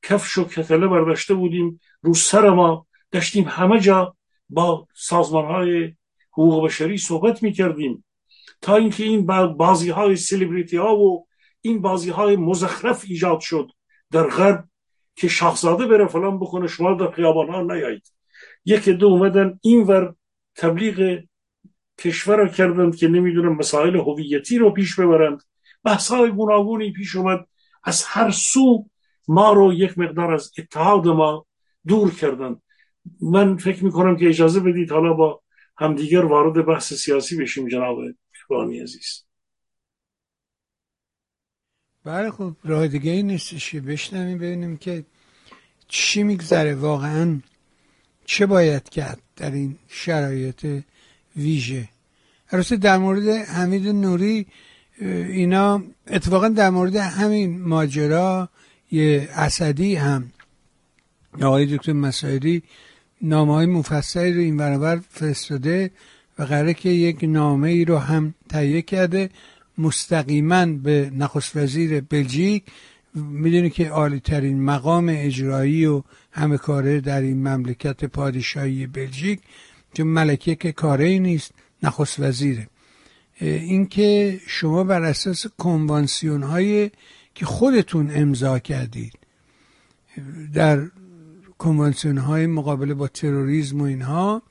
کفش 0.03 0.39
و 0.39 0.45
کتله 0.45 0.87
برداشته 0.87 1.35
بودیم 1.35 1.81
رو 2.01 2.15
سر 2.15 2.51
ما. 2.51 2.87
داشتیم 3.11 3.45
همه 3.49 3.81
جا 3.81 4.17
با 4.49 4.87
سازمان 4.95 5.45
های 5.45 5.95
حقوق 6.33 6.65
بشری 6.65 6.99
صحبت 6.99 7.43
می 7.43 7.53
کردیم 7.53 8.05
تا 8.61 8.77
اینکه 8.77 9.05
این 9.05 9.27
بازی 9.57 9.91
های 9.91 10.17
سلیبریتی 10.17 10.77
ها 10.77 10.97
و 10.97 11.27
این 11.61 11.81
بازی 11.81 12.11
های 12.11 12.37
مزخرف 12.37 13.05
ایجاد 13.09 13.41
شد 13.41 13.71
در 14.11 14.23
غرب 14.23 14.69
که 15.17 15.29
شاهزاده 15.29 15.87
بره 15.87 16.07
فلان 16.07 16.39
بکنه 16.39 16.67
شما 16.67 16.95
در 16.95 17.11
خیابان 17.11 17.49
ها 17.49 17.63
نیایید. 17.63 18.13
یک 18.65 18.89
دو 18.89 19.07
اومدن 19.07 19.59
ور 19.87 20.15
تبلیغ 20.57 21.23
کشور 21.99 22.49
کردند 22.49 22.97
که 22.97 23.09
نمی‌دونم 23.09 23.57
مسائل 23.57 23.97
هویتی 23.97 24.59
رو 24.59 24.71
پیش 24.71 25.01
ببرند. 25.01 25.43
بحث 25.85 26.11
های 26.11 26.31
گوناگونی 26.31 26.93
پیش 26.93 27.17
اومد. 27.17 27.47
از 27.85 28.05
هر 28.05 28.31
سو 28.31 28.87
ما 29.29 29.53
رو 29.53 29.73
یک 29.73 29.99
مقدار 29.99 30.35
از 30.35 30.53
اتحاد 30.59 31.07
ما 31.07 31.47
دور 31.87 32.15
کردن. 32.15 32.57
من 33.21 33.57
فکر 33.57 33.85
می‌کنم 33.85 34.17
که 34.17 34.29
اجازه 34.29 34.61
بدید 34.61 34.91
حالا 34.91 35.13
با 35.13 35.43
همدیگر 35.77 36.25
وارد 36.25 36.67
بحث 36.67 36.95
سیاسی 36.95 37.37
بشیم 37.37 37.69
جناب 37.69 37.99
اخوانی 38.35 38.81
عزیز. 38.81 39.25
بله 42.05 42.31
خب 42.31 42.53
راه 42.65 42.89
دیگه 42.89 43.11
ای 43.11 43.23
نیستش 43.23 43.71
که 43.71 43.81
بشنویم 43.81 44.39
ببینیم 44.39 44.77
که 44.77 45.05
چی 45.89 46.23
میگذره. 46.23 46.75
واقعا 46.75 47.41
چه 48.25 48.47
باید 48.47 48.89
کرد 48.89 49.23
در 49.37 49.51
این 49.51 49.79
شرایط 49.89 50.83
ویژه؟ 51.37 51.89
البته 52.51 52.77
در 52.77 52.99
مورد 52.99 53.29
حمید 53.29 53.89
نوری 53.89 54.47
اینا 55.01 55.83
اتفاقا 56.07 56.49
در 56.49 56.71
مورد 56.71 56.97
همین 56.97 57.61
ماجرا 57.63 58.49
یه 58.91 59.29
اسدی 59.33 59.95
هم 59.95 60.33
آقای 61.43 61.77
دکتر 61.77 61.93
مسایری 61.93 62.63
نامه 63.23 63.55
های 63.55 63.67
مفصلی 63.67 64.33
رو 64.33 64.41
این 64.41 64.57
برابر 64.57 65.01
فرستاده 65.11 65.91
و 66.39 66.43
قراره 66.43 66.75
که 66.75 66.89
یک 66.89 67.19
نامه 67.23 67.69
ای 67.69 67.85
رو 67.85 67.99
هم 67.99 68.35
تهیه 68.49 68.83
کرده 68.83 69.31
مستقیما 69.79 70.67
به 70.67 71.11
نخست 71.17 71.57
وزیر 71.57 72.01
بلژیک. 72.01 72.63
می‌دونی 73.15 73.71
که 73.71 73.89
عالی 73.89 74.21
ترین 74.21 74.63
مقام 74.65 75.09
اجرایی 75.09 75.87
و 75.87 76.03
همه 76.33 76.57
کاره 76.57 77.01
در 77.01 77.21
این 77.21 77.49
مملکت 77.49 78.05
پادشاهی 78.05 78.87
بلژیک 78.87 79.41
که 79.95 80.05
ملکه 80.05 80.55
که 80.55 80.73
کاره 80.73 81.19
نیست 81.19 81.53
نخست 81.83 82.21
وزیره. 82.21 82.69
اینکه 83.41 84.41
شما 84.47 84.85
بر 84.85 85.03
اساس 85.03 85.47
کنوانسیون 85.59 86.43
های 86.43 86.91
که 87.39 87.47
خودتون 87.47 88.11
امضا 88.15 88.59
کردید. 88.59 89.13
در 90.55 90.91
کنوانسیون 91.59 92.19
های 92.19 92.47
مقابله 92.47 92.95
با 92.95 93.09
تروریسم 93.09 93.81
و 93.81 93.85
اینها 93.85 94.43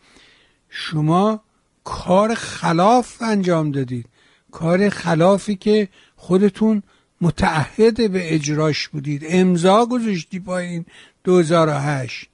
شما 0.70 1.42
کار 1.84 2.36
خلاف 2.36 3.22
انجام 3.22 3.72
دادید. 3.72 4.06
کار 4.52 4.90
خلافی 4.90 5.56
که 5.56 5.88
خودتون 6.16 6.84
متعهد 7.22 8.12
به 8.12 8.36
اجراش 8.36 8.88
بودید. 8.88 9.24
امضا 9.26 9.86
گذاشتی 9.86 10.40
با 10.40 10.58
این 10.58 10.86
2008 11.24 12.30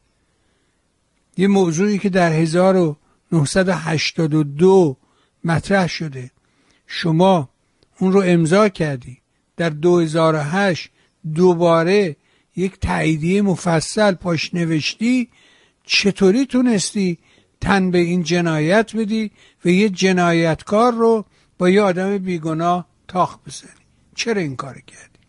یه 1.37 1.47
موضوعی 1.47 1.99
که 1.99 2.09
در 2.09 2.31
1982 2.31 4.97
مطرح 5.43 5.87
شده. 5.87 6.31
شما 6.87 7.49
اون 7.99 8.13
رو 8.13 8.21
امضا 8.25 8.69
کردی 8.69 9.22
در 9.57 9.69
2008 9.69 10.89
دوباره 11.35 12.15
یک 12.55 12.79
تاییدیه 12.79 13.41
مفصل 13.41 14.13
پاش 14.13 14.53
نوشتی 14.53 15.29
چطوری 15.83 16.45
تونستی 16.45 17.17
تن 17.61 17.91
به 17.91 17.97
این 17.97 18.23
جنایت 18.23 18.95
بدی 18.95 19.31
و 19.65 19.69
یه 19.69 19.89
جنایتکار 19.89 20.93
رو 20.93 21.25
با 21.57 21.69
یه 21.69 21.81
آدم 21.81 22.17
بیگناه 22.17 22.87
تاخ 23.07 23.37
بزنی؟ 23.47 23.71
چرا 24.15 24.41
این 24.41 24.55
کار 24.55 24.73
کردی؟ 24.73 25.19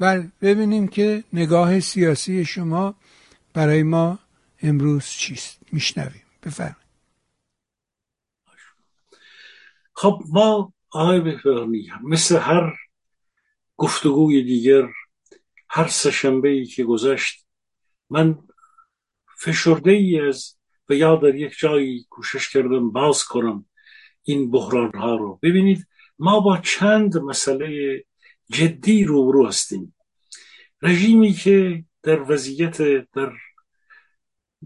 و 0.00 0.22
ببینیم 0.42 0.88
که 0.88 1.24
نگاه 1.32 1.80
سیاسی 1.80 2.44
شما 2.44 2.94
برای 3.54 3.82
ما 3.82 4.18
امروز 4.62 5.04
چیست؟ 5.04 5.58
میشنویم. 5.72 6.22
بفرمایید. 6.42 6.76
خب 9.94 10.22
ما 10.28 10.72
آقای 10.90 11.20
بفرمی 11.20 11.90
مثل 12.02 12.36
هر 12.36 12.72
گفتگوی 13.82 14.42
دیگر 14.42 14.88
هر 15.68 15.86
سهشنبه 15.86 16.48
ای 16.48 16.64
که 16.64 16.84
گذشت 16.84 17.46
من 18.10 18.38
فشرده 19.38 19.90
ای 19.90 20.20
از 20.20 20.56
و 20.88 20.94
یا 20.94 21.16
در 21.16 21.34
یک 21.34 21.52
جایی 21.58 22.06
کوشش 22.10 22.48
کردم 22.48 22.90
باز 22.90 23.24
کنم 23.24 23.66
این 24.22 24.50
بحران 24.50 24.92
ها 24.94 25.14
رو. 25.16 25.38
ببینید 25.42 25.86
ما 26.18 26.40
با 26.40 26.56
چند 26.58 27.18
مسئله 27.18 28.04
جدی 28.50 29.04
روبرو 29.04 29.46
هستیم. 29.46 29.94
رژیمی 30.82 31.32
که 31.32 31.84
در 32.02 32.32
وضعیت 32.32 32.78
در 33.12 33.32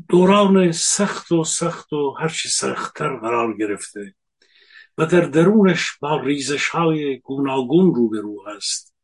دوران 0.09 0.72
سخت 0.72 1.32
و 1.32 1.44
سخت 1.44 1.93
و 1.93 2.14
هرچی 2.20 2.48
سختتر 2.48 3.16
قرار 3.16 3.56
گرفته 3.56 4.14
و 4.98 5.06
در 5.06 5.20
درونش 5.20 5.93
با 6.01 6.20
ریزش 6.20 6.68
های 6.68 7.18
گوناگون 7.18 7.94
روبرو 7.94 8.44
هست. 8.48 8.95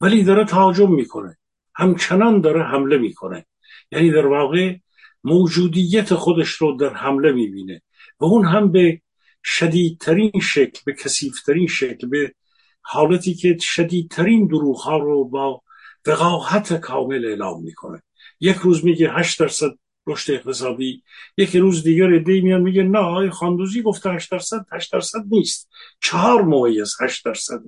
ولی 0.00 0.22
داره 0.22 0.44
تهاجم 0.44 0.94
می‌کنه. 0.94 1.38
همچنان 1.74 2.40
داره 2.40 2.62
حمله 2.64 2.98
می‌کنه. 2.98 3.46
یعنی 3.92 4.10
در 4.10 4.26
واقع 4.26 4.76
موجودیت 5.24 6.14
خودش 6.14 6.50
رو 6.50 6.76
در 6.76 6.94
حمله 6.94 7.32
می‌بینه. 7.32 7.82
و 8.20 8.24
اون 8.24 8.44
هم 8.44 8.72
به 8.72 9.00
شدیدترین 9.44 10.40
شکل 10.42 10.80
به 10.84 10.92
کسیفترین 10.92 11.66
شکل 11.66 12.06
به 12.08 12.32
حالتی 12.80 13.34
که 13.34 13.56
شدیدترین 13.60 14.46
دروغ 14.46 14.78
ها 14.78 14.98
رو 14.98 15.24
با 15.24 15.62
وقاحت 16.06 16.80
کامل 16.80 17.24
اعلام 17.24 17.62
می‌کنه. 17.62 18.02
یک 18.40 18.56
روز 18.56 18.84
میگه 18.84 19.12
8 19.12 19.40
درصد 19.40 19.70
رشد 20.06 20.32
اقتصادی 20.32 21.02
یک 21.36 21.56
روز 21.56 21.82
دیگر 21.82 22.14
ادهی 22.14 22.40
میان 22.40 22.60
میگه 22.60 22.82
نه 22.82 22.98
آقای 22.98 23.30
خاندوزی 23.30 23.82
گفته 23.82 24.10
8 24.10 24.30
درصد 24.30 24.66
8 24.72 24.92
درصد 24.92 25.24
نیست. 25.30 25.70
چهار 26.00 26.42
ممیز 26.42 26.96
8 27.00 27.24
درصد 27.24 27.60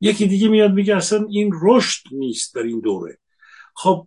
یکی 0.00 0.26
دیگه 0.26 0.48
میاد 0.48 0.72
میگه 0.72 0.96
اصلا 0.96 1.26
این 1.30 1.52
رشد 1.62 2.02
نیست 2.12 2.54
در 2.54 2.62
این 2.62 2.80
دوره. 2.80 3.18
خب 3.74 4.06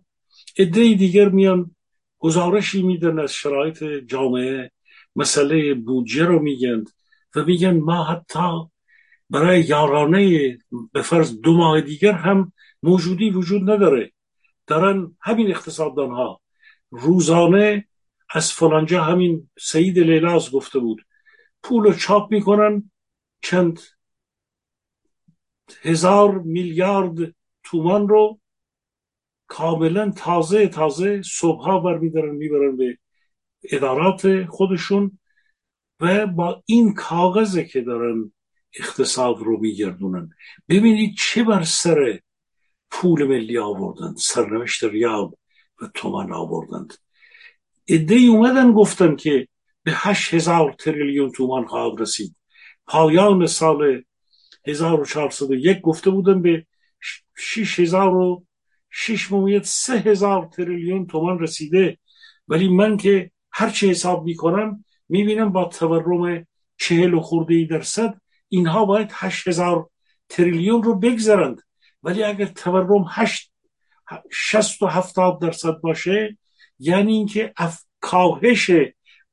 ادهی 0.58 0.94
دیگر 0.94 1.28
میان 1.28 1.76
گزارشی 2.18 2.82
میدن 2.82 3.18
از 3.18 3.32
شرایط 3.32 3.84
جامعه 3.84 4.70
مسئله 5.16 5.74
بودجه 5.74 6.24
رو 6.24 6.42
میگن 6.42 6.84
و 7.36 7.44
میگن 7.44 7.78
ما 7.78 8.04
حتی 8.04 8.70
برای 9.30 9.60
یارانه 9.60 10.58
به 10.92 11.02
فرض 11.02 11.40
دو 11.40 11.56
ماه 11.56 11.80
دیگر 11.80 12.12
هم 12.12 12.52
موجودی 12.82 13.30
وجود 13.30 13.70
نداره. 13.70 14.12
دارن 14.66 15.16
همین 15.20 15.50
اقتصاددان 15.50 16.10
ها 16.10 16.40
روزانه 16.90 17.88
از 18.30 18.52
فلانجا 18.52 19.04
همین 19.04 19.50
سعید 19.58 19.98
لیلاز 19.98 20.50
گفته 20.50 20.78
بود. 20.78 21.06
پول 21.62 21.84
رو 21.84 21.92
چاپ 21.92 22.32
می‌کنن 22.32 22.90
چند 23.42 23.80
هزار 25.82 26.38
میلیارد 26.38 27.34
تومان 27.62 28.08
رو 28.08 28.40
کاملا 29.46 30.10
تازه 30.10 30.68
تازه 30.68 31.22
صبحها 31.22 31.80
برمیدارن 31.80 32.34
می‌برن 32.34 32.76
به 32.76 32.98
ادارات 33.70 34.44
خودشون 34.44 35.18
و 36.00 36.26
با 36.26 36.62
این 36.66 36.94
کاغذه 36.94 37.64
که 37.64 37.80
دارن 37.80 38.32
اقتصاد 38.78 39.38
رو 39.38 39.60
میگردونن. 39.60 40.30
ببینید 40.68 41.14
چه 41.18 41.44
بر 41.44 41.62
سر 41.62 42.20
پول 42.90 43.24
ملی 43.24 43.58
آوردند 43.58 44.16
سرنوشت 44.16 44.84
ریال 44.84 45.30
و 45.82 45.88
تومن 45.94 46.32
آوردند. 46.32 46.94
ادهی 47.88 48.26
اومدن 48.26 48.72
گفتن 48.72 49.16
که 49.16 49.48
به 49.82 49.92
هشت 49.94 50.34
هزار 50.34 50.72
تریلیون 50.72 51.30
تومان 51.30 51.66
خواهد 51.66 52.00
رسید. 52.00 52.36
پایان 52.86 53.46
سال 53.46 54.02
1401 54.66 55.80
گفته 55.80 56.10
بودن 56.10 56.42
به 56.42 56.66
شیش 57.36 57.80
هزار 57.80 58.14
و 58.14 58.44
شیش 58.90 59.32
مومیت 59.32 59.64
سه 59.64 59.98
هزار 59.98 60.46
تریلیون 60.46 61.06
تومان 61.06 61.38
رسیده. 61.38 61.98
ولی 62.48 62.68
من 62.68 62.96
که 62.96 63.30
هرچی 63.52 63.90
حساب 63.90 64.24
می‌کنم 64.24 64.84
می‌بینم 65.08 65.52
با 65.52 65.64
تورم 65.64 66.46
چهل 66.76 67.14
و 67.14 67.20
خورده 67.20 67.66
درصد 67.70 68.20
اینها 68.48 68.84
باید 68.84 69.10
هشت 69.12 69.48
هزار 69.48 69.90
تریلیون 70.28 70.82
رو 70.82 70.98
بگذرند 70.98 71.62
ولی 72.02 72.22
اگر 72.22 72.46
تورم 72.46 73.06
هشت 73.10 73.52
شست 74.32 74.82
و 74.82 74.86
هفتاد 74.86 75.40
درصد 75.40 75.80
باشه 75.80 76.38
یعنی 76.78 77.12
اینکه 77.12 77.52
کاهش 78.00 78.70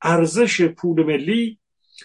ارزش 0.02 0.62
پول 0.62 1.04
ملی 1.04 1.60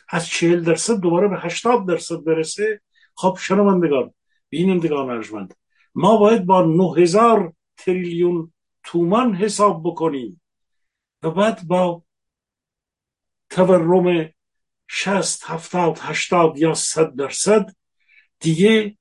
از 0.08 0.26
چهل 0.26 0.62
درصد 0.62 1.00
دوباره 1.00 1.28
به 1.28 1.36
هشتاد 1.38 1.86
درصد 1.88 2.24
برسه 2.24 2.80
خب 3.16 3.38
شنوندگان 3.40 4.14
بینندگان 4.48 5.10
ارجمند 5.10 5.54
ما 5.94 6.16
باید 6.16 6.46
با 6.46 6.62
نه 6.62 6.94
هزار 7.02 7.52
تریلیون 7.76 8.52
تومان 8.84 9.34
حساب 9.34 9.82
بکنیم 9.84 10.40
و 11.22 11.30
بعد 11.30 11.66
با 11.66 12.02
تورم 13.50 14.28
شست 14.88 15.44
هفتاد 15.44 15.98
هشتاد 15.98 16.58
یا 16.58 16.74
صد 16.74 17.14
درصد 17.14 17.66
دیگه 18.40 18.96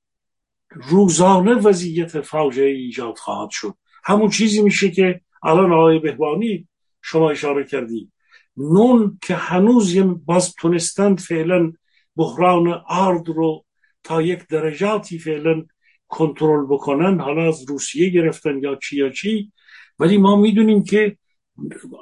روزانه 0.70 1.54
وضعیت 1.54 2.22
فاجعه 2.22 2.72
ایجاد 2.72 3.18
خواهد 3.18 3.50
شد. 3.50 3.78
همون 4.04 4.30
چیزی 4.30 4.62
میشه 4.62 4.92
که 4.92 5.22
الان 5.44 5.74
آقای 5.74 6.00
بهبانی 6.00 6.68
شما 7.02 7.30
اشاره 7.30 7.64
کردی. 7.64 8.12
نون 8.58 9.20
که 9.22 9.36
هنوز 9.36 9.98
باز 10.26 10.54
تونستند 10.54 11.20
فعلا 11.20 11.74
بحران 12.16 12.68
آرد 12.88 13.28
رو 13.30 13.66
تا 14.06 14.22
یک 14.22 14.48
درجاتی 14.48 15.20
فعلا 15.20 15.66
کنترل 16.08 16.66
بکنن 16.66 17.20
حالا 17.20 17.48
از 17.48 17.70
روسیه 17.70 18.10
گرفتن 18.10 18.64
یا 18.64 18.76
چی 18.76 18.96
یا 18.98 19.10
چی. 19.10 19.52
ولی 20.00 20.18
ما 20.18 20.36
می‌دونیم 20.36 20.84
که 20.84 21.18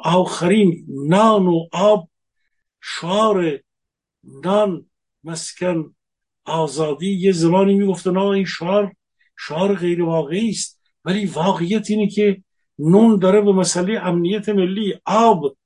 آخرین 0.03 0.85
نان 1.07 1.47
و 1.47 1.67
آب 1.71 2.09
شعار 2.81 3.59
نان 4.23 4.85
مسکن 5.23 5.95
آزادی 6.45 7.11
یه 7.11 7.31
زمانی 7.31 7.73
می‌گفتن 7.73 8.17
این 8.17 8.45
شعار 8.45 8.95
شعار 9.39 9.75
غیر 9.75 10.03
واقعی 10.03 10.49
است. 10.49 10.81
ولی 11.05 11.25
واقعیت 11.25 11.89
اینه 11.89 12.07
که 12.07 12.43
نون 12.79 13.19
داره 13.19 13.41
به 13.41 13.51
مسئله 13.51 13.99
امنیت 13.99 14.49
ملی 14.49 14.93
آب 15.05 15.57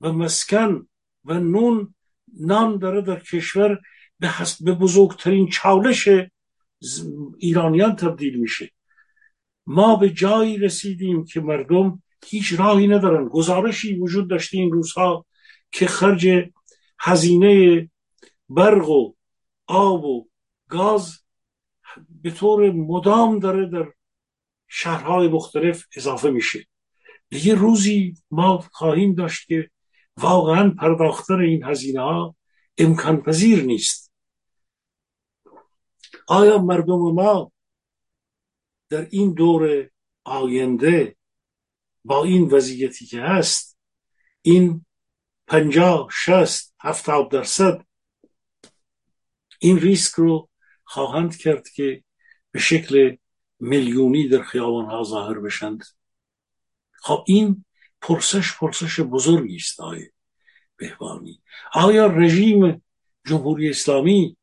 و 0.00 0.12
مسکن 0.12 0.86
و 1.24 1.40
نون 1.40 1.94
نان 2.40 2.78
داره 2.78 3.00
در 3.00 3.20
کشور 3.20 3.80
به, 4.20 4.30
به 4.60 4.72
بزرگترین 4.72 5.48
چالش 5.48 6.08
ایرانیان 7.38 7.96
تبدیل 7.96 8.40
میشه. 8.40 8.70
ما 9.66 9.96
به 9.96 10.10
جایی 10.10 10.58
رسیدیم 10.58 11.24
که 11.24 11.40
مردم 11.40 12.02
هیچ 12.26 12.60
راهی 12.60 12.86
ندارن. 12.86 13.28
گزارشی 13.28 13.98
وجود 13.98 14.30
داشته 14.30 14.58
این 14.58 14.72
روزها 14.72 15.26
که 15.72 15.86
خرج 15.86 16.28
هزینه 17.00 17.90
برق 18.48 18.88
و 18.88 19.12
آب 19.66 20.04
و 20.04 20.28
گاز 20.68 21.18
به 22.22 22.30
طور 22.30 22.70
مدام 22.70 23.38
داره 23.38 23.66
در 23.66 23.92
شهرهای 24.68 25.28
مختلف 25.28 25.84
اضافه 25.96 26.30
میشه. 26.30 26.66
دیگه 27.28 27.54
روزی 27.54 28.14
ما 28.30 28.64
خواهیم 28.72 29.14
داشت 29.14 29.48
که 29.48 29.70
واقعا 30.16 30.70
پرداختن 30.70 31.40
این 31.40 31.64
هزینه 31.64 32.00
ها 32.00 32.36
امکان 32.78 33.22
پذیر 33.22 33.62
نیست. 33.62 33.99
آیا 36.30 36.58
مردم 36.58 36.98
ما 36.98 37.52
در 38.88 39.08
این 39.10 39.34
دور 39.34 39.90
آینده 40.24 41.16
با 42.04 42.24
این 42.24 42.48
وضعیتی 42.48 43.06
که 43.06 43.20
هست 43.20 43.78
این 44.42 44.86
پنجاه 45.46 46.08
شست 46.24 46.74
هفتاد 46.80 47.30
درصد 47.30 47.86
این 49.58 49.78
ریسک 49.78 50.14
رو 50.14 50.48
خواهند 50.84 51.36
کرد 51.36 51.68
که 51.68 52.04
به 52.50 52.58
شکل 52.58 53.16
میلیونی 53.60 54.28
در 54.28 54.42
خیابان 54.42 54.84
ها 54.84 55.02
ظاهر 55.02 55.38
بشند؟ 55.38 55.84
خب 56.92 57.24
این 57.26 57.64
پرسش 58.00 58.56
پرسش 58.58 59.00
بزرگی 59.00 59.56
است 59.56 59.80
آقای 59.80 60.10
بهبانی 60.76 61.42
آیا 61.72 62.06
رژیم 62.06 62.82
جمهوری 63.26 63.70
اسلامی 63.70 64.36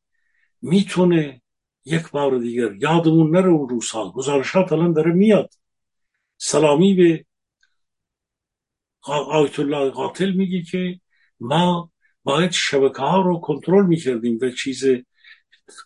می‌تونه 0.62 1.42
یک 1.88 2.10
بار 2.10 2.38
دیگر 2.38 2.72
یادمون 2.74 3.30
نره 3.30 3.48
اون 3.48 3.68
روزها 3.68 4.10
گزارشات 4.10 4.72
الان 4.72 4.92
داره 4.92 5.12
میاد. 5.12 5.54
سلامی 6.36 6.94
به 6.94 7.24
آیت 9.02 9.60
الله 9.60 9.90
قاتل 9.90 10.30
میگه 10.30 10.62
که 10.62 11.00
ما 11.40 11.90
باید 12.24 12.50
شبکه 12.50 13.02
ها 13.02 13.20
رو 13.20 13.38
کنترل 13.38 13.86
می‌کردیم 13.86 14.38
و 14.42 14.50
چیز 14.50 14.84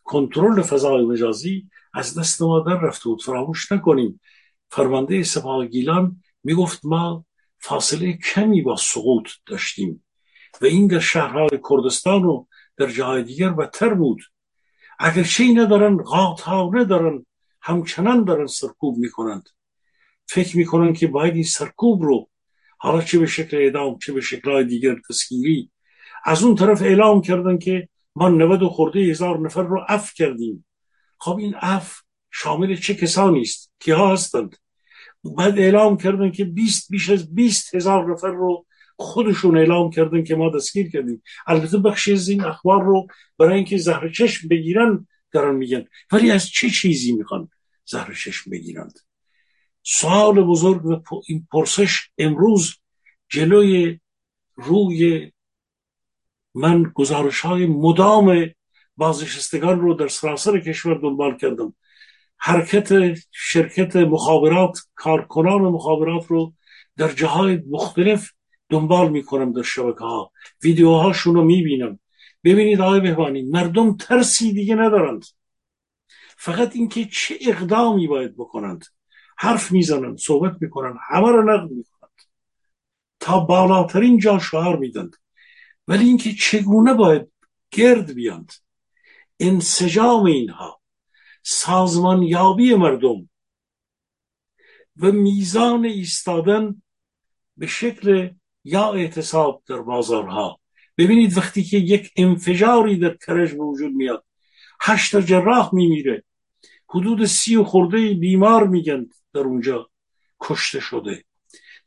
کنترل 0.05 0.63
فضای 0.63 1.05
مجازی 1.05 1.69
از 1.95 2.19
دست 2.19 2.43
ما 2.43 2.61
در 2.61 2.81
رفته 2.81 3.05
بود. 3.05 3.23
فراموش 3.23 3.73
نکنیم. 3.73 4.21
فرمانده 4.71 5.23
سپاه 5.23 5.67
گیلان 5.67 6.23
می‌گفت 6.45 6.85
ما 6.85 7.25
فاصله 7.59 8.13
کمی 8.13 8.63
با 8.63 8.77
سقوط 8.77 9.29
داشتیم 9.47 10.05
و 10.61 10.65
این 10.65 10.87
در 10.87 10.99
شهرهای 10.99 11.61
کردستان 11.71 12.25
و 12.25 12.47
در 12.77 12.87
جای 12.87 13.23
دیگر 13.23 13.51
بدتر 13.51 13.95
بود. 13.95 14.23
اگر 15.05 15.23
چی 15.23 15.55
ندارن 15.55 16.01
ها 16.01 16.71
ندارن 16.75 17.27
همچنان 17.61 18.25
دارن 18.25 18.47
سرکوب 18.47 18.97
می‌کنند. 18.97 19.49
فکر 20.27 20.57
می‌کنن 20.57 20.93
که 20.93 21.07
باید 21.07 21.35
این 21.35 21.43
سرکوب 21.43 22.03
رو 22.03 22.29
حالا 22.79 23.03
چه 23.03 23.19
به 23.19 23.27
شکل 23.27 23.57
اعدام 23.57 23.99
چه 23.99 24.13
به 24.13 24.21
شکل 24.21 24.65
دیگر 24.65 24.97
تسکیری 25.09 25.71
از 26.25 26.43
اون 26.43 26.55
طرف 26.55 26.83
اعلام 26.83 27.23
کردن 27.23 27.59
که 27.59 27.89
ما 28.17 28.29
90 28.29 28.65
خورده 28.69 29.01
هزار 29.01 29.39
نفر 29.39 29.63
رو 29.63 29.85
اف 29.89 30.15
کردیم. 30.15 30.67
خب 31.19 31.37
این 31.37 31.55
اف 31.61 32.01
شامل 32.31 32.77
چه 32.77 32.95
کسانی 32.95 33.41
است؟ 33.41 33.73
که 33.81 33.95
ها 33.95 34.13
هستند؟ 34.13 34.57
بعد 35.25 35.59
اعلام 35.59 35.97
کردن 35.97 36.31
که 36.31 36.45
20 36.45 36.91
بیش 36.91 37.11
از 37.11 37.35
20 37.35 37.75
هزار 37.75 38.13
نفر 38.13 38.29
رو 38.29 38.67
خودشون 39.03 39.59
اعلام 39.59 39.91
کردن 39.91 40.25
که 40.25 40.35
ما 40.35 40.51
دستگیر 40.51 40.91
کردیم. 40.91 41.23
البته 41.47 41.79
بخشی 41.79 42.13
از 42.13 42.29
این 42.29 42.45
اخبار 42.45 42.83
رو 42.85 43.07
برای 43.39 43.55
اینکه 43.55 43.79
زهر 43.79 44.09
چشم 44.09 44.49
بگیرن 44.49 45.07
دارن 45.33 45.55
میگن. 45.55 45.85
ولی 46.13 46.31
از 46.31 46.49
چه 46.49 46.71
چیزی 46.71 47.13
می‌خوان 47.13 47.49
زهر 47.85 48.15
چشم 48.15 48.51
بگیرند؟ 48.51 48.99
سوال 49.83 50.43
بزرگ 50.43 50.87
و 50.87 51.01
این 51.29 51.47
پرسش 51.53 52.09
امروز 52.19 52.75
جلوی 53.29 54.01
روی 54.55 55.33
من 56.55 56.93
گزارش 56.95 57.41
های 57.41 57.67
مدام 57.67 58.51
بازنشستگان 58.97 59.81
رو 59.81 59.95
در 59.95 60.09
سراسر 60.09 60.61
کشور 60.61 60.95
دنبال 60.95 61.37
کردم. 61.37 61.75
حرکت 62.37 63.19
شرکت 63.31 63.97
مخابرات 63.97 64.79
کارکنان 64.95 65.61
مخابرات 65.61 66.27
رو 66.27 66.55
در 66.97 67.13
جاهای 67.13 67.63
مختلف 67.71 68.31
دنبال 68.73 69.11
می‌کنم 69.11 69.53
در 69.53 69.63
شبکه 69.63 70.05
ها 70.05 70.33
ویدیوهاشون 70.63 71.35
رو 71.35 71.45
می‌بینم. 71.45 71.99
ببینید 72.45 72.81
آقای 72.81 73.01
بهبانی 73.01 73.43
مردم 73.43 73.97
ترسی 73.97 74.53
دیگه 74.53 74.75
ندارند. 74.75 75.25
فقط 76.37 76.77
اینکه 76.77 77.05
چه 77.05 77.39
اقدامی 77.41 78.07
باید 78.07 78.37
بکنند. 78.37 78.85
حرف 79.39 79.73
می‌زنند 79.73 80.19
صحبت 80.19 80.57
می‌کنند 80.61 80.97
همه 81.09 81.29
رو 81.29 81.43
نقد 81.43 81.71
می‌کنند. 81.71 82.13
تا 83.21 83.41
بالاترین 83.41 84.19
جا 84.19 84.39
شعار 84.39 84.77
میدند. 84.77 85.17
ولی 85.89 86.05
اینکه 86.05 86.33
چگونه 86.33 86.95
باید 86.95 87.33
گرد 87.71 88.15
بیاند. 88.15 88.53
انسجام 89.41 90.25
اینها. 90.25 90.81
سازمان 91.43 92.23
یابی 92.23 92.75
مردم. 92.75 93.29
و 94.97 95.13
میزان 95.13 95.85
ایستادن 95.85 96.83
به 97.57 97.67
شکل 97.67 98.31
یا 98.65 98.93
اعتصاب 98.93 99.63
در 99.67 99.81
بازارها. 99.81 100.61
ببینید 100.99 101.39
وقتی 101.39 101.65
که 101.65 101.77
یک 101.77 102.13
انفجاری 102.17 102.99
در 102.99 103.17
کرج 103.27 103.53
به 103.53 103.65
وجود 103.65 103.93
میاد 103.93 104.25
هشت 104.81 105.17
جراح 105.17 105.75
میمیره. 105.75 106.25
حدود 106.89 107.25
سی 107.25 107.57
و 107.57 107.65
خورده 107.65 108.15
بیمار 108.15 108.69
میگن 108.69 109.07
در 109.35 109.41
اونجا 109.41 109.91
کشته 110.41 110.81
شده. 110.81 111.25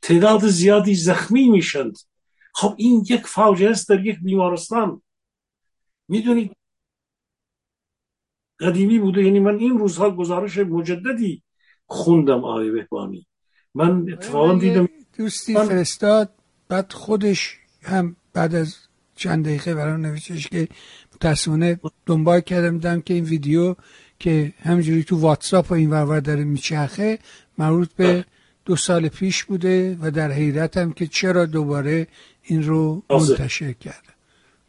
تعداد 0.01 0.47
زیادی 0.47 0.95
زخمی 0.95 1.49
میشند. 1.49 1.97
خب 2.53 2.75
این 2.77 3.05
یک 3.09 3.21
فاجعه 3.27 3.69
است 3.69 3.89
در 3.89 4.05
یک 4.05 4.19
بیمارستان. 4.19 5.01
می‌دونید؟ 6.07 6.51
قدیمی 8.59 8.99
بوده. 8.99 9.23
یعنی 9.23 9.39
من 9.39 9.57
این 9.59 9.77
روزها 9.77 10.11
گزارش 10.11 10.57
مجددی 10.57 11.43
خوندم 11.85 12.45
آقای 12.45 12.71
بهبانی. 12.71 13.27
من 13.73 14.13
اتفاقا 14.13 14.55
دیدم 14.55 14.89
دوستی 15.17 15.53
فرستاد. 15.53 16.44
بعد 16.67 16.93
خودش 16.93 17.57
هم 17.83 18.15
بعد 18.33 18.55
از 18.55 18.75
چند 19.15 19.45
دقیقه 19.45 19.75
برام 19.75 20.05
نوشتش 20.05 20.47
که 20.47 20.67
متاسفانه 21.15 21.79
دنبال 22.05 22.39
کردم 22.39 22.71
دیدم 22.71 23.01
که 23.01 23.13
این 23.13 23.23
ویدیو 23.23 23.75
که 24.19 24.53
همینجوری 24.63 25.03
تو 25.03 25.17
واتساپ 25.19 25.71
و 25.71 25.73
این 25.73 25.89
ورور 25.89 26.19
داره 26.19 26.43
میچرخه 26.43 27.19
مربوط 27.57 27.89
به 27.93 28.13
بله. 28.13 28.25
دو 28.65 28.75
سال 28.75 29.07
پیش 29.07 29.43
بوده 29.43 29.97
و 30.01 30.11
در 30.11 30.31
حیرت 30.31 30.77
هم 30.77 30.93
که 30.93 31.07
چرا 31.07 31.45
دوباره 31.45 32.07
این 32.43 32.63
رو 32.63 33.03
منتشر 33.09 33.73
کرده. 33.73 34.09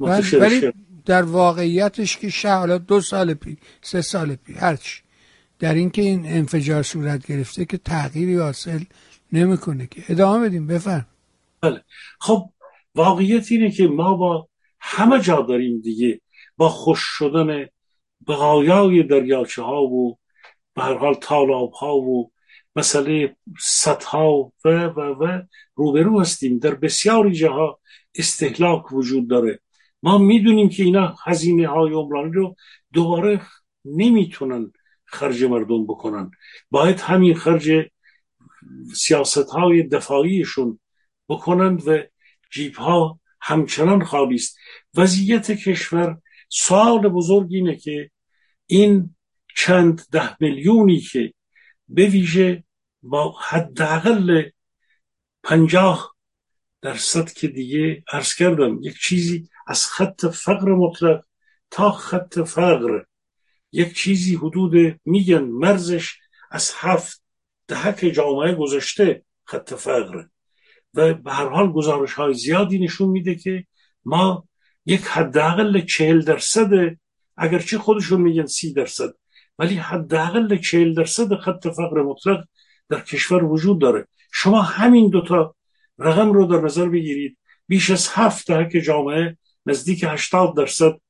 ولی 0.00 0.72
در 1.04 1.22
واقعیتش 1.22 2.16
که 2.16 2.28
شه 2.28 2.54
حالا 2.54 2.78
دو 2.78 3.00
سال 3.00 3.34
پی 3.34 3.56
سه 3.82 4.00
سال 4.00 4.34
پی 4.34 4.52
هرچی 4.52 5.00
در 5.58 5.74
اینکه 5.74 6.02
این 6.02 6.26
انفجار 6.26 6.82
صورت 6.82 7.26
گرفته 7.26 7.64
که 7.64 7.78
تغییری 7.78 8.36
حاصل 8.36 8.80
نمی‌کنه 9.32 9.86
که. 9.86 10.04
ادامه 10.08 10.48
بدیم 10.48 10.66
بفرم 10.66 11.06
بله. 11.70 11.84
خب 12.20 12.50
واقعیت 12.94 13.52
اینه 13.52 13.70
که 13.70 13.86
ما 13.88 14.14
با 14.14 14.48
همه 14.80 15.20
جا 15.20 15.40
داریم 15.40 15.80
دیگه 15.80 16.20
با 16.56 16.68
خوش 16.68 17.00
شدن 17.02 17.66
بقایای 18.28 19.02
دریاچه 19.02 19.62
ها 19.62 19.82
و 19.82 20.18
به 20.74 20.82
هر 20.82 20.94
حال 20.94 21.14
تالاب 21.14 21.72
ها 21.72 21.96
و 21.96 22.30
مسئله 22.76 23.36
سطح 23.58 24.08
ها 24.08 24.52
و 24.64 24.68
و 24.68 25.00
و 25.00 25.42
روبرو 25.74 26.20
هستیم. 26.20 26.58
در 26.58 26.74
بسیاری 26.74 27.32
جاها 27.32 27.80
استهلاک 28.14 28.92
وجود 28.92 29.28
داره. 29.28 29.60
ما 30.02 30.18
می‌دونیم 30.18 30.68
که 30.68 30.82
اینا 30.82 31.14
هزینه 31.24 31.68
های 31.68 31.92
عمرانی 31.92 32.32
رو 32.32 32.56
دوباره 32.92 33.40
نمی‌تونن 33.84 34.72
خرج 35.04 35.44
مردم 35.44 35.86
بکنن. 35.86 36.30
باید 36.70 37.00
همین 37.00 37.34
خرج 37.34 37.70
سیاست 38.94 39.48
های 39.48 39.82
دفاعیشون 39.82 40.78
بکنند 41.28 41.88
و 41.88 41.98
جیب 42.50 42.74
ها 42.74 43.20
همچنان 43.40 44.04
خالی 44.04 44.34
است. 44.34 44.58
وضعیت 44.94 45.50
کشور 45.50 46.18
سوال 46.48 47.08
بزرگ 47.08 47.48
اینه 47.50 47.76
که 47.76 48.10
این 48.66 49.16
چند 49.56 50.06
ده 50.12 50.36
میلیونی 50.40 51.00
که 51.00 51.34
به 51.88 52.06
ویژه 52.06 52.64
با 53.02 53.32
حداقل 53.48 54.42
پنجاه 55.42 56.16
درصد 56.82 57.32
که 57.32 57.48
دیگه 57.48 58.04
عرض 58.12 58.34
کردم 58.34 58.78
یک 58.82 58.96
چیزی 58.98 59.48
از 59.66 59.86
خط 59.86 60.26
فقر 60.26 60.68
مطلق 60.68 61.24
تا 61.70 61.90
خط 61.90 62.38
فقر. 62.40 63.02
یک 63.72 63.96
چیزی 63.96 64.34
حدود 64.34 65.00
میگن 65.04 65.44
مرزش 65.44 66.18
از 66.50 66.72
هفت 66.76 67.22
دهک 67.68 67.98
جامعه 68.14 68.54
گذاشته 68.54 69.24
خط 69.44 69.74
فقر. 69.74 70.24
و 70.96 71.14
به 71.14 71.32
هر 71.32 71.48
حال 71.48 71.72
گزارش 71.72 72.12
های 72.12 72.34
زیادی 72.34 72.78
نشون 72.78 73.08
میده 73.08 73.34
که 73.34 73.66
ما 74.04 74.48
یک 74.86 75.00
حداقل 75.00 75.80
چهل 75.80 76.20
درصد 76.20 76.70
اگرچه 77.36 77.78
خودشون 77.78 78.20
میگن 78.20 78.46
سی 78.46 78.72
درصد 78.72 79.10
ولی 79.58 79.74
حداقل 79.74 80.56
چهل 80.56 80.94
درصد 80.94 81.34
خط 81.34 81.68
فقر 81.68 82.02
مطلق 82.02 82.44
در 82.88 83.00
کشور 83.00 83.44
وجود 83.44 83.80
داره. 83.80 84.08
شما 84.32 84.62
همین 84.62 85.08
دوتا 85.10 85.54
رقم 85.98 86.32
رو 86.32 86.46
در 86.46 86.60
نظر 86.60 86.88
بگیرید. 86.88 87.38
بیش 87.68 87.90
از 87.90 88.08
هفت 88.12 88.46
دهک 88.46 88.70
جامعه 88.70 89.36
نزدیک 89.66 90.04
هشتاد 90.08 90.56
درصد 90.56 91.00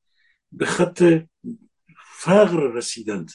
به 0.52 0.66
خط 0.66 1.02
فقر 2.18 2.72
رسیدند 2.72 3.30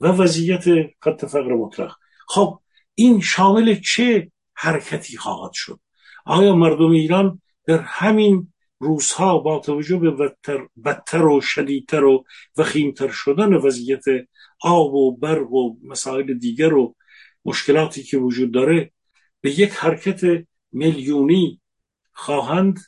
و 0.00 0.06
وضعیت 0.06 0.64
خط 1.00 1.24
فقر 1.24 1.54
مطلق. 1.54 1.96
خب 2.28 2.60
این 2.94 3.20
شامل 3.20 3.80
چه 3.80 4.32
حرکتی 4.54 5.16
خواهد 5.16 5.52
شد؟ 5.52 5.80
آیا 6.24 6.54
مردم 6.54 6.90
ایران 6.90 7.40
در 7.66 7.78
همین 7.78 8.52
روزها 8.78 9.38
با 9.38 9.58
توجه 9.58 9.96
به 9.96 10.10
بدتر, 10.84 11.24
و 11.24 11.40
شدیدتر 11.40 12.04
و 12.04 12.24
وخیمتر 12.56 13.08
شدن 13.08 13.54
وضعیت 13.54 14.04
آب 14.60 14.94
و 14.94 15.16
برق 15.16 15.52
و 15.52 15.76
مسائل 15.84 16.34
دیگر 16.34 16.74
و 16.74 16.94
مشکلاتی 17.44 18.02
که 18.02 18.18
وجود 18.18 18.52
داره 18.52 18.92
به 19.40 19.60
یک 19.60 19.70
حرکت 19.70 20.46
میلیونی 20.72 21.60
خواهند 22.12 22.80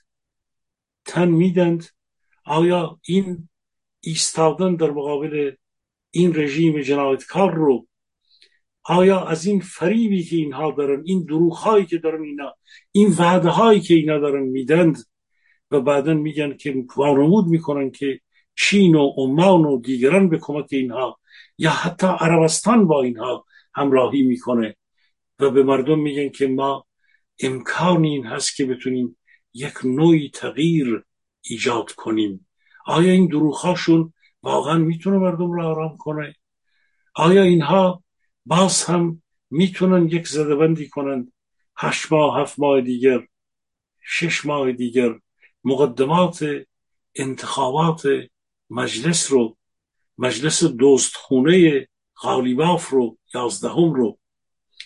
تن 1.04 1.28
میدند؟ 1.28 1.86
آیا 2.44 3.00
این 3.02 3.48
ایستادن 4.00 4.74
در 4.74 4.90
مقابل 4.90 5.52
این 6.10 6.34
رژیم 6.34 6.80
جنایتکار 6.80 7.54
رو 7.54 7.86
آیا 8.84 9.20
از 9.20 9.46
این 9.46 9.60
فریبی 9.60 10.24
که 10.24 10.36
اینها 10.36 10.70
دارن 10.70 11.02
این 11.04 11.24
دروغ 11.24 11.52
هایی 11.56 11.86
که 11.86 11.98
دارن 11.98 12.22
اینا 12.22 12.54
این 12.92 13.14
وعده 13.18 13.48
هایی 13.48 13.80
که 13.80 13.94
اینا 13.94 14.18
دارن 14.18 14.42
میدند 14.42 14.96
و 15.70 15.80
بعدا 15.80 16.14
میگن 16.14 16.56
که 16.56 16.84
وانمود 16.96 17.46
می‌کنن 17.46 17.90
که 17.90 18.20
چین 18.56 18.94
و 18.94 19.12
عمان 19.16 19.64
و 19.64 19.80
دیگران 19.80 20.28
به 20.28 20.38
کمک 20.38 20.66
اینها 20.70 21.18
یا 21.58 21.70
حتی 21.70 22.06
عربستان 22.06 22.86
با 22.86 23.02
اینها 23.02 23.44
همراهی 23.74 24.22
می‌کنه 24.22 24.76
و 25.38 25.50
به 25.50 25.62
مردم 25.62 25.98
میگن 25.98 26.28
که 26.28 26.46
ما 26.46 26.86
امکان 27.40 28.04
این 28.04 28.26
هست 28.26 28.56
که 28.56 28.66
بتونیم 28.66 29.16
یک 29.54 29.74
نوعی 29.84 30.30
تغییر 30.34 31.04
ایجاد 31.42 31.92
کنیم. 31.92 32.46
آیا 32.86 33.12
این 33.12 33.26
دروغهاشون 33.26 34.12
واقعا 34.42 34.78
می‌تونه 34.78 35.18
مردم 35.18 35.52
رو 35.52 35.66
آرام 35.66 35.96
کنه؟ 35.96 36.34
آیا 37.14 37.42
اینها 37.42 38.03
باز 38.46 38.84
هم 38.84 39.22
می‌تونن 39.50 40.08
یک 40.08 40.28
زدبندی 40.28 40.88
کنند 40.88 41.32
هشت 41.76 42.12
ماه 42.12 42.40
هفت 42.40 42.58
ماه 42.58 42.80
دیگر 42.80 43.26
شش 44.02 44.46
ماه 44.46 44.72
دیگر 44.72 45.14
مقدمات 45.64 46.46
انتخابات 47.14 48.02
مجلس 48.70 49.32
رو 49.32 49.56
مجلس 50.18 50.64
دوستخونه 50.64 51.88
غالیباف 52.22 52.90
رو 52.90 53.18
یازدهم 53.34 53.92
رو. 53.92 54.18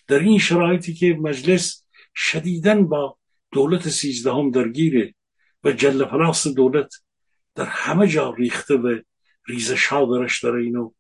در 0.07 0.19
این 0.19 0.39
شرایطی 0.39 0.95
که 0.95 1.15
مجلس 1.15 1.85
شدیدن 2.15 2.89
با 2.89 3.19
دولت 3.53 3.89
سیزدهم 3.89 4.51
درگیره 4.51 5.15
و 5.65 5.73
جل 5.73 6.05
پلاس 6.05 6.47
دولت 6.47 6.95
در 7.55 7.65
همه 7.65 8.07
جا 8.07 8.31
ریخته 8.31 8.75
و 8.75 8.99
ریزش 9.47 9.87
ها 9.87 10.19
درش 10.19 10.43
داره 10.43 10.63
اینو 10.63 10.93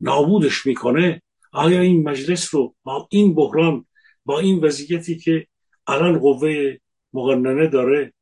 نابودش 0.00 0.66
می‌کنه 0.66 1.22
آیا 1.52 1.80
این 1.80 2.08
مجلس 2.08 2.54
رو 2.54 2.74
با 2.82 3.08
این 3.10 3.34
بحران 3.34 3.86
با 4.24 4.38
این 4.38 4.60
وضعیتی 4.64 5.16
که 5.16 5.46
الان 5.86 6.18
قوه 6.18 6.76
مقننه 7.12 7.66
داره 7.66 8.12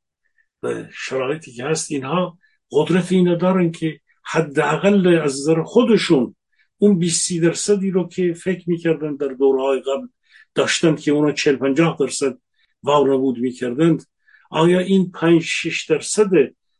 و 0.63 0.85
شرایطی 0.93 1.53
که 1.53 1.65
هست 1.65 1.91
اینها 1.91 2.39
قدرت 2.71 3.13
اینو 3.13 3.37
دارن 3.37 3.71
که 3.71 4.01
حداقل 4.25 5.07
از 5.07 5.41
نظر 5.41 5.63
خودشون 5.63 6.37
اون 6.79 6.99
20 6.99 7.41
درصدی 7.43 7.91
رو 7.91 8.09
که 8.09 8.33
فکر 8.33 8.71
می‌کردن 8.71 9.17
در 9.17 9.29
دورهای 9.29 9.81
قبل 9.81 10.07
داشتن 10.55 10.95
که 10.95 11.11
اونا 11.11 11.33
40 11.33 11.57
50 11.57 11.97
درصد 12.01 12.39
وانمود 12.83 13.39
می‌کردند 13.39 14.07
آیا 14.51 14.79
این 14.79 15.11
5 15.11 15.43
6 15.43 15.91
درصد 15.91 16.31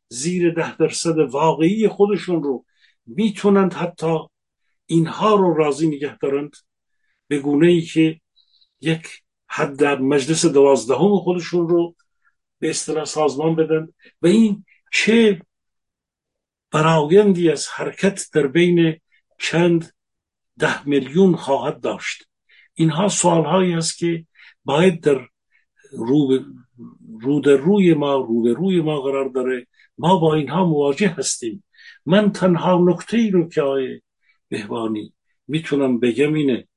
زیر 0.09 0.51
ده 0.51 0.77
درصد 0.77 1.19
واقعی 1.19 1.89
خودشون 1.89 2.43
رو 2.43 2.65
می‌تونند 3.07 3.73
حتی 3.73 4.19
اینها 4.87 5.35
رو 5.35 5.55
راضی 5.55 5.89
نگه 5.89 6.19
دارند 6.19 6.57
به 7.29 7.39
گونه 7.39 7.67
ای 7.67 7.81
که 7.81 8.21
یک 8.81 9.09
حد 9.47 9.77
در 9.77 9.99
مجلس 9.99 10.47
دوازدهم 10.47 11.19
خودشون 11.19 11.69
رو 11.69 11.95
به 12.59 12.71
اصطلاح 12.71 13.05
سازمان 13.05 13.57
بدن 13.57 13.89
و 14.23 14.27
این 14.27 14.65
چه 14.93 15.43
برایندی 16.71 17.51
از 17.51 17.69
حرکت 17.69 18.27
در 18.33 18.47
بین 18.47 19.01
چند 19.39 19.93
ده 20.59 20.89
میلیون 20.89 21.37
خواهد 21.37 21.81
داشت. 21.81 22.25
اینها 22.75 23.09
سوال 23.09 23.45
هایی 23.45 23.75
است 23.75 23.99
که 23.99 24.27
باید 24.65 25.01
در 25.01 25.29
رو, 25.93 26.39
رو 27.21 27.41
در 27.41 27.57
روی 27.57 27.95
ما 27.95 28.15
رو 28.17 28.43
به 28.43 28.53
روی 28.53 28.81
ما 28.81 29.01
قرار 29.01 29.29
داره. 29.29 29.67
ما 29.99 30.19
با 30.19 30.35
اینها 30.35 30.65
مواجه 30.65 31.09
هستیم. 31.09 31.65
من 32.07 32.33
تنها 32.33 32.85
نکته 32.89 33.17
ای 33.17 33.31
رو 33.31 33.49
که 33.49 33.63
آقای 33.63 34.01
بهبانی 34.49 35.13
می‌تونم 35.49 36.01
بگم 36.01 36.35
اینه. 36.35 36.69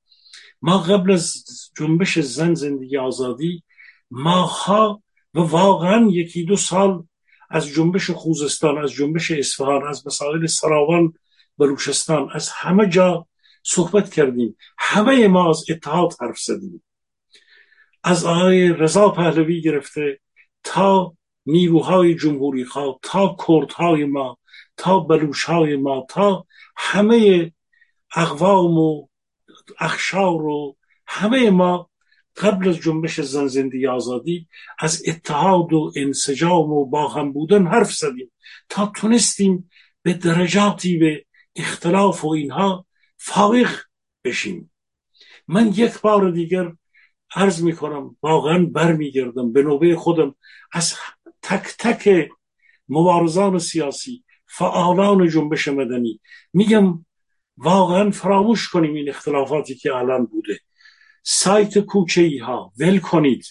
ما 0.61 0.77
قبل 0.77 1.11
از 1.11 1.43
جنبش 1.77 2.19
زن 2.19 2.53
زندگی 2.53 2.97
آزادی 2.97 3.63
ماها 4.11 5.03
و 5.33 5.39
واقعا 5.39 6.07
یکی 6.11 6.43
دو 6.43 6.55
سال 6.55 7.03
از 7.49 7.67
جنبش 7.67 8.09
خوزستان 8.09 8.77
از 8.77 8.91
جنبش 8.91 9.31
اصفهان 9.31 9.87
از 9.87 10.07
مسائل 10.07 10.45
سراوان 10.45 11.13
بلوچستان 11.57 12.29
از 12.33 12.49
همه 12.49 12.89
جا 12.89 13.27
صحبت 13.63 14.13
کردیم. 14.13 14.57
همه 14.77 15.27
ما 15.27 15.49
از 15.49 15.65
اتحاد 15.69 16.13
حرف 16.21 16.39
زدیم. 16.39 16.83
از 18.03 18.25
آقای 18.25 18.69
رضا 18.69 19.09
پهلوی 19.09 19.61
گرفته 19.61 20.19
تا 20.63 21.13
نیروهای 21.45 22.15
جمهوری 22.15 22.65
خواه 22.65 22.99
تا 23.01 23.37
کردهای 23.47 24.05
ما 24.05 24.37
تا 24.77 24.99
بلوشهای 24.99 25.75
ما 25.75 26.05
تا 26.09 26.45
همه 26.77 27.51
اقوام 28.15 28.77
و 28.77 29.07
اخشار 29.79 30.45
و 30.45 30.77
همه 31.07 31.49
ما 31.49 31.89
قبل 32.35 32.69
از 32.69 32.75
جنبش 32.75 33.21
زن 33.21 33.47
زندگی 33.47 33.87
آزادی 33.87 34.47
از 34.79 35.03
اتحاد 35.07 35.73
و 35.73 35.91
انسجام 35.95 36.71
و 36.71 36.85
با 36.85 37.07
هم 37.07 37.33
بودن 37.33 37.67
حرف 37.67 37.93
زدیم 37.93 38.31
تا 38.69 38.91
تونستیم 38.95 39.69
به 40.01 40.13
درجاتی 40.13 40.97
به 40.97 41.25
اختلاف 41.55 42.25
و 42.25 42.27
اینها 42.27 42.85
فارغ 43.17 43.69
بشیم. 44.23 44.71
من 45.47 45.67
یک 45.67 46.01
بار 46.01 46.31
دیگر 46.31 46.73
عرض 47.35 47.63
می 47.63 47.75
کنم 47.75 48.17
واقعا 48.21 48.65
برمیگردم 48.65 49.53
به 49.53 49.63
نوبه 49.63 49.95
خودم. 49.95 50.35
از 50.71 50.95
تک 51.41 51.75
تک 51.79 52.29
مبارزان 52.89 53.59
سیاسی 53.59 54.23
فعالان 54.45 55.27
جنبش 55.27 55.67
مدنی 55.67 56.19
میگم 56.53 57.05
واقعا 57.61 58.11
فراموش 58.11 58.69
کنیم 58.69 58.93
این 58.93 59.09
اختلافاتی 59.09 59.75
که 59.75 59.95
الان 59.95 60.25
بوده. 60.25 60.59
سایت 61.23 61.79
کوچه 61.79 62.21
ای 62.21 62.37
ها 62.37 62.73
ول 62.79 62.99
کنید. 62.99 63.45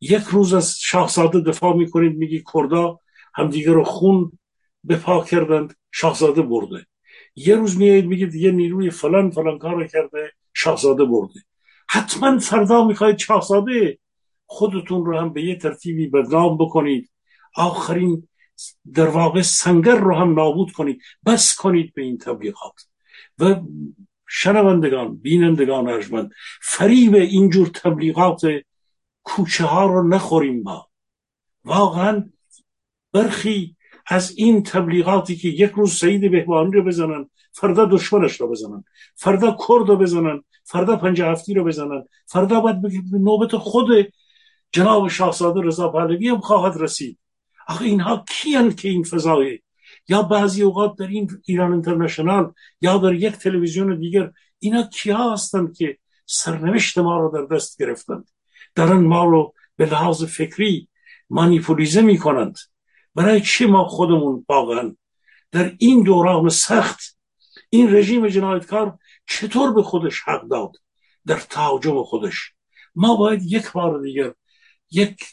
یک 0.00 0.22
روز 0.22 0.54
از 0.54 0.78
شاهزاده 0.78 1.40
دفاع 1.40 1.76
می‌کنید 1.76 2.16
میگی 2.16 2.44
کردا 2.54 3.00
همدیگه 3.34 3.72
رو 3.72 3.84
خون 3.84 4.38
به 4.84 4.96
پا 4.96 5.24
کردند 5.24 5.74
شاهزاده 5.92 6.42
برده. 6.42 6.86
یه 7.36 7.56
روز 7.56 7.78
میایید 7.78 8.06
میگید 8.06 8.34
یه 8.34 8.50
نیروی 8.50 8.90
فلان 8.90 9.30
فلان 9.30 9.58
کار 9.58 9.86
کرده 9.86 10.32
شاهزاده 10.54 11.04
برده. 11.04 11.40
حتما 11.88 12.38
فردا 12.38 12.84
می‌خواید 12.84 13.18
شاهزاده 13.18 13.98
خودتون 14.46 15.06
رو 15.06 15.18
هم 15.18 15.32
به 15.32 15.42
یه 15.42 15.56
ترتیبی 15.56 16.06
بدنام 16.06 16.58
بکنید. 16.58 17.10
آخرین 17.56 18.28
در 18.94 19.08
واقع 19.08 19.42
سنگر 19.42 19.96
رو 19.96 20.14
هم 20.14 20.34
نابود 20.34 20.72
کنید. 20.72 21.02
بس 21.26 21.56
کنید 21.56 21.94
به 21.94 22.02
این 22.02 22.18
تبلیغات. 22.18 22.95
و 23.38 23.60
شنوندگان 24.28 25.16
بینندگان 25.16 25.88
ارجمند 25.88 26.30
فریب 26.62 27.14
اینجور 27.14 27.68
تبلیغات 27.68 28.42
کوچه 29.22 29.64
ها 29.64 29.86
رو 29.86 30.08
نخوریم 30.08 30.62
ما. 30.62 30.88
واقعا 31.64 32.30
برخی 33.12 33.76
از 34.06 34.32
این 34.36 34.62
تبلیغاتی 34.62 35.36
که 35.36 35.48
یک 35.48 35.70
روز 35.70 35.92
سعید 35.92 36.30
بهبانی 36.30 36.70
رو 36.72 36.84
بزنن 36.84 37.30
فردا 37.52 37.84
دشمنش 37.84 38.40
رو 38.40 38.48
بزنن 38.48 38.84
فردا 39.14 39.50
کرد 39.50 39.88
رو 39.88 39.96
بزنن 39.96 40.42
فردا 40.64 40.96
پنج 40.96 41.22
هفتی 41.22 41.54
رو 41.54 41.64
بزنن 41.64 42.04
فردا 42.26 42.60
باید 42.60 42.76
نوبت 43.12 43.56
خود 43.56 44.12
جناب 44.72 45.08
شاهزاده 45.08 45.60
رضا 45.60 45.88
پهلوی 45.88 46.28
هم 46.28 46.40
خواهد 46.40 46.76
رسید. 46.80 47.18
آخه 47.68 47.84
اینها 47.84 48.24
کیان 48.28 48.74
که 48.74 48.88
این 48.88 49.02
فضای 49.02 49.58
یا 50.08 50.22
بعضی 50.22 50.62
اوقات 50.62 50.98
در 50.98 51.06
این 51.06 51.30
ایران 51.44 51.72
اینترنشنال 51.72 52.52
یا 52.80 52.98
در 52.98 53.14
یک 53.14 53.32
تلویزیون 53.32 53.98
دیگر 53.98 54.32
اینا 54.58 54.82
کیا 54.82 55.32
هستند 55.32 55.76
که 55.76 55.98
سرنوشت 56.26 56.98
ما 56.98 57.18
رو 57.18 57.30
در 57.30 57.56
دست 57.56 57.82
گرفتند؟ 57.82 58.30
دارن 58.74 59.00
ما 59.00 59.24
رو 59.24 59.54
به 59.76 59.86
لحاظ 59.86 60.24
فکری 60.24 60.88
مانیپولیزه 61.30 62.02
می 62.02 62.18
کنند 62.18 62.58
برای 63.14 63.40
چی 63.40 63.66
ما 63.66 63.84
خودمون 63.84 64.44
واقعا 64.48 64.96
در 65.52 65.76
این 65.78 66.02
دوران 66.02 66.48
سخت. 66.48 67.18
این 67.70 67.94
رژیم 67.94 68.28
جنایتکار 68.28 68.98
چطور 69.26 69.72
به 69.72 69.82
خودش 69.82 70.22
حق 70.22 70.48
داد؟ 70.48 70.72
در 71.26 71.36
تهاجم 71.36 72.02
خودش. 72.02 72.52
ما 72.94 73.16
باید 73.16 73.42
یک 73.42 73.72
بار 73.72 74.02
دیگر 74.02 74.34
یک 74.90 75.24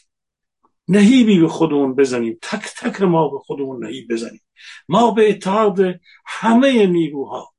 نهیبی 0.88 1.40
به 1.40 1.48
خودمون 1.48 1.94
بزنیم. 1.94 2.38
تک 2.42 2.74
تک 2.76 3.02
ما 3.02 3.28
به 3.28 3.38
خودمون 3.38 3.84
نهیب 3.84 4.12
بزنیم. 4.12 4.40
ما 4.88 5.10
به 5.10 5.30
اتحاد 5.30 6.00
همه 6.26 6.86
نیروها 6.86 7.54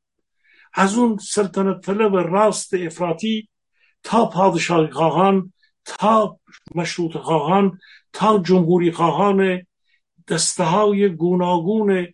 از 0.73 0.97
اون 0.97 1.17
سلطنت 1.17 1.81
طلب 1.81 2.15
راست 2.15 2.73
افراطی 2.73 3.49
تا 4.03 4.25
پادشاهی 4.25 4.91
خواهان 4.91 5.53
تا 5.85 6.39
مشروط 6.75 7.17
خواهان 7.17 7.79
تا 8.13 8.39
جمهوری 8.39 8.91
خواهان 8.91 9.65
دسته 10.27 10.63
های 10.63 11.09
گوناگون 11.09 12.07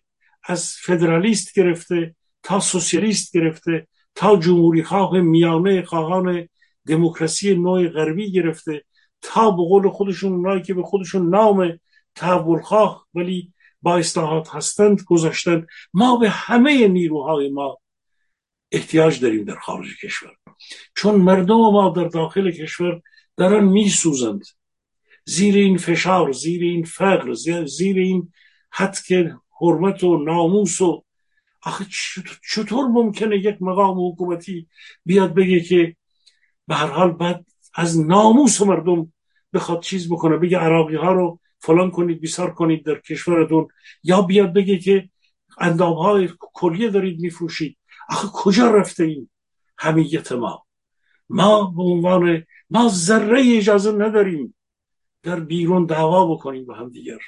از 0.44 0.74
فدرالیست 0.74 1.54
گرفته 1.54 2.14
تا 2.42 2.60
سوسیالیست 2.60 3.36
گرفته 3.36 3.88
تا 4.14 4.36
جمهوری 4.36 4.82
خواه 4.82 5.20
میانه 5.20 5.82
خواهان 5.82 6.48
دموکراسی 6.86 7.54
نوع 7.54 7.88
غربی 7.88 8.32
گرفته 8.32 8.84
تا 9.22 9.50
به 9.50 9.62
قول 9.62 9.88
خودشون 9.88 10.32
اونایی 10.32 10.62
که 10.62 10.74
به 10.74 10.82
خودشون 10.82 11.30
نام 11.30 11.78
تحول 12.14 12.60
خواه 12.60 13.06
ولی 13.14 13.52
با 13.82 13.96
اصلاحات 13.96 14.48
هستند 14.54 15.02
گذاشتن 15.06 15.66
ما 15.94 16.16
به 16.16 16.30
همه 16.30 16.88
نیروهای 16.88 17.48
ما 17.48 17.78
احتیاج 18.72 19.20
داریم 19.20 19.44
در 19.44 19.58
خارج 19.58 19.88
کشور. 20.04 20.36
چون 20.96 21.14
مردم 21.14 21.54
ما 21.54 21.92
در 21.96 22.08
داخل 22.08 22.50
کشور 22.50 23.02
دارن 23.36 23.64
میسوزند. 23.64 24.42
زیر 25.24 25.54
این 25.54 25.76
فشار 25.76 26.32
زیر 26.32 26.62
این 26.62 26.84
فقر 26.84 27.34
زیر 27.66 27.98
این 27.98 28.32
حد 28.70 28.98
که 29.06 29.36
حرمت 29.60 30.04
و 30.04 30.24
ناموس 30.24 30.80
و 30.80 31.04
آخه 31.62 31.86
چطور 32.50 32.86
ممکنه 32.88 33.36
یک 33.36 33.56
مقام 33.62 34.12
حکومتی 34.12 34.68
بیاد 35.04 35.34
بگه 35.34 35.60
که 35.60 35.96
به 36.66 36.74
هر 36.74 36.86
حال 36.86 37.12
بعد 37.12 37.46
از 37.74 38.00
ناموس 38.00 38.60
مردم 38.60 39.12
بخواد 39.52 39.82
چیز 39.82 40.12
بکنه 40.12 40.36
بگه 40.36 40.58
عراقی 40.58 40.96
ها 40.96 41.12
رو 41.12 41.40
فلان 41.62 41.90
کنید 41.90 42.20
بیسار 42.20 42.54
کنید 42.54 42.84
در 42.84 43.00
کشورتون. 43.00 43.68
یا 44.04 44.22
بیاد 44.22 44.52
بگه 44.52 44.78
که 44.78 45.08
اندام 45.58 45.94
های 45.94 46.28
کلیه 46.38 46.90
دارید 46.90 47.20
میفروشید. 47.20 47.78
آخه 48.08 48.28
کجا 48.32 48.70
رفته 48.70 49.04
این 49.04 49.28
همیت 49.78 50.32
ما 50.32 50.66
ما 51.28 51.64
به 51.64 51.82
عنوان 51.82 52.44
ما 52.70 52.88
ذره 52.88 53.56
اجازه 53.56 53.92
نداریم 53.92 54.54
در 55.22 55.40
بیرون 55.40 55.86
دعوا 55.86 56.34
بکنیم 56.34 56.66
با 56.66 56.74
هم 56.74 56.88
دیگر. 56.88 57.18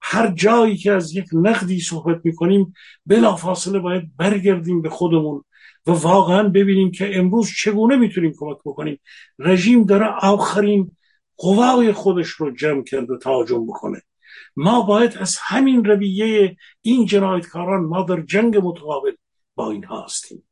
هر 0.00 0.30
جایی 0.30 0.76
که 0.76 0.92
از 0.92 1.16
یک 1.16 1.26
نقدی 1.32 1.80
صحبت 1.80 2.20
می‌کنیم 2.24 2.74
بلا 3.06 3.36
فاصله 3.36 3.78
باید 3.78 4.16
برگردیم 4.16 4.82
به 4.82 4.88
خودمون 4.88 5.44
و 5.86 5.90
واقعا 5.90 6.48
ببینیم 6.48 6.90
که 6.90 7.18
امروز 7.18 7.50
چگونه 7.56 7.96
می‌تونیم 7.96 8.32
کمک 8.38 8.56
بکنیم. 8.64 9.00
رژیم 9.38 9.84
داره 9.84 10.06
آخرین 10.06 10.96
قوای 11.40 11.92
خودش 11.92 12.28
رو 12.28 12.50
جمع 12.50 12.82
کرده 12.84 13.18
تهاجم 13.18 13.66
بکنه. 13.66 14.02
ما 14.56 14.82
باید 14.82 15.18
از 15.18 15.38
همین 15.40 15.84
رویه 15.84 16.56
این 16.80 17.06
جنایتکاران 17.06 17.84
ما 17.84 18.02
در 18.02 18.20
جنگ 18.20 18.56
متقابل 18.62 19.12
با 19.54 19.70
اینها 19.70 20.04
هستیم. 20.04 20.48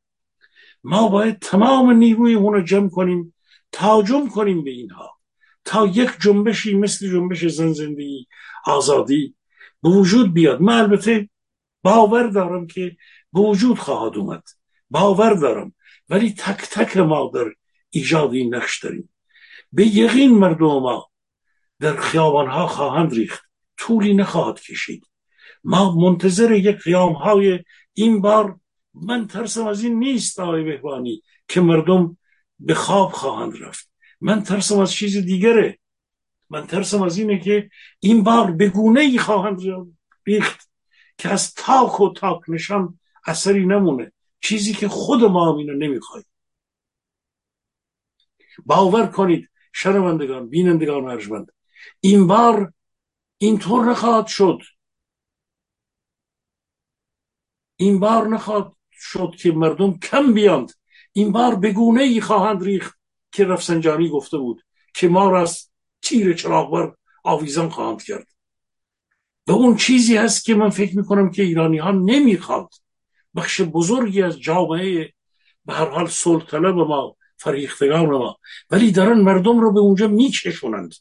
ما 0.83 1.07
باید 1.07 1.39
تمام 1.39 1.91
نیروی 1.91 2.33
رو 2.33 2.61
جمع 2.61 2.89
کنیم 2.89 3.35
تاجم 3.71 4.27
کنیم 4.27 4.63
به 4.63 4.71
اینها. 4.71 5.19
تا 5.65 5.85
یک 5.87 6.09
جنبشی 6.21 6.75
مثل 6.75 7.11
جنبش 7.11 7.45
زن 7.45 7.73
زندگی 7.73 8.27
آزادی 8.65 9.35
به 9.83 9.89
وجود 9.89 10.33
بیاد. 10.33 10.61
من 10.61 10.79
البته 10.79 11.29
باور 11.83 12.27
دارم 12.27 12.67
که 12.67 12.97
به 13.33 13.39
وجود 13.39 13.79
خواهد 13.79 14.17
اومد. 14.17 14.43
باور 14.89 15.33
دارم. 15.33 15.75
ولی 16.09 16.33
تک 16.33 16.69
تک 16.69 16.97
ما 16.97 17.31
در 17.33 17.53
ایجاد 17.89 18.33
این 18.33 18.55
نقش 18.55 18.83
داریم. 18.83 19.09
به 19.71 19.87
یقین 19.87 20.37
مردم 20.37 20.65
ما 20.65 21.09
در 21.79 21.95
ها 21.95 22.67
خواهند 22.67 23.13
ریخت. 23.13 23.49
طولی 23.77 24.13
نخواهد 24.13 24.61
کشید. 24.61 25.07
ما 25.63 25.95
منتظر 25.95 26.51
یک 26.51 26.77
قیام 26.77 27.13
های 27.13 27.59
این 27.93 28.21
بار 28.21 28.59
من 28.93 29.27
ترسم 29.27 29.67
از 29.67 29.83
این 29.83 29.99
نیست 29.99 30.39
آقای 30.39 30.63
بهبانی 30.63 31.23
که 31.47 31.61
مردم 31.61 32.17
به 32.59 32.73
خواب 32.73 33.11
خواهند 33.11 33.63
رفت. 33.63 33.91
من 34.21 34.43
ترسم 34.43 34.79
از 34.79 34.91
چیز 34.91 35.17
دیگره. 35.17 35.79
من 36.49 36.67
ترسم 36.67 37.01
از 37.01 37.17
اینه 37.17 37.39
که 37.39 37.69
این 37.99 38.23
بار 38.23 38.51
به 38.51 38.69
گونه 38.69 38.99
ای 38.99 39.17
خواهند 39.17 39.61
ریخت 40.27 40.69
که 41.17 41.29
از 41.29 41.53
تاک 41.53 41.99
و 41.99 42.13
تاک 42.13 42.41
نشان 42.47 42.99
اثری 43.25 43.65
نمونه. 43.65 44.11
چیزی 44.41 44.73
که 44.73 44.87
خود 44.87 45.23
ما 45.23 45.57
اینو 45.57 45.73
نمی‌خواهیم. 45.73 46.25
باور 48.65 49.07
کنید 49.07 49.48
شنوندگان 49.73 50.49
بینندگان 50.49 51.09
ارجمند. 51.09 51.51
این 51.99 52.27
بار 52.27 52.73
اینطور 53.37 53.85
نخواهد 53.85 54.27
شد. 54.27 54.59
این 57.75 57.99
بار 57.99 58.27
نخواهد 58.27 58.71
شد 58.91 59.35
که 59.39 59.51
مردم 59.51 59.99
کم 59.99 60.33
بیاند. 60.33 60.71
این 61.13 61.31
بار 61.31 61.55
به 61.55 61.71
گونه 61.71 62.03
ای 62.03 62.21
خواهند 62.21 62.63
ریخت 62.63 62.99
که 63.31 63.45
رفسنجانی 63.45 64.09
گفته 64.09 64.37
بود 64.37 64.61
که 64.93 65.07
ما 65.07 65.29
را 65.29 65.41
از 65.41 65.69
تیر 66.01 66.33
چراغبر 66.33 66.95
آویزان 67.23 67.69
خواهند 67.69 68.03
کرد. 68.03 68.27
و 69.47 69.51
اون 69.51 69.75
چیزی 69.75 70.17
هست 70.17 70.45
که 70.45 70.55
من 70.55 70.69
فکر 70.69 70.97
می‌کنم 70.97 71.31
که 71.31 71.43
ایرانی 71.43 71.77
ها 71.77 71.91
نمی‌خواد. 71.91 72.69
بخش 73.35 73.61
بزرگی 73.61 74.21
از 74.21 74.39
جامعه 74.39 75.13
به 75.65 75.73
هر 75.73 75.89
حال 75.89 76.07
صلح 76.07 76.45
طلب 76.45 76.75
ما 76.75 77.15
فریختگان 77.39 78.05
ما 78.05 78.39
ولی 78.69 78.91
دارن 78.91 79.21
مردم 79.21 79.59
رو 79.59 79.73
به 79.73 79.79
اونجا 79.79 80.07
میکشونند 80.07 80.93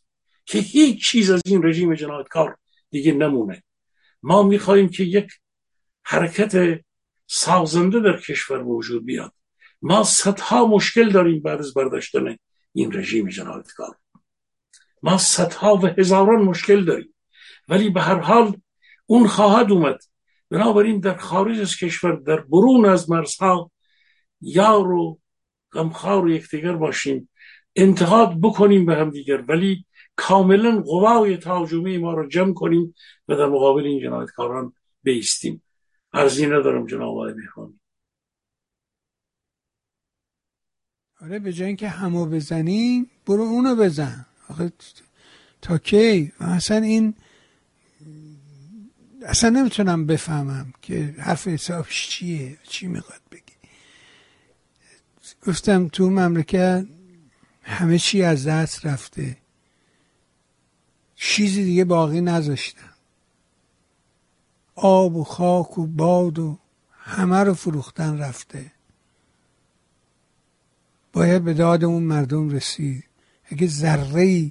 که 0.44 0.58
هیچ 0.58 1.06
چیز 1.06 1.30
از 1.30 1.42
این 1.46 1.66
رژیم 1.66 1.94
جنایتکار 1.94 2.56
دیگه 2.90 3.12
نمونه. 3.12 3.62
ما 4.22 4.42
می‌خواهیم 4.42 4.88
که 4.88 5.04
یک 5.04 5.32
حرکت 6.02 6.80
سازنده 7.26 8.00
در 8.00 8.20
کشور 8.20 8.62
وجود 8.62 9.04
بیاد. 9.04 9.32
ما 9.82 10.04
صدها 10.04 10.66
مشکل 10.66 11.10
داریم 11.10 11.42
بعد 11.42 11.58
از 11.58 11.74
برداشتن 11.74 12.36
این 12.72 12.92
رژیم 12.92 13.28
جنایتکار. 13.28 13.96
ما 15.02 15.18
صدها 15.18 15.76
و 15.76 15.86
هزاران 15.86 16.42
مشکل 16.42 16.84
داریم. 16.84 17.14
ولی 17.68 17.90
به 17.90 18.00
هر 18.00 18.18
حال 18.18 18.56
اون 19.06 19.26
خواهد 19.26 19.72
اومد. 19.72 19.98
بنابراین 20.50 21.00
در 21.00 21.16
خارج 21.16 21.60
از 21.60 21.76
کشور 21.76 22.16
در 22.16 22.40
برون 22.40 22.84
از 22.84 23.10
مرزها 23.10 23.70
یار 24.40 24.92
و 24.92 25.18
غمخوار 25.72 26.30
یکدیگر 26.30 26.72
باشیم. 26.72 27.28
انتقاد 27.76 28.40
بکنیم 28.40 28.86
به 28.86 28.94
هم 28.94 29.10
دیگر 29.10 29.44
ولی 29.48 29.84
کاملا 30.16 30.80
قوای 30.80 31.36
تهاجمی 31.36 31.98
ما 31.98 32.14
رو 32.14 32.28
جمع 32.28 32.54
کنیم 32.54 32.94
و 33.28 33.36
در 33.36 33.46
مقابل 33.46 33.84
این 33.84 34.00
جنایتکاران 34.00 34.72
بیستیم. 35.02 35.62
ارزی 36.12 36.46
ندارم 36.46 36.86
جناب 36.86 37.08
آقای 37.08 37.32
مهرانی 37.34 37.80
آره 41.20 41.38
به 41.38 41.52
جای 41.52 41.66
اینکه 41.66 41.88
همو 41.88 42.26
بزنیم 42.26 43.10
برو 43.26 43.42
اونو 43.42 43.76
بزن. 43.76 44.26
آخه 44.48 44.72
تا 45.62 45.78
کی؟ 45.78 46.32
اصلا 46.40 46.76
این 46.76 47.14
اصلا 49.26 49.50
نمی‌تونم 49.50 50.06
بفهمم 50.06 50.72
که 50.82 51.14
حرف 51.18 51.48
حسابش 51.48 52.08
چیه 52.08 52.58
چی 52.62 52.86
می‌خواد 52.86 53.20
بگی 53.32 53.47
گفتم 55.48 55.88
تو 55.88 56.10
مملکت 56.10 56.86
همه 57.62 57.98
چی 57.98 58.22
از 58.22 58.46
دست 58.46 58.86
رفته. 58.86 59.36
چیزی 61.16 61.64
دیگه 61.64 61.84
باقی 61.84 62.20
نذاشتن 62.20 62.92
آب 64.74 65.16
و 65.16 65.24
خاک 65.24 65.78
و 65.78 65.86
باد 65.86 66.38
و 66.38 66.58
همه 66.92 67.36
رو 67.38 67.54
فروختن 67.54 68.18
رفته. 68.18 68.72
باید 71.12 71.44
به 71.44 71.54
داد 71.54 71.84
اون 71.84 72.02
مردم 72.02 72.50
رسید. 72.50 73.04
اگه 73.44 73.66
ذره 73.66 74.50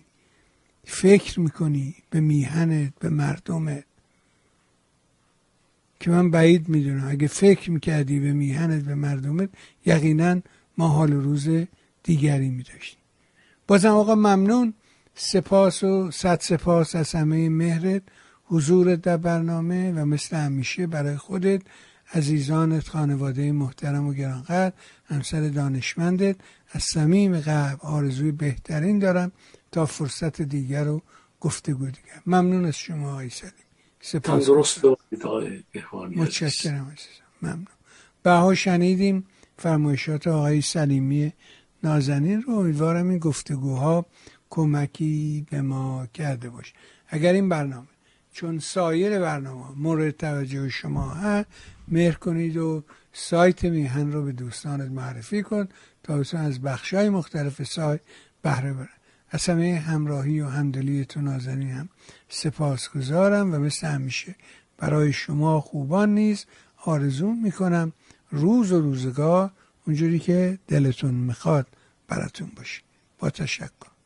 فکر 0.83 1.39
می‌کنی 1.39 1.95
به 2.09 2.19
میهنت 2.19 2.93
به 2.99 3.09
مردمت 3.09 3.83
که 5.99 6.11
من 6.11 6.31
بعید 6.31 6.69
می‌دونم. 6.69 7.07
اگه 7.09 7.27
فکر 7.27 7.71
می‌کردی 7.71 8.19
به 8.19 8.33
میهنت 8.33 8.83
به 8.83 8.95
مردمت 8.95 9.49
یقینا 9.85 10.41
ما 10.77 10.87
حال 10.87 11.11
روز 11.13 11.49
دیگری 12.03 12.49
میداشتیم 12.49 12.99
بازم 13.67 13.89
آقا 13.89 14.15
ممنون. 14.15 14.73
سپاس 15.15 15.83
و 15.83 16.11
صد 16.11 16.39
سپاس 16.41 16.95
از 16.95 17.11
همه 17.15 17.49
مهرت 17.49 18.01
حضورت 18.45 19.01
در 19.01 19.17
برنامه 19.17 19.91
و 19.91 20.05
مثل 20.05 20.37
همیشه 20.37 20.87
برای 20.87 21.17
خودت 21.17 21.61
عزیزانت 22.13 22.87
خانواده 22.87 23.51
محترم 23.51 24.07
و 24.07 24.13
گرانقدر 24.13 24.73
همسر 25.05 25.47
دانشمندت. 25.47 26.35
از 26.71 26.83
صمیم 26.83 27.39
قلب 27.39 27.79
آرزوی 27.81 28.31
بهترین 28.31 28.99
دارم 28.99 29.31
تا 29.71 29.85
فرصت 29.85 30.41
دیگر 30.41 30.83
رو 30.83 31.01
گفتگو 31.39 31.85
دیگر. 31.85 32.21
ممنون 32.25 32.65
از 32.65 32.77
شما 32.77 33.11
آقای 33.11 33.29
سلیم 33.29 33.51
سپاس. 34.01 34.49
متشکرم 36.15 36.85
عزیزم. 36.85 37.23
ممنون. 37.41 37.67
بها 38.23 38.55
شنیدیم. 38.55 39.25
فرمایشات 39.57 40.27
آقای 40.27 40.61
سلیمی 40.61 41.33
نازنین 41.83 42.41
رو 42.41 42.53
امیدوارم 42.53 43.09
این 43.09 43.19
گفتگوها 43.19 44.05
کمکی 44.49 45.45
به 45.49 45.61
ما 45.61 46.07
کرده 46.13 46.49
باشه. 46.49 46.73
اگر 47.07 47.33
این 47.33 47.49
برنامه 47.49 47.87
چون 48.31 48.59
سایر 48.59 49.19
برنامه 49.19 49.65
مورد 49.75 50.17
توجه 50.17 50.69
شما 50.69 51.09
هست 51.09 51.47
مهر 51.87 52.13
کنید 52.13 52.57
و 52.57 52.83
سایت 53.13 53.65
میهن 53.65 54.11
رو 54.11 54.23
به 54.23 54.31
دوستانت 54.31 54.91
معرفی 54.91 55.43
کن 55.43 55.67
تا 56.03 56.23
از 56.33 56.61
بخش 56.61 56.93
های 56.93 57.09
مختلف 57.09 57.63
سایت 57.63 58.01
بهره 58.41 58.73
برن. 58.73 58.89
از 59.29 59.45
همه 59.45 59.75
همراهی 59.75 60.41
و 60.41 60.47
همدلی 60.47 61.05
تو 61.05 61.21
نازنین 61.21 61.69
هم 61.69 61.89
سپاس 62.29 62.89
گذارم 62.89 63.53
و 63.53 63.57
مثل 63.57 63.87
همیشه 63.87 64.35
برای 64.77 65.13
شما 65.13 65.61
خوبان 65.61 66.13
نیز 66.13 66.45
آرزو 66.85 67.31
می‌کنم 67.31 67.93
روز 68.31 68.71
و 68.71 68.81
روزگار 68.81 69.51
اونجوری 69.87 70.19
که 70.19 70.59
دلتون 70.67 71.13
می‌خواد 71.13 71.67
براتون 72.07 72.51
باشه. 72.55 72.81
با 73.19 73.29
تشکر. 73.29 73.96